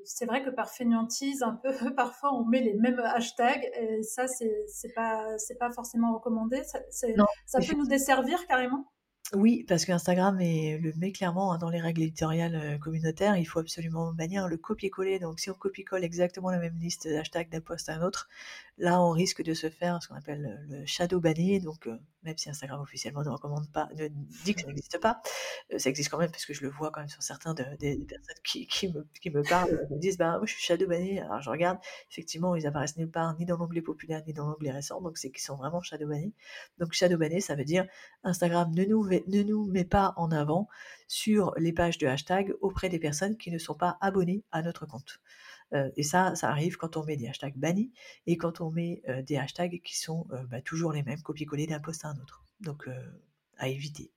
c'est 0.04 0.26
vrai 0.26 0.44
que 0.44 0.50
par 0.50 0.70
fainéantise, 0.70 1.42
un 1.42 1.58
peu, 1.62 1.70
parfois 1.96 2.34
on 2.34 2.44
met 2.44 2.60
les 2.60 2.74
mêmes 2.74 3.00
hashtags 3.00 3.70
et 3.80 4.02
ça, 4.02 4.26
c'est 4.28 4.94
pas, 4.94 5.36
pas 5.58 5.72
forcément 5.72 6.14
recommandé. 6.14 6.62
Ça, 6.64 6.80
ça 6.90 7.58
peut 7.60 7.76
nous 7.76 7.86
desservir 7.86 8.46
carrément? 8.46 8.92
Oui, 9.32 9.64
parce 9.66 9.86
qu'Instagram 9.86 10.38
le 10.38 10.92
met 10.98 11.10
clairement 11.10 11.52
hein, 11.52 11.58
dans 11.58 11.70
les 11.70 11.80
règles 11.80 12.02
éditoriales 12.02 12.54
euh, 12.54 12.78
communautaires. 12.78 13.38
Il 13.38 13.46
faut 13.46 13.58
absolument 13.58 14.12
bannir 14.12 14.48
le 14.48 14.58
copier-coller. 14.58 15.18
Donc, 15.18 15.40
si 15.40 15.50
on 15.50 15.54
copie-colle 15.54 16.04
exactement 16.04 16.50
la 16.50 16.58
même 16.58 16.76
liste 16.78 17.08
d'hashtags 17.08 17.48
d'un 17.48 17.62
post 17.62 17.88
à 17.88 17.94
un 17.94 18.02
autre, 18.02 18.28
là, 18.76 19.00
on 19.00 19.10
risque 19.10 19.42
de 19.42 19.54
se 19.54 19.70
faire 19.70 20.02
ce 20.02 20.08
qu'on 20.08 20.14
appelle 20.16 20.66
le 20.68 20.84
shadow 20.84 21.20
banner. 21.20 21.58
Donc, 21.58 21.86
euh, 21.86 21.98
même 22.24 22.36
si 22.38 22.48
Instagram 22.48 22.80
officiellement 22.80 23.22
ne 23.22 23.30
recommande 23.30 23.70
pas, 23.70 23.88
ne 23.96 24.08
dit 24.44 24.54
que 24.54 24.62
ça 24.62 24.66
n'existe 24.66 24.98
pas, 24.98 25.20
euh, 25.72 25.78
ça 25.78 25.90
existe 25.90 26.10
quand 26.10 26.18
même 26.18 26.30
parce 26.30 26.46
que 26.46 26.54
je 26.54 26.62
le 26.62 26.70
vois 26.70 26.90
quand 26.90 27.00
même 27.00 27.08
sur 27.08 27.22
certains 27.22 27.54
des, 27.54 27.96
personnes 28.08 28.36
qui, 28.42 28.88
me, 28.88 29.06
qui 29.20 29.30
me 29.30 29.42
parlent, 29.42 29.86
me 29.90 29.98
disent 29.98 30.16
bah 30.16 30.38
moi 30.38 30.46
je 30.46 30.52
suis 30.52 30.62
shadow 30.62 30.86
banné. 30.86 31.20
Alors 31.20 31.42
je 31.42 31.50
regarde, 31.50 31.78
effectivement 32.10 32.54
ils 32.56 32.66
apparaissent 32.66 32.96
nulle 32.96 33.10
part, 33.10 33.36
ni 33.38 33.44
dans 33.44 33.56
l'onglet 33.56 33.82
populaire 33.82 34.22
ni 34.26 34.32
dans 34.32 34.48
l'onglet 34.48 34.70
récent, 34.70 35.00
donc 35.00 35.18
c'est 35.18 35.30
qu'ils 35.30 35.42
sont 35.42 35.56
vraiment 35.56 35.82
shadow 35.82 36.08
bannés. 36.08 36.32
Donc 36.78 36.92
shadow 36.92 37.18
banné, 37.18 37.40
ça 37.40 37.54
veut 37.54 37.64
dire 37.64 37.86
Instagram 38.22 38.72
ne 38.74 38.84
nous, 38.84 39.02
ne 39.26 39.42
nous 39.42 39.66
met 39.66 39.84
pas 39.84 40.14
en 40.16 40.30
avant 40.30 40.68
sur 41.08 41.54
les 41.58 41.72
pages 41.72 41.98
de 41.98 42.06
hashtag 42.06 42.54
auprès 42.60 42.88
des 42.88 42.98
personnes 42.98 43.36
qui 43.36 43.50
ne 43.50 43.58
sont 43.58 43.74
pas 43.74 43.98
abonnées 44.00 44.44
à 44.50 44.62
notre 44.62 44.86
compte. 44.86 45.20
Euh, 45.72 45.90
et 45.96 46.02
ça, 46.02 46.34
ça 46.34 46.48
arrive 46.48 46.76
quand 46.76 46.96
on 46.96 47.04
met 47.04 47.16
des 47.16 47.28
hashtags 47.28 47.56
bannis 47.56 47.92
et 48.26 48.36
quand 48.36 48.60
on 48.60 48.70
met 48.70 49.02
euh, 49.08 49.22
des 49.22 49.36
hashtags 49.36 49.80
qui 49.82 49.98
sont 49.98 50.26
euh, 50.32 50.44
bah, 50.46 50.60
toujours 50.60 50.92
les 50.92 51.02
mêmes, 51.02 51.22
copier-coller 51.22 51.66
d'un 51.66 51.80
post 51.80 52.04
à 52.04 52.08
un 52.08 52.16
autre. 52.16 52.44
Donc, 52.60 52.88
à 53.58 53.68
éviter. 53.68 54.10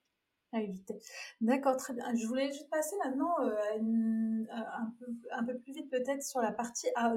À 0.53 0.61
éviter. 0.61 0.97
D'accord, 1.41 1.75
très 1.75 1.93
bien. 1.93 2.05
Je 2.15 2.25
voulais 2.27 2.47
juste 2.47 2.69
passer 2.69 2.95
maintenant 3.03 3.35
un, 3.39 5.43
peu, 5.43 5.57
plus 5.57 5.73
vite 5.73 5.89
peut-être 5.89 6.23
sur 6.23 6.39
la 6.39 6.51
partie 6.51 6.87
à, 6.95 7.13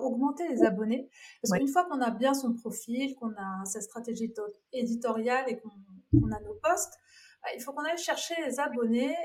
augmenter 0.00 0.46
les 0.48 0.62
abonnés. 0.62 1.08
Parce 1.42 1.58
qu'une 1.58 1.68
fois 1.68 1.86
qu'on 1.86 2.00
a 2.00 2.10
bien 2.10 2.34
son 2.34 2.52
profil, 2.52 3.16
qu'on 3.16 3.32
a 3.32 3.64
sa 3.64 3.80
stratégie 3.80 4.32
éditoriale 4.72 5.46
et 5.48 5.58
qu'on 5.58 6.30
a 6.30 6.40
nos 6.40 6.54
posts, 6.62 6.92
bah, 6.92 7.07
il 7.54 7.62
faut 7.62 7.72
qu'on 7.72 7.84
aille 7.84 7.98
chercher 7.98 8.34
les 8.44 8.60
abonnés 8.60 9.16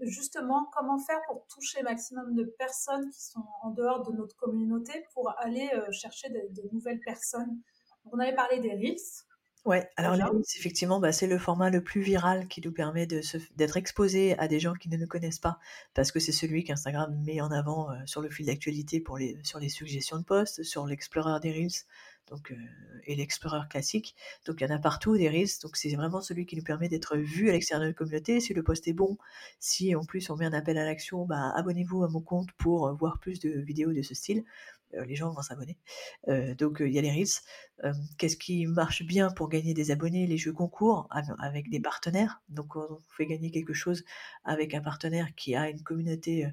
justement 0.00 0.68
comment 0.72 0.98
faire 0.98 1.20
pour 1.26 1.46
toucher 1.46 1.82
maximum 1.82 2.34
de 2.34 2.44
personnes 2.58 3.10
qui 3.10 3.22
sont 3.22 3.44
en 3.62 3.70
dehors 3.70 4.02
de 4.02 4.12
notre 4.14 4.36
communauté 4.36 5.04
pour 5.14 5.32
aller 5.38 5.68
euh, 5.74 5.90
chercher 5.90 6.28
de, 6.28 6.68
nouvelles 6.72 7.00
personnes. 7.00 7.60
on 8.12 8.18
avait 8.18 8.34
parlé 8.34 8.60
des 8.60 8.72
Reels. 8.72 9.24
Ouais, 9.66 9.90
alors 9.96 10.14
les 10.14 10.22
Reels, 10.22 10.44
effectivement, 10.56 11.00
bah, 11.00 11.10
c'est 11.10 11.26
le 11.26 11.38
format 11.38 11.70
le 11.70 11.82
plus 11.82 12.00
viral 12.00 12.46
qui 12.46 12.60
nous 12.60 12.70
permet 12.70 13.04
d'être 13.04 13.76
exposé 13.76 14.38
à 14.38 14.46
des 14.46 14.60
gens 14.60 14.74
qui 14.74 14.88
ne 14.88 14.96
nous 14.96 15.08
connaissent 15.08 15.40
pas, 15.40 15.58
parce 15.92 16.12
que 16.12 16.20
c'est 16.20 16.30
celui 16.30 16.62
qu'Instagram 16.62 17.12
met 17.24 17.40
en 17.40 17.50
avant 17.50 17.90
euh, 17.90 17.96
sur 18.06 18.22
le 18.22 18.30
fil 18.30 18.46
d'actualité 18.46 19.00
pour 19.00 19.18
les, 19.18 19.36
sur 19.42 19.58
les 19.58 19.68
suggestions 19.68 20.18
de 20.18 20.24
posts, 20.24 20.62
sur 20.62 20.86
l'explorer 20.86 21.40
des 21.40 21.50
Reels, 21.50 21.84
donc, 22.28 22.52
euh, 22.52 22.56
et 23.06 23.16
l'Explorer 23.16 23.66
classique. 23.68 24.14
Donc 24.46 24.60
il 24.60 24.68
y 24.68 24.72
en 24.72 24.74
a 24.74 24.78
partout 24.78 25.16
des 25.16 25.28
Reels. 25.28 25.60
Donc 25.62 25.76
c'est 25.76 25.94
vraiment 25.94 26.20
celui 26.20 26.46
qui 26.46 26.56
nous 26.56 26.62
permet 26.62 26.88
d'être 26.88 27.16
vu 27.16 27.48
à 27.48 27.52
l'extérieur 27.52 27.82
de 27.82 27.88
la 27.88 27.94
communauté. 27.94 28.40
Si 28.40 28.54
le 28.54 28.62
post 28.62 28.86
est 28.88 28.92
bon, 28.92 29.16
si 29.58 29.94
en 29.94 30.04
plus 30.04 30.30
on 30.30 30.36
met 30.36 30.46
un 30.46 30.52
appel 30.52 30.78
à 30.78 30.84
l'action, 30.84 31.24
bah, 31.24 31.52
abonnez-vous 31.56 32.04
à 32.04 32.08
mon 32.08 32.20
compte 32.20 32.50
pour 32.52 32.92
voir 32.94 33.18
plus 33.20 33.40
de 33.40 33.50
vidéos 33.50 33.92
de 33.92 34.02
ce 34.02 34.14
style. 34.14 34.44
Euh, 34.96 35.04
les 35.04 35.14
gens 35.14 35.30
vont 35.30 35.42
s'abonner. 35.42 35.78
donc 36.58 36.78
il 36.80 36.92
y 36.92 36.98
a 36.98 37.02
les 37.02 37.10
Reels. 37.10 37.94
Qu'est-ce 38.18 38.36
qui 38.36 38.66
marche 38.66 39.04
bien 39.04 39.30
pour 39.30 39.48
gagner 39.48 39.74
des 39.74 39.90
abonnés? 39.90 40.26
Les 40.26 40.38
jeux 40.38 40.52
concours 40.52 41.08
avec 41.38 41.70
des 41.70 41.80
partenaires. 41.80 42.42
Donc 42.48 42.76
on 42.76 42.98
fait 43.16 43.26
gagner 43.26 43.50
quelque 43.50 43.74
chose 43.74 44.04
avec 44.44 44.74
un 44.74 44.80
partenaire 44.80 45.34
qui 45.34 45.54
a 45.54 45.68
une 45.68 45.82
communauté 45.82 46.48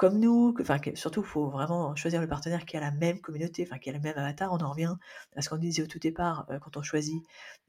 comme 0.00 0.18
nous, 0.18 0.54
enfin, 0.58 0.78
surtout, 0.94 1.20
il 1.20 1.26
faut 1.26 1.50
vraiment 1.50 1.94
choisir 1.94 2.22
le 2.22 2.26
partenaire 2.26 2.64
qui 2.64 2.74
a 2.74 2.80
la 2.80 2.90
même 2.90 3.20
communauté, 3.20 3.64
enfin, 3.66 3.78
qui 3.78 3.90
a 3.90 3.92
le 3.92 4.00
même 4.00 4.16
avatar. 4.16 4.50
On 4.50 4.56
en 4.56 4.70
revient 4.70 4.94
à 5.36 5.42
ce 5.42 5.50
qu'on 5.50 5.58
disait 5.58 5.82
au 5.82 5.86
tout 5.86 5.98
départ, 5.98 6.46
euh, 6.48 6.58
quand 6.58 6.78
on 6.78 6.82
choisit 6.82 7.22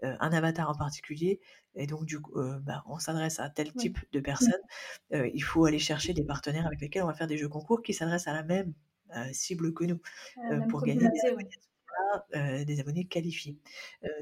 euh, 0.06 0.16
un 0.22 0.32
avatar 0.32 0.70
en 0.70 0.74
particulier, 0.74 1.42
et 1.76 1.88
donc, 1.88 2.06
du 2.06 2.22
coup, 2.22 2.40
euh, 2.40 2.58
bah, 2.62 2.84
on 2.88 3.00
s'adresse 3.00 3.42
à 3.42 3.50
tel 3.50 3.74
type 3.74 4.00
de 4.14 4.22
personnes. 4.22 4.64
il 5.12 5.44
faut 5.44 5.66
aller 5.66 5.78
chercher 5.78 6.14
des 6.14 6.24
partenaires 6.24 6.66
avec 6.68 6.80
lesquels 6.80 7.04
on 7.04 7.08
va 7.08 7.14
faire 7.14 7.28
des 7.28 7.38
jeux 7.38 7.50
concours 7.50 7.82
qui 7.82 7.94
s'adressent 7.94 8.30
à 8.30 8.34
la 8.34 8.44
même 8.44 8.74
cible 9.34 9.74
que 9.74 9.86
nous, 9.86 10.00
pour 10.70 10.84
gagner 10.84 11.10
des 11.10 11.28
abonnés, 11.28 12.66
des 12.66 12.80
abonnés 12.80 13.06
qualifiés. 13.06 13.58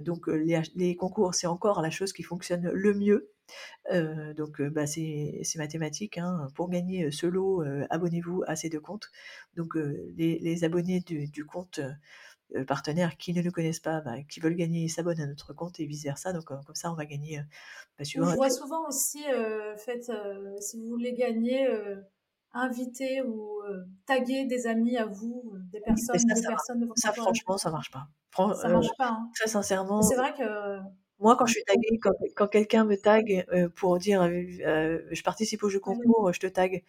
donc, 0.02 0.28
les, 0.28 0.62
les 0.76 0.96
concours, 0.96 1.36
c'est 1.36 1.48
encore 1.48 1.82
la 1.82 1.90
chose 1.90 2.14
qui 2.14 2.24
fonctionne 2.24 2.70
le 2.70 2.94
mieux 2.94 3.32
donc 4.36 4.62
bah, 4.62 4.88
c'est 4.88 5.42
mathématique. 5.58 6.18
Hein. 6.18 6.48
Pour 6.56 6.70
gagner 6.70 7.12
ce 7.12 7.28
lot, 7.28 7.64
abonnez-vous 7.90 8.44
à 8.48 8.56
ces 8.56 8.70
deux 8.70 8.80
comptes. 8.80 9.10
Donc 9.56 9.76
les, 9.76 10.64
abonnés 10.64 11.00
du, 11.02 11.46
compte 11.46 11.80
partenaire 12.68 13.18
qui 13.18 13.34
ne 13.34 13.42
nous 13.42 13.52
connaissent 13.52 13.80
pas, 13.80 14.02
bah, 14.02 14.22
qui 14.28 14.40
veulent 14.40 14.56
gagner, 14.56 14.88
s'abonnent 14.88 15.22
à 15.22 15.28
notre 15.28 15.54
compte 15.54 15.80
et 15.80 15.86
vice 15.86 16.04
versa. 16.04 16.34
Donc 16.34 16.46
comme 16.46 16.76
ça, 16.76 16.92
on 16.92 16.96
va 16.96 17.06
gagner. 17.06 17.42
Bah, 17.98 18.04
je 18.04 18.20
vois 18.20 18.50
souvent 18.50 18.88
aussi, 18.88 19.24
fait, 19.78 20.12
si 20.60 20.80
vous 20.80 20.88
voulez 20.88 21.14
gagner, 21.14 21.68
inviter 22.54 23.22
ou 23.22 23.62
taguer 24.06 24.46
des 24.46 24.68
amis 24.68 24.98
à 24.98 25.06
vous, 25.06 25.54
des 25.72 25.80
personnes, 25.82 26.18
ça, 26.18 26.34
des 26.34 26.48
personnes 26.48 26.80
de 26.80 26.88
Ça, 26.96 27.14
franchement, 27.14 27.58
ça 27.58 27.72
marche 27.72 27.92
pas. 27.92 28.08
ça 28.56 28.70
marche 28.70 28.90
pas. 28.98 29.10
Hein. 29.10 29.30
Très 29.36 29.50
sincèrement. 29.50 30.02
C'est 30.02 30.16
vrai 30.16 30.34
que 30.34 30.80
moi, 31.20 31.36
quand 31.36 31.46
je 31.46 31.54
suis 31.54 31.64
taguée, 31.66 32.00
quand, 32.36 32.48
quelqu'un 32.48 32.86
me 32.86 32.96
tag 32.96 33.46
euh, 33.52 33.68
pour 33.76 33.98
dire 33.98 34.22
euh, 34.22 34.42
euh, 34.66 35.02
je 35.12 35.22
participe 35.22 35.64
au 35.64 35.70
jeu 35.70 35.80
concours, 35.80 36.32
je 36.32 36.40
te 36.40 36.48
tag, 36.48 36.84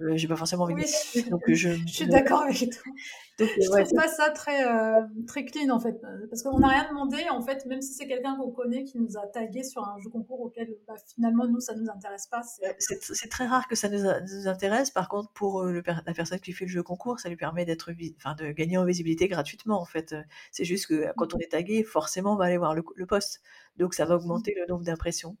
euh, 0.00 0.16
j'ai 0.16 0.28
pas 0.28 0.36
forcément 0.36 0.64
envie 0.64 0.74
de 0.74 0.80
donc 1.30 1.42
je, 1.48 1.70
je 1.70 1.92
suis 1.92 2.06
d'accord 2.06 2.42
avec 2.42 2.70
toi. 2.70 2.92
Donc, 3.38 3.48
je 3.60 3.66
trouve 3.68 3.94
pas 3.94 4.08
ça 4.08 4.30
très 4.30 4.64
euh, 4.64 5.02
très 5.26 5.44
clean 5.44 5.70
en 5.70 5.80
fait, 5.80 6.00
parce 6.30 6.42
qu'on 6.42 6.58
n'a 6.58 6.68
rien 6.68 6.88
demandé 6.88 7.24
en 7.30 7.40
fait, 7.40 7.66
même 7.66 7.82
si 7.82 7.92
c'est 7.94 8.06
quelqu'un 8.06 8.36
qu'on 8.36 8.50
connaît 8.50 8.84
qui 8.84 8.98
nous 8.98 9.16
a 9.16 9.26
tagué 9.26 9.64
sur 9.64 9.82
un 9.82 9.98
jeu 9.98 10.08
concours 10.10 10.40
auquel 10.40 10.76
bah, 10.86 10.94
finalement 11.14 11.46
nous 11.46 11.60
ça 11.60 11.74
nous 11.74 11.88
intéresse 11.90 12.26
pas. 12.28 12.42
C'est 12.78 13.28
très 13.28 13.46
rare 13.46 13.66
que 13.66 13.74
ça 13.74 13.88
nous, 13.88 14.02
nous, 14.02 14.48
intéresse. 14.48 14.90
Par 14.90 15.08
contre, 15.08 15.30
pour 15.32 15.64
le, 15.64 15.82
la 15.84 16.14
personne 16.14 16.38
qui 16.38 16.52
fait 16.52 16.64
le 16.64 16.70
jeu 16.70 16.82
concours, 16.82 17.18
ça 17.18 17.28
lui 17.28 17.36
permet 17.36 17.64
d'être, 17.64 17.92
enfin, 18.18 18.34
de 18.34 18.52
gagner 18.52 18.78
en 18.78 18.84
visibilité 18.84 19.26
gratuitement 19.28 19.80
en 19.80 19.86
fait. 19.86 20.14
C'est 20.52 20.64
juste 20.64 20.86
que 20.86 21.12
quand 21.16 21.34
on 21.34 21.38
est 21.38 21.50
tagué, 21.50 21.82
forcément 21.82 22.34
on 22.34 22.36
va 22.36 22.44
aller 22.44 22.58
voir 22.58 22.74
le, 22.74 22.84
le 22.94 23.06
post, 23.06 23.40
donc 23.76 23.94
ça 23.94 24.04
va 24.04 24.14
augmenter 24.14 24.54
le 24.56 24.66
nombre 24.66 24.84
d'impressions. 24.84 25.36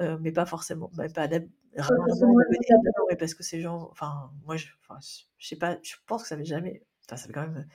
Euh, 0.00 0.16
mais 0.20 0.30
pas 0.32 0.46
forcément, 0.46 0.90
bah, 0.94 1.08
pas 1.08 1.26
parce 3.18 3.34
que 3.34 3.42
ces 3.42 3.60
gens, 3.60 3.88
enfin, 3.90 4.30
moi, 4.44 4.56
je, 4.56 4.68
enfin, 4.82 4.98
je 5.38 5.48
sais 5.48 5.56
pas, 5.56 5.78
je 5.82 5.96
pense 6.06 6.22
que 6.22 6.28
ça 6.28 6.36
m'est 6.36 6.44
jamais, 6.44 6.82
ça 7.16 7.26
fait 7.26 7.32
quand 7.32 7.42
même, 7.42 7.66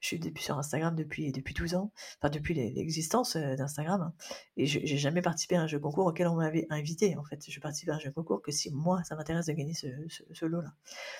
je 0.00 0.08
suis 0.08 0.18
depuis 0.18 0.42
sur 0.42 0.58
Instagram 0.58 0.94
depuis, 0.94 1.32
depuis 1.32 1.54
12 1.54 1.74
ans, 1.74 1.92
enfin 2.20 2.30
depuis 2.30 2.54
l'existence 2.54 3.36
euh, 3.36 3.56
d'Instagram, 3.56 4.02
hein, 4.02 4.12
et 4.56 4.66
j'ai 4.66 4.98
jamais 4.98 5.22
participé 5.22 5.56
à 5.56 5.62
un 5.62 5.66
jeu 5.66 5.78
concours 5.78 6.06
auquel 6.06 6.26
on 6.26 6.36
m'avait 6.36 6.66
invité, 6.70 7.16
en 7.16 7.24
fait. 7.24 7.40
Je 7.48 7.60
participe 7.60 7.88
à 7.88 7.94
un 7.94 7.98
jeu 7.98 8.10
concours 8.10 8.42
que 8.42 8.52
si 8.52 8.70
moi, 8.72 9.02
ça 9.04 9.16
m'intéresse 9.16 9.46
de 9.46 9.52
gagner 9.52 9.74
ce, 9.74 10.44
lot-là. 10.44 10.72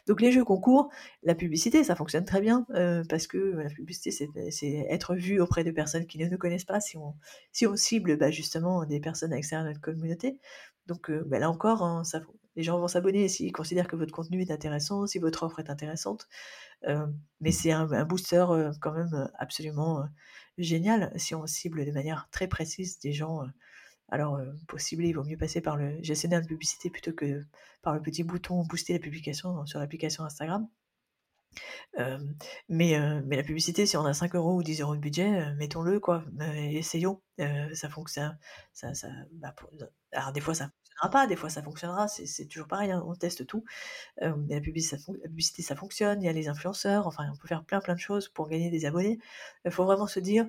Donc 0.07 0.21
les 0.21 0.33
jeux 0.33 0.45
concours, 0.45 0.91
la 1.23 1.35
publicité, 1.35 1.85
ça 1.85 1.97
fonctionne 1.97 2.25
très 2.25 2.41
bien, 2.41 2.67
euh, 2.75 3.03
parce 3.09 3.27
que 3.27 3.39
la 3.39 3.71
publicité, 3.71 4.11
c'est 4.51 4.87
être 4.91 5.15
vu 5.15 5.41
auprès 5.41 5.65
de 5.65 5.71
personnes 5.71 6.07
qui 6.07 6.19
ne 6.19 6.29
nous 6.29 6.39
connaissent 6.39 6.65
pas, 6.65 6.81
si 6.81 6.97
on, 6.97 7.15
si 7.53 7.67
on 7.67 7.77
cible 7.77 8.17
bah, 8.17 8.31
justement 8.31 8.85
des 8.85 9.01
personnes 9.01 9.33
à 9.33 9.63
notre 9.63 9.81
communauté. 9.81 10.39
Donc 10.87 11.11
euh, 11.11 11.25
bah, 11.27 11.39
là 11.39 11.51
encore, 11.51 11.83
hein, 11.83 12.05
ça, 12.05 12.21
Les 12.57 12.63
gens 12.63 12.79
vont 12.79 12.89
s'abonner 12.89 13.29
s'ils 13.29 13.53
considèrent 13.53 13.89
que 13.89 13.97
votre 13.97 14.13
contenu 14.13 14.41
est 14.43 14.51
intéressant, 14.51 15.07
si 15.07 15.19
votre 15.19 15.43
offre 15.45 15.59
est 15.61 15.71
intéressante. 15.71 16.29
mais 17.41 17.53
c'est 17.53 17.73
un, 17.73 17.91
un, 17.93 18.05
booster 18.05 18.45
quand 18.81 18.93
même 18.93 19.31
absolument 19.39 20.05
génial 20.59 21.13
si 21.17 21.35
on 21.35 21.47
cible 21.47 21.85
de 21.85 21.91
manière 21.93 22.29
très 22.31 22.49
précise 22.49 22.99
des 23.01 23.13
gens 23.13 23.45
alors, 24.09 24.37
euh, 24.37 24.53
pour 24.69 24.81
cibler, 24.81 25.09
il 25.09 25.15
vaut 25.15 25.25
mieux 25.25 25.37
passer 25.37 25.61
par 25.61 25.77
le 25.77 26.03
gestionnaire 26.03 26.43
de 26.43 26.47
publicité 26.47 26.91
plutôt 26.91 27.13
que 27.13 27.45
par 27.83 27.95
le 27.95 28.03
petit 28.03 28.23
bouton 28.23 28.65
booster 28.65 28.93
la 28.93 28.99
publication 28.99 29.65
sur 29.67 29.79
l'application 29.79 30.25
Instagram. 30.25 30.69
Euh, 31.99 32.19
mais, 32.69 32.97
euh, 32.97 33.23
mais 33.25 33.37
la 33.37 33.43
publicité, 33.43 33.87
si 33.87 33.97
on 33.97 34.05
a 34.05 34.13
5 34.13 34.35
euros 34.35 34.57
ou 34.57 34.63
10 34.63 34.81
euros 34.81 34.97
de 34.97 35.01
budget, 35.01 35.55
mettons-le, 35.55 36.01
quoi, 36.01 36.25
essayons. 36.57 37.23
ça 37.73 37.89
fonctionne. 37.89 38.39
Ça, 38.73 38.95
ça, 38.95 39.09
bah, 39.33 39.55
alors, 40.13 40.33
des 40.33 40.41
fois, 40.41 40.55
ça 40.55 40.71
pas, 41.11 41.27
des 41.27 41.37
fois, 41.37 41.51
ça 41.51 41.63
fonctionnera, 41.63 42.09
c'est 42.09 42.47
toujours 42.47 42.69
pareil, 42.69 42.91
hein, 42.93 43.03
on 43.07 43.15
teste 43.15 43.47
tout. 43.47 43.65
mais 44.23 44.55
la 44.57 44.61
publicité, 44.61 44.99
ça, 44.99 45.13
la 45.23 45.29
publicité, 45.29 45.63
ça 45.63 45.77
fonctionne, 45.77 46.23
il 46.23 46.27
y 46.27 46.29
a 46.29 46.33
les 46.33 46.49
influenceurs, 46.49 47.07
enfin, 47.07 47.25
on 47.33 47.37
peut 47.37 47.49
faire 47.49 47.65
plein, 47.65 47.81
plein 47.81 47.95
de 47.95 48.01
choses 48.01 48.29
pour 48.29 48.49
gagner 48.49 48.71
des 48.71 48.87
abonnés. 48.87 49.19
Il 49.65 49.71
faut 49.73 49.85
vraiment 49.85 50.07
se 50.09 50.21
dire, 50.21 50.49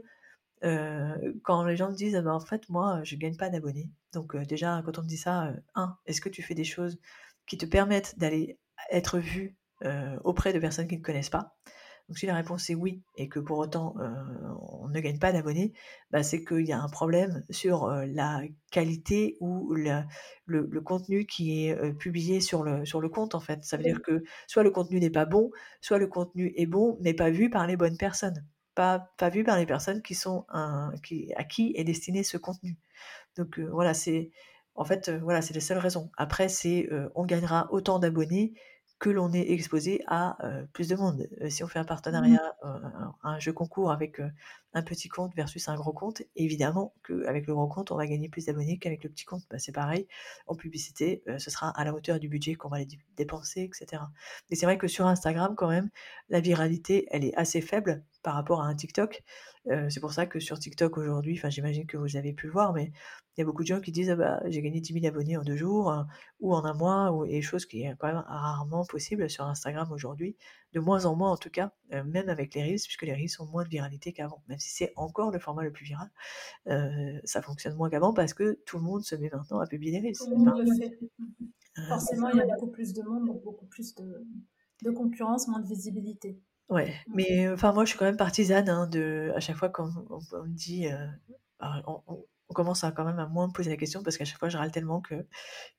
euh, 0.63 1.33
quand 1.43 1.63
les 1.65 1.77
gens 1.77 1.89
me 1.91 1.95
disent: 1.95 2.15
«Ah 2.15 2.21
bah, 2.21 2.33
en 2.33 2.39
fait, 2.39 2.69
moi, 2.69 3.01
je 3.03 3.15
gagne 3.17 3.37
pas 3.37 3.49
d'abonnés». 3.49 3.89
Donc, 4.13 4.35
heu, 4.35 4.45
déjà, 4.45 4.81
quand 4.85 4.99
on 4.99 5.03
me 5.03 5.07
dit 5.07 5.17
ça, 5.17 5.53
1: 5.75 5.97
est-ce 6.05 6.21
que 6.21 6.29
tu 6.29 6.43
fais 6.43 6.55
des 6.55 6.63
choses 6.65 6.99
qui 7.47 7.57
te 7.57 7.65
permettent 7.65 8.17
d'aller 8.19 8.59
être 8.91 9.19
vu, 9.19 9.55
auprès 10.23 10.53
de 10.53 10.59
personnes 10.59 10.87
qui 10.87 10.97
ne 10.97 11.03
connaissent 11.03 11.29
pas? 11.29 11.55
Donc 12.07 12.17
si 12.19 12.25
la 12.27 12.35
réponse 12.35 12.69
est 12.69 12.75
oui 12.75 13.01
et 13.17 13.27
que 13.29 13.39
pour 13.39 13.57
autant, 13.57 13.95
heu, 13.99 14.13
on 14.61 14.87
ne 14.89 14.99
gagne 14.99 15.17
pas 15.19 15.31
d'abonnés, 15.31 15.73
bah, 16.11 16.21
c'est 16.23 16.43
qu'il 16.45 16.65
y 16.65 16.71
a 16.71 16.79
un 16.81 16.89
problème 16.89 17.43
sur, 17.49 17.87
heu, 17.87 18.05
la 18.05 18.41
qualité 18.71 19.37
ou 19.39 19.73
la 19.73 20.05
le 20.45 20.67
le 20.69 20.81
contenu 20.81 21.25
qui 21.25 21.65
est, 21.67 21.73
heu, 21.75 21.95
publié 21.95 22.41
sur 22.41 22.63
le 22.63 22.85
sur 22.85 23.01
le 23.01 23.09
compte, 23.09 23.33
en 23.35 23.39
fait. 23.39 23.63
Ça 23.63 23.77
veut 23.77 23.83
dire 23.83 24.01
que 24.03 24.23
soit 24.47 24.63
le 24.63 24.71
contenu 24.71 24.99
n'est 24.99 25.09
pas 25.09 25.25
bon, 25.25 25.49
soit 25.81 25.97
le 25.97 26.07
contenu 26.07 26.53
est 26.55 26.67
bon, 26.67 26.97
mais 27.01 27.13
pas 27.13 27.31
vu 27.31 27.49
par 27.49 27.65
les 27.67 27.77
bonnes 27.77 27.97
personnes 27.97 28.45
pas, 28.75 29.09
pas 29.17 29.29
vu 29.29 29.43
par 29.43 29.57
les 29.57 29.65
personnes 29.65 30.01
qui 30.01 30.15
sont 30.15 30.45
un, 30.49 30.91
qui, 31.03 31.33
à 31.35 31.43
qui 31.45 31.73
est 31.77 31.83
destiné 31.85 32.23
ce 32.23 32.37
contenu. 32.37 32.77
Donc 33.37 33.59
euh, 33.59 33.69
voilà, 33.71 33.93
c'est 33.93 34.31
en 34.75 34.85
fait 34.85 35.09
euh, 35.09 35.19
voilà, 35.19 35.41
c'est 35.41 35.53
la 35.53 35.61
seule 35.61 35.77
raison. 35.79 36.11
Après, 36.17 36.49
c'est 36.49 36.87
euh, 36.91 37.09
on 37.15 37.25
gagnera 37.25 37.67
autant 37.71 37.99
d'abonnés 37.99 38.53
que 38.99 39.09
l'on 39.09 39.33
est 39.33 39.51
exposé 39.51 40.01
à 40.07 40.37
plus 40.73 40.87
de 40.87 40.95
monde. 40.95 41.27
si 41.49 41.63
on 41.63 41.67
fait 41.67 41.79
un 41.79 41.83
mmh. 41.83 41.85
partenariat, 41.85 42.55
un 43.23 43.39
jeu 43.39 43.51
concours 43.51 43.91
avec 43.91 44.21
un 44.73 44.81
petit 44.81 45.09
compte 45.09 45.35
versus 45.35 45.67
un 45.67 45.75
gros 45.75 45.93
compte, 45.93 46.21
évidemment 46.35 46.93
qu'avec 47.05 47.45
le 47.47 47.53
gros 47.53 47.67
compte, 47.67 47.91
on 47.91 47.97
va 47.97 48.07
gagner 48.07 48.29
plus 48.29 48.45
d'abonnés 48.45 48.77
qu'avec 48.77 49.03
le 49.03 49.09
petit 49.09 49.25
compte. 49.25 49.43
Bah, 49.49 49.59
c'est 49.59 49.73
pareil, 49.73 50.07
en 50.47 50.55
publicité, 50.55 51.23
ce 51.37 51.49
sera 51.49 51.69
à 51.69 51.83
la 51.83 51.93
hauteur 51.93 52.19
du 52.19 52.29
budget 52.29 52.55
qu'on 52.55 52.69
va 52.69 52.79
les 52.79 52.87
dépenser, 53.17 53.63
etc. 53.63 54.01
Mais 54.49 54.55
c'est 54.55 54.65
vrai 54.65 54.77
que 54.77 54.87
sur 54.87 55.05
Instagram, 55.07 55.55
quand 55.55 55.69
même, 55.69 55.89
la 56.29 56.39
viralité, 56.39 57.07
elle 57.11 57.25
est 57.25 57.35
assez 57.35 57.61
faible 57.61 58.03
par 58.25 58.33
rapport 58.33 58.61
à 58.63 58.65
un 58.65 58.73
TikTok. 58.73 59.23
c'est 59.89 59.99
pour 59.99 60.11
ça 60.11 60.25
que 60.25 60.39
sur 60.39 60.57
TikTok 60.57 60.97
aujourd'hui, 60.97 61.35
enfin 61.37 61.49
j'imagine 61.49 61.85
que 61.85 61.95
vous 61.95 62.17
avez 62.17 62.33
pu 62.33 62.47
le 62.47 62.51
voir, 62.51 62.73
mais 62.73 62.91
il 63.37 63.41
y 63.41 63.43
a 63.43 63.45
beaucoup 63.45 63.61
de 63.61 63.67
gens 63.67 63.81
qui 63.81 63.91
disent 63.91 64.09
ah 64.09 64.15
bah, 64.15 64.41
j'ai 64.47 64.63
gagné 64.63 64.81
10 64.81 64.93
000 64.93 65.05
abonnés 65.05 65.37
en 65.37 65.43
deux 65.43 65.57
jours 65.57 65.91
hein, 65.91 66.07
ou 66.39 66.55
en 66.55 66.65
un 66.65 66.73
mois, 66.73 67.11
ou, 67.11 67.23
et 67.25 67.43
chose 67.43 67.67
qui 67.67 67.83
est 67.83 67.95
quand 67.99 68.07
même 68.07 68.23
rarement 68.25 68.83
possible 68.85 69.29
sur 69.29 69.45
Instagram 69.45 69.91
aujourd'hui, 69.91 70.37
de 70.73 70.79
moins 70.79 71.05
en 71.05 71.15
moins 71.15 71.31
en 71.31 71.37
tout 71.37 71.51
cas, 71.51 71.71
euh, 71.93 72.03
même 72.03 72.29
avec 72.29 72.55
les 72.55 72.63
Reels, 72.63 72.81
puisque 72.83 73.03
les 73.03 73.13
Reels 73.13 73.39
ont 73.39 73.45
moins 73.45 73.63
de 73.63 73.69
viralité 73.69 74.11
qu'avant, 74.11 74.41
même 74.47 74.57
si 74.57 74.69
c'est 74.69 74.91
encore 74.95 75.31
le 75.31 75.37
format 75.39 75.63
le 75.63 75.71
plus 75.71 75.85
viral, 75.85 76.09
euh, 76.67 77.19
ça 77.25 77.43
fonctionne 77.43 77.75
moins 77.75 77.91
qu'avant 77.91 78.13
parce 78.13 78.33
que 78.33 78.59
tout 78.65 78.77
le 78.77 78.83
monde 78.83 79.03
se 79.03 79.15
met 79.15 79.29
maintenant 79.31 79.59
à 79.59 79.67
publier 79.67 79.99
les 79.99 80.07
Reels. 80.07 80.17
Tout 80.17 80.29
le 80.31 80.37
monde 80.37 80.65
le 80.65 80.75
fait. 80.75 80.99
Forcément, 81.87 82.29
il 82.29 82.37
y 82.37 82.41
a 82.41 82.45
beaucoup 82.47 82.71
plus 82.71 82.93
de 82.93 83.03
monde, 83.03 83.27
donc 83.27 83.43
beaucoup 83.43 83.65
plus 83.65 83.93
de, 83.95 84.25
de 84.83 84.91
concurrence, 84.91 85.47
moins 85.47 85.59
de 85.59 85.67
visibilité. 85.67 86.39
Ouais, 86.69 86.95
mais 87.07 87.47
enfin 87.49 87.73
moi 87.73 87.85
je 87.85 87.89
suis 87.89 87.99
quand 87.99 88.05
même 88.05 88.17
partisane 88.17 88.69
hein, 88.69 88.87
de 88.87 89.31
à 89.35 89.39
chaque 89.39 89.55
fois 89.55 89.69
qu'on 89.69 89.91
on, 90.09 90.43
me 90.43 90.55
dit 90.55 90.87
on 91.59 92.53
commence 92.53 92.83
à 92.83 92.91
quand 92.91 93.05
même 93.05 93.19
à 93.19 93.27
moins 93.27 93.47
me 93.47 93.53
poser 93.53 93.69
la 93.69 93.77
question 93.77 94.03
parce 94.03 94.17
qu'à 94.17 94.25
chaque 94.25 94.39
fois 94.39 94.49
je 94.49 94.57
râle 94.57 94.71
tellement 94.71 95.01
que, 95.01 95.27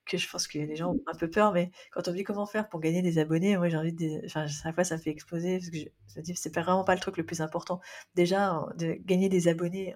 que 0.05 0.17
je 0.17 0.29
pense 0.29 0.47
qu'il 0.47 0.61
y 0.61 0.63
a 0.63 0.67
des 0.67 0.75
gens 0.75 0.91
ont 0.91 1.01
un 1.07 1.17
peu 1.17 1.29
peur, 1.29 1.53
mais 1.53 1.71
quand 1.91 2.07
on 2.07 2.11
me 2.11 2.17
dit 2.17 2.23
comment 2.23 2.45
faire 2.45 2.69
pour 2.69 2.79
gagner 2.79 3.01
des 3.01 3.19
abonnés, 3.19 3.57
moi 3.57 3.69
j'ai 3.69 3.77
envie 3.77 3.93
de, 3.93 4.25
enfin 4.25 4.43
à 4.43 4.47
chaque 4.47 4.75
fois 4.75 4.83
ça 4.83 4.95
me 4.95 5.01
fait 5.01 5.11
exploser 5.11 5.57
parce 5.57 5.69
que 5.69 5.77
je, 5.77 6.19
me 6.19 6.23
dis 6.23 6.35
c'est 6.35 6.53
vraiment 6.53 6.83
pas 6.83 6.95
le 6.95 7.01
truc 7.01 7.17
le 7.17 7.25
plus 7.25 7.41
important. 7.41 7.81
Déjà 8.15 8.65
de 8.77 8.93
gagner 8.93 9.29
des 9.29 9.49
abonnés, 9.49 9.93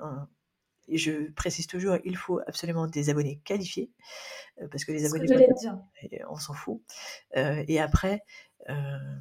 et 0.87 0.97
je 0.97 1.31
précise 1.31 1.67
toujours, 1.67 1.97
il 2.03 2.17
faut 2.17 2.41
absolument 2.47 2.87
des 2.87 3.09
abonnés 3.09 3.39
qualifiés 3.45 3.91
euh, 4.61 4.67
parce 4.69 4.83
que 4.83 4.91
les 4.91 5.05
abonnés, 5.05 5.47
on 6.29 6.35
s'en 6.35 6.53
fout. 6.53 6.81
Euh, 7.37 7.63
et 7.67 7.79
après, 7.79 8.15
euh, 8.15 8.19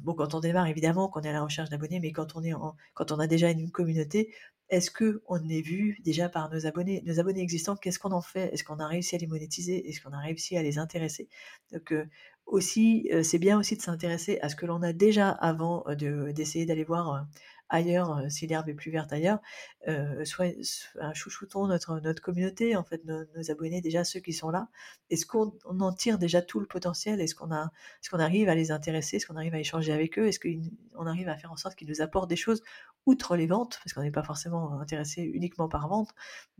bon, 0.03 0.13
quand 0.13 0.33
on 0.33 0.39
démarre, 0.39 0.67
évidemment 0.67 1.09
qu'on 1.09 1.21
est 1.21 1.29
à 1.29 1.33
la 1.33 1.43
recherche 1.43 1.69
d'abonnés, 1.69 1.99
mais 1.99 2.11
quand 2.11 2.35
on 2.35 2.43
est 2.43 2.53
en, 2.53 2.75
quand 2.93 3.11
on 3.11 3.19
a 3.19 3.27
déjà 3.27 3.49
une 3.49 3.71
communauté, 3.71 4.33
est-ce 4.69 4.89
que 4.89 5.21
on 5.27 5.49
est 5.49 5.61
vu 5.61 5.99
déjà 6.03 6.29
par 6.29 6.49
nos 6.49 6.65
abonnés, 6.65 7.03
nos 7.05 7.19
abonnés 7.19 7.41
existants? 7.41 7.75
Qu'est-ce 7.75 7.99
qu'on 7.99 8.13
en 8.13 8.21
fait? 8.21 8.53
Est-ce 8.53 8.63
qu'on 8.63 8.79
a 8.79 8.87
réussi 8.87 9.15
à 9.15 9.17
les 9.17 9.27
monétiser? 9.27 9.87
Est-ce 9.89 10.01
qu'on 10.01 10.13
a 10.13 10.19
réussi 10.19 10.57
à 10.57 10.63
les 10.63 10.77
intéresser? 10.77 11.27
Donc 11.73 11.91
euh, 11.91 12.05
aussi, 12.45 13.09
euh, 13.13 13.21
c'est 13.21 13.37
bien 13.39 13.59
aussi 13.59 13.75
de 13.75 13.81
s'intéresser 13.81 14.39
à 14.41 14.49
ce 14.49 14.55
que 14.55 14.65
l'on 14.65 14.81
a 14.81 14.93
déjà 14.93 15.29
avant 15.29 15.83
de 15.89 16.31
d'essayer 16.31 16.65
d'aller 16.65 16.85
voir 16.85 17.25
ailleurs, 17.71 18.21
si 18.29 18.45
l'herbe 18.45 18.69
est 18.69 18.73
plus 18.73 18.91
verte 18.91 19.11
ailleurs, 19.11 19.39
euh, 19.87 20.23
soit, 20.25 20.53
un 20.99 21.13
chouchouton 21.13 21.67
notre, 21.67 21.99
notre 21.99 22.21
communauté, 22.21 22.75
en 22.75 22.83
fait, 22.83 23.03
nos, 23.05 23.25
abonnés, 23.49 23.81
déjà 23.81 24.03
ceux 24.03 24.19
qui 24.19 24.33
sont 24.33 24.51
là. 24.51 24.67
Est-ce 25.09 25.25
qu'on 25.25 25.53
en 25.65 25.93
tire 25.93 26.19
déjà 26.19 26.41
tout 26.41 26.59
le 26.59 26.67
potentiel? 26.67 27.21
Est-ce 27.21 27.33
qu'on 27.33 27.51
a, 27.51 27.71
est 28.03 28.09
qu'on 28.09 28.19
arrive 28.19 28.49
à 28.49 28.55
les 28.55 28.71
intéresser? 28.71 29.15
Est-ce 29.15 29.25
qu'on 29.25 29.37
arrive 29.37 29.55
à 29.55 29.59
échanger 29.59 29.93
avec 29.93 30.19
eux? 30.19 30.27
Est-ce 30.27 30.39
qu'on 30.39 31.07
arrive 31.07 31.29
à 31.29 31.37
faire 31.37 31.51
en 31.51 31.57
sorte 31.57 31.75
qu'ils 31.75 31.87
nous 31.87 32.01
apportent 32.01 32.29
des 32.29 32.35
choses 32.35 32.61
outre 33.05 33.35
les 33.35 33.47
ventes? 33.47 33.79
Parce 33.83 33.93
qu'on 33.93 34.03
n'est 34.03 34.11
pas 34.11 34.23
forcément 34.23 34.79
intéressé 34.79 35.21
uniquement 35.23 35.69
par 35.69 35.87
vente, 35.87 36.09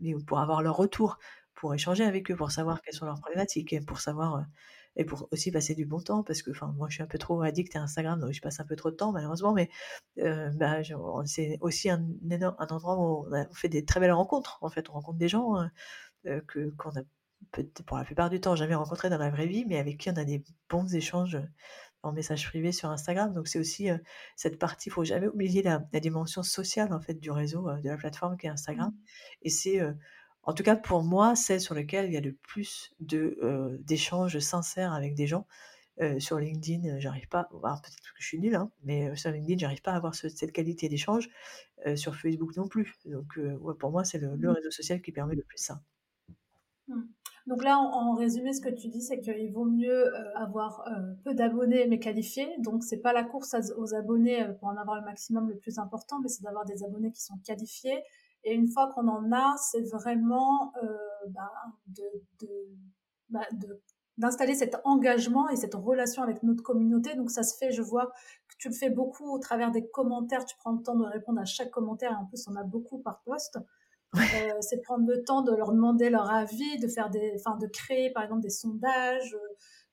mais 0.00 0.14
pour 0.26 0.40
avoir 0.40 0.62
leur 0.62 0.76
retour, 0.76 1.18
pour 1.54 1.74
échanger 1.74 2.04
avec 2.04 2.30
eux, 2.30 2.36
pour 2.36 2.50
savoir 2.50 2.80
quelles 2.80 2.94
sont 2.94 3.06
leurs 3.06 3.20
problématiques, 3.20 3.74
pour 3.86 4.00
savoir 4.00 4.46
et 4.96 5.04
pour 5.04 5.28
aussi 5.30 5.50
passer 5.50 5.74
du 5.74 5.86
bon 5.86 6.00
temps 6.00 6.22
parce 6.22 6.42
que 6.42 6.50
enfin 6.50 6.74
moi 6.76 6.88
je 6.88 6.94
suis 6.94 7.02
un 7.02 7.06
peu 7.06 7.18
trop 7.18 7.40
addict 7.42 7.74
à 7.76 7.80
Instagram 7.80 8.20
donc 8.20 8.32
je 8.32 8.40
passe 8.40 8.60
un 8.60 8.64
peu 8.64 8.76
trop 8.76 8.90
de 8.90 8.96
temps 8.96 9.12
malheureusement 9.12 9.52
mais 9.52 9.70
euh, 10.18 10.50
bah, 10.54 10.82
c'est 11.24 11.58
aussi 11.60 11.88
un 11.88 12.04
énorme 12.30 12.56
un 12.58 12.66
endroit 12.66 12.98
où 12.98 13.26
on, 13.30 13.54
fait 13.54 13.68
des 13.68 13.84
très 13.84 14.00
belles 14.00 14.12
rencontres 14.12 14.58
en 14.60 14.68
fait 14.68 14.90
on 14.90 14.94
rencontre 14.94 15.18
des 15.18 15.28
gens 15.28 15.56
euh, 15.56 15.66
euh, 16.26 16.40
que 16.46 16.70
qu'on 16.76 16.90
a 16.90 17.02
peut-être 17.52 17.82
pour 17.84 17.96
la 17.96 18.04
plupart 18.04 18.30
du 18.30 18.40
temps 18.40 18.54
jamais 18.54 18.74
rencontrés 18.74 19.10
dans 19.10 19.18
la 19.18 19.30
vraie 19.30 19.46
vie 19.46 19.64
mais 19.66 19.78
avec 19.78 19.98
qui 19.98 20.10
on 20.10 20.16
a 20.16 20.24
des 20.24 20.44
bons 20.68 20.94
échanges 20.94 21.38
en 22.02 22.12
message 22.12 22.46
privé 22.48 22.72
sur 22.72 22.90
Instagram 22.90 23.32
donc 23.32 23.48
c'est 23.48 23.58
aussi 23.58 23.88
cette 24.36 24.58
partie 24.58 24.88
il 24.88 24.92
faut 24.92 25.04
jamais 25.04 25.28
oublier 25.28 25.62
la, 25.62 25.84
la, 25.92 26.00
dimension 26.00 26.42
sociale 26.42 26.92
en 26.92 27.00
fait 27.00 27.14
du 27.14 27.30
réseau 27.30 27.68
de 27.82 27.88
la 27.88 27.96
plateforme 27.96 28.36
qui 28.36 28.46
est 28.46 28.50
Instagram 28.50 28.90
mmh. 28.90 29.04
et 29.42 29.50
c'est 29.50 29.80
en 30.44 30.52
tout 30.54 30.62
cas 30.62 30.76
pour 30.76 31.02
moi, 31.02 31.36
celle 31.36 31.60
sur 31.60 31.74
laquelle 31.74 32.06
il 32.06 32.12
y 32.12 32.16
a 32.16 32.20
le 32.20 32.32
plus 32.32 32.92
de, 33.00 33.38
euh, 33.42 33.76
d'échanges 33.80 34.38
sincères 34.38 34.92
avec 34.92 35.14
des 35.14 35.26
gens. 35.26 35.46
Euh, 36.00 36.18
sur 36.18 36.38
LinkedIn, 36.38 36.98
j'arrive 37.00 37.28
pas, 37.28 37.44
peut-être 37.44 37.96
que 37.96 38.18
je 38.18 38.26
suis 38.26 38.38
nulle, 38.38 38.54
hein, 38.54 38.70
mais 38.82 39.14
sur 39.14 39.30
LinkedIn, 39.30 39.58
j'arrive 39.58 39.82
pas 39.82 39.92
à 39.92 39.96
avoir 39.96 40.14
cette 40.14 40.52
qualité 40.52 40.88
d'échange. 40.88 41.28
sur 41.96 42.16
Facebook 42.16 42.56
non 42.56 42.66
plus. 42.66 42.94
Donc, 43.04 43.38
pour 43.78 43.90
moi, 43.90 44.04
c'est 44.04 44.18
le, 44.18 44.36
mmh. 44.36 44.46
réseau 44.46 44.70
social 44.70 45.02
qui 45.02 45.12
permet 45.12 45.34
le 45.34 45.42
plus 45.42 45.58
ça. 45.58 45.82
Mmh. 46.88 47.02
Donc 47.48 47.64
là, 47.64 47.76
en, 47.78 48.14
résumé, 48.14 48.52
ce 48.52 48.60
que 48.60 48.68
tu 48.68 48.88
dis, 48.88 49.02
c'est 49.02 49.20
qu'il 49.20 49.52
vaut 49.52 49.64
mieux 49.64 50.14
avoir 50.36 50.88
peu 51.24 51.34
d'abonnés 51.34 51.86
mais 51.88 51.98
qualifiés. 51.98 52.48
Donc 52.58 52.84
c'est 52.84 53.00
pas 53.00 53.12
la 53.12 53.24
course 53.24 53.54
aux 53.76 53.94
abonnés 53.94 54.46
pour 54.60 54.68
en 54.68 54.76
avoir 54.76 54.96
le 54.96 55.04
maximum 55.04 55.48
le 55.48 55.56
plus 55.56 55.78
important, 55.78 56.20
mais 56.20 56.28
c'est 56.28 56.42
d'avoir 56.42 56.64
des 56.64 56.84
abonnés 56.84 57.10
qui 57.12 57.20
sont 57.20 57.36
qualifiés 57.44 58.02
et 58.44 58.54
une 58.54 58.68
fois 58.68 58.90
qu'on 58.92 59.08
en 59.08 59.30
a, 59.32 59.56
c'est 59.56 59.82
vraiment 59.82 60.72
euh, 60.82 60.96
bah, 61.28 61.52
bah, 63.28 63.46
de, 63.52 63.80
d'installer 64.18 64.54
cet 64.54 64.76
engagement 64.84 65.48
et 65.48 65.56
cette 65.56 65.74
relation 65.74 66.22
avec 66.22 66.42
notre 66.42 66.62
communauté. 66.62 67.14
Donc 67.14 67.30
ça 67.30 67.42
se 67.42 67.56
fait, 67.56 67.72
je 67.72 67.82
vois 67.82 68.12
que 68.48 68.54
tu 68.58 68.68
le 68.68 68.74
fais 68.74 68.90
beaucoup 68.90 69.30
au 69.32 69.38
travers 69.38 69.70
des 69.70 69.88
commentaires, 69.88 70.44
tu 70.44 70.56
prends 70.56 70.72
le 70.72 70.82
temps 70.82 70.96
de 70.96 71.04
répondre 71.04 71.40
à 71.40 71.44
chaque 71.44 71.70
commentaire, 71.70 72.12
et 72.12 72.14
en 72.14 72.26
plus 72.26 72.46
on 72.48 72.56
a 72.56 72.64
beaucoup 72.64 72.98
par 72.98 73.22
poste. 73.24 73.58
Euh, 74.14 74.18
c'est 74.60 74.82
prendre 74.82 75.06
le 75.08 75.24
temps 75.24 75.40
de 75.40 75.54
leur 75.54 75.72
demander 75.72 76.10
leur 76.10 76.30
avis, 76.30 76.78
de 76.78 76.86
faire 76.86 77.08
des, 77.08 77.32
enfin 77.36 77.56
de 77.56 77.66
créer 77.66 78.10
par 78.10 78.22
exemple 78.22 78.42
des 78.42 78.50
sondages, 78.50 79.34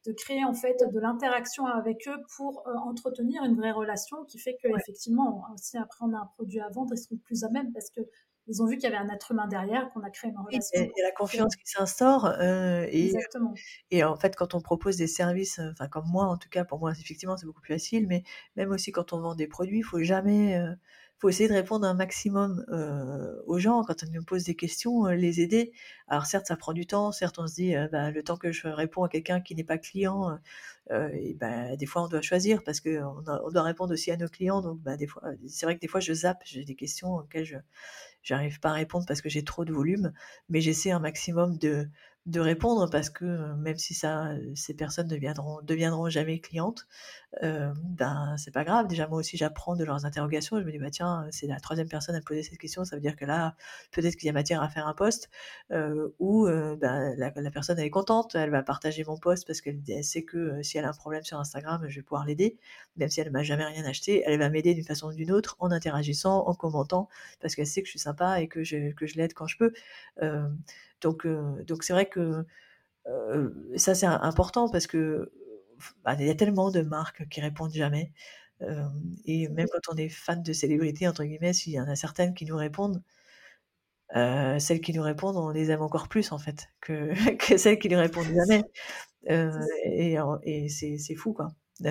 de 0.06 0.12
créer 0.12 0.44
en 0.44 0.54
fait 0.54 0.78
de 0.92 1.00
l'interaction 1.00 1.66
avec 1.66 2.06
eux 2.08 2.18
pour 2.36 2.68
euh, 2.68 2.74
entretenir 2.84 3.44
une 3.46 3.56
vraie 3.56 3.72
relation 3.72 4.26
qui 4.26 4.38
fait 4.38 4.58
que 4.62 4.68
effectivement 4.78 5.46
si 5.56 5.78
après 5.78 6.00
on 6.02 6.14
a 6.14 6.18
un 6.18 6.30
produit 6.36 6.60
à 6.60 6.68
vendre, 6.68 6.94
ils 6.94 6.98
seront 6.98 7.16
plus 7.16 7.46
à 7.46 7.50
même 7.50 7.72
parce 7.72 7.90
que 7.92 8.02
ils 8.50 8.64
ont 8.64 8.66
vu 8.66 8.78
qu'il 8.78 8.90
y 8.90 8.94
avait 8.94 8.98
un 8.98 9.10
être 9.14 9.32
humain 9.32 9.48
derrière, 9.48 9.90
qu'on 9.92 10.02
a 10.02 10.10
créé 10.10 10.32
une 10.32 10.38
relation. 10.38 10.62
Il 10.74 10.92
y 10.98 11.02
a 11.02 11.06
la 11.06 11.12
confiance 11.12 11.56
qui 11.56 11.70
s'instaure. 11.70 12.26
Euh, 12.26 12.88
et, 12.90 13.06
Exactement. 13.06 13.54
Et 13.92 14.04
en 14.04 14.16
fait, 14.16 14.36
quand 14.36 14.56
on 14.56 14.62
propose 14.62 14.98
des 14.98 15.08
services, 15.08 15.62
enfin 15.72 15.88
comme 15.88 16.08
moi 16.08 16.26
en 16.26 16.38
tout 16.38 16.50
cas, 16.50 16.66
pour 16.66 16.80
moi 16.80 16.92
effectivement 16.92 17.38
c'est 17.38 17.46
beaucoup 17.46 17.62
plus 17.62 17.76
facile, 17.76 18.08
mais 18.08 18.24
même 18.56 18.72
aussi 18.72 18.92
quand 18.92 19.14
on 19.14 19.22
vend 19.22 19.36
des 19.36 19.48
produits, 19.48 19.80
il 19.80 19.84
faut 19.84 20.02
jamais, 20.02 20.58
euh, 20.58 20.74
faut 21.20 21.30
essayer 21.30 21.48
de 21.48 21.54
répondre 21.54 21.86
un 21.86 21.94
maximum 21.94 22.66
aux 23.46 23.60
gens 23.60 23.84
quand 23.84 24.04
on 24.04 24.12
nous 24.12 24.24
pose 24.24 24.46
des 24.46 24.56
questions, 24.56 25.06
les 25.06 25.42
aider. 25.42 25.74
Alors 26.08 26.26
certes, 26.26 26.48
ça 26.48 26.56
prend 26.56 26.74
du 26.74 26.88
temps. 26.88 27.12
Certes, 27.12 27.38
on 27.40 27.46
se 27.46 27.56
dit, 27.56 27.76
bah, 27.92 28.10
le 28.10 28.24
temps 28.24 28.38
que 28.38 28.54
je 28.54 28.70
réponds 28.70 29.04
à 29.04 29.10
quelqu'un 29.10 29.42
qui 29.42 29.54
n'est 29.54 29.66
pas 29.66 29.78
client, 29.78 30.40
et 30.90 31.34
bah, 31.34 31.76
des 31.76 31.86
fois, 31.86 32.04
on 32.04 32.08
doit 32.08 32.22
choisir 32.22 32.64
parce 32.64 32.80
qu'on 32.80 33.22
on 33.28 33.52
doit 33.52 33.64
répondre 33.64 33.92
aussi 33.92 34.12
à 34.12 34.18
nos 34.18 34.30
clients. 34.30 34.62
Donc, 34.62 34.80
bah, 34.80 34.96
des 34.96 35.08
fois, 35.08 35.22
c'est 35.46 35.66
vrai 35.66 35.76
que 35.76 35.82
des 35.82 35.90
fois, 35.90 36.00
je 36.00 36.14
zappe. 36.14 36.42
J'ai 36.46 36.64
des 36.64 36.76
questions 36.76 37.16
auxquelles 37.16 37.44
je 37.44 37.58
j'arrive 38.24 38.60
pas 38.60 38.70
à 38.70 38.74
répondre 38.74 39.06
parce 39.08 39.22
que 39.22 39.30
j'ai 39.30 39.44
trop 39.44 39.66
de 39.66 39.74
volume, 39.74 40.14
mais 40.50 40.62
j'essaie 40.62 40.92
un 40.92 41.00
maximum 41.00 41.58
de 41.58 41.90
de 42.30 42.40
répondre 42.40 42.90
parce 42.90 43.10
que 43.10 43.54
même 43.56 43.78
si 43.78 43.94
ça, 43.94 44.30
ces 44.54 44.76
personnes 44.76 45.08
ne 45.08 45.62
deviendront, 45.64 46.10
jamais 46.10 46.40
clientes, 46.40 46.88
euh, 47.44 47.74
ben 47.84 48.36
c'est 48.38 48.52
pas 48.52 48.64
grave. 48.64 48.88
Déjà 48.88 49.08
moi 49.08 49.20
aussi 49.20 49.36
j'apprends 49.38 49.76
de 49.76 49.84
leurs 49.84 50.06
interrogations. 50.06 50.60
Je 50.60 50.64
me 50.66 50.72
dis 50.72 50.78
bah 50.78 50.92
tiens 50.92 51.28
c'est 51.32 51.48
la 51.48 51.60
troisième 51.60 51.88
personne 51.88 52.16
à 52.16 52.20
me 52.20 52.24
poser 52.24 52.44
cette 52.44 52.60
question, 52.60 52.86
ça 52.86 52.96
veut 52.96 53.02
dire 53.02 53.16
que 53.16 53.26
là 53.26 53.56
peut-être 53.92 54.16
qu'il 54.16 54.28
y 54.28 54.30
a 54.30 54.34
matière 54.34 54.62
à 54.62 54.70
faire 54.70 54.88
un 54.88 54.94
post 54.94 55.30
euh, 55.72 56.10
ou 56.20 56.46
ben, 56.48 57.16
la, 57.18 57.32
personne 57.52 57.80
elle 57.80 57.86
est 57.86 57.90
contente, 57.90 58.36
elle 58.36 58.52
va 58.52 58.62
partager 58.64 59.04
mon 59.04 59.18
post 59.18 59.48
parce 59.48 59.62
qu'elle 59.62 59.82
sait 60.04 60.24
que 60.24 60.62
si 60.62 60.78
elle 60.78 60.86
a 60.86 60.90
un 60.90 60.94
problème 60.94 61.24
sur 61.24 61.40
Instagram, 61.40 61.86
je 61.88 61.96
vais 62.00 62.04
pouvoir 62.04 62.26
l'aider, 62.26 62.58
même 62.98 63.10
si 63.10 63.22
elle 63.22 63.32
m'a 63.32 63.44
jamais 63.44 63.66
rien 63.66 63.86
acheté, 63.86 64.24
elle 64.26 64.40
va 64.40 64.50
m'aider 64.50 64.76
d'une 64.76 64.86
façon 64.86 65.08
ou 65.08 65.14
d'une 65.14 65.32
autre 65.32 65.56
en 65.60 65.72
interagissant, 65.72 66.46
en 66.48 66.54
commentant 66.54 67.10
parce 67.42 67.56
qu'elle 67.56 67.68
sait 67.68 67.82
que 67.82 67.88
je 67.88 67.92
suis 67.92 68.00
sympa 68.00 68.42
et 68.42 68.48
que 68.48 68.64
je, 68.64 68.92
que 68.94 69.08
je 69.08 69.16
l'aide 69.16 69.34
quand 69.34 69.48
je 69.48 69.58
peux. 69.58 69.74
Donc, 71.02 71.28
donc 71.66 71.84
c'est 71.84 71.94
vrai 71.94 72.08
que 72.08 72.46
ça 73.76 73.96
c'est 73.96 74.06
important 74.06 74.70
parce 74.70 74.88
que 74.88 75.32
bah, 76.04 76.16
il 76.20 76.26
y 76.28 76.30
a 76.30 76.36
tellement 76.36 76.72
de 76.72 76.82
marques 76.82 77.28
qui 77.30 77.42
répondent 77.42 77.74
jamais. 77.74 78.12
et 79.26 79.48
même 79.50 79.68
quand 79.72 79.94
on 79.94 79.98
est 79.98 80.10
fan 80.10 80.44
de 80.44 80.54
célébrités, 80.54 81.08
entre 81.08 81.24
guillemets, 81.24 81.54
s'il 81.54 81.74
y 81.74 81.80
en 81.82 81.88
a 81.88 81.96
certaines 81.96 82.34
qui 82.34 82.46
nous 82.46 82.58
répondent, 82.58 83.02
celles 84.14 84.82
qui 84.82 84.94
nous 84.94 85.04
répondent, 85.04 85.38
on 85.38 85.50
les 85.50 85.72
aime 85.72 85.82
encore 85.82 86.08
plus 86.10 86.32
en 86.32 86.40
fait 86.40 86.70
que, 86.82 87.14
que 87.38 87.58
celles 87.58 87.80
qui 87.80 87.90
nous 87.90 88.00
répondent 88.00 88.28
jamais. 88.36 88.64
et, 89.86 90.18
et 90.44 90.70
c'est 90.70 91.16
fou 91.16 91.34
quoi. 91.34 91.50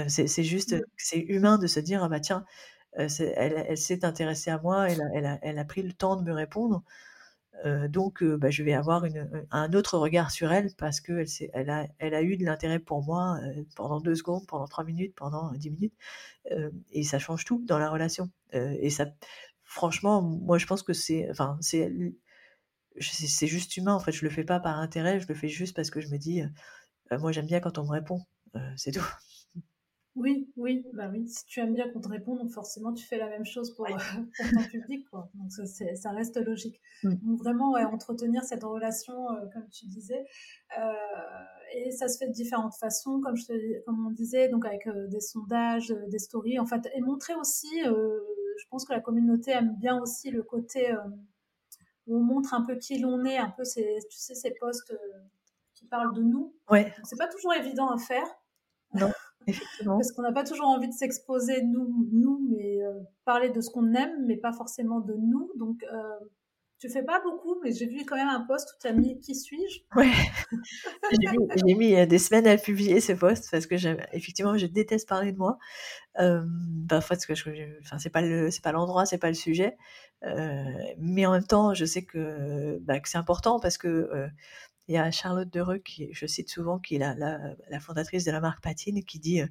C'est 0.09 0.45
juste, 0.45 0.75
mmh. 0.75 0.83
c'est 0.97 1.19
humain 1.19 1.59
de 1.59 1.67
se 1.67 1.81
dire 1.81 2.05
ah 2.05 2.09
bah 2.09 2.21
tiens, 2.21 2.45
elle, 2.97 3.65
elle 3.69 3.79
s'est 3.79 4.05
intéressée 4.05 4.51
à 4.51 4.59
moi, 4.59 4.91
elle 4.91 5.01
a, 5.01 5.05
elle, 5.15 5.27
a, 5.27 5.39
elle 5.43 5.59
a, 5.59 5.65
pris 5.65 5.83
le 5.83 5.93
temps 5.93 6.17
de 6.17 6.23
me 6.23 6.33
répondre 6.33 6.83
donc, 7.89 8.23
bah, 8.23 8.51
je 8.51 8.63
vais 8.63 8.73
avoir 8.75 9.05
un 9.51 9.73
autre 9.73 9.99
regard 9.99 10.31
sur 10.31 10.53
elle 10.53 10.73
parce 10.77 11.01
qu'elle 11.01 11.27
elle 11.53 11.71
a, 11.71 11.87
elle 11.99 12.15
a 12.15 12.23
eu 12.23 12.37
de 12.37 12.45
l'intérêt 12.45 12.79
pour 12.79 13.03
moi 13.03 13.39
pendant 13.77 14.01
deux 14.01 14.15
secondes, 14.15 14.47
pendant 14.47 14.67
trois 14.67 14.85
minutes, 14.85 15.15
pendant 15.17 15.53
dix 15.53 15.71
minutes. 15.71 15.95
et 16.93 17.03
ça 17.05 17.19
change 17.19 17.45
tout 17.45 17.65
dans 17.67 17.79
la 17.79 17.91
relation. 17.91 18.31
et 18.53 18.91
ça, 18.91 19.07
franchement, 19.65 20.23
moi, 20.23 20.59
je 20.59 20.67
pense 20.67 20.83
que 20.83 20.93
c'est, 20.93 21.29
enfin, 21.31 21.59
c'est, 21.61 21.93
c'est 23.01 23.47
juste 23.47 23.77
humain. 23.77 23.95
En 23.95 24.01
fait, 24.01 24.13
je 24.13 24.25
le 24.25 24.31
fais 24.31 24.45
pas 24.45 24.61
par 24.61 24.79
intérêt, 24.79 25.21
je 25.21 25.29
le 25.29 25.35
fais 25.35 25.49
juste 25.49 25.75
parce 25.77 25.91
que 25.91 26.01
je 26.01 26.09
me 26.09 26.19
dis, 26.19 26.43
moi, 27.11 27.33
j'aime 27.33 27.47
bien 27.47 27.61
quand 27.61 27.79
on 27.79 27.85
me 27.85 27.91
répond. 27.91 28.23
c'est 28.77 28.93
tout. 28.93 29.07
Oui, 30.19 30.53
oui, 30.57 30.85
bah 30.95 31.09
oui. 31.13 31.29
Si 31.29 31.47
tu 31.47 31.61
aimes 31.61 31.75
bien 31.75 31.89
qu'on 31.89 32.01
te 32.01 32.09
réponde, 32.09 32.39
donc 32.39 32.51
forcément 32.51 32.93
tu 32.93 33.07
fais 33.07 33.19
la 33.19 33.29
même 33.29 33.45
chose 33.45 33.73
pour, 33.75 33.87
ton 34.39 34.63
public, 34.71 35.09
quoi. 35.11 35.31
Donc 35.35 35.53
ça, 35.53 36.11
reste 36.11 36.37
logique. 36.39 36.81
Donc 37.05 37.39
vraiment, 37.39 37.73
entretenir 37.75 38.43
cette 38.43 38.65
relation, 38.65 39.31
euh, 39.31 39.47
comme 39.53 39.69
tu 39.69 39.87
disais, 39.87 40.27
euh, 40.79 40.93
et 41.73 41.93
ça 41.93 42.09
se 42.09 42.19
fait 42.19 42.27
de 42.27 42.33
différentes 42.33 42.75
façons, 42.75 43.21
comme 43.21 43.37
je 43.37 43.47
te, 43.47 43.85
comme 43.85 44.07
on 44.07 44.11
disait, 44.11 44.49
donc 44.49 44.67
avec 44.67 44.89
euh, 44.89 45.07
des 45.07 45.21
sondages, 45.21 45.95
des 46.09 46.19
stories, 46.19 46.59
en 46.59 46.67
fait, 46.67 46.89
et 46.95 47.01
montrer 47.01 47.35
aussi. 47.35 47.81
je 47.85 48.65
pense 48.71 48.85
que 48.85 48.93
la 48.93 49.01
communauté 49.01 49.53
aime 49.53 49.77
bien 49.79 50.01
aussi 50.01 50.31
le 50.31 50.43
côté 50.43 50.93
où 52.09 52.17
on 52.17 52.23
montre 52.23 52.55
un 52.55 52.63
peu 52.63 52.75
qui 52.75 52.99
l'on 52.99 53.25
est, 53.25 53.37
un 53.37 53.51
peu 53.51 53.63
ces, 53.63 53.99
tu 54.11 54.19
sais, 54.19 54.35
ces 54.35 54.51
posts 54.59 54.93
qui 55.75 55.87
parlent 55.87 56.15
de 56.15 56.23
nous. 56.23 56.57
Ouais. 56.69 56.93
C'est 57.05 57.19
pas 57.19 57.29
toujours 57.29 57.55
évident 57.55 57.89
à 57.89 57.99
faire. 57.99 58.27
Non. 58.95 59.13
Parce 59.85 60.13
qu'on 60.13 60.23
n'a 60.23 60.33
pas 60.33 60.45
toujours 60.45 60.67
envie 60.67 60.89
de 60.89 60.93
s'exposer 60.93 61.63
nous, 61.63 62.09
nous, 62.13 62.47
mais 62.51 62.83
euh, 62.83 62.93
parler 63.25 63.51
de 63.51 63.61
ce 63.61 63.71
qu'on 63.71 63.93
aime, 63.95 64.27
mais 64.27 64.37
pas 64.37 64.53
forcément 64.53 65.01
de 65.01 65.15
nous. 65.15 65.51
Donc, 65.57 65.83
euh, 65.93 66.19
tu 66.79 66.89
fais 66.89 67.03
pas 67.03 67.21
beaucoup, 67.21 67.59
mais 67.63 67.73
j'ai 67.73 67.87
vu 67.87 68.05
quand 68.07 68.15
même 68.15 68.29
un 68.29 68.43
post 68.43 68.71
où 68.71 68.81
tu 68.81 68.87
as 68.87 68.93
mis 68.93 69.19
Qui 69.19 69.35
suis-je? 69.35 69.81
Ouais. 69.97 70.13
j'ai 71.61 71.75
mis, 71.75 71.75
mis, 71.75 72.07
des 72.07 72.19
semaines 72.19 72.47
à 72.47 72.57
publier 72.57 73.01
ce 73.01 73.13
post 73.13 73.49
parce 73.51 73.67
que 73.67 73.75
effectivement, 74.15 74.57
je 74.57 74.67
déteste 74.67 75.09
parler 75.09 75.33
de 75.33 75.39
moi. 75.39 75.59
Euh, 76.21 76.45
en 76.93 77.01
fait, 77.01 77.27
que 77.27 77.35
je, 77.35 77.51
enfin, 77.81 77.99
c'est 77.99 78.11
pas 78.11 78.23
le, 78.23 78.51
c'est 78.53 78.63
pas 78.63 78.73
l'endroit, 78.73 79.07
c'est 79.07 79.19
pas 79.19 79.29
le 79.29 79.35
sujet. 79.35 79.77
Euh, 80.25 80.65
mais 80.99 81.27
en 81.27 81.33
même 81.33 81.47
temps, 81.47 81.75
je 81.75 81.85
sais 81.85 82.05
que, 82.05 82.79
bah, 82.83 83.01
que 83.01 83.09
c'est 83.09 83.19
important 83.19 83.59
parce 83.59 83.77
que 83.77 84.29
il 84.89 84.95
y 84.95 84.99
a 84.99 85.11
Charlotte 85.11 85.49
Dereux, 85.49 85.79
qui, 85.79 86.09
je 86.13 86.27
cite 86.27 86.49
souvent, 86.49 86.79
qui 86.79 86.97
est 86.97 86.99
la, 86.99 87.15
la, 87.15 87.81
fondatrice 87.81 88.25
de 88.25 88.33
la 88.33 88.41
marque 88.41 88.63
Patine, 88.63 89.05
qui 89.05 89.19
dit 89.19 89.43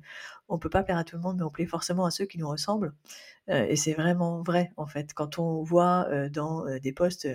on 0.49 0.57
on 0.57 0.59
peut 0.59 0.69
pas 0.69 0.83
plaire 0.83 0.97
à 0.97 1.03
tout 1.03 1.15
le 1.15 1.21
monde, 1.21 1.37
mais 1.37 1.43
on 1.43 1.51
plaît 1.51 1.67
forcément 1.67 2.05
à 2.05 2.11
ceux 2.11 2.25
qui 2.25 2.39
nous 2.39 2.49
ressemblent. 2.49 2.93
Euh, 3.49 3.65
et 3.67 3.75
c'est 3.75 3.93
vraiment 3.93 4.41
vrai, 4.43 4.71
en 4.75 4.87
fait. 4.87 5.13
Quand 5.13 5.39
on 5.39 5.63
voit 5.63 6.07
euh, 6.09 6.29
dans 6.29 6.67
euh, 6.67 6.79
des 6.79 6.91
postes, 6.91 7.27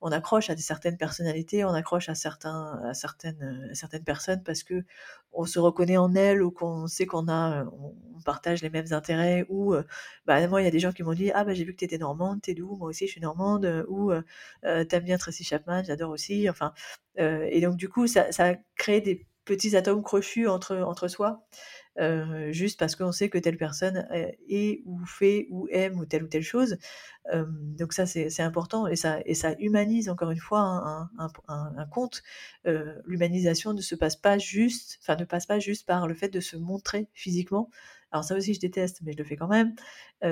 on 0.00 0.12
accroche 0.12 0.48
à 0.50 0.56
certaines 0.56 0.96
personnalités, 0.96 1.64
on 1.64 1.74
accroche 1.74 2.08
à, 2.08 2.14
certains, 2.14 2.80
à, 2.84 2.94
certaines, 2.94 3.70
certaines 3.74 4.04
personnes 4.04 4.42
parce 4.44 4.62
que 4.62 4.84
on 5.32 5.44
se 5.44 5.58
reconnaît 5.58 5.98
en 5.98 6.14
elles 6.14 6.42
ou 6.42 6.50
qu'on 6.50 6.86
sait 6.86 7.04
qu'on 7.06 7.28
a, 7.28 7.64
on, 7.64 7.94
partage 8.24 8.62
les 8.62 8.70
mêmes 8.70 8.92
intérêts. 8.92 9.44
Ou, 9.48 9.74
bah, 10.26 10.46
moi, 10.48 10.62
il 10.62 10.64
y 10.64 10.68
a 10.68 10.70
des 10.70 10.80
gens 10.80 10.92
qui 10.92 11.02
m'ont 11.02 11.14
dit 11.14 11.30
Ah, 11.32 11.44
bah, 11.44 11.54
j'ai 11.54 11.64
vu 11.64 11.72
que 11.72 11.78
tu 11.78 11.84
étais 11.84 11.98
normande, 11.98 12.42
t'es 12.42 12.54
d'où? 12.54 12.76
Moi 12.76 12.88
aussi, 12.88 13.06
je 13.06 13.12
suis 13.12 13.20
normande. 13.20 13.86
Ou 13.88 14.12
t'aimes 14.62 15.04
bien 15.04 15.18
Tracy 15.18 15.44
Chapman, 15.44 15.82
j'adore 15.84 16.10
aussi. 16.10 16.48
Enfin, 16.48 16.72
et 17.16 17.60
donc, 17.60 17.76
du 17.76 17.88
coup, 17.88 18.06
ça, 18.06 18.32
ça 18.32 18.54
crée 18.76 19.00
des 19.00 19.26
petits 19.48 19.76
atomes 19.76 20.02
crochus 20.02 20.46
entre, 20.46 20.76
entre 20.76 21.08
soi. 21.08 21.42
Euh, 21.98 22.52
juste 22.52 22.78
parce 22.78 22.94
qu'on 22.94 23.10
sait 23.10 23.28
que 23.28 23.38
telle 23.38 23.56
personne 23.56 24.06
est 24.48 24.82
ou 24.84 25.04
fait 25.04 25.48
ou 25.50 25.66
aime 25.72 25.98
ou 25.98 26.06
telle 26.06 26.22
ou 26.22 26.28
telle 26.28 26.42
chose. 26.42 26.76
donc 27.32 27.92
ça, 27.92 28.06
c'est 28.06 28.40
important 28.40 28.86
et 28.86 28.96
ça, 28.96 29.18
et 29.26 29.34
ça 29.34 29.54
humanise 29.58 30.08
encore 30.08 30.30
une 30.30 30.38
fois 30.38 30.60
un, 30.60 31.10
un, 31.48 31.86
compte. 31.86 32.22
L'humanisation 33.04 33.74
ne 33.74 33.80
se 33.80 33.94
passe 33.94 34.16
pas 34.16 34.38
juste, 34.38 34.98
enfin 35.02 35.16
ne 35.16 35.24
passe 35.24 35.46
pas 35.46 35.58
juste 35.58 35.86
par 35.86 36.06
le 36.06 36.14
fait 36.14 36.28
de 36.28 36.40
se 36.40 36.56
montrer 36.56 37.08
physiquement. 37.14 37.70
Alors 38.12 38.24
ça 38.24 38.36
aussi, 38.36 38.54
je 38.54 38.60
déteste, 38.60 39.00
mais 39.02 39.12
je 39.12 39.18
le 39.18 39.24
fais 39.24 39.36
quand 39.36 39.48
même 39.48 39.74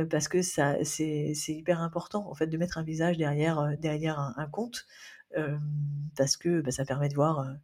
parce 0.08 0.28
que 0.28 0.42
c'est 0.42 1.34
hyper 1.48 1.80
important 1.80 2.30
en 2.30 2.34
fait 2.34 2.46
de 2.46 2.56
mettre 2.56 2.78
un 2.78 2.84
visage 2.84 3.18
derrière, 3.18 3.76
derrière 3.78 4.20
un, 4.20 4.46
compte 4.46 4.86
parce 6.16 6.36
que 6.36 6.60
bah, 6.60 6.70
ça 6.70 6.84
permet 6.84 7.08
de 7.08 7.14
voir 7.14 7.56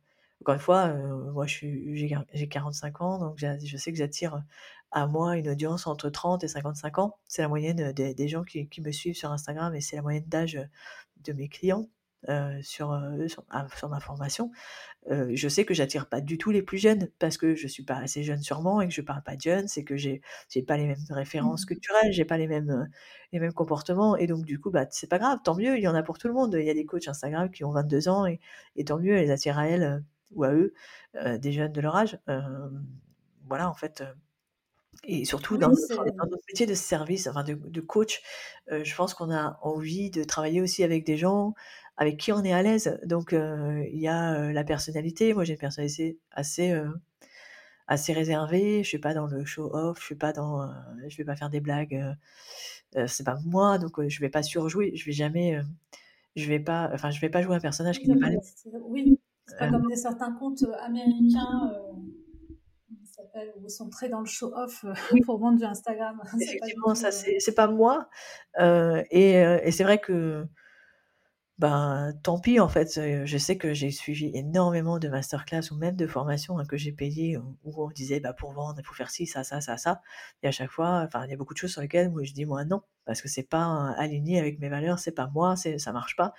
encore 0.42 0.54
une 0.54 0.60
fois, 0.60 0.88
euh, 0.88 1.30
moi 1.30 1.46
j'ai 1.46 2.48
45 2.48 3.00
ans, 3.00 3.18
donc 3.18 3.38
je 3.38 3.76
sais 3.76 3.92
que 3.92 3.98
j'attire 3.98 4.42
à 4.90 5.06
moi 5.06 5.36
une 5.36 5.48
audience 5.48 5.86
entre 5.86 6.10
30 6.10 6.42
et 6.42 6.48
55 6.48 6.98
ans. 6.98 7.16
C'est 7.28 7.42
la 7.42 7.48
moyenne 7.48 7.92
des, 7.92 8.28
gens 8.28 8.42
qui, 8.42 8.68
me 8.80 8.90
suivent 8.90 9.14
sur 9.14 9.30
Instagram 9.30 9.72
et 9.76 9.80
c'est 9.80 9.94
la 9.94 10.02
moyenne 10.02 10.24
d'âge 10.26 10.60
de 11.22 11.32
mes 11.32 11.48
clients 11.48 11.88
euh, 12.28 12.58
sur, 12.62 12.92
euh, 12.92 13.26
ah, 13.50 13.68
sur, 13.76 13.88
ma 13.88 14.00
formation. 14.00 14.50
je 15.08 15.48
sais 15.48 15.64
que 15.64 15.74
j'attire 15.74 16.08
pas 16.08 16.20
du 16.20 16.38
tout 16.38 16.50
les 16.50 16.62
plus 16.62 16.78
jeunes 16.78 17.08
parce 17.20 17.36
que 17.38 17.54
je 17.54 17.68
suis 17.68 17.84
pas 17.84 17.98
assez 17.98 18.24
jeune 18.24 18.42
sûrement 18.42 18.80
et 18.80 18.88
que 18.88 18.94
je 18.94 19.00
parle 19.00 19.22
pas 19.22 19.36
de 19.36 19.42
jeunes, 19.42 19.68
c'est 19.68 19.84
que 19.84 19.96
j'ai 19.96 20.22
j'ai 20.48 20.62
pas 20.62 20.76
les 20.76 20.86
mêmes 20.86 20.98
références 21.10 21.62
mmh. 21.62 21.66
culturelles, 21.66 22.12
j'ai 22.12 22.24
pas 22.24 22.36
les 22.36 22.48
mêmes 22.48 22.88
les 23.32 23.38
mêmes 23.38 23.52
comportements 23.52 24.16
et 24.16 24.26
donc 24.26 24.44
du 24.44 24.58
coup 24.58 24.70
bah 24.70 24.86
c'est 24.90 25.08
pas 25.08 25.20
grave, 25.20 25.38
tant 25.44 25.54
mieux, 25.54 25.78
il 25.78 25.82
y 25.84 25.88
en 25.88 25.94
a 25.94 26.02
pour 26.02 26.18
tout 26.18 26.26
le 26.26 26.34
monde. 26.34 26.56
Il 26.58 26.66
y 26.66 26.70
a 26.70 26.74
des 26.74 26.84
coachs 26.84 27.06
Instagram 27.06 27.48
qui 27.48 27.64
ont 27.64 27.70
22 27.70 28.08
ans 28.08 28.26
et, 28.26 28.40
et 28.74 28.84
tant 28.84 28.98
mieux, 28.98 29.16
elles 29.16 29.30
attirent 29.30 29.58
à 29.58 29.68
elles 29.68 30.02
ou 30.34 30.44
à 30.44 30.52
eux, 30.52 30.74
des 31.38 31.52
jeunes 31.52 31.72
de 31.72 31.80
leur 31.80 31.96
âge. 31.96 32.18
voilà, 33.46 33.68
en 33.68 33.74
fait. 33.74 34.02
et 35.04 35.24
surtout 35.24 35.58
dans, 35.58 35.68
notre, 35.70 36.38
métier 36.48 36.66
de 36.66 36.74
service, 36.74 37.26
enfin 37.26 37.44
de, 37.44 37.80
coach, 37.80 38.22
je 38.70 38.94
pense 38.94 39.14
qu'on 39.14 39.30
a 39.30 39.58
envie 39.62 40.10
de 40.10 40.24
travailler 40.24 40.60
aussi 40.60 40.84
avec 40.84 41.04
des 41.04 41.16
gens 41.16 41.54
avec 41.96 42.16
qui 42.18 42.32
on 42.32 42.42
est 42.42 42.52
à 42.52 42.62
l'aise. 42.62 42.98
Donc 43.04 43.32
il 43.32 44.00
y 44.00 44.08
a 44.08 44.52
la 44.52 44.64
personnalité. 44.64 45.34
Moi, 45.34 45.44
j'ai 45.44 45.54
une 45.54 45.58
personnalité 45.58 46.18
assez 46.30 46.74
assez 47.86 48.12
réservée. 48.12 48.82
Je 48.82 48.88
suis 48.88 48.98
pas 48.98 49.14
dans 49.14 49.26
le 49.26 49.44
show 49.44 49.70
off. 49.74 49.98
Je 50.00 50.04
suis 50.04 50.14
pas 50.14 50.32
dans. 50.32 50.70
je 51.08 51.16
vais 51.16 51.24
pas 51.24 51.36
faire 51.36 51.50
des 51.50 51.60
blagues. 51.60 52.16
c'est 53.06 53.24
pas 53.24 53.38
moi, 53.44 53.78
donc 53.78 54.06
je 54.06 54.20
vais 54.20 54.30
pas 54.30 54.42
surjouer. 54.42 54.92
Je 54.96 55.04
vais 55.04 55.12
jamais. 55.12 55.60
je 56.36 56.48
vais 56.48 56.60
pas. 56.60 56.90
Enfin, 56.92 57.10
je 57.10 57.20
vais 57.20 57.30
pas 57.30 57.42
jouer 57.42 57.56
un 57.56 57.60
personnage 57.60 58.00
qui 58.00 58.08
n'est 58.08 58.18
pas. 58.18 58.28
Oui, 58.82 59.18
c'est 59.46 59.58
pas 59.58 59.68
comme 59.70 59.86
des 59.88 59.96
certains 59.96 60.32
comptes 60.32 60.62
euh, 60.62 60.72
américains 60.80 61.72
euh, 61.74 61.92
où 63.56 63.64
ils 63.64 63.70
sont 63.70 63.88
très 63.88 64.08
dans 64.08 64.20
le 64.20 64.26
show-off 64.26 64.84
euh, 64.84 64.94
pour 65.24 65.38
vendre 65.38 65.58
du 65.58 65.64
Instagram. 65.64 66.22
Effectivement, 66.40 66.94
ça, 66.94 67.10
c'est 67.12 67.54
pas 67.54 67.68
moi. 67.68 68.08
et, 68.58 69.32
et 69.32 69.70
c'est 69.70 69.84
vrai 69.84 69.98
que 69.98 70.46
ben, 71.58 72.12
tant 72.24 72.40
pis 72.40 72.58
en 72.58 72.68
fait, 72.68 72.98
je 73.24 73.38
sais 73.38 73.56
que 73.56 73.72
j'ai 73.72 73.90
suivi 73.90 74.30
énormément 74.34 74.98
de 74.98 75.08
masterclass 75.08 75.70
ou 75.70 75.76
même 75.76 75.94
de 75.94 76.06
formations, 76.06 76.58
hein, 76.58 76.64
que 76.64 76.76
j'ai 76.76 76.92
payées, 76.92 77.36
où 77.36 77.84
on 77.84 77.88
disait: 77.90 78.18
«Bah, 78.20 78.32
pour 78.32 78.52
vendre, 78.52 78.80
il 78.80 78.84
faut 78.84 78.94
faire 78.94 79.10
ci, 79.10 79.26
ça, 79.26 79.44
ça, 79.44 79.60
ça, 79.60 79.76
ça» 79.76 80.00
et 80.42 80.48
à 80.48 80.50
chaque 80.50 80.70
fois, 80.70 81.02
enfin, 81.06 81.24
il 81.24 81.30
y 81.30 81.34
a 81.34 81.36
beaucoup 81.36 81.54
de 81.54 81.58
choses 81.58 81.70
sur 81.72 81.82
lesquelles 81.82 82.10
moi 82.10 82.24
je 82.24 82.32
dis: 82.32 82.46
«Moi 82.46 82.64
non», 82.64 82.82
parce 83.04 83.22
que 83.22 83.28
c'est 83.28 83.48
pas 83.48 83.92
aligné 83.96 84.40
avec 84.40 84.58
mes 84.58 84.70
valeurs, 84.70 84.98
c'est 84.98 85.12
pas 85.12 85.28
moi, 85.28 85.54
ça 85.56 85.92
marche 85.92 86.16
pas 86.16 86.32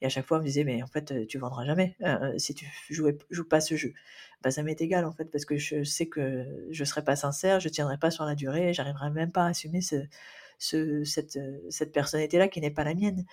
et 0.00 0.06
à 0.06 0.08
chaque 0.08 0.26
fois 0.26 0.38
on 0.38 0.40
me 0.40 0.46
disait: 0.46 0.64
«Mais 0.64 0.82
en 0.82 0.86
fait, 0.86 1.26
tu 1.26 1.38
vendras 1.38 1.64
jamais, 1.64 1.96
si 2.38 2.54
tu 2.54 2.66
jouais 2.90 3.16
joues 3.30 3.48
pas 3.48 3.60
ce 3.60 3.76
jeu». 3.76 3.92
Bah, 4.42 4.50
ça 4.52 4.62
m'est 4.62 4.80
égal 4.80 5.04
en 5.04 5.12
fait 5.12 5.24
parce 5.32 5.44
que 5.44 5.56
je 5.58 5.82
sais 5.84 6.06
que 6.08 6.46
je 6.70 6.84
serai 6.84 7.02
pas 7.04 7.16
sincère, 7.16 7.60
je 7.60 7.68
tiendrai 7.68 7.98
pas 7.98 8.10
sur 8.10 8.24
la 8.24 8.34
durée, 8.36 8.72
j'arriverai 8.72 9.10
même 9.10 9.32
pas 9.32 9.44
à 9.44 9.48
assumer 9.48 9.80
ce 9.80 9.96
ce 10.58 11.04
cette, 11.04 11.38
cette 11.70 11.92
personnalité-là 11.92 12.48
qui 12.48 12.60
n'est 12.60 12.70
pas 12.70 12.84
la 12.84 12.94
mienne. 12.94 13.24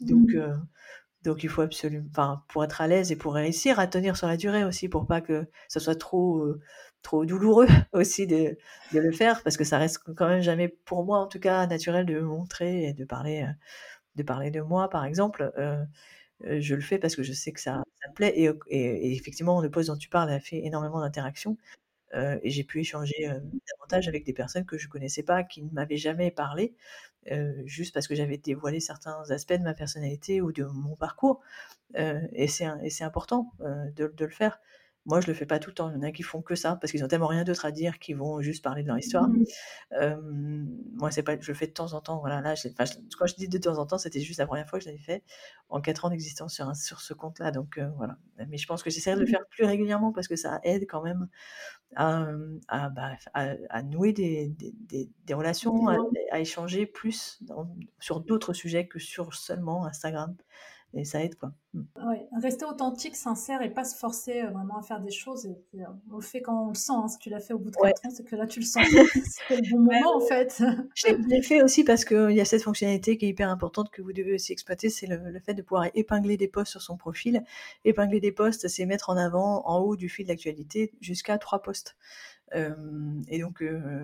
donc 0.00 0.34
Mmh. 0.34 0.66
donc 1.22 1.44
il 1.44 1.48
faut 1.50 1.62
absolument 1.62 2.06
enfin, 2.10 2.44
pour 2.48 2.64
être 2.64 2.80
à 2.80 2.88
l'aise 2.88 3.12
et 3.12 3.16
pour 3.16 3.34
réussir 3.34 3.78
à 3.78 3.86
tenir 3.86 4.16
sur 4.16 4.26
la 4.26 4.36
durée 4.36 4.64
aussi, 4.64 4.88
pour 4.88 5.06
pas 5.06 5.20
que 5.20 5.46
ça 5.68 5.80
soit 5.80 5.98
trop, 5.98 6.46
trop 7.02 7.26
douloureux 7.26 7.66
aussi 7.92 8.26
de 8.26 8.56
de 8.92 8.98
le 9.00 9.12
faire 9.12 9.42
parce 9.42 9.56
que 9.56 9.64
ça 9.64 9.78
reste 9.78 9.98
quand 10.16 10.28
même 10.28 10.42
jamais, 10.42 10.68
pour 10.68 11.04
moi 11.04 11.18
en 11.18 11.26
tout 11.26 11.40
cas, 11.40 11.66
naturel 11.66 12.06
de 12.06 12.14
me 12.14 12.22
montrer 12.22 12.84
et 12.88 12.94
de 12.94 13.04
parler, 13.04 13.46
de 14.20 14.26
parler 14.26 14.50
de 14.52 14.60
moi 14.62 14.88
par 14.90 15.04
exemple. 15.06 15.52
Heu 15.58 15.86
heu, 16.46 16.60
je 16.60 16.74
le 16.76 16.82
fais 16.82 16.98
parce 17.00 17.16
que 17.16 17.22
je 17.24 17.32
sais 17.34 17.52
que 17.52 17.60
ça 17.60 17.82
ça 18.02 18.08
me 18.10 18.14
plaît 18.14 18.34
et 18.36 18.50
et 18.68 19.08
et 19.10 19.12
effectivement 19.16 19.60
le 19.62 19.70
post 19.70 19.88
dont 19.90 19.96
tu 19.98 20.08
parles 20.10 20.30
a 20.30 20.40
fait 20.40 20.64
énormément 20.64 21.00
d'interactions, 21.00 21.58
heu 22.14 22.40
et 22.44 22.50
j'ai 22.50 22.64
pu 22.64 22.80
échanger, 22.80 23.28
davantage 23.70 24.08
avec 24.08 24.24
des 24.26 24.32
personnes 24.34 24.66
que 24.66 24.78
je 24.78 24.88
connaissais 24.88 25.22
pas, 25.24 25.44
qui 25.44 25.62
ne 25.64 25.70
m'avaient 25.72 25.96
jamais 25.98 26.30
parlé, 26.32 26.74
juste 27.66 27.94
parce 27.94 28.08
que 28.08 28.14
j'avais 28.16 28.38
dévoilé 28.38 28.80
certains 28.80 29.22
aspects 29.30 29.54
de 29.54 29.62
ma 29.64 29.74
personnalité 29.74 30.40
ou 30.42 30.52
de 30.52 30.64
mon 30.64 30.96
parcours, 30.96 31.42
et 31.96 32.48
c'est 32.48 33.04
important, 33.04 33.52
de 33.60 34.24
le 34.26 34.30
faire. 34.30 34.60
Moi, 35.06 35.20
je 35.22 35.26
le 35.28 35.34
fais 35.34 35.46
pas 35.46 35.58
tout 35.58 35.70
le 35.70 35.74
temps, 35.74 35.90
il 35.90 35.94
y 35.96 35.98
en 35.98 36.02
a 36.02 36.12
qui 36.12 36.22
font 36.22 36.42
que 36.42 36.54
ça, 36.54 36.76
parce 36.76 36.90
qu'ils 36.92 37.02
ont 37.04 37.08
tellement 37.08 37.26
rien 37.28 37.44
d'autre 37.44 37.64
à 37.64 37.72
dire 37.72 37.98
qu'ils 37.98 38.16
vont 38.16 38.40
juste 38.42 38.62
parler 38.62 38.82
de 38.82 38.88
leur 38.88 38.98
histoire. 38.98 39.30
Mmh. 39.30 39.44
Moi, 39.92 41.10
c'est 41.10 41.22
pas 41.22 41.38
je 41.40 41.48
le 41.50 41.54
fais 41.56 41.66
de 41.66 41.72
temps 41.72 41.92
en 41.94 42.00
temps, 42.00 42.18
voilà, 42.20 42.40
là, 42.40 42.54
enfin, 42.78 42.84
quand 43.18 43.26
je 43.26 43.34
dis 43.36 43.48
de 43.48 43.58
temps 43.58 43.78
en 43.78 43.86
temps, 43.86 43.98
c'était 43.98 44.20
juste 44.20 44.38
la 44.38 44.46
première 44.46 44.68
fois 44.68 44.78
que 44.78 44.84
je 44.84 44.90
l'avais 44.90 45.00
fait 45.02 45.24
en 45.68 45.80
4 45.80 46.04
ans 46.04 46.10
d'existence 46.10 46.54
sur 46.54 46.68
un 46.68 46.74
sur 46.74 47.00
ce 47.00 47.14
compte-là, 47.14 47.50
donc 47.52 47.78
heu, 47.78 47.90
voilà. 47.96 48.18
Mais 48.48 48.58
je 48.58 48.66
pense 48.66 48.82
que 48.82 48.90
j'essaierai 48.90 49.16
de 49.16 49.20
le 49.20 49.26
Mmh. 49.26 49.28
faire 49.28 49.46
plus 49.50 49.64
régulièrement 49.64 50.12
parce 50.12 50.28
que 50.28 50.36
ça 50.36 50.60
aide 50.64 50.84
quand 50.88 51.02
même 51.02 51.28
à, 51.96 52.28
à, 52.68 52.90
bah, 52.90 53.16
à 53.34 53.54
à 53.70 53.82
nouer 53.82 54.12
des 54.14 54.48
des 54.50 54.72
des 54.78 55.10
des 55.26 55.34
relations, 55.34 55.88
à 55.88 55.98
à 56.32 56.40
échanger 56.40 56.86
plus 56.86 57.38
dans 57.42 57.74
sur 58.00 58.20
d'autres 58.20 58.52
sujets 58.54 58.88
que 58.88 58.98
sur 59.00 59.34
seulement 59.34 59.86
Instagram 59.86 60.36
et 60.94 61.04
ça 61.04 61.22
aide, 61.24 61.36
quoi. 61.36 61.52
Ouais, 61.96 62.28
rester 62.40 62.64
authentique, 62.64 63.16
sincère 63.16 63.62
et 63.62 63.70
pas 63.74 63.84
se 63.84 63.96
forcer, 63.96 64.42
heu, 64.42 64.50
vraiment 64.52 64.78
à 64.78 64.82
faire 64.82 65.00
des 65.00 65.10
choses 65.10 65.44
et 65.46 65.50
heu, 65.74 65.84
on 66.10 66.16
le 66.16 66.20
fait 66.22 66.40
quand 66.40 66.66
on 66.66 66.68
le 66.68 66.74
sent, 66.74 66.92
hein. 66.94 67.08
Si 67.08 67.18
tu 67.18 67.30
l'as 67.30 67.40
fait 67.40 67.52
au 67.52 67.58
bout 67.58 67.70
de 67.72 67.76
Ouais. 67.78 67.92
4 67.92 68.06
ans, 68.06 68.10
c'est 68.10 68.24
que 68.24 68.36
là, 68.36 68.46
tu 68.46 68.60
le 68.60 68.64
que 68.64 68.70
c'était 69.24 69.56
le 69.56 69.64
bon 69.64 69.80
moment, 69.80 70.16
en 70.16 70.20
fait. 70.20 70.62
Je 70.94 71.08
l'ai 71.28 71.42
fait 71.42 71.62
aussi 71.62 71.84
parce 71.84 72.04
qu'il 72.04 72.32
y 72.32 72.40
a 72.40 72.44
cette 72.44 72.62
fonctionnalité 72.64 73.16
qui 73.16 73.26
est 73.26 73.28
hyper 73.30 73.48
importante 73.48 73.90
que 73.90 74.02
vous 74.02 74.12
devez 74.12 74.34
aussi 74.34 74.52
exploiter, 74.52 74.90
c'est 74.90 75.06
le 75.06 75.18
le 75.30 75.40
fait 75.40 75.54
de 75.54 75.62
pouvoir 75.62 75.88
épingler 75.94 76.36
des 76.36 76.48
posts 76.48 76.72
sur 76.72 76.82
son 76.82 76.96
profil. 76.96 77.42
Épingler 77.84 78.20
des 78.20 78.32
posts, 78.32 78.68
c'est 78.68 78.86
mettre 78.86 79.08
en 79.10 79.16
avant, 79.16 79.66
en 79.68 79.78
haut 79.80 79.96
du 79.96 80.08
fil 80.08 80.26
d'actualité, 80.26 80.92
jusqu'à 81.00 81.38
3 81.38 81.62
posts. 81.62 81.96
Et 82.52 83.40
donc 83.40 83.62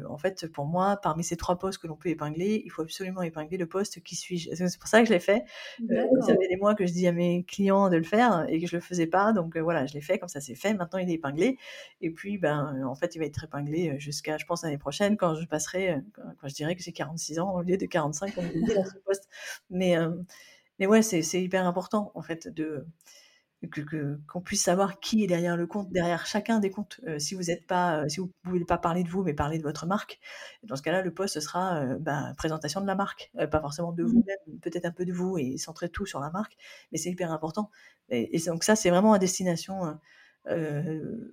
en 0.09 0.19
fait, 0.19 0.47
pour 0.47 0.67
moi, 0.67 0.99
parmi 1.03 1.25
ces 1.25 1.37
3 1.37 1.59
posts 1.59 1.79
que 1.79 1.87
l'on 1.87 1.97
peut 1.97 2.09
épingler, 2.11 2.63
il 2.65 2.71
faut 2.71 2.83
absolument 2.83 3.23
épingler 3.23 3.57
le 3.57 3.67
post 3.67 4.01
«Qui 4.03 4.15
suis-je?» 4.15 4.51
c'est 4.55 4.79
pour 4.79 4.89
ça 4.89 5.01
que 5.01 5.07
je 5.09 5.13
l'ai 5.13 5.21
fait? 5.21 5.45
Ça 5.89 6.35
fait 6.37 6.49
des 6.49 6.57
mois 6.57 6.75
que 6.75 6.87
je 6.87 6.93
dis 6.93 7.07
à 7.07 7.13
mes 7.13 7.45
clients 7.45 7.91
de 7.91 7.97
le 7.97 8.05
faire 8.05 8.47
et 8.49 8.61
que 8.61 8.67
je 8.67 8.77
le 8.77 8.81
faisais 8.81 9.07
pas, 9.07 9.33
donc 9.33 9.57
voilà, 9.57 9.87
je 9.87 9.95
l'ai 9.95 10.01
fait, 10.01 10.19
comme 10.19 10.29
ça 10.29 10.41
c'est 10.41 10.55
fait, 10.55 10.75
maintenant 10.75 10.99
il 10.99 11.11
est 11.11 11.15
épinglé 11.15 11.59
et 12.01 12.11
puis, 12.11 12.39
ben, 12.39 12.85
en 12.87 12.95
fait, 12.95 13.15
il 13.15 13.19
va 13.19 13.25
être 13.25 13.45
épinglé, 13.45 13.99
jusqu'à, 13.99 14.39
je 14.39 14.47
pense, 14.47 14.63
l'année 14.63 14.79
prochaine 14.79 15.17
quand 15.17 15.35
je 15.35 15.47
passerai, 15.47 16.03
quand 16.15 16.49
je 16.49 16.55
dirai 16.55 16.77
que 16.77 16.83
j'ai 16.83 16.93
46 16.93 17.41
ans 17.41 17.55
au 17.55 17.63
lieu 17.63 17.77
de 17.77 17.87
45 17.87 18.35
comme 18.35 18.45
je 18.45 18.53
dit 18.53 18.75
dans 18.75 18.85
ce 18.85 18.97
post. 19.05 19.29
Mais 19.71 19.91
hem, 19.91 20.25
mais 20.79 20.87
ouais, 20.87 21.03
c'est 21.03 21.43
hyper 21.43 21.67
important, 21.67 22.13
en 22.15 22.23
fait, 22.23 22.49
de 22.49 22.87
que 23.67 23.81
que 23.83 24.19
qu'on 24.29 24.41
puisse 24.41 24.63
savoir 24.63 25.01
qui 25.01 25.25
est 25.25 25.27
derrière 25.27 25.57
le 25.57 25.67
compte, 25.67 25.91
derrière 25.91 26.27
chacun 26.27 26.59
des 26.61 26.71
comptes. 26.71 27.01
Heu, 27.07 27.19
si 27.19 27.35
vous 27.35 27.51
êtes 27.51 27.67
pas, 27.67 28.09
si 28.09 28.21
vous 28.21 28.33
pouvez 28.43 28.65
pas 28.65 28.79
parler 28.79 29.05
de 29.05 29.09
vous, 29.11 29.23
mais 29.23 29.35
parler 29.35 29.59
de 29.59 29.63
votre 29.63 29.87
marque, 29.87 30.19
dans 30.63 30.77
ce 30.77 30.83
cas-là, 30.83 31.03
le 31.03 31.13
post 31.15 31.35
ce 31.35 31.41
sera, 31.41 31.83
heu, 31.85 31.99
bah, 31.99 32.33
présentation 32.37 32.81
de 32.81 32.87
la 32.87 32.95
marque, 32.95 33.31
pas 33.51 33.61
forcément 33.61 33.93
de 33.93 34.03
Mmh. 34.03 34.23
vous-même, 34.27 34.59
peut-être 34.61 34.87
un 34.87 34.93
peu 34.93 35.05
de 35.05 35.13
vous 35.13 35.39
et 35.39 35.59
centrer 35.59 35.89
tout 35.91 36.07
sur 36.07 36.21
la 36.21 36.31
marque, 36.31 36.57
mais 36.93 36.99
c'est 36.99 37.11
hyper 37.11 37.33
important 37.33 37.71
et 38.09 38.37
et 38.37 38.41
donc 38.47 38.65
ça, 38.65 38.77
c'est 38.77 38.91
vraiment 38.91 39.13
à 39.15 39.19
destination, 39.19 39.99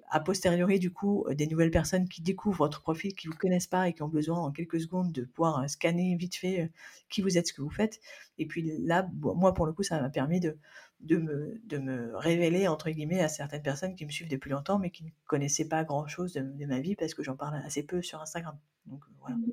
a 0.09 0.19
posteriori, 0.19 0.79
du 0.79 0.91
coup, 0.91 1.25
des 1.31 1.47
nouvelles 1.47 1.71
personnes 1.71 2.07
qui 2.07 2.21
découvrent 2.21 2.59
votre 2.65 2.81
profil, 2.81 3.13
qui 3.15 3.27
vous 3.27 3.35
connaissent 3.35 3.67
pas 3.67 3.87
et 3.87 3.93
qui 3.93 4.01
ont 4.03 4.07
besoin 4.07 4.39
en 4.39 4.51
quelques 4.51 4.79
secondes 4.79 5.11
de 5.11 5.23
pouvoir 5.25 5.69
scanner 5.69 6.15
vite 6.15 6.35
fait, 6.35 6.71
qui 7.09 7.21
vous 7.21 7.37
êtes, 7.37 7.47
ce 7.47 7.53
que 7.53 7.61
vous 7.61 7.69
faites 7.69 7.99
et 8.37 8.45
puis 8.47 8.77
là, 8.85 9.07
moi, 9.21 9.53
pour 9.53 9.65
le 9.65 9.73
coup, 9.73 9.83
ça 9.83 10.01
m'a 10.01 10.09
permis 10.09 10.39
de 10.39 10.57
de 11.03 11.17
me 11.17 11.59
de 11.65 11.77
me 11.77 12.15
«révéler» 12.17 12.67
entre 12.67 12.89
guillemets 12.91 13.21
à 13.21 13.29
certaines 13.29 13.63
personnes 13.63 13.95
qui 13.95 14.05
me 14.05 14.11
suivent 14.11 14.29
depuis 14.29 14.51
longtemps, 14.51 14.79
mais 14.79 14.91
qui 14.91 15.03
ne 15.05 15.09
connaissaient 15.25 15.67
pas 15.69 15.83
grand 15.83 16.07
chose 16.07 16.33
de 16.33 16.41
de 16.41 16.65
ma 16.65 16.79
vie 16.81 16.95
parce 16.95 17.13
que 17.13 17.23
j'en 17.23 17.35
parle 17.37 17.55
assez 17.57 17.83
peu 17.85 18.01
sur 18.01 18.21
Instagram, 18.21 18.59
donc 18.87 19.03
voilà. 19.19 19.39
Mmh. 19.39 19.51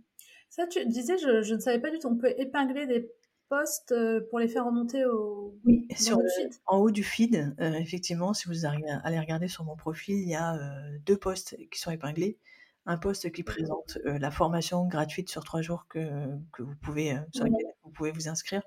Ça, 0.49 0.67
tu 0.67 0.85
disais, 0.87 1.19
je 1.19 1.43
je 1.43 1.55
ne 1.55 1.61
savais 1.61 1.81
pas 1.81 1.91
du 1.91 1.99
tout, 1.99 2.09
on 2.09 2.17
peut 2.17 2.35
épingler 2.39 2.87
des 2.87 3.11
posts, 3.49 3.93
heu, 3.93 4.27
pour 4.31 4.39
les 4.41 4.49
faire 4.49 4.67
remonter 4.67 5.05
au 5.07 5.59
Oui, 5.65 5.87
sur 5.95 6.19
le 6.19 6.29
feed? 6.29 6.55
en 6.67 6.79
haut 6.79 6.91
du 6.91 7.05
feed, 7.05 7.55
heu, 7.61 7.75
effectivement, 7.77 8.33
si 8.33 8.49
vous 8.49 8.65
arrivez 8.65 8.89
à 8.89 8.99
allez 9.01 9.19
regarder 9.21 9.47
sur 9.49 9.65
mon 9.65 9.77
profil, 9.77 10.17
il 10.17 10.29
y 10.29 10.35
a, 10.35 10.57
heu, 10.57 10.99
2 11.01 11.19
posts 11.19 11.57
qui 11.71 11.79
sont 11.79 11.91
épinglés. 11.91 12.39
Un 12.87 12.97
post 12.97 13.31
qui 13.31 13.43
présente, 13.43 13.99
la 14.05 14.31
formation 14.31 14.87
gratuite 14.87 15.29
sur 15.29 15.45
3 15.45 15.61
jours 15.61 15.87
que 15.89 16.27
que 16.53 16.63
vous 16.63 16.75
pouvez, 16.83 17.17
sur 17.33 17.45
laquelle 17.45 17.67
vous 17.85 17.91
pouvez 17.91 18.11
vous 18.11 18.29
inscrire, 18.29 18.63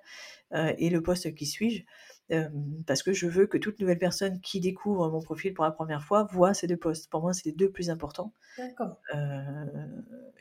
et 0.53 0.90
le 0.90 1.02
post 1.02 1.34
«Qui 1.34 1.45
suis-je?» 1.45 1.84
parce 2.88 3.03
que 3.03 3.11
je 3.11 3.27
veux 3.27 3.48
que 3.48 3.57
toute 3.57 3.80
nouvelle 3.80 3.98
personne 3.99 4.40
qui 4.41 4.60
découvre 4.60 5.10
mon 5.10 5.19
profil 5.22 5.53
pour 5.53 5.65
la 5.65 5.72
première 5.72 6.03
fois 6.03 6.23
voit 6.31 6.53
ces 6.53 6.68
2 6.68 6.77
posts. 6.77 7.10
Pour 7.10 7.22
moi, 7.22 7.34
c'est 7.34 7.45
les 7.45 7.52
2 7.53 7.72
plus 7.72 7.90
importants, 7.90 8.34
D'accord. 8.57 8.98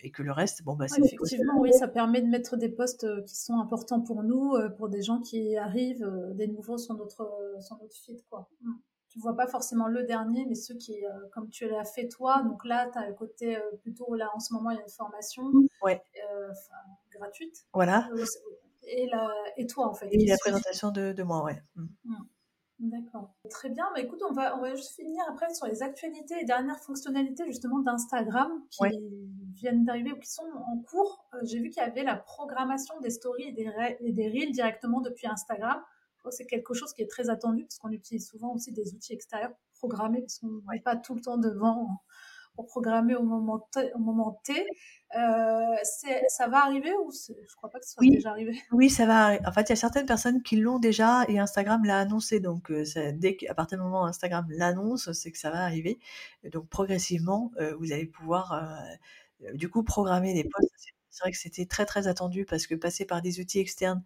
et 0.03 0.11
que 0.11 0.23
le 0.23 0.33
reste, 0.33 0.63
bon, 0.65 0.77
bah, 0.77 0.85
Ouais, 0.85 0.89
c'est 0.89 1.05
effectivement, 1.05 1.59
oui, 1.59 1.73
ça 1.73 1.89
permet 1.89 2.21
de 2.21 2.29
mettre 2.29 2.57
des 2.57 2.69
posts, 2.69 3.05
heu, 3.05 3.23
qui 3.27 3.37
sont 3.37 3.59
importants 3.59 4.03
pour 4.03 4.23
nous, 4.23 4.55
pour 4.77 4.91
des 4.91 5.03
gens 5.03 5.21
qui 5.21 5.57
arrivent, 5.57 6.09
des 6.35 6.47
nouveaux 6.47 6.79
sur 6.79 6.95
notre, 6.95 7.57
sur 7.61 7.79
notre 7.79 7.97
feed, 7.97 8.23
quoi. 8.29 8.49
Mmh. 8.61 8.73
Tu 9.13 9.19
vois 9.21 9.37
pas 9.37 9.47
forcément 9.47 9.89
le 9.89 10.05
dernier, 10.05 10.47
mais 10.47 10.55
ceux 10.55 10.75
qui, 10.75 11.05
heu, 11.05 11.29
comme 11.35 11.51
tu 11.51 11.69
l'as 11.69 11.85
fait 11.85 12.09
toi, 12.09 12.43
donc 12.43 12.65
là, 12.65 12.89
tu 12.91 12.99
as 12.99 13.09
le 13.09 13.13
côté, 13.15 13.59
heu, 13.59 13.77
plutôt 13.83 14.15
là, 14.15 14.31
en 14.35 14.41
ce 14.41 14.55
moment, 14.55 14.71
il 14.71 14.77
y 14.77 14.79
a 14.81 14.83
une 14.83 14.89
formation, 14.89 15.43
Ouais. 15.81 16.03
heu, 16.17 16.51
enfin, 16.51 16.75
gratuite, 17.11 17.67
Voilà. 17.75 18.13
et 18.85 19.07
la 19.09 19.29
et 19.57 19.67
toi, 19.67 19.89
en 19.89 19.95
fait, 19.95 20.11
Et 20.11 20.27
la 20.27 20.37
présentation 20.39 20.91
de 20.91 21.13
de 21.13 21.23
moi, 21.23 21.43
ouais. 21.45 21.63
Mmh. 21.77 21.87
Mmh. 22.05 22.15
D'accord. 22.81 23.35
Très 23.51 23.71
bien, 23.71 23.87
bah, 23.95 24.01
écoute, 24.01 24.23
on 24.29 24.33
va 24.33 24.57
on 24.59 24.61
va 24.63 24.75
juste 24.75 24.97
finir 24.97 25.23
après 25.29 25.55
sur 25.55 25.67
les 25.67 25.83
actualités 25.83 26.41
et 26.41 26.45
dernières 26.45 26.81
fonctionnalités 26.81 27.47
justement 27.47 27.79
d'Instagram 27.81 28.53
qui 28.71 28.87
Ouais. 28.87 28.93
viennent 29.55 29.85
d'arriver 29.85 30.13
ou 30.13 30.19
qui 30.19 30.31
sont 30.31 30.43
en 30.67 30.79
cours. 30.79 31.27
J'ai 31.45 31.61
vu 31.61 31.71
qu'il 31.71 31.83
y 31.83 31.87
avait 31.87 32.05
la 32.05 32.17
programmation 32.17 32.99
des 33.01 33.11
stories 33.11 33.45
et 33.49 33.53
des 33.53 33.71
et 34.01 34.13
des 34.13 34.29
reels 34.29 34.53
directement 34.53 35.01
depuis 35.01 35.29
Instagram. 35.29 35.83
Que 36.25 36.31
c'est 36.31 36.47
quelque 36.47 36.75
chose 36.75 36.93
qui 36.95 37.03
est 37.03 37.11
très 37.11 37.31
attendu 37.31 37.65
parce 37.65 37.79
qu'on 37.79 37.91
utilise 37.91 38.27
souvent 38.29 38.53
aussi 38.55 38.73
des 38.73 38.95
outils 38.95 39.13
extérieurs 39.13 39.51
pour 39.81 39.89
programmer 39.91 40.21
parce 40.21 40.39
qu'on 40.39 40.63
n'est 40.73 40.81
pas 40.81 40.97
tout 40.97 41.15
le 41.17 41.21
temps 41.21 41.39
devant 41.39 42.03
pour 42.57 42.67
programmer 42.67 43.15
au 43.17 43.23
moment 43.25 43.61
T 43.73 43.93
au 43.95 43.99
moment 43.99 44.41
T. 44.45 44.67
Heu, 45.17 45.77
c'est 45.85 46.23
ça 46.29 46.49
va 46.49 46.65
arriver 46.65 46.93
ou 47.05 47.11
je 47.13 47.57
crois 47.57 47.71
pas 47.71 47.81
que 47.81 47.87
ce 47.87 47.93
soit 47.95 48.05
Oui, 48.07 48.11
déjà 48.11 48.31
arrivé? 48.31 48.61
oui, 48.71 48.89
ça 48.91 49.05
va 49.07 49.39
en 49.47 49.53
fait, 49.53 49.63
il 49.69 49.71
y 49.71 49.73
a 49.75 49.77
certaines 49.77 50.07
personnes 50.07 50.43
qui 50.43 50.57
l'ont 50.57 50.79
déjà 50.79 51.25
et 51.29 51.39
Instagram 51.39 51.85
l'a 51.85 52.01
annoncé 52.01 52.41
donc 52.41 52.73
c'est 52.87 53.13
dès 53.13 53.37
qu'à 53.37 53.55
partir 53.55 53.77
du 53.79 53.85
moment 53.85 54.03
où 54.03 54.05
Instagram 54.07 54.47
l'annonce, 54.51 55.13
c'est 55.13 55.31
que 55.31 55.39
ça 55.39 55.51
va 55.51 55.63
arriver 55.65 55.99
et 56.43 56.49
donc 56.51 56.69
progressivement, 56.69 57.53
heu, 57.61 57.75
vous 57.79 57.93
allez 57.93 58.07
pouvoir, 58.07 58.83
du 59.55 59.69
coup, 59.71 59.83
programmer 59.85 60.35
des 60.35 60.45
posts. 60.45 60.71
C'est 61.11 61.25
vrai 61.25 61.33
que 61.33 61.39
c'était 61.39 61.67
très, 61.67 61.85
très 61.87 62.09
attendu 62.09 62.45
parce 62.47 62.67
que 62.67 62.75
passer 62.75 63.05
par 63.07 63.21
des 63.23 63.39
outils 63.41 63.59
externes 63.61 64.03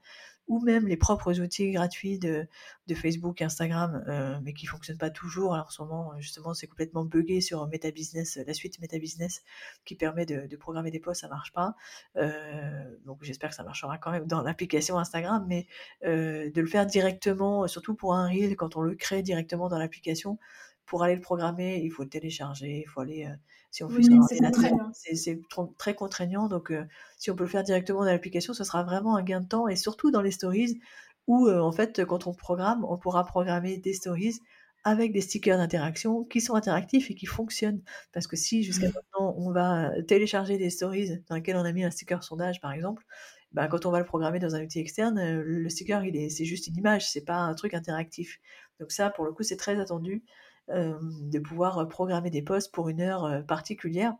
ou 0.48 0.60
même 0.60 0.86
les 0.86 0.96
propres 0.96 1.40
outils 1.40 1.70
gratuits 1.72 2.18
de 2.18 2.46
de 2.86 2.94
Facebook, 2.94 3.42
Instagram, 3.42 4.04
heu, 4.08 4.40
mais 4.42 4.52
qui 4.52 4.66
fonctionnent 4.66 4.98
pas 4.98 5.10
toujours. 5.10 5.54
Alors 5.54 5.66
en 5.66 5.70
ce 5.70 5.82
moment, 5.82 6.12
justement, 6.20 6.54
c'est 6.54 6.66
complètement 6.68 7.04
buggé 7.04 7.40
sur 7.40 7.66
Meta 7.68 7.90
Business, 7.90 8.38
la 8.46 8.54
suite 8.54 8.80
Meta 8.80 8.98
Business 8.98 9.42
qui 9.84 9.94
permet 9.96 10.26
de 10.26 10.56
programmer 10.56 10.90
des 10.90 11.00
posts, 11.00 11.22
ça 11.22 11.28
marche 11.28 11.52
pas. 11.52 11.74
Heu, 12.16 13.00
donc 13.04 13.18
j'espère 13.22 13.50
que 13.50 13.56
ça 13.56 13.64
marchera 13.64 13.98
quand 13.98 14.10
même 14.10 14.26
dans 14.26 14.42
l'application 14.42 14.98
Instagram, 14.98 15.44
mais 15.48 15.66
heu, 16.04 16.50
de 16.50 16.60
le 16.60 16.66
faire 16.66 16.86
directement, 16.86 17.66
surtout 17.68 17.94
pour 17.94 18.14
un 18.14 18.28
reel, 18.28 18.56
quand 18.56 18.76
on 18.76 18.80
le 18.82 18.94
crée 18.94 19.22
directement 19.22 19.68
dans 19.68 19.78
l'application, 19.78 20.38
pour 20.86 21.02
aller 21.02 21.14
le 21.16 21.20
programmer, 21.20 21.80
il 21.82 21.90
faut 21.90 22.04
le 22.04 22.08
télécharger, 22.08 22.82
il 22.86 22.88
faut 22.88 23.00
aller, 23.00 23.28
si 23.76 23.84
on 23.84 23.90
fait 23.90 24.02
sur 24.02 24.14
Oui, 24.14 24.20
c'est 24.26 24.42
ordinateur, 24.42 24.90
c'est 24.94 25.14
c'est 25.16 25.38
très 25.76 25.94
contraignant 25.94 26.48
donc 26.48 26.70
heu, 26.70 26.86
si 27.18 27.30
on 27.30 27.36
peut 27.36 27.44
le 27.44 27.50
faire 27.50 27.62
directement 27.62 28.00
dans 28.00 28.10
l'application, 28.10 28.54
ce 28.54 28.64
sera 28.64 28.82
vraiment 28.84 29.16
un 29.16 29.22
gain 29.22 29.42
de 29.42 29.46
temps 29.46 29.68
et 29.68 29.76
surtout 29.76 30.10
dans 30.10 30.22
les 30.22 30.30
stories, 30.30 30.80
où 31.26 31.50
en 31.50 31.72
fait, 31.72 32.04
quand 32.06 32.26
on 32.26 32.32
programme, 32.32 32.86
on 32.88 32.96
pourra 32.96 33.26
programmer 33.26 33.76
des 33.76 33.92
stories 33.92 34.40
avec 34.84 35.12
des 35.12 35.20
stickers 35.20 35.58
d'interaction 35.58 36.24
qui 36.24 36.40
sont 36.40 36.54
interactifs 36.54 37.10
et 37.10 37.14
qui 37.14 37.26
fonctionnent. 37.26 37.82
Parce 38.12 38.26
que 38.26 38.36
si 38.36 38.62
jusqu'à 38.62 38.88
mmh. 38.88 38.92
maintenant 38.94 39.34
on 39.36 39.52
va 39.52 39.90
télécharger 40.08 40.56
des 40.56 40.70
stories 40.70 41.10
dans 41.28 41.34
lesquelles 41.34 41.56
on 41.56 41.64
a 41.64 41.72
mis 41.72 41.84
un 41.84 41.90
sticker 41.90 42.22
sondage 42.24 42.62
par 42.62 42.72
exemple, 42.72 43.04
bah, 43.52 43.68
quand 43.68 43.84
on 43.84 43.90
va 43.90 43.98
le 43.98 44.06
programmer 44.06 44.38
dans 44.38 44.54
un 44.54 44.62
outil 44.64 44.78
externe, 44.80 45.20
le 45.42 45.68
sticker 45.68 46.02
il 46.04 46.16
est, 46.16 46.30
c'est 46.30 46.46
juste 46.46 46.66
une 46.68 46.76
image, 46.78 47.10
c'est 47.10 47.26
pas 47.26 47.36
un 47.36 47.54
truc 47.54 47.74
interactif. 47.74 48.38
Donc 48.80 48.90
ça, 48.90 49.10
pour 49.10 49.26
le 49.26 49.32
coup, 49.32 49.42
c'est 49.42 49.56
très 49.56 49.78
attendu 49.80 50.24
de 50.68 51.38
pouvoir 51.38 51.86
programmer 51.88 52.30
des 52.30 52.42
posts 52.42 52.72
pour 52.72 52.88
une 52.88 53.00
heure 53.00 53.44
particulière. 53.46 54.14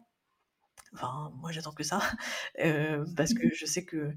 Enfin, 0.96 1.30
moi 1.42 1.52
j'attends 1.52 1.72
que 1.72 1.84
ça, 1.84 2.00
parce 3.16 3.34
que 3.34 3.52
je 3.54 3.66
sais 3.66 3.84
que 3.84 4.14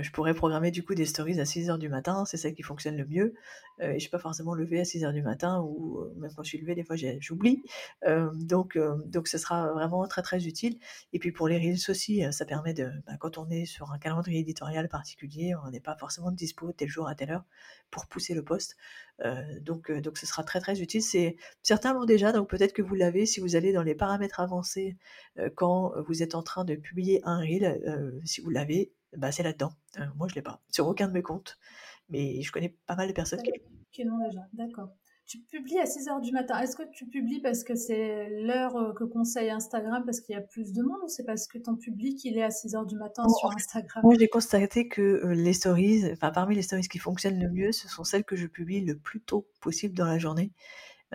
je 0.00 0.10
pourrais 0.12 0.32
programmer 0.32 0.70
du 0.70 0.82
coup 0.82 0.94
des 0.94 1.04
stories 1.04 1.38
à 1.40 1.44
6 1.44 1.68
heures 1.68 1.78
du 1.78 1.90
matin, 1.90 2.24
c'est 2.24 2.38
ça 2.38 2.50
qui 2.50 2.62
fonctionne 2.62 2.96
le 2.96 3.04
mieux. 3.04 3.34
et 3.80 3.94
je 3.94 3.98
suis 3.98 4.08
pas 4.08 4.18
forcément 4.18 4.54
levée 4.54 4.80
à 4.80 4.84
6 4.86 5.04
heures 5.04 5.12
du 5.12 5.22
matin, 5.22 5.60
ou 5.60 6.06
même 6.16 6.30
quand 6.34 6.42
je 6.42 6.48
suis 6.48 6.58
levée, 6.58 6.74
des 6.74 6.84
fois 6.84 6.96
j'oublie. 6.96 7.62
donc, 8.32 8.78
donc 9.06 9.28
ce 9.28 9.36
sera 9.36 9.72
vraiment 9.72 10.06
très 10.08 10.22
très 10.22 10.46
utile. 10.46 10.78
Et 11.12 11.18
puis 11.18 11.32
pour 11.32 11.48
les 11.48 11.58
Reels 11.58 11.90
aussi, 11.90 12.22
ça 12.32 12.46
permet 12.46 12.72
de, 12.72 12.90
bah, 13.06 13.18
quand 13.20 13.36
on 13.36 13.50
est 13.50 13.66
sur 13.66 13.92
un 13.92 13.98
calendrier 13.98 14.40
éditorial 14.40 14.88
particulier, 14.88 15.54
on 15.66 15.70
n'est 15.70 15.80
pas 15.80 15.96
forcément 15.96 16.30
dispo 16.30 16.72
tel 16.72 16.88
jour 16.88 17.06
à 17.06 17.14
telle 17.14 17.30
heure 17.32 17.44
pour 17.90 18.06
pousser 18.06 18.32
le 18.32 18.42
poste. 18.42 18.76
donc, 19.60 19.92
donc 19.92 20.16
ce 20.18 20.26
sera 20.26 20.44
très 20.44 20.60
très 20.60 20.80
utile. 20.80 21.02
C'est 21.02 21.36
certains 21.62 21.92
l'ont 21.92 22.06
déjà, 22.06 22.32
donc 22.32 22.48
peut-être 22.48 22.72
que 22.72 22.82
vous 22.82 22.94
l'avez 22.94 23.26
si 23.26 23.40
vous 23.40 23.54
allez 23.54 23.72
dans 23.74 23.82
les 23.82 23.94
paramètres 23.94 24.40
avancés 24.40 24.96
quand 25.56 25.92
vous 26.06 26.13
êtes 26.22 26.34
en 26.34 26.42
train 26.42 26.64
de 26.64 26.74
publier 26.74 27.20
un 27.24 27.38
reel. 27.38 28.20
si 28.24 28.40
vous 28.40 28.50
l'avez, 28.50 28.92
bah, 29.16 29.32
c'est 29.32 29.42
là-dedans. 29.42 29.72
moi 30.16 30.28
je 30.28 30.34
l'ai 30.34 30.42
pas 30.42 30.62
sur 30.70 30.86
aucun 30.86 31.08
de 31.08 31.12
mes 31.12 31.22
comptes, 31.22 31.58
mais 32.08 32.42
je 32.42 32.52
connais 32.52 32.76
pas 32.86 32.96
mal 32.96 33.08
de 33.08 33.12
personnes 33.12 33.42
qui 33.92 34.04
l'ont 34.04 34.18
déjà. 34.18 34.40
D'accord. 34.52 34.90
Tu 35.26 35.38
publies 35.38 35.78
à 35.78 35.86
6 35.86 36.08
heures 36.08 36.20
du 36.20 36.32
matin. 36.32 36.60
Est-ce 36.60 36.76
que 36.76 36.82
tu 36.92 37.06
publies 37.06 37.40
parce 37.40 37.64
que 37.64 37.74
c'est 37.74 38.28
l'heure 38.28 38.94
que 38.94 39.04
conseille 39.04 39.48
Instagram 39.48 40.02
parce 40.04 40.20
qu'il 40.20 40.34
y 40.34 40.38
a 40.38 40.42
plus 40.42 40.74
de 40.74 40.82
monde 40.82 40.98
ou 41.02 41.08
c'est 41.08 41.24
parce 41.24 41.46
que 41.46 41.56
ton 41.56 41.76
public 41.76 42.22
il 42.26 42.36
est 42.36 42.42
à 42.42 42.50
6 42.50 42.74
heures 42.74 42.84
du 42.84 42.96
matin 42.96 43.26
sur 43.26 43.50
Instagram? 43.50 44.02
Moi 44.04 44.16
j'ai 44.18 44.28
constaté 44.28 44.86
que 44.86 45.26
les 45.28 45.54
stories, 45.54 46.12
enfin 46.12 46.30
parmi 46.30 46.54
les 46.54 46.62
stories 46.62 46.88
qui 46.88 46.98
fonctionnent 46.98 47.40
le 47.40 47.48
mieux, 47.48 47.72
ce 47.72 47.88
sont 47.88 48.04
celles 48.04 48.24
que 48.24 48.36
je 48.36 48.46
publie 48.46 48.84
le 48.84 48.98
plus 48.98 49.22
tôt 49.22 49.48
possible 49.62 49.94
dans 49.94 50.04
la 50.04 50.18
journée. 50.18 50.52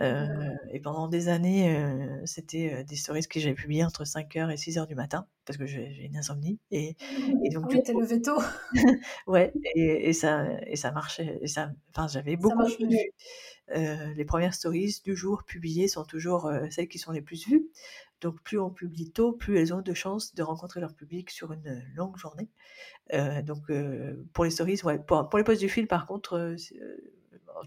Et 0.00 0.80
pendant 0.80 1.08
des 1.08 1.28
années, 1.28 1.76
c'était 2.24 2.84
des 2.84 2.96
stories 2.96 3.26
que 3.26 3.38
j'avais 3.38 3.54
publiées 3.54 3.84
entre 3.84 4.04
5h 4.04 4.50
et 4.50 4.56
6h 4.56 4.86
du 4.86 4.94
matin, 4.94 5.26
parce 5.44 5.58
que 5.58 5.66
j'ai 5.66 6.04
une 6.04 6.16
insomnie. 6.16 6.58
Et, 6.70 6.96
et 7.44 7.50
donc, 7.50 7.66
oui, 7.70 7.82
t'es 7.82 7.92
levé 7.92 8.22
tôt. 8.22 8.40
ouais, 9.26 9.52
et, 9.74 10.08
et, 10.08 10.12
ça, 10.12 10.46
et 10.66 10.76
ça 10.76 10.92
marchait. 10.92 11.38
Et 11.42 11.46
ça, 11.46 11.70
enfin, 11.90 12.08
j'avais 12.08 12.36
beaucoup 12.36 12.64
de 12.64 12.86
vues. 12.86 14.14
les 14.16 14.24
premières 14.24 14.54
stories 14.54 15.00
du 15.04 15.14
jour 15.14 15.44
publiées 15.44 15.88
sont 15.88 16.04
toujours 16.04 16.50
celles 16.70 16.88
qui 16.88 16.98
sont 16.98 17.12
les 17.12 17.22
plus 17.22 17.46
vues. 17.46 17.68
Donc, 18.20 18.42
plus 18.42 18.58
on 18.58 18.70
publie 18.70 19.10
tôt, 19.10 19.32
plus 19.32 19.58
elles 19.58 19.72
ont 19.72 19.80
de 19.80 19.94
chances 19.94 20.34
de 20.34 20.42
rencontrer 20.42 20.80
leur 20.80 20.94
public 20.94 21.30
sur 21.30 21.52
une 21.52 21.82
longue 21.94 22.16
journée. 22.16 22.48
donc, 23.44 23.70
pour 24.32 24.44
les 24.44 24.50
stories, 24.50 24.80
ouais, 24.84 24.98
pour, 24.98 25.28
pour 25.28 25.38
les 25.38 25.44
posts 25.44 25.60
du 25.60 25.68
fil, 25.68 25.86
par 25.86 26.06
contre, 26.06 26.56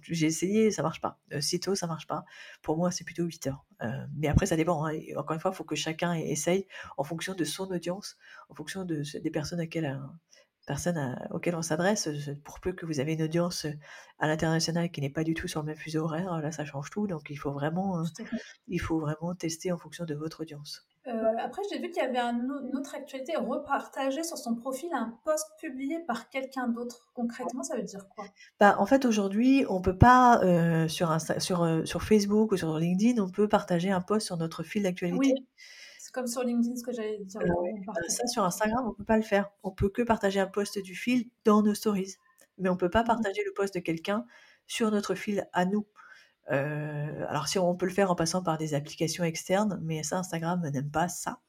j'ai 0.01 0.27
essayé, 0.27 0.71
ça 0.71 0.83
marche 0.83 1.01
pas. 1.01 1.19
Euh, 1.33 1.41
sitôt, 1.41 1.75
ça 1.75 1.87
marche 1.87 2.07
pas. 2.07 2.25
Pour 2.61 2.77
moi, 2.77 2.91
c'est 2.91 3.03
plutôt 3.03 3.23
8 3.23 3.47
heures. 3.47 3.65
Euh, 3.81 3.87
mais 4.15 4.27
après, 4.27 4.45
ça 4.45 4.55
dépend. 4.55 4.85
Hein. 4.85 4.99
Encore 5.15 5.33
une 5.33 5.39
fois, 5.39 5.51
il 5.51 5.55
faut 5.55 5.63
que 5.63 5.75
chacun 5.75 6.13
essaye 6.13 6.67
en 6.97 7.03
fonction 7.03 7.33
de 7.33 7.43
son 7.43 7.69
audience, 7.71 8.17
en 8.49 8.55
fonction 8.55 8.85
de, 8.85 9.03
des 9.19 9.31
personnes 9.31 9.59
euh, 9.59 9.97
personnes 10.65 11.27
auxquelles 11.31 11.55
on 11.55 11.61
s'adresse. 11.61 12.09
Pour 12.43 12.59
peu 12.59 12.73
que 12.73 12.85
vous 12.85 12.99
avez 12.99 13.13
une 13.13 13.23
audience 13.23 13.67
à 14.19 14.27
l'international 14.27 14.89
qui 14.91 15.01
n'est 15.01 15.09
pas 15.09 15.23
du 15.23 15.33
tout 15.33 15.47
sur 15.47 15.61
le 15.61 15.67
même 15.67 15.75
fuseau 15.75 16.03
horaire, 16.03 16.39
là, 16.39 16.51
ça 16.51 16.65
change 16.65 16.89
tout. 16.89 17.07
Donc, 17.07 17.29
il 17.29 17.37
faut 17.37 17.51
vraiment, 17.51 18.03
il 18.67 18.79
faut 18.79 18.99
vraiment 18.99 19.35
tester 19.35 19.71
en 19.71 19.77
fonction 19.77 20.05
de 20.05 20.15
votre 20.15 20.41
audience. 20.41 20.87
Euh, 21.07 21.33
après, 21.37 21.61
j'ai 21.69 21.79
vu 21.79 21.89
qu'il 21.89 22.01
y 22.01 22.05
avait 22.05 22.17
une 22.17 22.77
autre 22.77 22.95
actualité, 22.95 23.35
repartager 23.35 24.23
sur 24.23 24.37
son 24.37 24.55
profil 24.55 24.89
un 24.93 25.17
post 25.25 25.47
publié 25.59 25.99
par 25.99 26.29
quelqu'un 26.29 26.67
d'autre. 26.69 27.11
Concrètement, 27.13 27.61
ça 27.63 27.75
veut 27.75 27.83
dire 27.83 28.07
quoi? 28.07 28.25
Bah, 28.59 28.75
En 28.79 28.85
fait, 28.85 29.03
aujourd'hui, 29.03 29.65
on 29.67 29.81
peut 29.81 29.97
pas, 29.97 30.41
euh, 30.43 30.87
sur, 30.87 31.15
sur, 31.39 31.63
euh, 31.63 31.83
sur 31.83 32.03
Facebook 32.03 32.53
ou 32.53 32.57
sur 32.57 32.77
LinkedIn, 32.77 33.21
on 33.21 33.29
peut 33.29 33.49
partager 33.49 33.91
un 33.91 33.99
post 33.99 34.27
sur 34.27 34.37
notre 34.37 34.63
fil 34.63 34.83
d'actualité. 34.83 35.17
Oui, 35.19 35.47
c'est 35.99 36.13
comme 36.13 36.27
sur 36.27 36.43
LinkedIn 36.43 36.77
ce 36.77 36.83
que 36.83 36.93
j'allais 36.93 37.19
dire. 37.19 37.41
ça, 38.07 38.27
sur 38.27 38.45
Instagram, 38.45 38.87
on 38.87 38.93
peut 38.93 39.03
pas 39.03 39.17
le 39.17 39.23
faire. 39.23 39.51
On 39.63 39.71
peut 39.71 39.89
que 39.89 40.03
partager 40.03 40.39
un 40.39 40.47
post 40.47 40.79
du 40.79 40.95
fil 40.95 41.29
dans 41.43 41.63
nos 41.63 41.73
stories. 41.73 42.15
Mais 42.59 42.69
on 42.69 42.77
peut 42.77 42.89
pas 42.89 43.03
mmh 43.03 43.07
partager 43.07 43.41
le 43.45 43.51
post 43.53 43.73
de 43.73 43.79
quelqu'un 43.79 44.25
sur 44.67 44.89
notre 44.91 45.15
fil 45.15 45.47
à 45.51 45.65
nous. 45.65 45.85
Euh, 46.51 47.25
alors 47.29 47.47
si 47.47 47.57
on 47.57 47.73
peut 47.75 47.85
le 47.85 47.91
faire 47.91 48.11
en 48.11 48.15
passant 48.15 48.43
par 48.43 48.57
des 48.57 48.73
applications 48.73 49.23
externes, 49.23 49.79
mais 49.81 50.03
ça 50.03 50.17
Instagram 50.17 50.61
n'aime 50.69 50.89
pas 50.89 51.07
ça. 51.07 51.39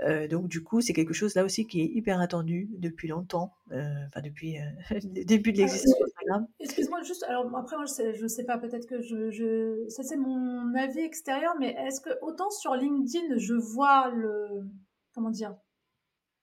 Euh, 0.00 0.28
donc 0.28 0.46
du 0.46 0.62
coup 0.62 0.80
c'est 0.80 0.92
quelque 0.92 1.12
chose 1.12 1.34
là 1.34 1.44
aussi 1.44 1.66
qui 1.66 1.80
est 1.80 1.86
hyper 1.86 2.20
attendu 2.20 2.68
depuis 2.78 3.08
longtemps, 3.08 3.52
euh, 3.72 4.06
enfin 4.06 4.20
depuis 4.20 4.58
le 4.90 5.24
début 5.24 5.52
de 5.52 5.58
ah, 5.58 5.62
l'existence 5.62 5.98
d'Instagram. 5.98 6.46
Excuse-moi 6.60 7.02
juste, 7.02 7.24
alors 7.24 7.46
après 7.56 7.76
moi 7.76 7.86
je 7.86 7.92
sais, 7.92 8.14
je 8.14 8.26
sais 8.28 8.44
pas, 8.44 8.58
peut-être 8.58 8.86
que 8.86 9.02
je, 9.02 9.30
je 9.32 9.88
ça 9.88 10.04
c'est 10.04 10.16
mon 10.16 10.72
avis 10.74 11.00
extérieur, 11.00 11.54
mais 11.58 11.74
est-ce 11.86 12.00
que 12.00 12.10
autant 12.22 12.50
sur 12.50 12.74
LinkedIn 12.74 13.38
je 13.38 13.54
vois 13.54 14.08
le 14.10 14.68
comment 15.14 15.30
dire 15.30 15.56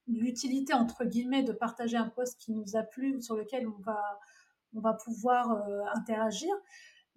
l'utilité 0.08 0.74
entre 0.74 1.06
guillemets 1.06 1.44
de 1.44 1.54
partager 1.54 1.96
un 1.96 2.10
post 2.10 2.38
qui 2.40 2.52
nous 2.52 2.76
a 2.76 2.84
plu 2.84 3.16
ou 3.16 3.22
sur 3.22 3.38
lequel 3.38 3.68
on 3.70 3.82
va 3.84 4.20
on 4.76 4.82
va 4.82 4.94
pouvoir 4.94 5.66
interagir. 5.96 6.54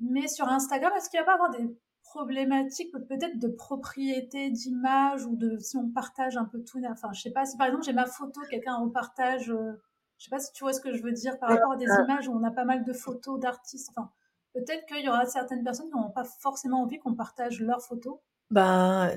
Mais 0.01 0.29
sur 0.29 0.49
Instagram, 0.49 0.93
est-ce 0.97 1.11
qu'il 1.11 1.19
va 1.21 1.27
pas 1.27 1.35
avoir 1.35 1.51
des 1.51 1.77
problématiques 2.03 2.93
peut-être 2.93 3.39
de 3.39 3.49
propriété 3.49 4.51
d'image 4.51 5.27
ou 5.27 5.37
de 5.37 5.59
si 5.59 5.77
on 5.77 5.91
partage 5.91 6.37
un 6.37 6.47
peu 6.47 6.63
tout 6.65 6.81
enfin 6.91 7.13
je 7.13 7.21
sais 7.21 7.31
pas 7.31 7.45
si 7.45 7.57
par 7.59 7.67
exemple 7.67 7.85
j'ai 7.85 7.93
ma 7.93 8.07
photo 8.07 8.41
quelqu'un 8.51 8.77
repartage 8.77 9.51
euh, 9.51 9.73
je 10.17 10.25
sais 10.25 10.31
pas 10.31 10.39
si 10.39 10.51
tu 10.53 10.65
vois 10.65 10.73
ce 10.73 10.81
que 10.81 10.95
je 10.95 11.03
veux 11.03 11.13
dire 11.13 11.39
par 11.39 11.51
rapport 11.51 11.73
à 11.73 11.77
des 11.77 11.85
images 11.85 12.27
où 12.27 12.33
on 12.33 12.43
a 12.45 12.51
pas 12.51 12.65
mal 12.65 12.83
de 12.83 12.93
photos 12.95 13.39
d'artistes 13.39 13.91
enfin 13.91 14.11
peut-être 14.55 14.87
qu'il 14.87 15.05
y 15.05 15.09
aura 15.09 15.27
certaines 15.27 15.63
personnes 15.63 15.91
qui 15.91 15.97
n'ont 15.97 16.11
pas 16.11 16.25
forcément 16.25 16.83
envie 16.83 16.99
qu'on 16.99 17.15
partage 17.15 17.61
leurs 17.61 17.83
photos 17.83 18.19
bah, 18.51 19.11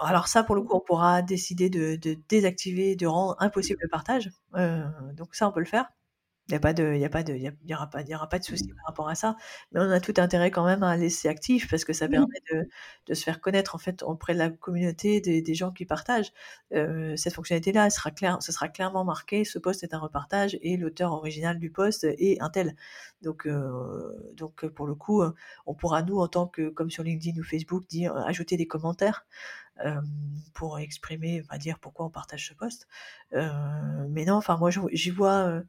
alors 0.00 0.26
ça, 0.26 0.42
pour 0.42 0.54
le 0.54 0.62
coup, 0.62 0.74
on 0.74 0.80
pourra 0.80 1.20
décider 1.20 1.68
de, 1.68 1.98
désactiver, 2.30 2.96
de 2.96 3.06
rendre 3.06 3.36
impossible 3.38 3.78
le 3.82 3.88
partage. 3.88 4.30
Euh, 4.54 4.84
donc 5.12 5.34
ça, 5.34 5.46
on 5.46 5.52
peut 5.52 5.60
le 5.60 5.66
faire. 5.66 5.92
Il 6.50 6.54
n'y 6.54 6.56
a 6.56 6.60
pas 6.60 6.72
de, 6.72 6.94
il 6.94 7.00
y 7.00 7.04
a 7.04 7.08
pas 7.08 7.22
de, 7.22 7.32
il 7.32 7.52
y, 7.64 7.74
aura 7.74 7.88
pas, 7.88 8.02
il 8.02 8.08
y 8.08 8.14
aura 8.14 8.28
pas 8.28 8.40
de 8.40 8.44
souci 8.44 8.66
par 8.74 8.86
rapport 8.86 9.08
à 9.08 9.14
ça. 9.14 9.36
Mais 9.70 9.80
on 9.80 9.88
a 9.90 10.00
tout 10.00 10.14
intérêt 10.16 10.50
quand 10.50 10.64
même 10.64 10.82
à 10.82 10.96
laisser 10.96 11.28
actif 11.28 11.70
parce 11.70 11.84
que 11.84 11.92
ça 11.92 12.08
permet 12.08 12.40
de, 12.52 12.68
de 13.06 13.14
se 13.14 13.22
faire 13.22 13.40
connaître 13.40 13.76
en 13.76 13.78
fait 13.78 14.02
auprès 14.02 14.34
de 14.34 14.38
la 14.38 14.50
communauté 14.50 15.20
des, 15.20 15.42
des 15.42 15.54
gens 15.54 15.70
qui 15.70 15.84
partagent. 15.86 16.32
Euh, 16.74 17.14
cette 17.16 17.34
fonctionnalité-là, 17.34 17.84
elle 17.86 17.92
sera 17.92 18.10
ce 18.40 18.50
sera 18.50 18.68
clairement 18.68 19.04
marqué. 19.04 19.44
Ce 19.44 19.60
poste 19.60 19.84
est 19.84 19.94
un 19.94 19.98
repartage 19.98 20.58
et 20.60 20.76
l'auteur 20.76 21.12
original 21.12 21.58
du 21.60 21.70
poste 21.70 22.02
est 22.04 22.40
un 22.40 22.50
tel. 22.50 22.74
Donc, 23.22 23.46
euh, 23.46 24.32
donc 24.34 24.66
pour 24.66 24.88
le 24.88 24.96
coup, 24.96 25.22
on 25.66 25.74
pourra 25.74 26.02
nous 26.02 26.18
en 26.18 26.26
tant 26.26 26.48
que, 26.48 26.68
comme 26.70 26.90
sur 26.90 27.04
LinkedIn 27.04 27.38
ou 27.40 27.44
Facebook, 27.44 27.86
dire 27.86 28.16
ajouter 28.26 28.56
des 28.56 28.66
commentaires. 28.66 29.24
Euh, 29.84 30.00
pour 30.52 30.78
exprimer, 30.78 31.42
on 31.42 31.52
va 31.52 31.58
dire 31.58 31.78
pourquoi 31.78 32.04
on 32.06 32.10
partage 32.10 32.48
ce 32.48 32.54
poste. 32.54 32.86
Euh, 33.32 33.48
mais 34.10 34.24
non, 34.26 34.34
enfin 34.34 34.56
moi 34.58 34.70
j'y 34.92 35.10
vois 35.10 35.62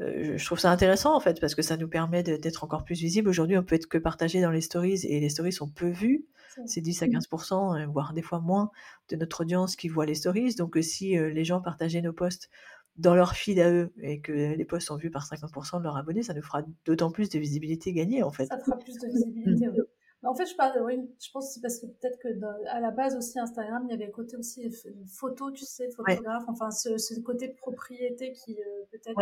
euh, 0.00 0.36
je 0.36 0.44
trouve 0.44 0.58
ça 0.58 0.70
intéressant 0.70 1.14
en 1.14 1.20
fait 1.20 1.40
parce 1.40 1.54
que 1.54 1.62
ça 1.62 1.76
nous 1.76 1.88
permet 1.88 2.22
d'être 2.22 2.64
encore 2.64 2.84
plus 2.84 2.98
visible. 2.98 3.28
Aujourd'hui, 3.28 3.56
on 3.56 3.62
peut 3.62 3.76
être 3.76 3.86
que 3.86 3.98
partagé 3.98 4.40
dans 4.40 4.50
les 4.50 4.60
stories 4.60 5.04
et 5.06 5.20
les 5.20 5.28
stories 5.28 5.52
sont 5.52 5.68
peu 5.68 5.88
vues. 5.88 6.26
C'est 6.66 6.80
10 6.80 7.02
à 7.02 7.06
15% 7.06 7.14
mmh. 7.14 7.82
euh, 7.82 7.86
voire 7.86 8.12
des 8.12 8.22
fois 8.22 8.40
moins 8.40 8.70
de 9.08 9.16
notre 9.16 9.42
audience 9.42 9.76
qui 9.76 9.88
voit 9.88 10.06
les 10.06 10.14
stories. 10.14 10.54
Donc, 10.54 10.76
euh, 10.76 10.82
si 10.82 11.16
les 11.16 11.44
gens 11.44 11.60
partageaient 11.60 12.02
nos 12.02 12.12
posts 12.12 12.48
dans 12.96 13.14
leur 13.14 13.34
feed 13.34 13.58
à 13.58 13.70
eux 13.72 13.92
et 14.00 14.20
que 14.20 14.32
les 14.32 14.64
posts 14.64 14.86
sont 14.86 14.96
vus 14.96 15.10
par 15.10 15.26
50% 15.26 15.78
de 15.78 15.82
leurs 15.82 15.96
abonnés, 15.96 16.22
ça 16.22 16.32
nous 16.32 16.42
fera 16.42 16.62
d'autant 16.84 17.10
plus 17.10 17.28
de 17.28 17.40
visibilité 17.40 17.92
gagnée 17.92 18.22
en 18.22 18.30
fait. 18.30 18.46
Ça 18.46 18.58
fera 18.58 18.78
plus 18.78 18.94
de 18.98 19.06
visibilité, 19.08 19.68
oui. 19.68 19.80
En 20.24 20.34
fait, 20.34 20.46
je 20.46 20.56
parle, 20.56 20.80
oui, 20.84 21.00
je 21.20 21.30
pense 21.32 21.48
que 21.48 21.54
c'est 21.54 21.60
parce 21.60 21.78
que 21.78 21.86
peut-être 21.86 22.18
que 22.18 22.28
à 22.68 22.80
la 22.80 22.90
base 22.90 23.16
aussi 23.16 23.38
Instagram, 23.38 23.84
il 23.86 23.90
y 23.90 23.94
avait 23.94 24.06
le 24.06 24.12
côté 24.12 24.36
aussi 24.36 24.70
photo, 25.06 25.50
tu 25.50 25.64
sais, 25.64 25.90
photographe, 25.90 26.44
enfin 26.48 26.70
ce, 26.70 26.98
ce, 26.98 27.18
côté 27.20 27.48
propriété 27.48 28.32
qui 28.32 28.56
peut-être 28.90 29.20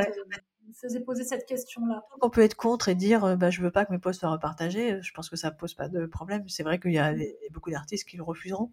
faisait 0.75 1.01
poser 1.01 1.25
cette 1.25 1.47
question-là. 1.47 2.05
On 2.21 2.31
peut 2.31 2.43
être 2.43 2.55
contre 2.55 2.89
et 2.89 2.95
dire 2.95 3.25
euh, 3.25 3.37
bah, 3.37 3.51
je 3.51 3.63
veux 3.63 3.71
pas 3.71 3.85
que 3.85 3.93
mes 3.93 3.99
posts 3.99 4.21
soient 4.21 4.31
repartagés. 4.31 5.01
Je 5.03 5.13
pense 5.13 5.29
que 5.29 5.37
ça 5.37 5.51
pose 5.51 5.75
pas 5.75 5.89
de 5.89 6.07
problème. 6.07 6.49
C'est 6.49 6.63
vrai 6.63 6.79
qu'il 6.79 6.93
y 6.93 6.99
a 6.99 7.15
beaucoup 7.51 7.71
d'artistes 7.71 8.09
qui 8.09 8.17
le 8.17 8.23
refuseront. 8.23 8.71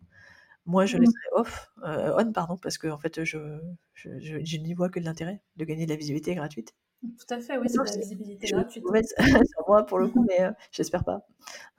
Moi, 0.66 0.86
je 0.86 0.98
mmh. 0.98 1.02
laisserai 1.02 1.28
off, 1.34 1.72
euh, 1.84 2.14
on, 2.18 2.32
pardon, 2.32 2.58
parce 2.58 2.78
que 2.78 2.88
en 2.88 3.00
fait, 3.00 3.24
je, 3.24 3.60
je, 3.94 4.10
je, 4.20 4.58
n'y 4.58 4.74
vois 4.74 4.90
que 4.90 5.00
de 5.00 5.06
l'intérêt 5.06 5.42
de 5.56 5.66
gagner 5.66 5.86
de 5.86 5.92
la 5.92 5.96
visibilité 5.96 6.36
gratuite. 6.36 6.76
Tout 7.02 7.34
à 7.34 7.40
fait, 7.40 7.58
oui, 7.58 7.70
c'est 7.70 7.80
de 7.80 7.86
la 7.86 7.98
visibilité 7.98 8.48
gratuite. 8.48 8.84
sur 9.48 9.68
moi 9.68 9.86
pour 9.86 10.00
le 10.00 10.10
coup, 10.10 10.26
mais 10.28 10.42
euh, 10.42 10.52
j'espère 10.72 11.04
pas. 11.04 11.26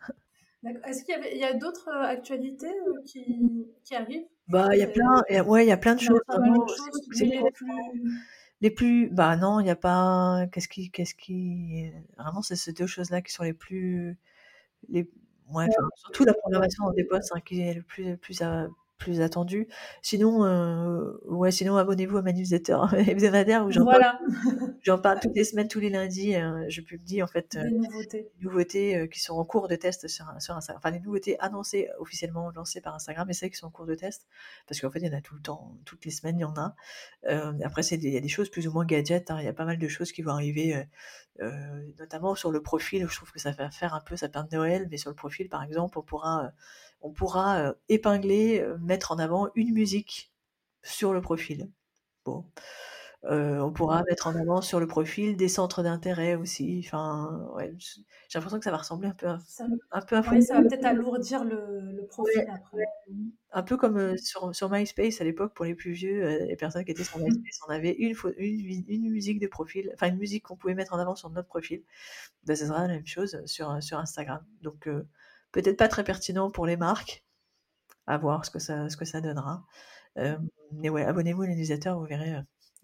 Est-ce 0.86 1.04
qu'il 1.04 1.14
y, 1.14 1.18
avait, 1.18 1.34
il 1.34 1.40
y 1.40 1.44
a 1.44 1.54
d'autres 1.54 1.88
actualités 1.88 2.72
qui, 3.06 3.66
qui 3.82 3.94
arrivent? 3.94 4.26
Bah, 4.48 4.68
il 4.72 4.78
y 4.78 4.82
a 4.82 4.88
plein, 4.88 5.22
ouais, 5.44 5.64
il 5.64 5.68
y 5.68 5.72
a 5.72 5.76
plein 5.76 5.94
de 5.94 6.00
choses. 6.00 6.20
Vraiment, 6.28 6.66
Les 8.60 8.70
plus, 8.70 9.08
bah 9.08 9.36
non, 9.36 9.60
il 9.60 9.64
n'y 9.64 9.70
a 9.70 9.76
pas. 9.76 10.46
Qu'est-ce 10.52 10.68
qui, 10.68 10.90
qu'est-ce 10.90 11.14
qui, 11.14 11.90
vraiment, 12.18 12.42
c'est 12.42 12.56
ces 12.56 12.72
deux 12.72 12.86
choses-là 12.86 13.22
qui 13.22 13.32
sont 13.32 13.44
les 13.44 13.54
plus, 13.54 14.18
les, 14.88 15.08
ouais, 15.50 15.66
surtout 15.94 16.24
la 16.24 16.34
programmation 16.34 16.90
des 16.90 17.04
postes 17.04 17.32
hein, 17.34 17.40
qui 17.40 17.60
est 17.62 17.74
le 17.74 17.82
plus, 17.82 18.16
plus, 18.18 18.42
plus 19.00 19.20
attendu. 19.22 19.66
Sinon, 20.02 20.44
euh, 20.44 21.18
ouais, 21.24 21.50
sinon 21.50 21.76
abonnez-vous 21.76 22.18
à 22.18 22.22
ma 22.22 22.32
newsletter 22.32 22.78
hebdomadaire 23.08 23.64
où 23.64 23.72
j'en 23.72 23.82
voilà. 23.82 24.20
parle, 24.20 24.74
j'en 24.82 24.98
parle 24.98 25.18
toutes 25.18 25.34
les 25.34 25.42
semaines, 25.42 25.66
tous 25.66 25.80
les 25.80 25.90
lundis. 25.90 26.36
Euh, 26.36 26.66
je 26.68 26.82
publie 26.82 27.22
en 27.22 27.26
fait 27.26 27.56
nouveautés, 27.56 28.30
des 28.38 28.44
nouveautés 28.44 29.08
qui 29.10 29.18
sont 29.18 29.34
en 29.34 29.44
cours 29.44 29.66
de 29.66 29.74
test 29.74 30.06
sur, 30.06 30.26
sur 30.38 30.54
Instagram. 30.54 30.78
Enfin, 30.78 30.90
les 30.92 31.00
nouveautés 31.00 31.40
annoncées 31.40 31.88
officiellement 31.98 32.50
lancées 32.50 32.80
par 32.80 32.94
Instagram, 32.94 33.26
mais 33.26 33.32
celles 33.32 33.50
qui 33.50 33.56
sont 33.56 33.66
en 33.66 33.70
cours 33.70 33.86
de 33.86 33.94
test, 33.94 34.28
parce 34.68 34.80
qu'en 34.80 34.90
fait, 34.90 35.00
il 35.00 35.06
y 35.06 35.10
en 35.10 35.16
a 35.16 35.22
tout 35.22 35.34
le 35.34 35.40
temps, 35.40 35.74
toutes 35.84 36.04
les 36.04 36.12
semaines, 36.12 36.38
il 36.38 36.42
y 36.42 36.44
en 36.44 36.56
a. 36.56 36.76
Euh, 37.26 37.52
après, 37.64 37.82
il 37.82 38.08
y 38.08 38.16
a 38.16 38.20
des 38.20 38.28
choses 38.28 38.50
plus 38.50 38.68
ou 38.68 38.72
moins 38.72 38.84
gadgets. 38.84 39.30
Hein, 39.30 39.38
il 39.40 39.46
y 39.46 39.48
a 39.48 39.54
pas 39.54 39.64
mal 39.64 39.78
de 39.78 39.88
choses 39.88 40.12
qui 40.12 40.22
vont 40.22 40.32
arriver. 40.32 40.86
notamment 41.98 42.34
sur 42.34 42.52
le 42.52 42.62
profil, 42.62 43.06
je 43.08 43.16
trouve 43.16 43.32
que 43.32 43.40
ça 43.40 43.50
va 43.52 43.70
faire 43.70 43.94
un 43.94 44.00
peu 44.00 44.14
sapin 44.14 44.44
de 44.44 44.54
Noël, 44.54 44.88
mais 44.90 44.98
sur 44.98 45.08
le 45.08 45.16
profil, 45.16 45.48
par 45.48 45.62
exemple, 45.62 45.98
on 45.98 46.02
pourra 46.02 46.52
on 47.02 47.10
pourra 47.10 47.74
épingler, 47.88 48.66
mettre 48.80 49.12
en 49.12 49.18
avant 49.18 49.48
une 49.54 49.72
musique 49.72 50.32
sur 50.82 51.12
le 51.12 51.20
profil. 51.20 51.68
Bon. 52.24 52.44
on 53.24 53.72
pourra 53.72 54.02
mettre 54.04 54.26
en 54.26 54.34
avant 54.34 54.60
sur 54.60 54.80
le 54.80 54.86
profil 54.86 55.36
des 55.36 55.48
centres 55.48 55.82
d'intérêt 55.82 56.34
aussi. 56.34 56.82
Enfin, 56.84 57.50
ouais, 57.54 57.74
j'ai 57.78 58.38
l'impression 58.38 58.58
que 58.58 58.64
ça 58.64 58.70
va 58.70 58.78
ressembler 58.78 59.08
un 59.08 59.14
peu 59.14 59.26
à 59.26 59.38
un 59.90 60.00
peu 60.02 60.16
à 60.16 60.22
ça 60.40 60.54
va 60.54 60.62
peut-être 60.62 60.84
alourdir 60.84 61.44
le, 61.44 62.06
profil 62.08 62.46
après. 62.48 62.84
Un 63.52 63.62
peu 63.62 63.76
comme 63.76 64.16
sur, 64.16 64.54
sur 64.54 64.70
MySpace 64.70 65.20
à 65.20 65.24
l'époque 65.24 65.52
pour 65.54 65.64
les 65.64 65.74
plus 65.74 65.92
vieux, 65.92 66.46
les 66.46 66.56
personnes 66.56 66.84
qui 66.84 66.92
étaient 66.92 67.04
sur 67.04 67.18
MySpace, 67.18 67.60
on 67.66 67.70
avait 67.70 67.92
une, 67.92 68.14
une, 68.38 68.84
une 68.88 69.10
musique 69.10 69.40
de 69.40 69.46
profil, 69.46 69.90
enfin 69.94 70.08
une 70.08 70.18
musique 70.18 70.44
qu'on 70.44 70.56
pouvait 70.56 70.74
mettre 70.74 70.94
en 70.94 70.98
avant 70.98 71.16
sur 71.16 71.30
notre 71.30 71.48
profil. 71.48 71.82
Ben, 72.44 72.54
ça 72.54 72.66
sera 72.66 72.82
la 72.82 72.94
même 72.94 73.06
chose 73.06 73.42
sur, 73.46 73.82
sur 73.82 73.98
Instagram. 73.98 74.44
Donc 74.62 74.88
Peut-être 75.52 75.76
pas 75.76 75.88
très 75.88 76.04
pertinent 76.04 76.50
pour 76.50 76.66
les 76.66 76.76
marques. 76.76 77.24
À 78.06 78.18
voir 78.18 78.44
ce 78.44 78.50
que 78.50 78.58
ça, 79.04 79.20
donnera. 79.20 79.64
Euh, 80.18 80.36
mais 80.72 80.88
ouais, 80.88 81.04
abonnez-vous 81.04 81.42
à 81.42 81.46
l'utilisateur, 81.46 81.98
vous 81.98 82.06
verrez. 82.06 82.34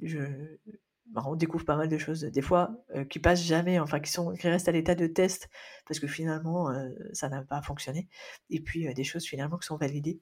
Euh, 0.02 0.58
bah, 1.06 1.22
on 1.26 1.36
découvre 1.36 1.64
pas 1.64 1.76
mal 1.76 1.88
de 1.88 1.98
choses, 1.98 2.22
des 2.22 2.42
fois, 2.42 2.70
euh, 2.94 3.04
qui 3.04 3.18
passent 3.18 3.42
jamais, 3.42 3.78
enfin, 3.78 4.00
qui, 4.00 4.12
qui 4.12 4.48
restent 4.48 4.68
à 4.68 4.72
l'état 4.72 4.94
de 4.94 5.06
test, 5.06 5.48
parce 5.86 5.98
que 5.98 6.06
finalement, 6.06 6.72
ça 7.12 7.28
n'a 7.28 7.42
pas 7.42 7.62
fonctionné. 7.62 8.08
Et 8.50 8.60
puis, 8.60 8.92
des 8.94 9.04
choses 9.04 9.24
finalement 9.24 9.58
qui 9.58 9.66
sont 9.66 9.76
validées. 9.76 10.20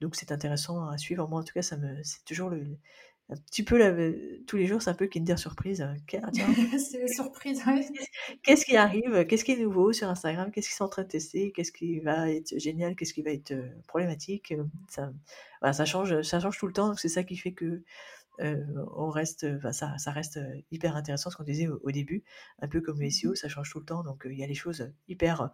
Donc, 0.00 0.16
c'est 0.16 0.32
intéressant 0.32 0.88
à 0.88 0.98
suivre. 0.98 1.26
Moi, 1.28 1.40
en 1.40 1.44
tout 1.44 1.54
cas, 1.54 1.62
ça 1.62 1.76
me, 1.76 2.02
c'est 2.02 2.24
toujours 2.24 2.50
le, 2.50 2.78
un 3.30 3.36
petit 3.36 3.62
peu 3.62 3.78
tous 4.46 4.56
les 4.56 4.66
jours, 4.66 4.82
c'est 4.82 4.90
un 4.90 4.94
peu 4.94 5.06
Kinder 5.06 5.38
Surprise. 5.38 5.80
Hein. 5.80 5.94
c'est 6.78 7.08
surprise. 7.08 7.62
Qu'est-ce 8.42 8.66
qui 8.66 8.76
arrive? 8.76 9.26
Qu'est-ce 9.26 9.44
qui 9.44 9.52
est 9.52 9.56
nouveau 9.56 9.92
sur 9.92 10.08
Instagram? 10.08 10.50
Qu'est-ce 10.50 10.68
qu'ils 10.68 10.76
sont 10.76 10.84
en 10.84 10.88
train 10.88 11.02
de 11.02 11.08
tester? 11.08 11.50
Qu'est-ce 11.52 11.72
qui 11.72 12.00
va 12.00 12.30
être 12.30 12.58
génial? 12.58 12.94
Qu'est-ce 12.96 13.14
qui 13.14 13.22
va 13.22 13.30
être 13.30 13.52
euh, 13.52 13.68
problématique? 13.86 14.52
Ça, 14.88 15.10
ça, 15.72 15.84
change, 15.86 16.20
ça 16.20 16.38
change 16.38 16.58
tout 16.58 16.66
le 16.66 16.74
temps. 16.74 16.94
C'est 16.96 17.08
ça 17.08 17.24
qui 17.24 17.36
fait 17.36 17.52
que 17.52 17.64
euh, 17.64 17.82
on 18.38 19.10
reste, 19.10 19.46
ça, 19.72 19.96
ça, 19.98 20.10
reste 20.10 20.40
hyper 20.70 20.96
intéressant 20.96 21.30
ce 21.30 21.36
qu'on 21.36 21.44
disait 21.44 21.68
au, 21.68 21.90
début, 21.90 22.24
un 22.60 22.68
peu 22.68 22.80
comme 22.80 23.00
le 23.00 23.10
SEO, 23.10 23.32
mmh 23.32 23.36
ça 23.36 23.48
change 23.48 23.70
tout 23.70 23.78
le 23.78 23.84
temps, 23.84 24.02
donc 24.02 24.26
il 24.28 24.38
y 24.38 24.42
a 24.42 24.46
les 24.46 24.54
choses 24.54 24.92
hyper 25.08 25.50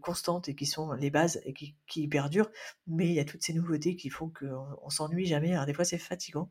constantes 0.00 0.48
et 0.48 0.54
qui 0.54 0.66
sont 0.66 0.92
les 0.92 1.10
bases 1.10 1.40
et 1.44 1.52
qui, 1.52 1.76
qui, 1.86 2.08
perdurent, 2.08 2.50
mais 2.86 3.06
il 3.06 3.14
y 3.14 3.20
a 3.20 3.24
toutes 3.24 3.42
ces 3.42 3.52
nouveautés 3.52 3.96
qui 3.96 4.10
font 4.10 4.30
qu'on 4.30 4.78
on, 4.82 4.90
s'ennuie 4.90 5.26
jamais. 5.26 5.52
Alors 5.52 5.66
des 5.66 5.74
fois 5.74 5.84
c'est 5.84 5.98
fatigant, 5.98 6.50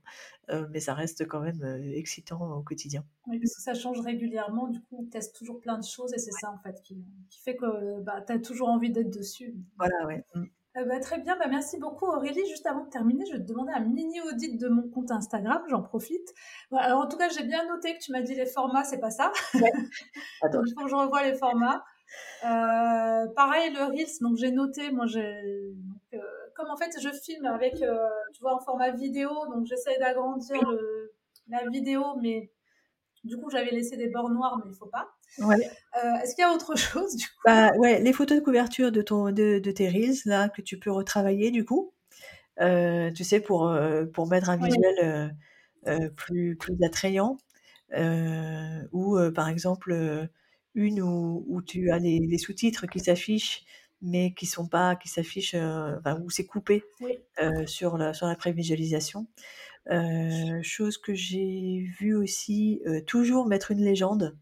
mais 0.69 0.79
ça 0.79 0.93
reste 0.93 1.27
quand 1.27 1.41
même 1.41 1.63
excitant 1.93 2.57
au 2.57 2.63
quotidien. 2.63 3.03
Oui, 3.27 3.39
parce 3.39 3.55
que 3.55 3.61
ça 3.61 3.73
change 3.73 3.99
régulièrement, 3.99 4.67
du 4.67 4.81
coup 4.81 4.97
on 4.99 5.05
teste 5.05 5.35
toujours 5.35 5.59
plein 5.59 5.77
de 5.77 5.85
choses 5.85 6.13
et 6.13 6.19
c'est 6.19 6.31
ça 6.31 6.51
en 6.51 6.59
fait 6.59 6.81
qui, 6.83 7.03
qui 7.29 7.41
fait 7.41 7.55
que 7.55 8.01
bah, 8.01 8.21
tu 8.25 8.33
as 8.33 8.39
toujours 8.39 8.69
envie 8.69 8.91
d'être 8.91 9.09
dessus. 9.09 9.55
Voilà, 9.77 10.05
ouais. 10.05 10.23
Euh, 10.77 10.85
bah, 10.85 10.99
très 10.99 11.19
bien, 11.19 11.35
bah, 11.37 11.47
merci 11.47 11.77
beaucoup 11.77 12.05
Aurélie. 12.05 12.45
Juste 12.47 12.65
avant 12.65 12.83
de 12.85 12.89
terminer, 12.89 13.25
je 13.25 13.33
vais 13.33 13.39
te 13.39 13.47
demander 13.47 13.71
un 13.73 13.79
mini 13.79 14.21
audit 14.21 14.59
de 14.59 14.67
mon 14.67 14.87
compte 14.89 15.11
Instagram, 15.11 15.63
j'en 15.69 15.81
profite. 15.81 16.33
alors 16.71 17.01
en 17.01 17.07
tout 17.07 17.17
cas, 17.17 17.29
j'ai 17.29 17.43
bien 17.43 17.65
noté 17.67 17.93
que 17.97 17.99
tu 17.99 18.11
m'as 18.11 18.21
dit 18.21 18.35
les 18.35 18.45
formats, 18.45 18.83
c'est 18.83 18.99
pas 18.99 19.09
ça. 19.09 19.31
Ouais. 19.53 19.61
Attends. 20.41 20.61
il 20.65 20.73
faut 20.73 20.83
que 20.83 20.89
je 20.89 20.95
revoie 20.95 21.23
les 21.23 21.35
formats. 21.35 21.83
Euh, 22.45 23.27
pareil, 23.35 23.73
le 23.73 23.85
Reels, 23.85 24.19
donc 24.21 24.37
j'ai 24.37 24.51
noté, 24.51 24.91
moi 24.91 25.07
j'ai... 25.07 25.25
Euh, 26.13 26.19
comme 26.55 26.69
en 26.69 26.77
fait 26.77 26.91
je 26.99 27.09
filme 27.09 27.45
avec, 27.45 27.75
tu 27.75 28.41
vois, 28.41 28.55
en 28.55 28.59
format 28.59 28.91
vidéo, 28.91 29.29
donc 29.51 29.65
j'essaie 29.65 29.97
d'agrandir 29.99 30.61
la 31.49 31.67
vidéo, 31.69 32.15
mais 32.21 32.51
du 33.23 33.37
coup, 33.37 33.49
j'avais 33.49 33.71
laissé 33.71 33.97
des 33.97 34.07
bords 34.09 34.29
noirs, 34.29 34.57
mais 34.63 34.71
il 34.71 34.75
faut 34.75 34.87
pas. 34.87 35.09
Ouais. 35.39 35.69
Euh, 36.03 36.15
est-ce 36.21 36.35
qu'il 36.35 36.43
y 36.43 36.45
a 36.45 36.51
autre 36.51 36.75
chose 36.77 37.15
du 37.15 37.25
coup? 37.25 37.41
Bah, 37.45 37.71
ouais, 37.77 38.01
les 38.01 38.13
photos 38.13 38.39
de 38.39 38.43
couverture 38.43 38.91
de 38.91 39.01
ton 39.01 39.31
de, 39.31 39.59
de, 39.59 39.71
tes 39.71 39.89
reels 39.89 40.17
là 40.25 40.49
que 40.49 40.61
tu 40.61 40.79
peux 40.79 40.91
retravailler 40.91 41.51
du 41.51 41.65
coup. 41.65 41.93
Euh, 42.59 43.11
tu 43.11 43.23
sais 43.23 43.39
pour 43.39 43.67
euh, 43.67 44.05
pour 44.05 44.27
mettre 44.27 44.49
un 44.49 44.57
visuel 44.57 45.35
plus 46.15 46.55
plus 46.57 46.75
attrayant. 46.83 47.37
Ou 47.93 49.17
par 49.33 49.49
exemple 49.49 50.29
une 50.75 51.01
où, 51.01 51.45
où, 51.47 51.61
tu 51.61 51.91
as 51.91 51.97
les, 51.97 52.19
les 52.19 52.37
sous-titres 52.37 52.85
qui 52.87 52.99
s'affichent 52.99 53.63
mais 54.03 54.33
qui 54.35 54.45
sont 54.45 54.67
pas 54.67 54.95
qui 54.95 55.07
s'affichent 55.07 55.55
enfin, 55.55 56.19
où 56.21 56.29
c'est 56.29 56.45
coupé 56.45 56.83
sur 57.65 57.97
la 57.97 58.13
sur 58.13 58.27
la 58.27 58.35
prévisualisation. 58.35 59.27
Chose 60.63 60.97
que 60.97 61.13
j'ai 61.13 61.85
vu 61.99 62.15
aussi, 62.15 62.81
toujours 63.05 63.47
mettre 63.47 63.71
une 63.71 63.83
légende, 63.83 64.35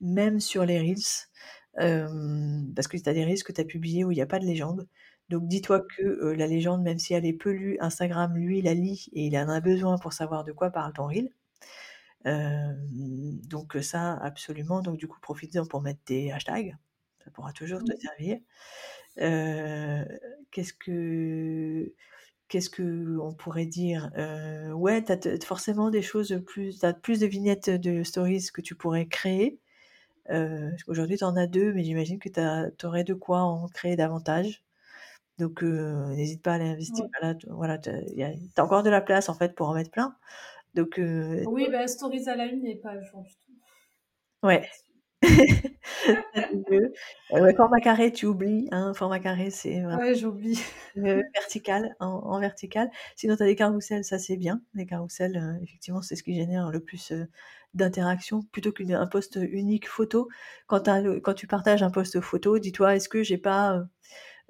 même 0.00 0.40
sur 0.40 0.64
les 0.64 0.78
reels, 0.80 1.28
parce 2.74 2.88
que 2.88 2.96
tu 2.96 3.08
as 3.08 3.12
des 3.14 3.24
reels 3.24 3.42
que 3.44 3.52
tu 3.52 3.60
as 3.60 3.64
publiés 3.64 4.04
où 4.04 4.10
il 4.12 4.16
n'y 4.16 4.22
a 4.22 4.26
pas 4.26 4.38
de 4.38 4.44
légende. 4.46 4.88
Donc 5.28 5.46
dis-toi 5.46 5.80
que 5.96 6.02
euh, 6.02 6.34
la 6.34 6.46
légende, 6.48 6.82
même 6.82 6.98
si 6.98 7.14
elle 7.14 7.24
est 7.26 7.32
peu 7.32 7.50
lue, 7.52 7.76
Instagram, 7.80 8.34
lui, 8.36 8.62
la 8.62 8.74
lit 8.74 9.08
et 9.12 9.26
il 9.26 9.36
en 9.38 9.48
a 9.48 9.60
besoin 9.60 9.96
pour 9.98 10.12
savoir 10.12 10.44
de 10.44 10.52
quoi 10.52 10.70
parle 10.70 10.92
ton 10.92 11.06
reel. 11.06 11.30
donc 12.24 13.76
ça, 13.82 14.14
absolument. 14.14 14.82
Donc 14.82 14.98
du 14.98 15.08
coup, 15.08 15.18
profite-en 15.20 15.66
pour 15.66 15.82
mettre 15.82 16.00
des 16.06 16.30
hashtags. 16.32 16.76
Ça 17.24 17.30
pourra 17.30 17.52
toujours 17.52 17.82
te 17.84 17.92
servir. 17.96 18.38
Qu'est-ce 20.50 20.72
que 20.74 21.92
qu'est-ce 22.48 22.70
que 22.70 23.18
on 23.20 23.34
pourrait 23.34 23.66
dire? 23.66 24.10
Euh, 24.18 24.72
Ouais, 24.72 25.04
tu 25.04 25.12
as 25.12 25.46
forcément 25.46 25.90
des 25.90 26.02
choses 26.02 26.42
plus, 26.46 26.82
as 26.84 26.94
plus 26.94 27.20
de 27.20 27.26
vignettes 27.26 27.70
de 27.70 28.02
stories 28.04 28.48
que 28.52 28.60
tu 28.62 28.74
pourrais 28.76 29.06
créer. 29.08 29.60
Euh, 30.28 30.70
Aujourd'hui, 30.86 31.16
tu 31.16 31.24
en 31.24 31.36
as 31.36 31.46
deux, 31.46 31.72
mais 31.72 31.82
j'imagine 31.82 32.18
que 32.18 32.28
tu 32.28 32.86
aurais 32.86 33.04
de 33.04 33.14
quoi 33.14 33.40
en 33.40 33.68
créer 33.68 33.96
davantage. 33.96 34.62
Donc, 35.38 35.62
euh, 35.62 36.06
n'hésite 36.14 36.42
pas 36.42 36.52
à 36.52 36.54
aller 36.56 36.68
investir. 36.68 37.06
Là, 37.22 37.34
voilà, 37.48 37.78
tu 37.78 37.90
as, 37.90 38.62
encore 38.62 38.82
de 38.82 38.90
la 38.90 39.00
place 39.00 39.28
en 39.28 39.34
fait 39.34 39.54
pour 39.54 39.68
en 39.68 39.74
mettre 39.74 39.90
plein. 39.90 40.14
Donc, 40.74 40.98
euh, 40.98 41.42
oui, 41.46 41.68
bah, 41.70 41.86
stories 41.88 42.28
à 42.28 42.36
la 42.36 42.44
une 42.44 42.62
n'est 42.62 42.76
pas 42.76 43.00
jour 43.00 43.22
du 43.22 43.34
tout. 43.34 43.52
Ouais. 44.42 44.68
format 47.56 47.80
carré, 47.80 48.12
tu 48.12 48.26
oublies. 48.26 48.68
Hein, 48.70 48.94
format 48.94 49.20
carré, 49.20 49.50
c'est 49.50 49.84
ouais, 49.84 50.14
j'oublie. 50.14 50.60
vertical, 50.96 51.94
en, 52.00 52.40
vertical. 52.40 52.90
Sinon, 53.16 53.36
tu 53.36 53.42
as 53.42 53.46
des 53.46 53.56
carousels, 53.56 54.04
ça 54.04 54.18
c'est 54.18 54.36
bien. 54.36 54.62
Les 54.74 54.86
carousels, 54.86 55.36
euh, 55.36 55.62
effectivement, 55.62 56.02
c'est 56.02 56.16
ce 56.16 56.22
qui 56.22 56.34
génère 56.34 56.70
le 56.70 56.80
plus 56.80 57.12
euh, 57.12 57.26
d'interaction 57.74 58.42
plutôt 58.52 58.72
qu'un 58.72 59.06
post 59.06 59.38
unique 59.40 59.88
photo. 59.88 60.28
Quand, 60.66 60.88
quand 61.22 61.34
tu 61.34 61.46
partages 61.46 61.82
un 61.82 61.90
post 61.90 62.20
photo, 62.20 62.58
dis-toi, 62.58 62.96
est-ce 62.96 63.08
que 63.08 63.22
j'ai 63.22 63.38
pas. 63.38 63.84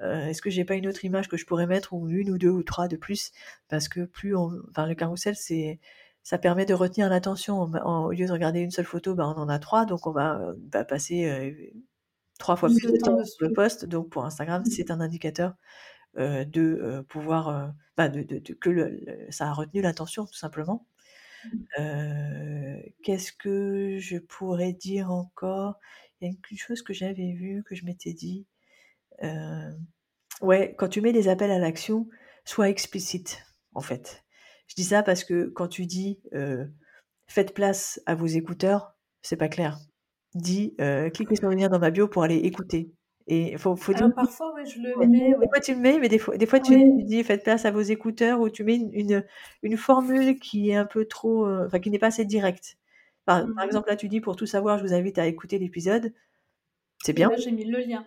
Euh, 0.01 0.27
est-ce 0.27 0.41
que 0.41 0.51
j'ai 0.51 0.65
pas 0.65 0.77
une 0.77 0.89
autre 0.89 1.05
image 1.05 1.29
que 1.29 1.37
je 1.37 1.45
pourrais 1.45 1.67
mettre 1.67 1.93
ou 1.93 2.09
une 2.09 2.31
ou 2.31 2.39
deux 2.39 2.49
ou 2.49 2.63
trois 2.63 2.89
de 2.89 2.97
plus? 2.97 3.33
Parce 3.69 3.89
que 3.89 4.07
plus 4.07 4.35
on, 4.35 4.51
enfin 4.71 4.87
le 4.87 4.95
carrousel 4.95 5.37
c'est 5.37 5.79
ça 6.23 6.39
permet 6.39 6.67
de 6.67 6.75
retenir 6.75 7.09
l'attention. 7.09 7.61
Au 7.63 8.13
lieu 8.13 8.27
de 8.27 8.33
regarder 8.33 8.61
une 8.61 8.71
seule 8.71 8.85
photo, 8.85 9.15
bah, 9.15 9.27
on 9.27 9.41
en 9.41 9.49
a 9.49 9.59
trois, 9.59 9.87
donc 9.87 10.07
on 10.07 10.13
va, 10.13 10.41
bah, 10.59 10.85
passer 10.85 11.29
euh, 11.29 11.53
trois 12.39 12.57
fois 12.57 12.69
plus 12.69 12.93
de 12.93 12.99
temps 12.99 13.25
sur 13.25 13.47
le 13.47 13.53
poste. 13.53 13.87
Donc 13.87 14.11
pour 14.11 14.25
Instagram, 14.25 14.63
mmh. 14.63 14.67
c'est 14.67 14.91
un 14.91 15.01
indicateur 15.01 15.55
euh, 16.19 16.45
de 16.45 16.79
euh, 16.83 17.03
pouvoir, 17.03 17.73
bah, 17.97 18.09
de, 18.09 18.23
que 18.55 19.01
ça 19.31 19.49
a 19.49 19.53
retenu 19.53 19.81
l'attention 19.81 20.27
tout 20.27 20.35
simplement. 20.35 20.87
Mmh. 21.45 22.81
Qu'est-ce 23.03 23.33
que 23.33 23.99
je 23.99 24.19
pourrais 24.19 24.73
dire 24.73 25.11
encore? 25.11 25.79
Il 26.21 26.29
y 26.29 26.31
a 26.31 26.35
une 26.51 26.59
chose 26.59 26.83
que 26.83 26.93
j'avais 26.93 27.33
vue, 27.33 27.65
que 27.65 27.75
je 27.75 27.87
m'étais 27.87 28.13
dit. 28.13 28.47
ouais, 30.43 30.75
quand 30.77 30.89
tu 30.89 31.01
mets 31.01 31.13
des 31.13 31.29
appels 31.29 31.51
à 31.51 31.59
l'action, 31.59 32.09
sois 32.45 32.69
explicite 32.69 33.43
en 33.75 33.81
fait. 33.81 34.23
Je 34.71 34.77
dis 34.77 34.85
ça 34.85 35.03
parce 35.03 35.25
que 35.25 35.47
quand 35.49 35.69
tu 35.69 35.87
dis 35.87 36.21
faites 37.27 37.55
place 37.55 38.01
à 38.07 38.15
vos 38.15 38.27
écouteurs, 38.27 38.95
c'est 39.23 39.37
pas 39.37 39.49
clair. 39.49 39.79
Dis 40.35 40.75
cliquez 41.13 41.37
sur 41.37 41.51
le 41.51 41.57
lien 41.57 41.69
dans 41.69 41.81
ma 41.81 41.91
bio 41.91 42.09
pour 42.09 42.23
aller 42.23 42.37
écouter. 42.37 42.93
Et 43.31 43.57
faut, 43.59 43.77
faut 43.77 43.95
Alors 43.95 44.13
parfois, 44.13 44.53
oui, 44.57 44.63
je 44.67 44.81
le 44.81 45.07
mets. 45.07 45.35
Des 45.39 45.49
fois, 45.49 45.61
tu 45.61 45.75
le 45.75 45.81
mets, 45.81 46.01
mais 46.01 46.09
des 46.09 46.19
fois, 46.19 46.37
des 46.37 46.47
fois 46.47 46.59
tu, 46.59 46.77
dis 47.05 47.23
faites 47.23 47.45
place 47.45 47.65
à 47.65 47.71
vos 47.71 47.81
écouteurs 47.81 48.41
ou 48.41 48.51
tu 48.51 48.65
mets 48.65 48.75
une, 48.75 49.25
une, 49.63 49.77
formule 49.77 50.41
qui 50.41 50.71
est 50.71 50.75
un 50.75 50.85
peu 50.85 51.05
trop, 51.05 51.47
euh, 51.47 51.67
enfin, 51.67 51.79
qui 51.79 51.91
n'est 51.91 52.01
pas 52.01 52.09
assez 52.09 52.25
directe. 52.25 52.77
Par, 53.27 53.43
par, 53.43 53.49
mmh 53.49 53.67
exemple, 53.69 53.89
là, 53.89 53.95
tu 53.95 54.09
dis 54.09 54.21
pour 54.21 54.35
tout 54.35 54.47
savoir, 54.47 54.79
je 54.79 54.83
vous 54.83 54.95
invite 54.95 55.19
à 55.19 55.27
écouter 55.27 55.59
l'épisode. 55.59 56.13
C'est 57.05 57.13
bien. 57.13 57.31
J'ai 57.39 57.53
mis 57.53 57.65
le 57.65 57.79
lien. 57.79 58.05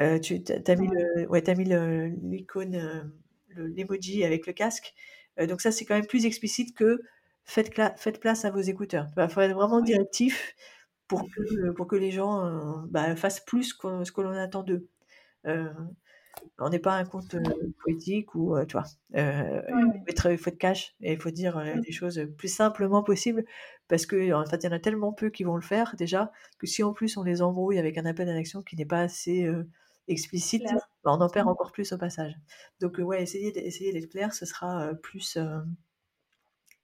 Euh, 0.00 0.18
tu 0.18 0.34
as, 0.34 0.76
mis 0.76 0.88
le, 0.88 1.26
ouais, 1.28 1.48
as 1.48 1.54
mis 1.54 1.64
l'icône, 2.28 2.74
euh, 2.74 3.68
l'emoji 3.74 4.22
avec 4.22 4.46
le 4.46 4.52
casque. 4.52 4.92
Donc 5.46 5.60
ça, 5.60 5.70
c'est 5.70 5.84
quand 5.84 5.94
même 5.94 6.06
plus 6.06 6.26
explicite 6.26 6.76
que 6.76 7.00
faites, 7.44 7.72
faites 7.96 8.20
place 8.20 8.44
à 8.44 8.50
vos 8.50 8.60
écouteurs. 8.60 9.06
Il 9.16 9.28
faut 9.28 9.40
être 9.40 9.54
vraiment 9.54 9.80
directif 9.80 10.54
pour 11.06 11.28
que, 11.30 11.70
pour 11.70 11.86
que 11.86 11.96
les 11.96 12.10
gens 12.10 12.82
bah, 12.88 13.16
fassent 13.16 13.44
plus 13.44 13.72
que 13.72 14.04
ce 14.04 14.12
que 14.12 14.20
l'on 14.20 14.32
attend 14.32 14.62
d'eux. 14.62 14.88
Euh, 15.46 15.72
on 16.58 16.70
n'est 16.70 16.78
pas 16.78 16.94
un 16.94 17.04
conte 17.04 17.34
euh, 17.34 17.42
poétique 17.82 18.34
ou, 18.34 18.56
tu 18.66 18.72
vois, 18.72 18.84
euh, 19.16 19.62
il, 20.06 20.38
faut 20.38 20.50
être, 20.50 20.58
cash 20.58 20.94
et 21.00 21.12
il 21.14 21.20
faut 21.20 21.30
dire 21.30 21.58
les 21.58 21.92
choses 21.92 22.28
plus 22.36 22.52
simplement 22.52 23.02
possible 23.02 23.44
parce 23.88 24.06
que 24.06 24.32
en 24.32 24.44
fait, 24.46 24.62
il 24.62 24.66
y 24.66 24.68
en 24.68 24.72
a 24.72 24.78
tellement 24.78 25.12
peu 25.12 25.30
qui 25.30 25.44
vont 25.44 25.56
le 25.56 25.62
faire 25.62 25.94
déjà 25.96 26.30
que 26.58 26.66
si 26.66 26.82
en 26.82 26.92
plus 26.92 27.16
on 27.16 27.22
les 27.22 27.42
embrouille 27.42 27.78
avec 27.78 27.98
un 27.98 28.06
appel 28.06 28.28
à 28.28 28.34
l'action 28.34 28.62
qui 28.62 28.76
n'est 28.76 28.86
pas 28.86 29.00
assez 29.00 29.48
explicite, 30.08 30.64
on 31.04 31.20
en 31.20 31.28
perd 31.28 31.46
mmh. 31.46 31.50
encore 31.50 31.72
plus 31.72 31.92
au 31.92 31.98
passage. 31.98 32.34
Donc 32.80 32.98
ouais, 32.98 33.22
essayer 33.22 33.52
d'être 33.52 34.10
clair, 34.10 34.34
ce 34.34 34.46
sera 34.46 34.90
plus 35.02 35.38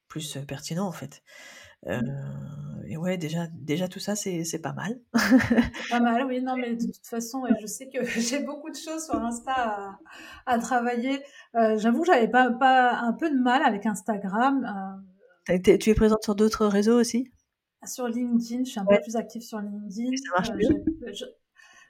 plus 0.08 0.38
pertinent 0.46 0.86
en 0.86 0.92
fait. 0.92 1.22
Euh, 1.86 2.00
et 2.86 2.96
ouais, 2.96 3.16
déjà, 3.16 3.46
déjà 3.52 3.88
tout 3.88 3.98
ça, 3.98 4.14
c'est, 4.16 4.58
pas 4.62 4.72
mal. 4.72 4.98
pas 5.90 6.00
mal, 6.00 6.24
oui. 6.26 6.42
Non, 6.42 6.56
mais 6.56 6.76
de 6.76 6.86
toute 6.92 7.06
façon, 7.06 7.44
je 7.60 7.66
sais 7.66 7.88
que 7.88 8.04
j'ai 8.20 8.40
beaucoup 8.40 8.70
de 8.70 8.76
choses 8.76 9.04
sur 9.04 9.16
Insta 9.16 9.52
à, 9.52 9.98
à 10.46 10.58
travailler. 10.58 11.22
Euh, 11.54 11.76
j'avoue 11.78 12.02
que 12.02 12.06
j'avais 12.06 12.28
pas, 12.28 12.50
pas 12.50 12.94
un 13.00 13.12
peu 13.12 13.30
de 13.30 13.38
mal 13.38 13.62
avec 13.62 13.86
Instagram. 13.86 15.02
Euh. 15.48 15.58
tu 15.62 15.90
es 15.90 15.94
présente 15.94 16.22
sur 16.22 16.34
d'autres 16.34 16.66
réseaux 16.66 16.98
aussi? 16.98 17.30
Sur 17.86 18.08
LinkedIn, 18.08 18.64
je 18.64 18.70
suis 18.70 18.80
un 18.80 18.86
peu 18.86 18.98
plus 19.02 19.16
active 19.16 19.42
sur 19.42 19.60
LinkedIn. 19.60 20.16
ça 20.16 20.30
marche 20.36 20.52
bien. 20.56 20.70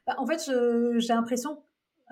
Bah, 0.07 0.15
en 0.19 0.27
fait, 0.27 0.51
j'ai 0.99 1.15
l'impression 1.15 1.59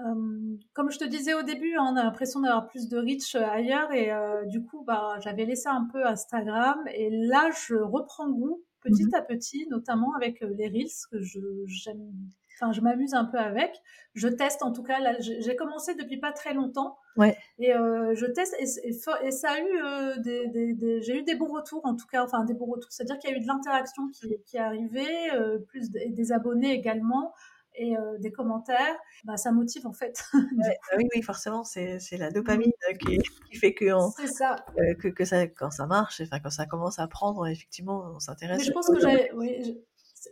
euh, 0.00 0.56
comme 0.72 0.90
je 0.90 0.98
te 0.98 1.04
disais 1.04 1.34
au 1.34 1.42
début, 1.42 1.74
hein, 1.76 1.90
on 1.92 1.96
a 1.96 2.04
l'impression 2.04 2.40
d'avoir 2.40 2.66
plus 2.66 2.88
de 2.88 2.96
reach 2.96 3.34
euh, 3.34 3.44
ailleurs 3.44 3.92
et 3.92 4.10
euh, 4.10 4.44
du 4.46 4.64
coup, 4.64 4.84
bah, 4.84 5.16
j'avais 5.20 5.44
laissé 5.44 5.68
un 5.68 5.86
peu 5.92 6.06
Instagram 6.06 6.78
et 6.94 7.10
là, 7.10 7.50
je 7.66 7.74
reprends 7.74 8.30
goût 8.30 8.62
petit 8.80 9.04
mhm. 9.04 9.14
à 9.14 9.22
petit, 9.22 9.66
notamment 9.70 10.12
avec 10.16 10.40
les 10.40 10.68
reels 10.68 10.88
que 11.10 11.22
je 11.22 11.38
j'aime. 11.66 12.12
Enfin, 12.56 12.72
je 12.72 12.80
m'amuse 12.80 13.14
un 13.14 13.24
peu 13.24 13.38
avec. 13.38 13.80
Je 14.14 14.28
teste 14.28 14.62
en 14.62 14.72
tout 14.72 14.82
cas. 14.82 14.98
J'ai 15.20 15.56
commencé 15.56 15.94
depuis 15.94 16.18
pas 16.18 16.32
très 16.32 16.52
longtemps. 16.52 16.98
Ouais. 17.16 17.36
Et 17.58 17.72
je 17.72 18.26
teste 18.26 18.54
et, 18.58 18.88
et, 18.88 19.30
ça 19.30 19.48
a 19.50 19.60
eu 19.60 20.20
des, 20.20 20.48
des, 20.48 20.74
des 20.74 21.02
j'ai 21.02 21.18
eu 21.18 21.22
des 21.22 21.34
bons 21.34 21.52
retours 21.52 21.80
en 21.84 21.94
tout 21.94 22.06
cas. 22.06 22.24
Enfin, 22.24 22.44
des 22.44 22.54
bons 22.54 22.66
retours. 22.66 22.90
C'est-à-dire 22.92 23.18
qu'il 23.18 23.30
y 23.30 23.32
a 23.32 23.36
eu 23.36 23.40
de 23.40 23.46
l'interaction 23.46 24.08
qui, 24.08 24.36
qui 24.46 24.56
est 24.56 24.60
arrivée, 24.60 25.30
plus 25.68 25.90
des 25.90 26.32
abonnés 26.32 26.72
également 26.72 27.32
et 27.74 27.96
euh, 27.96 28.18
des 28.18 28.30
commentaires, 28.30 28.96
bah, 29.24 29.36
ça 29.36 29.52
motive 29.52 29.86
en 29.86 29.92
fait. 29.92 30.22
Bah 30.56 30.68
oui, 30.96 31.08
oui, 31.14 31.22
forcément, 31.22 31.64
c'est, 31.64 31.98
la 32.12 32.30
dopamine 32.30 32.70
mmh. 32.70 32.96
qui, 32.98 33.18
qui 33.18 33.56
fait 33.56 33.74
que, 33.74 33.86
ça. 34.26 34.56
Euh, 34.78 34.94
que, 34.94 35.08
que, 35.08 35.24
ça, 35.24 35.46
quand 35.46 35.70
ça 35.70 35.86
marche, 35.86 36.20
enfin, 36.20 36.38
quand 36.40 36.50
ça 36.50 36.66
commence 36.66 36.98
à 36.98 37.06
prendre, 37.06 37.46
effectivement, 37.46 38.12
on 38.14 38.18
s'intéresse. 38.18 38.58
Mais 38.58 38.64
je 38.64 38.72
pense 38.72 38.88
que 38.88 39.00
j'avais, 39.00 39.30
oui, 39.34 39.82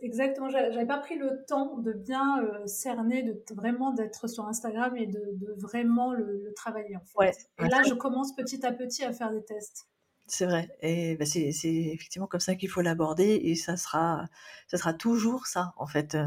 exactement, 0.03 0.49
j'avais 0.49 0.87
pas 0.87 0.99
pris 0.99 1.17
le 1.17 1.45
temps 1.47 1.79
de 1.79 1.93
bien 1.93 2.43
euh, 2.43 2.67
cerner, 2.67 3.23
de 3.23 3.43
vraiment 3.55 3.93
d'être 3.93 4.29
sur 4.29 4.47
Instagram 4.47 4.97
et 4.97 5.07
de, 5.07 5.33
de 5.35 5.55
vraiment 5.59 6.13
le, 6.13 6.53
travailler 6.55 6.97
en 6.97 7.23
fait. 7.23 7.37
et 7.59 7.69
là, 7.69 7.83
je 7.83 7.95
commence 7.95 8.35
petit 8.35 8.65
à 8.65 8.73
petit 8.73 9.05
à 9.05 9.13
faire 9.13 9.31
des 9.31 9.45
tests. 9.45 9.87
C'est 10.33 10.47
vrai. 10.47 10.69
Et 10.81 11.17
bah, 11.17 11.25
c'est 11.27 11.51
effectivement 11.65 12.29
comme 12.29 12.39
ça 12.41 12.55
qu'il 12.55 12.69
faut 12.69 12.83
l'aborder 12.83 13.41
et 13.43 13.57
ça 13.57 13.77
sera, 13.77 14.29
ça 14.69 14.79
sera 14.79 14.95
toujours 14.95 15.49
ça, 15.49 15.75
en 15.77 15.89
fait, 15.89 16.15
euh, 16.15 16.25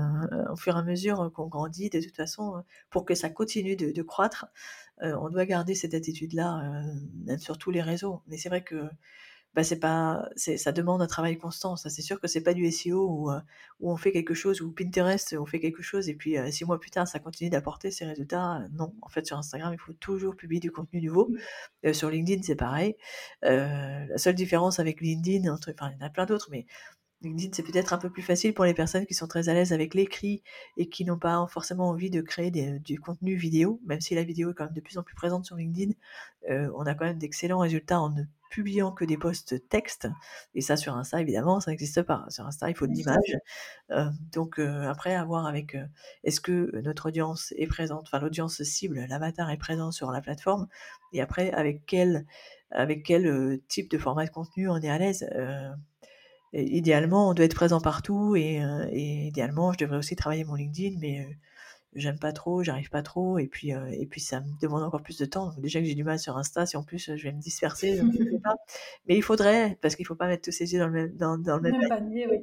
au 0.51 0.57
fur 0.57 0.75
et 0.75 0.79
à 0.79 0.83
mesure 0.83 1.31
qu'on 1.33 1.47
grandit. 1.47 1.89
De 1.89 2.01
toute 2.01 2.15
façon, 2.15 2.57
euh, 2.57 2.61
pour 2.89 3.05
que 3.05 3.15
ça 3.15 3.29
continue 3.29 3.77
de, 3.77 4.01
croître, 4.01 4.47
euh, 5.03 5.15
on 5.21 5.29
doit 5.29 5.45
garder 5.45 5.73
cette 5.73 5.93
attitude-là 5.93 6.83
sur 7.37 7.57
tous 7.57 7.71
les 7.71 7.81
réseaux. 7.81 8.21
Mais 8.27 8.35
c'est 8.37 8.49
vrai 8.49 8.61
que 8.61 8.89
bah, 9.53 9.63
c'est 9.63 9.79
pas, 9.79 10.29
ça 10.35 10.71
demande 10.71 11.01
un 11.01 11.07
travail 11.07 11.37
constant. 11.37 11.75
Ça, 11.75 11.89
c'est 11.89 12.01
sûr 12.01 12.19
que 12.19 12.27
c'est 12.27 12.41
pas 12.41 12.53
du 12.53 12.69
SEO 12.71 13.07
où, 13.07 13.31
euh, 13.31 13.39
où, 13.79 13.91
on 13.91 13.97
fait 13.97 14.11
quelque 14.11 14.33
chose, 14.33 14.61
ou 14.61 14.71
Pinterest, 14.71 15.35
on 15.39 15.45
fait 15.45 15.59
quelque 15.59 15.83
chose, 15.83 16.09
et 16.09 16.15
puis 16.15 16.37
euh, 16.37 16.49
six 16.51 16.65
mois 16.65 16.79
plus 16.79 16.89
tard, 16.89 17.07
ça 17.07 17.19
continue 17.19 17.49
d'apporter 17.49 17.91
ses 17.91 18.05
résultats. 18.05 18.61
Non, 18.73 18.93
en 19.01 19.09
fait, 19.09 19.25
sur 19.27 19.37
Instagram, 19.37 19.73
il 19.73 19.79
faut 19.79 19.93
toujours 19.93 20.35
publier 20.35 20.59
du 20.59 20.71
contenu 20.71 21.01
nouveau. 21.01 21.29
Euh, 21.85 21.93
sur 21.93 22.09
LinkedIn, 22.09 22.41
c'est 22.43 22.55
pareil. 22.55 22.95
la 23.41 24.17
seule 24.17 24.35
différence 24.35 24.79
avec 24.79 25.01
LinkedIn, 25.01 25.51
entre, 25.51 25.71
enfin, 25.71 25.91
il 25.91 25.99
y 25.99 26.03
en 26.03 26.07
a 26.07 26.09
plein 26.09 26.25
d'autres, 26.25 26.49
mais 26.51 26.65
LinkedIn, 27.23 27.51
c'est 27.53 27.63
peut-être 27.63 27.93
un 27.93 27.97
peu 27.97 28.09
plus 28.09 28.21
facile 28.21 28.53
pour 28.53 28.65
les 28.65 28.73
personnes 28.73 29.05
qui 29.05 29.13
sont 29.13 29.27
très 29.27 29.49
à 29.49 29.53
l'aise 29.53 29.73
avec 29.73 29.93
l'écrit 29.93 30.43
et 30.77 30.89
qui 30.89 31.05
n'ont 31.05 31.19
pas 31.19 31.45
forcément 31.47 31.89
envie 31.89 32.09
de 32.09 32.21
créer 32.21 32.51
du 32.51 32.99
contenu 32.99 33.35
vidéo, 33.35 33.81
même 33.85 34.01
si 34.01 34.15
la 34.15 34.23
vidéo 34.23 34.51
est 34.51 34.53
quand 34.53 34.65
même 34.65 34.73
de 34.73 34.81
plus 34.81 34.97
en 34.97 35.03
plus 35.03 35.15
présente 35.15 35.45
sur 35.45 35.55
LinkedIn. 35.55 35.93
on 36.49 36.85
a 36.85 36.93
quand 36.95 37.05
même 37.05 37.17
d'excellents 37.17 37.59
résultats 37.59 37.99
en 37.99 38.09
ne 38.09 38.23
publiant 38.53 38.91
que 38.91 39.03
des 39.03 39.17
posts 39.17 39.67
textes. 39.67 40.07
Et 40.53 40.61
ça, 40.61 40.77
sur 40.77 40.95
Insta, 40.95 41.19
évidemment, 41.19 41.59
ça 41.59 41.71
n'existe 41.71 42.03
pas. 42.03 42.23
Sur 42.29 42.45
Insta, 42.45 42.69
il 42.69 42.75
faut 42.75 42.85
de 42.85 42.93
l'image. 42.93 43.35
Euh, 43.89 44.05
donc, 44.31 44.59
euh, 44.59 44.87
après, 44.87 45.15
à 45.15 45.23
voir 45.23 45.47
avec 45.47 45.73
euh, 45.73 45.83
est-ce 46.23 46.39
que 46.39 46.69
notre 46.81 47.07
audience 47.07 47.51
est 47.57 47.65
présente, 47.65 48.03
enfin, 48.03 48.19
l'audience 48.19 48.61
cible, 48.61 49.07
l'avatar 49.09 49.49
est 49.49 49.57
présent 49.57 49.91
sur 49.91 50.11
la 50.11 50.21
plateforme? 50.21 50.67
Et 51.13 51.21
après, 51.21 51.51
avec 51.51 51.87
quel, 51.87 52.27
avec 52.69 53.03
quel 53.03 53.59
type 53.67 53.89
de 53.89 53.97
format 53.97 54.25
de 54.25 54.29
contenu 54.29 54.69
on 54.69 54.77
est 54.77 54.89
à 54.89 54.99
l'aise? 54.99 55.27
Idéalement, 56.53 57.29
on 57.29 57.33
doit 57.33 57.45
être 57.45 57.55
présent 57.55 57.81
partout. 57.81 58.35
Et, 58.35 58.61
et, 58.91 59.27
idéalement, 59.27 59.73
je 59.73 59.79
devrais 59.79 59.97
aussi 59.97 60.15
travailler 60.15 60.43
mon 60.43 60.55
LinkedIn, 60.55 60.97
mais 60.99 61.27
j'aime 61.95 62.19
pas 62.19 62.31
trop, 62.31 62.63
j'arrive 62.63 62.89
pas 62.89 63.03
trop, 63.03 63.37
et 63.37 63.47
puis, 63.47 63.73
euh, 63.73 63.87
et 63.91 64.05
puis 64.05 64.21
ça 64.21 64.41
me 64.41 64.47
demande 64.61 64.83
encore 64.83 65.01
plus 65.01 65.17
de 65.17 65.25
temps. 65.25 65.47
Donc 65.47 65.61
déjà 65.61 65.79
que 65.79 65.85
j'ai 65.85 65.95
du 65.95 66.03
mal 66.03 66.19
sur 66.19 66.37
Insta, 66.37 66.65
si 66.65 66.77
en 66.77 66.83
plus 66.83 67.11
je 67.15 67.23
vais 67.23 67.31
me 67.31 67.41
disperser, 67.41 67.97
je 67.97 68.03
ne 68.03 68.37
pas. 68.39 68.55
Mais 69.07 69.15
il 69.15 69.23
faudrait, 69.23 69.77
parce 69.81 69.95
qu'il 69.95 70.05
faut 70.05 70.15
pas 70.15 70.27
mettre 70.27 70.43
tous 70.43 70.51
ses 70.51 70.73
yeux 70.73 70.79
dans 70.79 70.87
le 70.87 70.93
même, 70.93 71.15
dans, 71.15 71.37
dans 71.37 71.57
le 71.57 71.71
même, 71.71 71.89
panier. 71.89 72.27
Oui. 72.29 72.39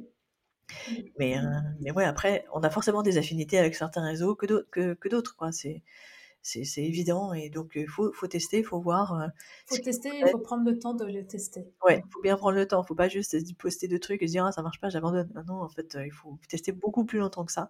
Mais, 1.19 1.37
euh, 1.37 1.41
mais 1.81 1.91
ouais, 1.91 2.05
après, 2.05 2.45
on 2.53 2.61
a 2.61 2.69
forcément 2.69 3.03
des 3.03 3.17
affinités 3.17 3.57
avec 3.57 3.75
certains 3.75 4.05
réseaux 4.05 4.35
que 4.35 4.45
d'autres, 4.45 4.69
que, 4.71 4.93
que 4.93 5.09
d'autres, 5.09 5.35
quoi. 5.35 5.51
C'est, 5.51 5.83
c'est, 6.41 6.63
c'est 6.63 6.83
évident, 6.83 7.33
et 7.33 7.49
donc 7.49 7.73
il 7.75 7.87
faut, 7.87 8.11
faut 8.13 8.27
tester, 8.27 8.59
il 8.59 8.65
faut 8.65 8.79
voir. 8.79 9.29
Il 9.71 9.77
faut 9.77 9.83
tester, 9.83 10.09
il 10.13 10.27
faut 10.29 10.39
prendre 10.39 10.69
le 10.69 10.79
temps 10.79 10.93
de 10.93 11.05
le 11.05 11.25
tester. 11.25 11.67
Ouais, 11.85 12.03
il 12.05 12.11
faut 12.11 12.21
bien 12.21 12.37
prendre 12.37 12.55
le 12.55 12.67
temps, 12.67 12.83
il 12.83 12.87
faut 12.87 12.95
pas 12.95 13.09
juste 13.09 13.37
poster 13.57 13.87
deux 13.87 13.99
trucs 13.99 14.21
et 14.21 14.27
se 14.27 14.31
dire 14.31 14.45
ah, 14.45 14.51
ça 14.51 14.61
marche 14.61 14.79
pas, 14.79 14.89
j'abandonne. 14.89 15.29
non, 15.47 15.61
en 15.61 15.69
fait, 15.69 15.97
il 16.03 16.11
faut 16.11 16.37
tester 16.49 16.71
beaucoup 16.71 17.05
plus 17.05 17.19
longtemps 17.19 17.45
que 17.45 17.51
ça. 17.51 17.69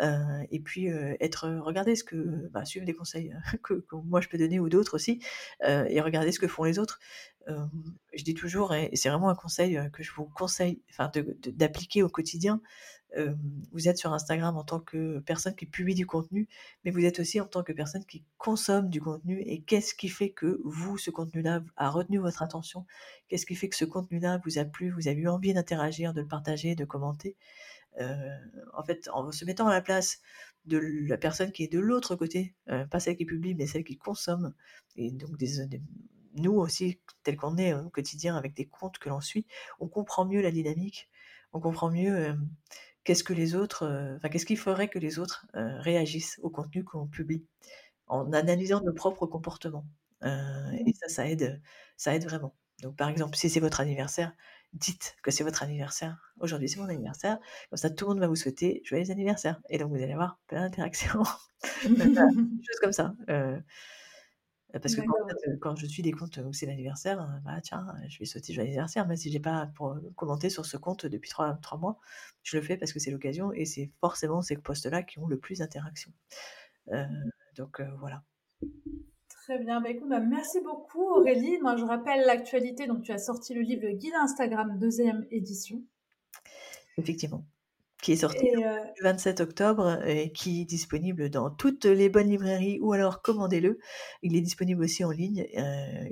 Euh, 0.00 0.44
et 0.52 0.60
puis 0.60 0.90
euh, 0.90 1.16
être 1.18 1.48
regarder 1.48 1.96
ce 1.96 2.04
que 2.04 2.48
bah, 2.52 2.64
suivre 2.64 2.86
les 2.86 2.94
conseils 2.94 3.34
que, 3.64 3.84
moi 4.04 4.20
je 4.20 4.28
peux 4.28 4.38
donner 4.38 4.60
ou 4.60 4.68
d'autres 4.68 4.94
aussi 4.94 5.20
euh, 5.64 5.86
et 5.88 6.00
regarder 6.00 6.30
ce 6.30 6.38
que 6.38 6.46
font 6.46 6.64
les 6.64 6.78
autres 6.78 7.00
je 8.12 8.24
dis 8.24 8.34
toujours 8.34 8.74
et, 8.74 8.90
c'est 8.92 9.08
vraiment 9.08 9.30
un 9.30 9.34
conseil 9.34 9.80
que 9.90 10.02
je 10.02 10.12
vous 10.12 10.26
conseille 10.26 10.82
enfin 10.90 11.10
d'appliquer 11.54 12.02
au 12.02 12.10
quotidien 12.10 12.60
vous 13.72 13.88
êtes 13.88 13.98
sur 13.98 14.12
Instagram 14.12 14.56
en 14.56 14.64
tant 14.64 14.80
que 14.80 15.18
personne 15.20 15.54
qui 15.54 15.66
publie 15.66 15.94
du 15.94 16.06
contenu 16.06 16.48
mais 16.84 16.90
vous 16.90 17.04
êtes 17.04 17.20
aussi 17.20 17.40
en 17.40 17.46
tant 17.46 17.62
que 17.62 17.72
personne 17.72 18.04
qui 18.04 18.24
consomme 18.36 18.90
du 18.90 19.00
contenu. 19.00 19.40
Et 19.40 19.62
qu'est-ce 19.62 19.94
qui 19.94 20.08
fait 20.08 20.30
que 20.30 20.60
vous 20.64 20.98
ce 20.98 21.10
contenu 21.10 21.42
là 21.42 21.62
a 21.76 21.90
retenu 21.90 22.18
votre 22.18 22.42
attention? 22.42 22.84
Qu'est-ce 23.28 23.46
qui 23.46 23.54
fait 23.54 23.68
que 23.68 23.76
ce 23.76 23.84
contenu 23.84 24.18
là 24.18 24.40
vous 24.44 24.58
a 24.58 24.64
plu 24.64 24.90
vous 24.90 25.08
avez 25.08 25.20
eu 25.20 25.28
envie 25.28 25.54
d'interagir 25.54 26.12
de 26.12 26.20
le 26.20 26.28
partager 26.28 26.74
de 26.74 26.84
commenter? 26.84 27.36
En 28.74 28.84
fait, 28.84 29.08
en 29.12 29.32
se 29.32 29.44
mettant 29.44 29.66
à 29.66 29.72
la 29.72 29.80
place 29.80 30.20
de 30.66 30.78
la 31.08 31.16
personne 31.16 31.50
qui 31.50 31.64
est 31.64 31.72
de 31.72 31.80
l'autre 31.80 32.14
côté, 32.14 32.54
pas 32.90 33.00
celle 33.00 33.16
qui 33.16 33.24
publie, 33.24 33.54
mais 33.54 33.66
celle 33.66 33.84
qui 33.84 33.96
consomme, 33.96 34.54
et 34.96 35.10
donc 35.10 35.30
nous 36.34 36.52
aussi, 36.52 37.00
tel 37.24 37.36
qu'on 37.36 37.56
est 37.56 37.74
au 37.74 37.90
quotidien 37.90 38.36
avec 38.36 38.54
des 38.54 38.66
comptes 38.66 38.98
que 38.98 39.08
l'on 39.08 39.20
suit, 39.20 39.46
on 39.80 39.88
comprend 39.88 40.24
mieux 40.24 40.42
la 40.42 40.52
dynamique, 40.52 41.08
on 41.52 41.58
comprend 41.58 41.90
mieux 41.90 42.36
qu'est-ce 43.04 43.24
que 43.24 43.32
les 43.32 43.54
autres, 43.54 43.86
enfin 44.16 44.28
qu'est-ce 44.28 44.46
qu'il 44.46 44.58
faudrait 44.58 44.88
que 44.88 44.98
les 44.98 45.18
autres 45.18 45.46
réagissent 45.54 46.38
au 46.42 46.50
contenu 46.50 46.84
qu'on 46.84 47.06
publie, 47.06 47.44
en 48.06 48.32
analysant 48.32 48.80
nos 48.82 48.92
propres 48.92 49.26
comportements. 49.26 49.86
et 50.22 50.92
ça, 51.00 51.08
ça 51.08 51.28
aide, 51.28 51.60
ça 51.96 52.14
aide 52.14 52.24
vraiment. 52.24 52.54
Donc 52.82 52.96
par 52.96 53.08
exemple, 53.08 53.36
si 53.36 53.50
c'est 53.50 53.60
votre 53.60 53.80
anniversaire, 53.80 54.32
dites 54.72 55.16
que 55.22 55.30
c'est 55.30 55.44
votre 55.44 55.62
anniversaire. 55.62 56.32
Aujourd'hui, 56.40 56.68
c'est 56.68 56.78
mon 56.78 56.88
anniversaire. 56.88 57.38
Comme 57.70 57.76
ça, 57.76 57.90
tout 57.90 58.04
le 58.04 58.10
monde 58.10 58.20
va 58.20 58.28
vous 58.28 58.36
souhaiter 58.36 58.82
joyeux 58.84 59.10
anniversaire. 59.10 59.60
Et 59.68 59.78
donc, 59.78 59.90
vous 59.90 60.02
allez 60.02 60.12
avoir 60.12 60.38
plein 60.46 60.62
d'interactions. 60.62 61.24
des 61.84 62.14
choses 62.14 62.80
comme 62.80 62.92
ça. 62.92 63.14
Euh, 63.28 63.58
Parce 64.72 64.94
que 64.94 65.00
quand, 65.56 65.76
je 65.76 65.86
suis 65.86 66.02
des 66.02 66.12
comptes 66.12 66.38
où 66.44 66.52
c'est 66.52 66.66
l'anniversaire, 66.66 67.26
bah 67.44 67.58
tiens, 67.62 67.86
je 68.08 68.18
vais 68.18 68.26
sauter 68.26 68.52
joyeux 68.52 68.68
anniversaire, 68.68 69.06
même 69.06 69.16
si 69.16 69.32
j'ai 69.32 69.40
pas 69.40 69.70
pour 69.74 69.96
commenter 70.14 70.50
sur 70.50 70.66
ce 70.66 70.76
compte 70.76 71.06
depuis 71.06 71.30
trois, 71.30 71.54
trois 71.62 71.78
mois, 71.78 71.98
je 72.42 72.56
le 72.56 72.62
fais 72.62 72.76
parce 72.76 72.92
que 72.92 72.98
c'est 72.98 73.10
l'occasion 73.10 73.50
et 73.52 73.64
c'est 73.64 73.90
forcément 74.00 74.42
ces 74.42 74.56
postes-là 74.56 75.02
qui 75.02 75.18
ont 75.18 75.26
le 75.26 75.38
plus 75.38 75.58
d'interaction. 75.60 76.12
donc 77.56 77.80
voilà. 77.98 78.22
Très 79.48 79.58
bien. 79.58 79.80
Bah, 79.80 79.88
écoute, 79.88 80.10
bah, 80.10 80.20
merci 80.20 80.60
beaucoup 80.60 81.08
Aurélie. 81.08 81.58
Moi, 81.62 81.76
je 81.76 81.84
rappelle 81.84 82.26
l'actualité. 82.26 82.86
Donc, 82.86 83.02
tu 83.02 83.12
as 83.12 83.18
sorti 83.18 83.54
le 83.54 83.62
livre 83.62 83.88
Guide 83.88 84.12
Instagram, 84.20 84.78
deuxième 84.78 85.26
édition. 85.30 85.82
Effectivement. 86.98 87.46
Qui 88.02 88.12
est 88.12 88.16
sorti 88.16 88.48
le 88.52 89.02
27 89.02 89.40
octobre 89.40 90.00
et 90.06 90.30
qui 90.30 90.62
est 90.62 90.64
disponible 90.64 91.30
dans 91.30 91.50
toutes 91.50 91.84
les 91.84 92.08
bonnes 92.08 92.28
librairies 92.28 92.78
ou 92.80 92.92
alors 92.92 93.22
commandez-le. 93.22 93.80
Il 94.22 94.36
est 94.36 94.40
disponible 94.40 94.84
aussi 94.84 95.04
en 95.04 95.10
ligne. 95.10 95.46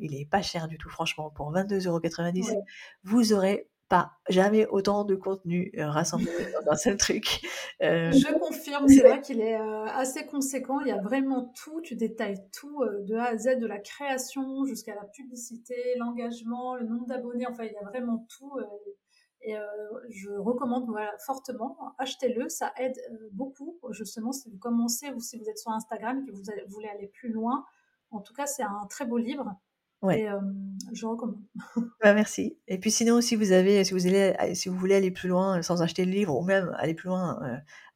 il 0.01 0.15
est 0.15 0.29
pas 0.29 0.43
cher 0.43 0.67
du 0.67 0.79
tout, 0.79 0.89
franchement. 0.89 1.31
Pour 1.31 1.53
22,90€, 1.53 2.61
vous 3.05 3.33
aurez 3.33 3.69
pas 3.89 4.13
jamais 4.29 4.67
autant 4.67 5.05
de 5.05 5.15
contenu 5.15 5.73
euh, 5.79 5.89
rassemblé 5.89 6.27
dans 6.65 6.73
un 6.73 6.77
seul 6.77 6.97
truc. 6.97 7.41
Euh, 7.83 8.11
Je 8.13 8.33
confirme, 8.39 8.89
c'est 8.89 9.01
vrai 9.01 9.21
qu'il 9.21 9.41
est 9.41 9.57
euh, 9.57 9.85
assez 9.87 10.27
conséquent. 10.27 10.81
Il 10.81 10.89
y 10.89 10.93
a 10.93 11.01
vraiment 11.01 11.53
tout, 11.57 11.81
tu 11.83 11.95
détailles 11.95 12.43
tout 12.53 12.85
de 12.85 13.15
A 13.15 13.27
à 13.27 13.37
Z, 13.37 13.59
de 13.59 13.67
la 13.67 13.79
création 13.79 14.65
jusqu'à 14.65 14.95
la 14.95 15.05
publicité, 15.05 15.75
l'engagement, 15.99 16.75
le 16.75 16.87
nombre 16.87 17.07
d'abonnés. 17.07 17.47
Enfin, 17.49 17.65
il 17.65 17.73
y 17.73 17.77
a 17.77 17.89
vraiment 17.89 18.27
tout. 18.29 18.53
Et 19.47 19.55
je 20.11 20.31
recommande 20.31 20.93
fortement, 21.25 21.95
achetez-le, 21.99 22.49
ça 22.49 22.73
aide 22.77 23.01
beaucoup. 23.31 23.79
Justement, 23.91 24.33
si 24.33 24.51
vous 24.51 24.59
commencez 24.59 25.11
ou 25.13 25.21
si 25.21 25.39
vous 25.39 25.49
êtes 25.49 25.59
sur 25.59 25.71
Instagram 25.71 26.21
et 26.21 26.27
que 26.27 26.33
vous 26.33 26.43
voulez 26.69 26.89
aller 26.89 27.07
plus 27.07 27.31
loin, 27.31 27.65
en 28.11 28.21
tout 28.21 28.35
cas, 28.35 28.47
c'est 28.47 28.65
un 28.65 28.87
très 28.91 29.07
beau 29.07 29.19
livre. 29.19 29.55
Ouais. 30.07 30.29
je 30.93 31.07
recommande. 31.07 31.39
Bah, 32.03 32.15
merci. 32.15 32.57
Et 32.69 32.79
puis 32.79 32.91
sinon, 32.91 33.21
si 33.21 33.37
vous 33.37 33.53
avez, 33.53 33.85
si 33.85 33.93
vous 33.93 34.07
allez, 34.07 34.55
si 34.55 34.69
vous 34.69 34.77
voulez 34.77 34.95
aller 34.95 35.11
plus 35.11 35.29
loin 35.29 35.61
sans 35.63 35.83
acheter 35.83 36.05
le 36.05 36.13
livre, 36.13 36.37
ou 36.39 36.45
même 36.45 36.75
aller 36.79 36.95
plus 36.95 37.09
loin 37.09 37.41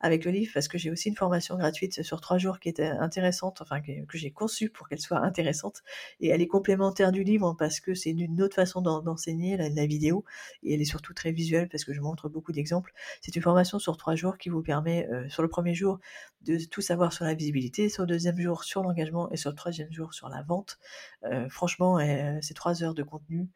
avec 0.00 0.24
le 0.24 0.30
livre, 0.30 0.50
parce 0.54 0.66
que 0.66 0.78
j'ai 0.78 0.90
aussi 0.90 1.10
une 1.10 1.16
formation 1.16 1.56
gratuite 1.56 2.02
sur 2.02 2.20
trois 2.22 2.38
jours 2.38 2.58
qui 2.58 2.70
était 2.70 2.86
intéressante, 2.86 3.60
enfin 3.60 3.80
que, 3.80 3.92
j'ai 4.14 4.30
conçue 4.30 4.70
pour 4.70 4.88
qu'elle 4.88 5.00
soit 5.00 5.18
intéressante, 5.18 5.82
et 6.20 6.28
elle 6.28 6.40
est 6.40 6.46
complémentaire 6.46 7.12
du 7.12 7.22
livre 7.22 7.54
parce 7.58 7.80
que 7.80 7.94
c'est 7.94 8.10
une 8.10 8.40
autre 8.40 8.56
façon 8.56 8.80
d'enseigner 8.80 9.58
la, 9.58 9.68
la, 9.68 9.86
vidéo, 9.86 10.24
et 10.62 10.74
elle 10.74 10.80
est 10.80 10.86
surtout 10.86 11.12
très 11.12 11.32
visuelle 11.32 11.68
parce 11.68 11.84
que 11.84 11.92
je 11.92 12.00
montre 12.00 12.30
beaucoup 12.30 12.52
d'exemples. 12.52 12.92
C'est 13.20 13.36
une 13.36 13.42
formation 13.42 13.78
sur 13.78 13.98
trois 13.98 14.14
jours 14.14 14.38
qui 14.38 14.48
vous 14.48 14.62
permet, 14.62 15.06
sur 15.28 15.42
le 15.42 15.48
premier 15.48 15.74
jour, 15.74 16.00
de 16.42 16.56
tout 16.70 16.80
savoir 16.80 17.12
sur 17.12 17.26
la 17.26 17.34
visibilité, 17.34 17.90
sur 17.90 18.04
le 18.04 18.08
deuxième 18.08 18.40
jour 18.40 18.64
sur 18.64 18.82
l'engagement, 18.82 19.30
et 19.30 19.36
sur 19.36 19.50
le 19.50 19.56
troisième 19.56 19.92
jour 19.92 20.14
sur 20.14 20.30
la 20.30 20.42
vente. 20.42 20.78
franchement, 21.50 21.99
c'est 22.43 22.55
trois 22.55 22.82
heures 22.82 22.94
de 22.94 23.02
contenu 23.02 23.48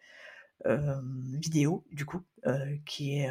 vidéo, 1.41 1.85
du 1.91 2.07
coup, 2.07 2.23
qui 2.87 3.19
est 3.19 3.31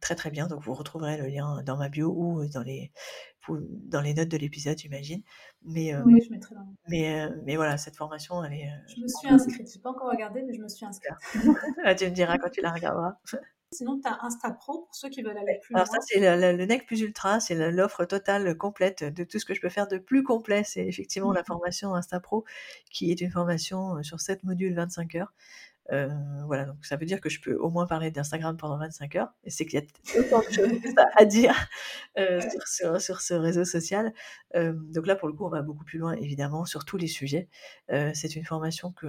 très 0.00 0.14
très 0.14 0.30
bien. 0.30 0.46
Donc 0.48 0.62
vous 0.62 0.74
retrouverez 0.74 1.16
le 1.16 1.26
lien 1.28 1.62
dans 1.62 1.76
ma 1.76 1.88
bio 1.88 2.12
ou 2.14 2.46
dans 2.46 2.62
les, 2.62 2.92
dans 3.48 4.00
les 4.00 4.14
notes 4.14 4.28
de 4.28 4.36
l'épisode, 4.36 4.76
j'imagine. 4.78 5.22
Mais, 5.62 5.96
oui, 6.04 6.20
je 6.24 6.30
mettrai 6.30 6.54
dans 6.54 6.66
mais, 6.88 7.26
mais 7.44 7.56
voilà, 7.56 7.78
cette 7.78 7.96
formation, 7.96 8.44
elle 8.44 8.52
est. 8.52 8.70
Je 8.94 9.00
me 9.00 9.08
suis 9.08 9.28
inscrite. 9.28 9.70
Je 9.70 9.76
n'ai 9.76 9.82
pas 9.82 9.90
encore 9.90 10.10
regardé, 10.10 10.42
mais 10.42 10.54
je 10.54 10.60
me 10.60 10.68
suis 10.68 10.84
inscrite. 10.84 11.14
Ah, 11.84 11.94
tu 11.94 12.04
me 12.04 12.10
diras 12.10 12.38
quand 12.38 12.50
tu 12.50 12.60
la 12.60 12.72
regarderas. 12.72 13.18
Sinon, 13.74 14.00
tu 14.00 14.08
as 14.08 14.18
Insta 14.22 14.50
Pro 14.50 14.82
pour 14.82 14.94
ceux 14.94 15.08
qui 15.08 15.22
veulent 15.22 15.36
aller 15.36 15.58
plus 15.62 15.74
loin. 15.74 15.82
Alors, 15.82 15.92
ça, 15.92 15.98
c'est 16.00 16.20
le, 16.20 16.56
le, 16.56 16.64
NEC 16.64 16.86
plus 16.86 17.00
ultra, 17.00 17.40
c'est 17.40 17.54
l'offre 17.70 18.04
totale 18.04 18.56
complète 18.56 19.04
de 19.04 19.24
tout 19.24 19.38
ce 19.38 19.44
que 19.44 19.54
je 19.54 19.60
peux 19.60 19.68
faire 19.68 19.88
de 19.88 19.98
plus 19.98 20.22
complet. 20.22 20.62
C'est 20.64 20.86
effectivement 20.86 21.32
la 21.32 21.42
mmh 21.42 21.44
formation 21.44 21.94
Insta 21.94 22.20
Pro, 22.20 22.44
qui 22.90 23.10
est 23.10 23.20
une 23.20 23.30
formation 23.30 24.02
sur 24.02 24.20
7 24.20 24.44
modules, 24.44 24.74
25 24.74 25.14
heures. 25.16 25.32
Euh, 25.92 26.08
voilà, 26.46 26.64
donc 26.64 26.84
ça 26.84 26.96
veut 26.96 27.04
dire 27.04 27.20
que 27.20 27.28
je 27.28 27.40
peux 27.40 27.56
au 27.56 27.68
moins 27.68 27.86
parler 27.86 28.10
d'Instagram 28.10 28.56
pendant 28.56 28.78
25 28.78 29.16
heures. 29.16 29.34
Et 29.44 29.50
c'est 29.50 29.66
qu'il 29.66 29.80
y 29.80 29.82
a 29.82 30.20
autant 30.20 30.40
de 30.40 30.52
choses 30.52 30.94
à 31.16 31.24
dire 31.24 31.68
euh, 32.18 32.40
sur, 32.66 33.00
sur, 33.00 33.20
ce 33.20 33.34
réseau 33.34 33.64
social. 33.64 34.12
Euh, 34.54 34.72
donc 34.74 35.06
là, 35.06 35.16
pour 35.16 35.28
le 35.28 35.34
coup, 35.34 35.44
on 35.44 35.50
va 35.50 35.62
beaucoup 35.62 35.84
plus 35.84 35.98
loin, 35.98 36.14
évidemment, 36.14 36.64
sur 36.64 36.84
tous 36.84 36.96
les 36.96 37.06
sujets. 37.06 37.48
c'est 37.88 38.36
une 38.36 38.44
formation 38.44 38.92
que, 38.92 39.06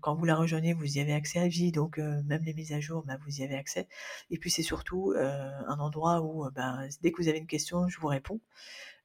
quand 0.00 0.14
vous 0.14 0.24
la 0.24 0.34
rejoignez, 0.34 0.74
vous 0.74 0.98
y 0.98 1.00
avez 1.00 1.14
accès 1.14 1.38
à 1.38 1.48
vie. 1.48 1.72
Donc, 1.72 1.98
même 1.98 2.42
les 2.44 2.54
mises 2.54 2.72
à 2.72 2.80
jour, 2.80 3.02
bah, 3.06 3.16
vous 3.24 3.40
y 3.40 3.44
avez 3.44 3.56
accès. 3.56 3.88
Et 4.30 4.38
puis, 4.38 4.50
c'est 4.50 4.62
surtout 4.62 5.14
un 5.16 5.78
endroit 5.78 6.22
où, 6.22 6.48
bah, 6.50 6.80
dès 7.02 7.12
que 7.12 7.22
vous 7.22 7.28
avez 7.28 7.38
une 7.38 7.46
question, 7.46 7.88
je 7.88 7.98
vous 7.98 8.08
réponds. 8.08 8.40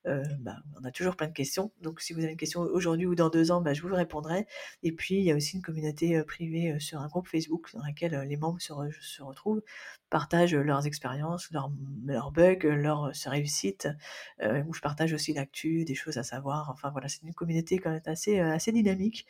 Euh, 0.07 0.23
bah, 0.39 0.57
on 0.79 0.83
a 0.83 0.91
toujours 0.91 1.15
plein 1.15 1.27
de 1.27 1.33
questions. 1.33 1.71
Donc, 1.81 2.01
si 2.01 2.13
vous 2.13 2.19
avez 2.19 2.31
une 2.31 2.37
question 2.37 2.61
aujourd'hui 2.61 3.05
ou 3.05 3.15
dans 3.15 3.29
deux 3.29 3.51
ans, 3.51 3.61
bah, 3.61 3.73
je 3.73 3.81
vous 3.81 3.93
répondrai. 3.93 4.45
Et 4.83 4.91
puis, 4.91 5.15
il 5.15 5.23
y 5.23 5.31
a 5.31 5.35
aussi 5.35 5.55
une 5.55 5.63
communauté 5.63 6.15
euh, 6.15 6.23
privée 6.23 6.73
euh, 6.73 6.79
sur 6.79 7.01
un 7.01 7.07
groupe 7.07 7.27
Facebook 7.27 7.71
dans 7.73 7.83
laquelle 7.83 8.15
les 8.27 8.37
membres 8.37 8.61
se, 8.61 8.73
se 9.01 9.23
retrouvent, 9.23 9.63
partagent 10.09 10.55
leurs 10.55 10.85
expériences, 10.85 11.51
leurs, 11.51 11.71
leurs 12.05 12.31
bugs, 12.31 12.59
leurs 12.63 13.11
réussites, 13.25 13.87
où 14.41 14.73
je 14.73 14.81
partage 14.81 15.13
aussi 15.13 15.33
l'actu, 15.33 15.83
des 15.83 15.95
choses 15.95 16.17
à 16.17 16.23
savoir. 16.23 16.69
Enfin, 16.69 16.89
voilà, 16.91 17.07
c'est 17.07 17.23
une 17.23 17.33
communauté 17.33 17.79
quand 17.79 17.89
même 17.89 18.01
assez, 18.05 18.39
assez 18.39 18.71
dynamique. 18.71 19.25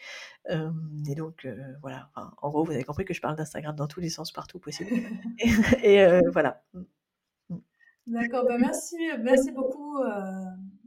et 0.49 1.15
donc, 1.15 1.47
voilà, 1.81 2.11
en 2.41 2.49
gros, 2.49 2.63
vous 2.63 2.71
avez 2.71 2.83
compris 2.83 3.05
que 3.05 3.13
je 3.13 3.21
parle 3.21 3.35
d'Instagram 3.35 3.75
dans 3.75 3.87
tous 3.87 4.01
les 4.01 4.09
sens, 4.09 4.31
partout 4.31 4.59
possible. 4.59 4.91
et, 5.83 6.05
voilà. 6.31 6.61
D'accord, 8.05 8.45
bah 8.45 8.57
merci, 8.59 8.97
merci 9.23 9.51
beaucoup 9.51 9.97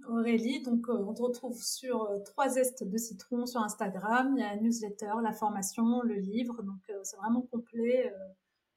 Aurélie. 0.08 0.62
Donc, 0.62 0.86
on 0.88 1.12
te 1.14 1.22
retrouve 1.22 1.62
sur 1.62 2.10
trois 2.24 2.48
zestes 2.48 2.84
de 2.84 2.96
citron 2.98 3.46
sur 3.46 3.62
Instagram. 3.62 4.34
Il 4.36 4.40
y 4.40 4.44
a 4.44 4.54
la 4.54 4.60
newsletter, 4.60 5.12
la 5.22 5.32
formation, 5.32 6.02
le 6.02 6.14
livre. 6.14 6.62
Donc, 6.62 6.80
c'est 7.02 7.16
vraiment 7.16 7.42
complet 7.42 8.12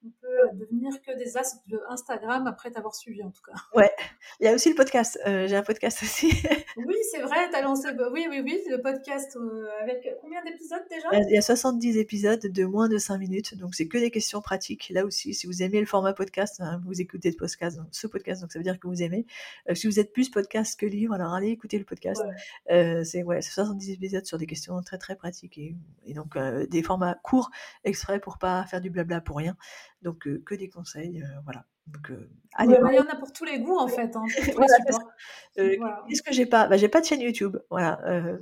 on 0.03 0.09
peut 0.19 0.27
euh, 0.27 0.53
devenir 0.53 0.89
que 1.01 1.15
des 1.17 1.37
as 1.37 1.61
de 1.67 1.79
Instagram 1.89 2.47
après 2.47 2.71
t'avoir 2.71 2.95
suivi 2.95 3.23
en 3.23 3.29
tout 3.29 3.41
cas. 3.43 3.53
Ouais, 3.75 3.91
il 4.39 4.45
y 4.45 4.49
a 4.49 4.53
aussi 4.53 4.69
le 4.69 4.75
podcast. 4.75 5.19
Euh, 5.27 5.47
j'ai 5.47 5.55
un 5.55 5.63
podcast 5.63 5.99
aussi. 6.03 6.31
oui, 6.77 6.95
c'est 7.11 7.21
vrai, 7.21 7.49
t'as 7.51 7.61
lancé. 7.61 7.89
Oui, 8.11 8.27
oui, 8.29 8.41
oui, 8.43 8.61
le 8.69 8.81
podcast 8.81 9.35
euh, 9.35 9.67
avec 9.81 10.07
combien 10.21 10.43
d'épisodes 10.43 10.83
déjà? 10.89 11.07
Il 11.13 11.33
y 11.33 11.37
a 11.37 11.41
70 11.41 11.97
épisodes 11.97 12.41
de 12.41 12.65
moins 12.65 12.89
de 12.89 12.97
5 12.97 13.17
minutes, 13.17 13.57
donc 13.57 13.75
c'est 13.75 13.87
que 13.87 13.97
des 13.97 14.11
questions 14.11 14.41
pratiques. 14.41 14.89
Là 14.93 15.05
aussi, 15.05 15.33
si 15.33 15.47
vous 15.47 15.61
aimez 15.61 15.79
le 15.79 15.85
format 15.85 16.13
podcast, 16.13 16.59
hein, 16.61 16.81
vous 16.85 16.99
écoutez 16.99 17.31
ce 17.31 17.37
podcast, 17.37 17.79
ce 17.91 18.07
podcast, 18.07 18.41
donc 18.41 18.51
ça 18.51 18.59
veut 18.59 18.63
dire 18.63 18.79
que 18.79 18.87
vous 18.87 19.03
aimez. 19.03 19.25
si 19.73 19.87
vous 19.87 19.99
êtes 19.99 20.11
plus 20.11 20.29
podcast 20.29 20.79
que 20.79 20.85
livre, 20.85 21.13
alors 21.13 21.33
allez 21.33 21.49
écouter 21.49 21.77
le 21.77 21.85
podcast. 21.85 22.21
c'est 22.67 23.23
ouais, 23.23 23.41
70 23.41 23.91
épisodes 23.91 24.25
sur 24.25 24.37
des 24.37 24.47
questions 24.47 24.81
très 24.81 24.97
très 24.97 25.15
pratiques 25.15 25.57
et, 25.57 25.75
et 26.05 26.13
donc 26.13 26.37
des 26.37 26.83
formats 26.83 27.15
courts 27.23 27.51
exprès 27.83 28.19
pour 28.19 28.37
pas 28.37 28.65
faire 28.65 28.81
du 28.81 28.89
blabla 28.89 29.21
pour 29.21 29.37
rien. 29.37 29.55
Donc 30.01 30.27
que 30.45 30.55
des 30.55 30.69
conseils, 30.69 31.23
voilà. 31.43 31.65
Donc, 31.87 32.11
allez, 32.53 32.77
il 32.89 32.95
y 32.95 32.99
en 32.99 33.07
a 33.07 33.15
pour 33.15 33.33
tous 33.33 33.43
les 33.43 33.59
goûts 33.59 33.77
en 33.77 33.87
fait. 33.87 34.15
Hein, 34.15 34.23
Qu'est-ce 35.55 36.21
que 36.21 36.31
j'ai 36.31 36.45
pas? 36.45 36.67
Bah, 36.67 36.77
J'ai 36.77 36.89
pas 36.89 37.01
de 37.01 37.05
chaîne 37.05 37.21
YouTube. 37.21 37.57
Voilà, 37.69 37.99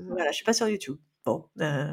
voilà, 0.08 0.32
je 0.32 0.36
suis 0.36 0.46
pas 0.46 0.54
sur 0.54 0.68
YouTube. 0.68 0.98
Bon, 1.26 1.46
euh, 1.60 1.92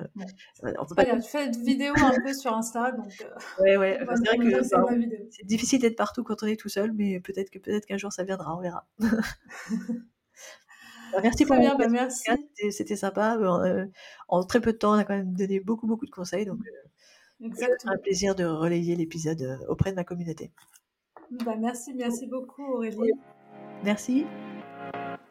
on 0.63 0.87
peut 0.87 0.95
pas. 0.95 1.05
Tu 1.05 1.23
fais 1.23 1.47
une 1.47 1.65
vidéo 1.65 1.95
un 1.97 2.15
peu 2.25 2.33
sur 2.33 2.55
Insta, 2.55 2.93
donc. 2.93 3.09
ouais, 3.61 3.77
ouais. 3.77 3.99
c'est 3.99 4.29
vrai 4.29 4.39
que 4.39 4.63
c'est 5.31 5.45
difficile 5.45 5.81
d'être 5.81 5.97
partout 5.97 6.23
quand 6.23 6.43
on 6.43 6.47
est 6.47 6.59
tout 6.59 6.69
seul, 6.69 6.93
mais 6.93 7.21
peut-être 7.21 7.51
que 7.51 7.59
peut-être 7.59 7.87
qu'un 7.87 7.97
jour 7.97 8.13
ça 8.13 8.25
viendra, 8.25 8.57
on 8.57 8.61
verra. 8.61 8.87
Bah, 11.13 11.21
merci 11.23 11.47
pour 11.47 11.57
bien, 11.57 11.77
bah, 11.77 11.87
merci. 11.89 12.29
C'était 12.71 12.97
sympa. 12.97 13.39
en 14.27 14.45
très 14.45 14.61
peu 14.61 14.73
de 14.73 14.77
temps, 14.77 14.91
on 14.91 14.99
a 14.99 15.05
quand 15.05 15.15
même 15.15 15.35
donné 15.35 15.61
beaucoup 15.61 15.87
beaucoup 15.87 16.05
de 16.05 16.11
conseils, 16.11 16.45
donc. 16.45 16.59
C'est 17.55 17.87
un 17.87 17.99
plaisir 17.99 18.35
de 18.35 18.45
relayer 18.45 18.97
l'épisode 18.97 19.43
euh, 19.43 19.57
auprès 19.69 19.91
de 19.91 19.97
ma 19.97 20.05
communauté. 20.05 20.51
Bah, 21.45 21.55
merci, 21.59 21.93
merci 21.95 22.27
beaucoup 22.27 22.65
Aurélie. 22.75 23.13
Merci. 23.85 24.27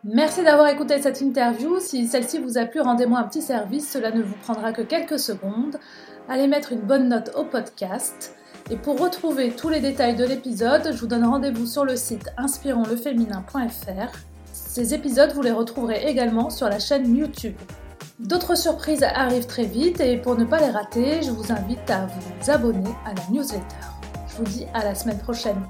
Merci 0.04 0.44
d'avoir 0.44 0.68
écouté 0.68 1.02
cette 1.02 1.22
interview. 1.22 1.80
Si 1.80 2.06
celle-ci 2.08 2.38
vous 2.40 2.60
a 2.60 2.66
plu, 2.66 2.80
rendez-moi 2.82 3.20
un 3.20 3.28
petit 3.28 3.42
service. 3.42 3.90
Cela 3.90 4.12
ne 4.12 4.22
vous 4.22 4.36
prendra 4.36 4.72
que 4.72 4.84
quelques 4.84 5.18
secondes. 5.18 5.80
Allez 6.28 6.48
mettre 6.48 6.74
une 6.74 6.82
bonne 6.82 7.10
note 7.10 7.32
au 7.36 7.44
podcast. 7.44 8.36
Et 8.70 8.78
pour 8.78 9.00
retrouver 9.00 9.52
tous 9.52 9.70
les 9.70 9.80
détails 9.80 10.16
de 10.16 10.26
l'épisode, 10.26 10.92
je 10.92 11.00
vous 11.00 11.08
donne 11.08 11.24
rendez-vous 11.24 11.66
sur 11.66 11.86
le 11.86 11.96
site 11.96 12.30
inspironsleféminin.fr. 12.38 14.12
Ces 14.54 14.94
épisodes, 14.94 15.32
vous 15.34 15.42
les 15.42 15.52
retrouverez 15.52 16.06
également 16.08 16.50
sur 16.50 16.68
la 16.68 16.80
chaîne 16.80 17.16
YouTube. 17.16 17.56
D'autres 18.20 18.56
surprises 18.56 19.04
arrivent 19.04 19.46
très 19.46 19.66
vite 19.66 20.00
et 20.00 20.16
pour 20.16 20.38
ne 20.38 20.46
pas 20.46 20.60
les 20.60 20.70
rater, 20.70 21.22
je 21.22 21.32
vous 21.32 21.52
invite 21.52 21.90
à 21.90 22.06
vous 22.06 22.50
abonner 22.50 22.92
à 23.06 23.14
la 23.14 23.22
newsletter. 23.30 23.66
Je 24.30 24.38
vous 24.38 24.44
dis 24.46 24.66
à 24.74 24.86
la 24.86 24.96
semaine 24.96 25.20
prochaine. 25.20 25.62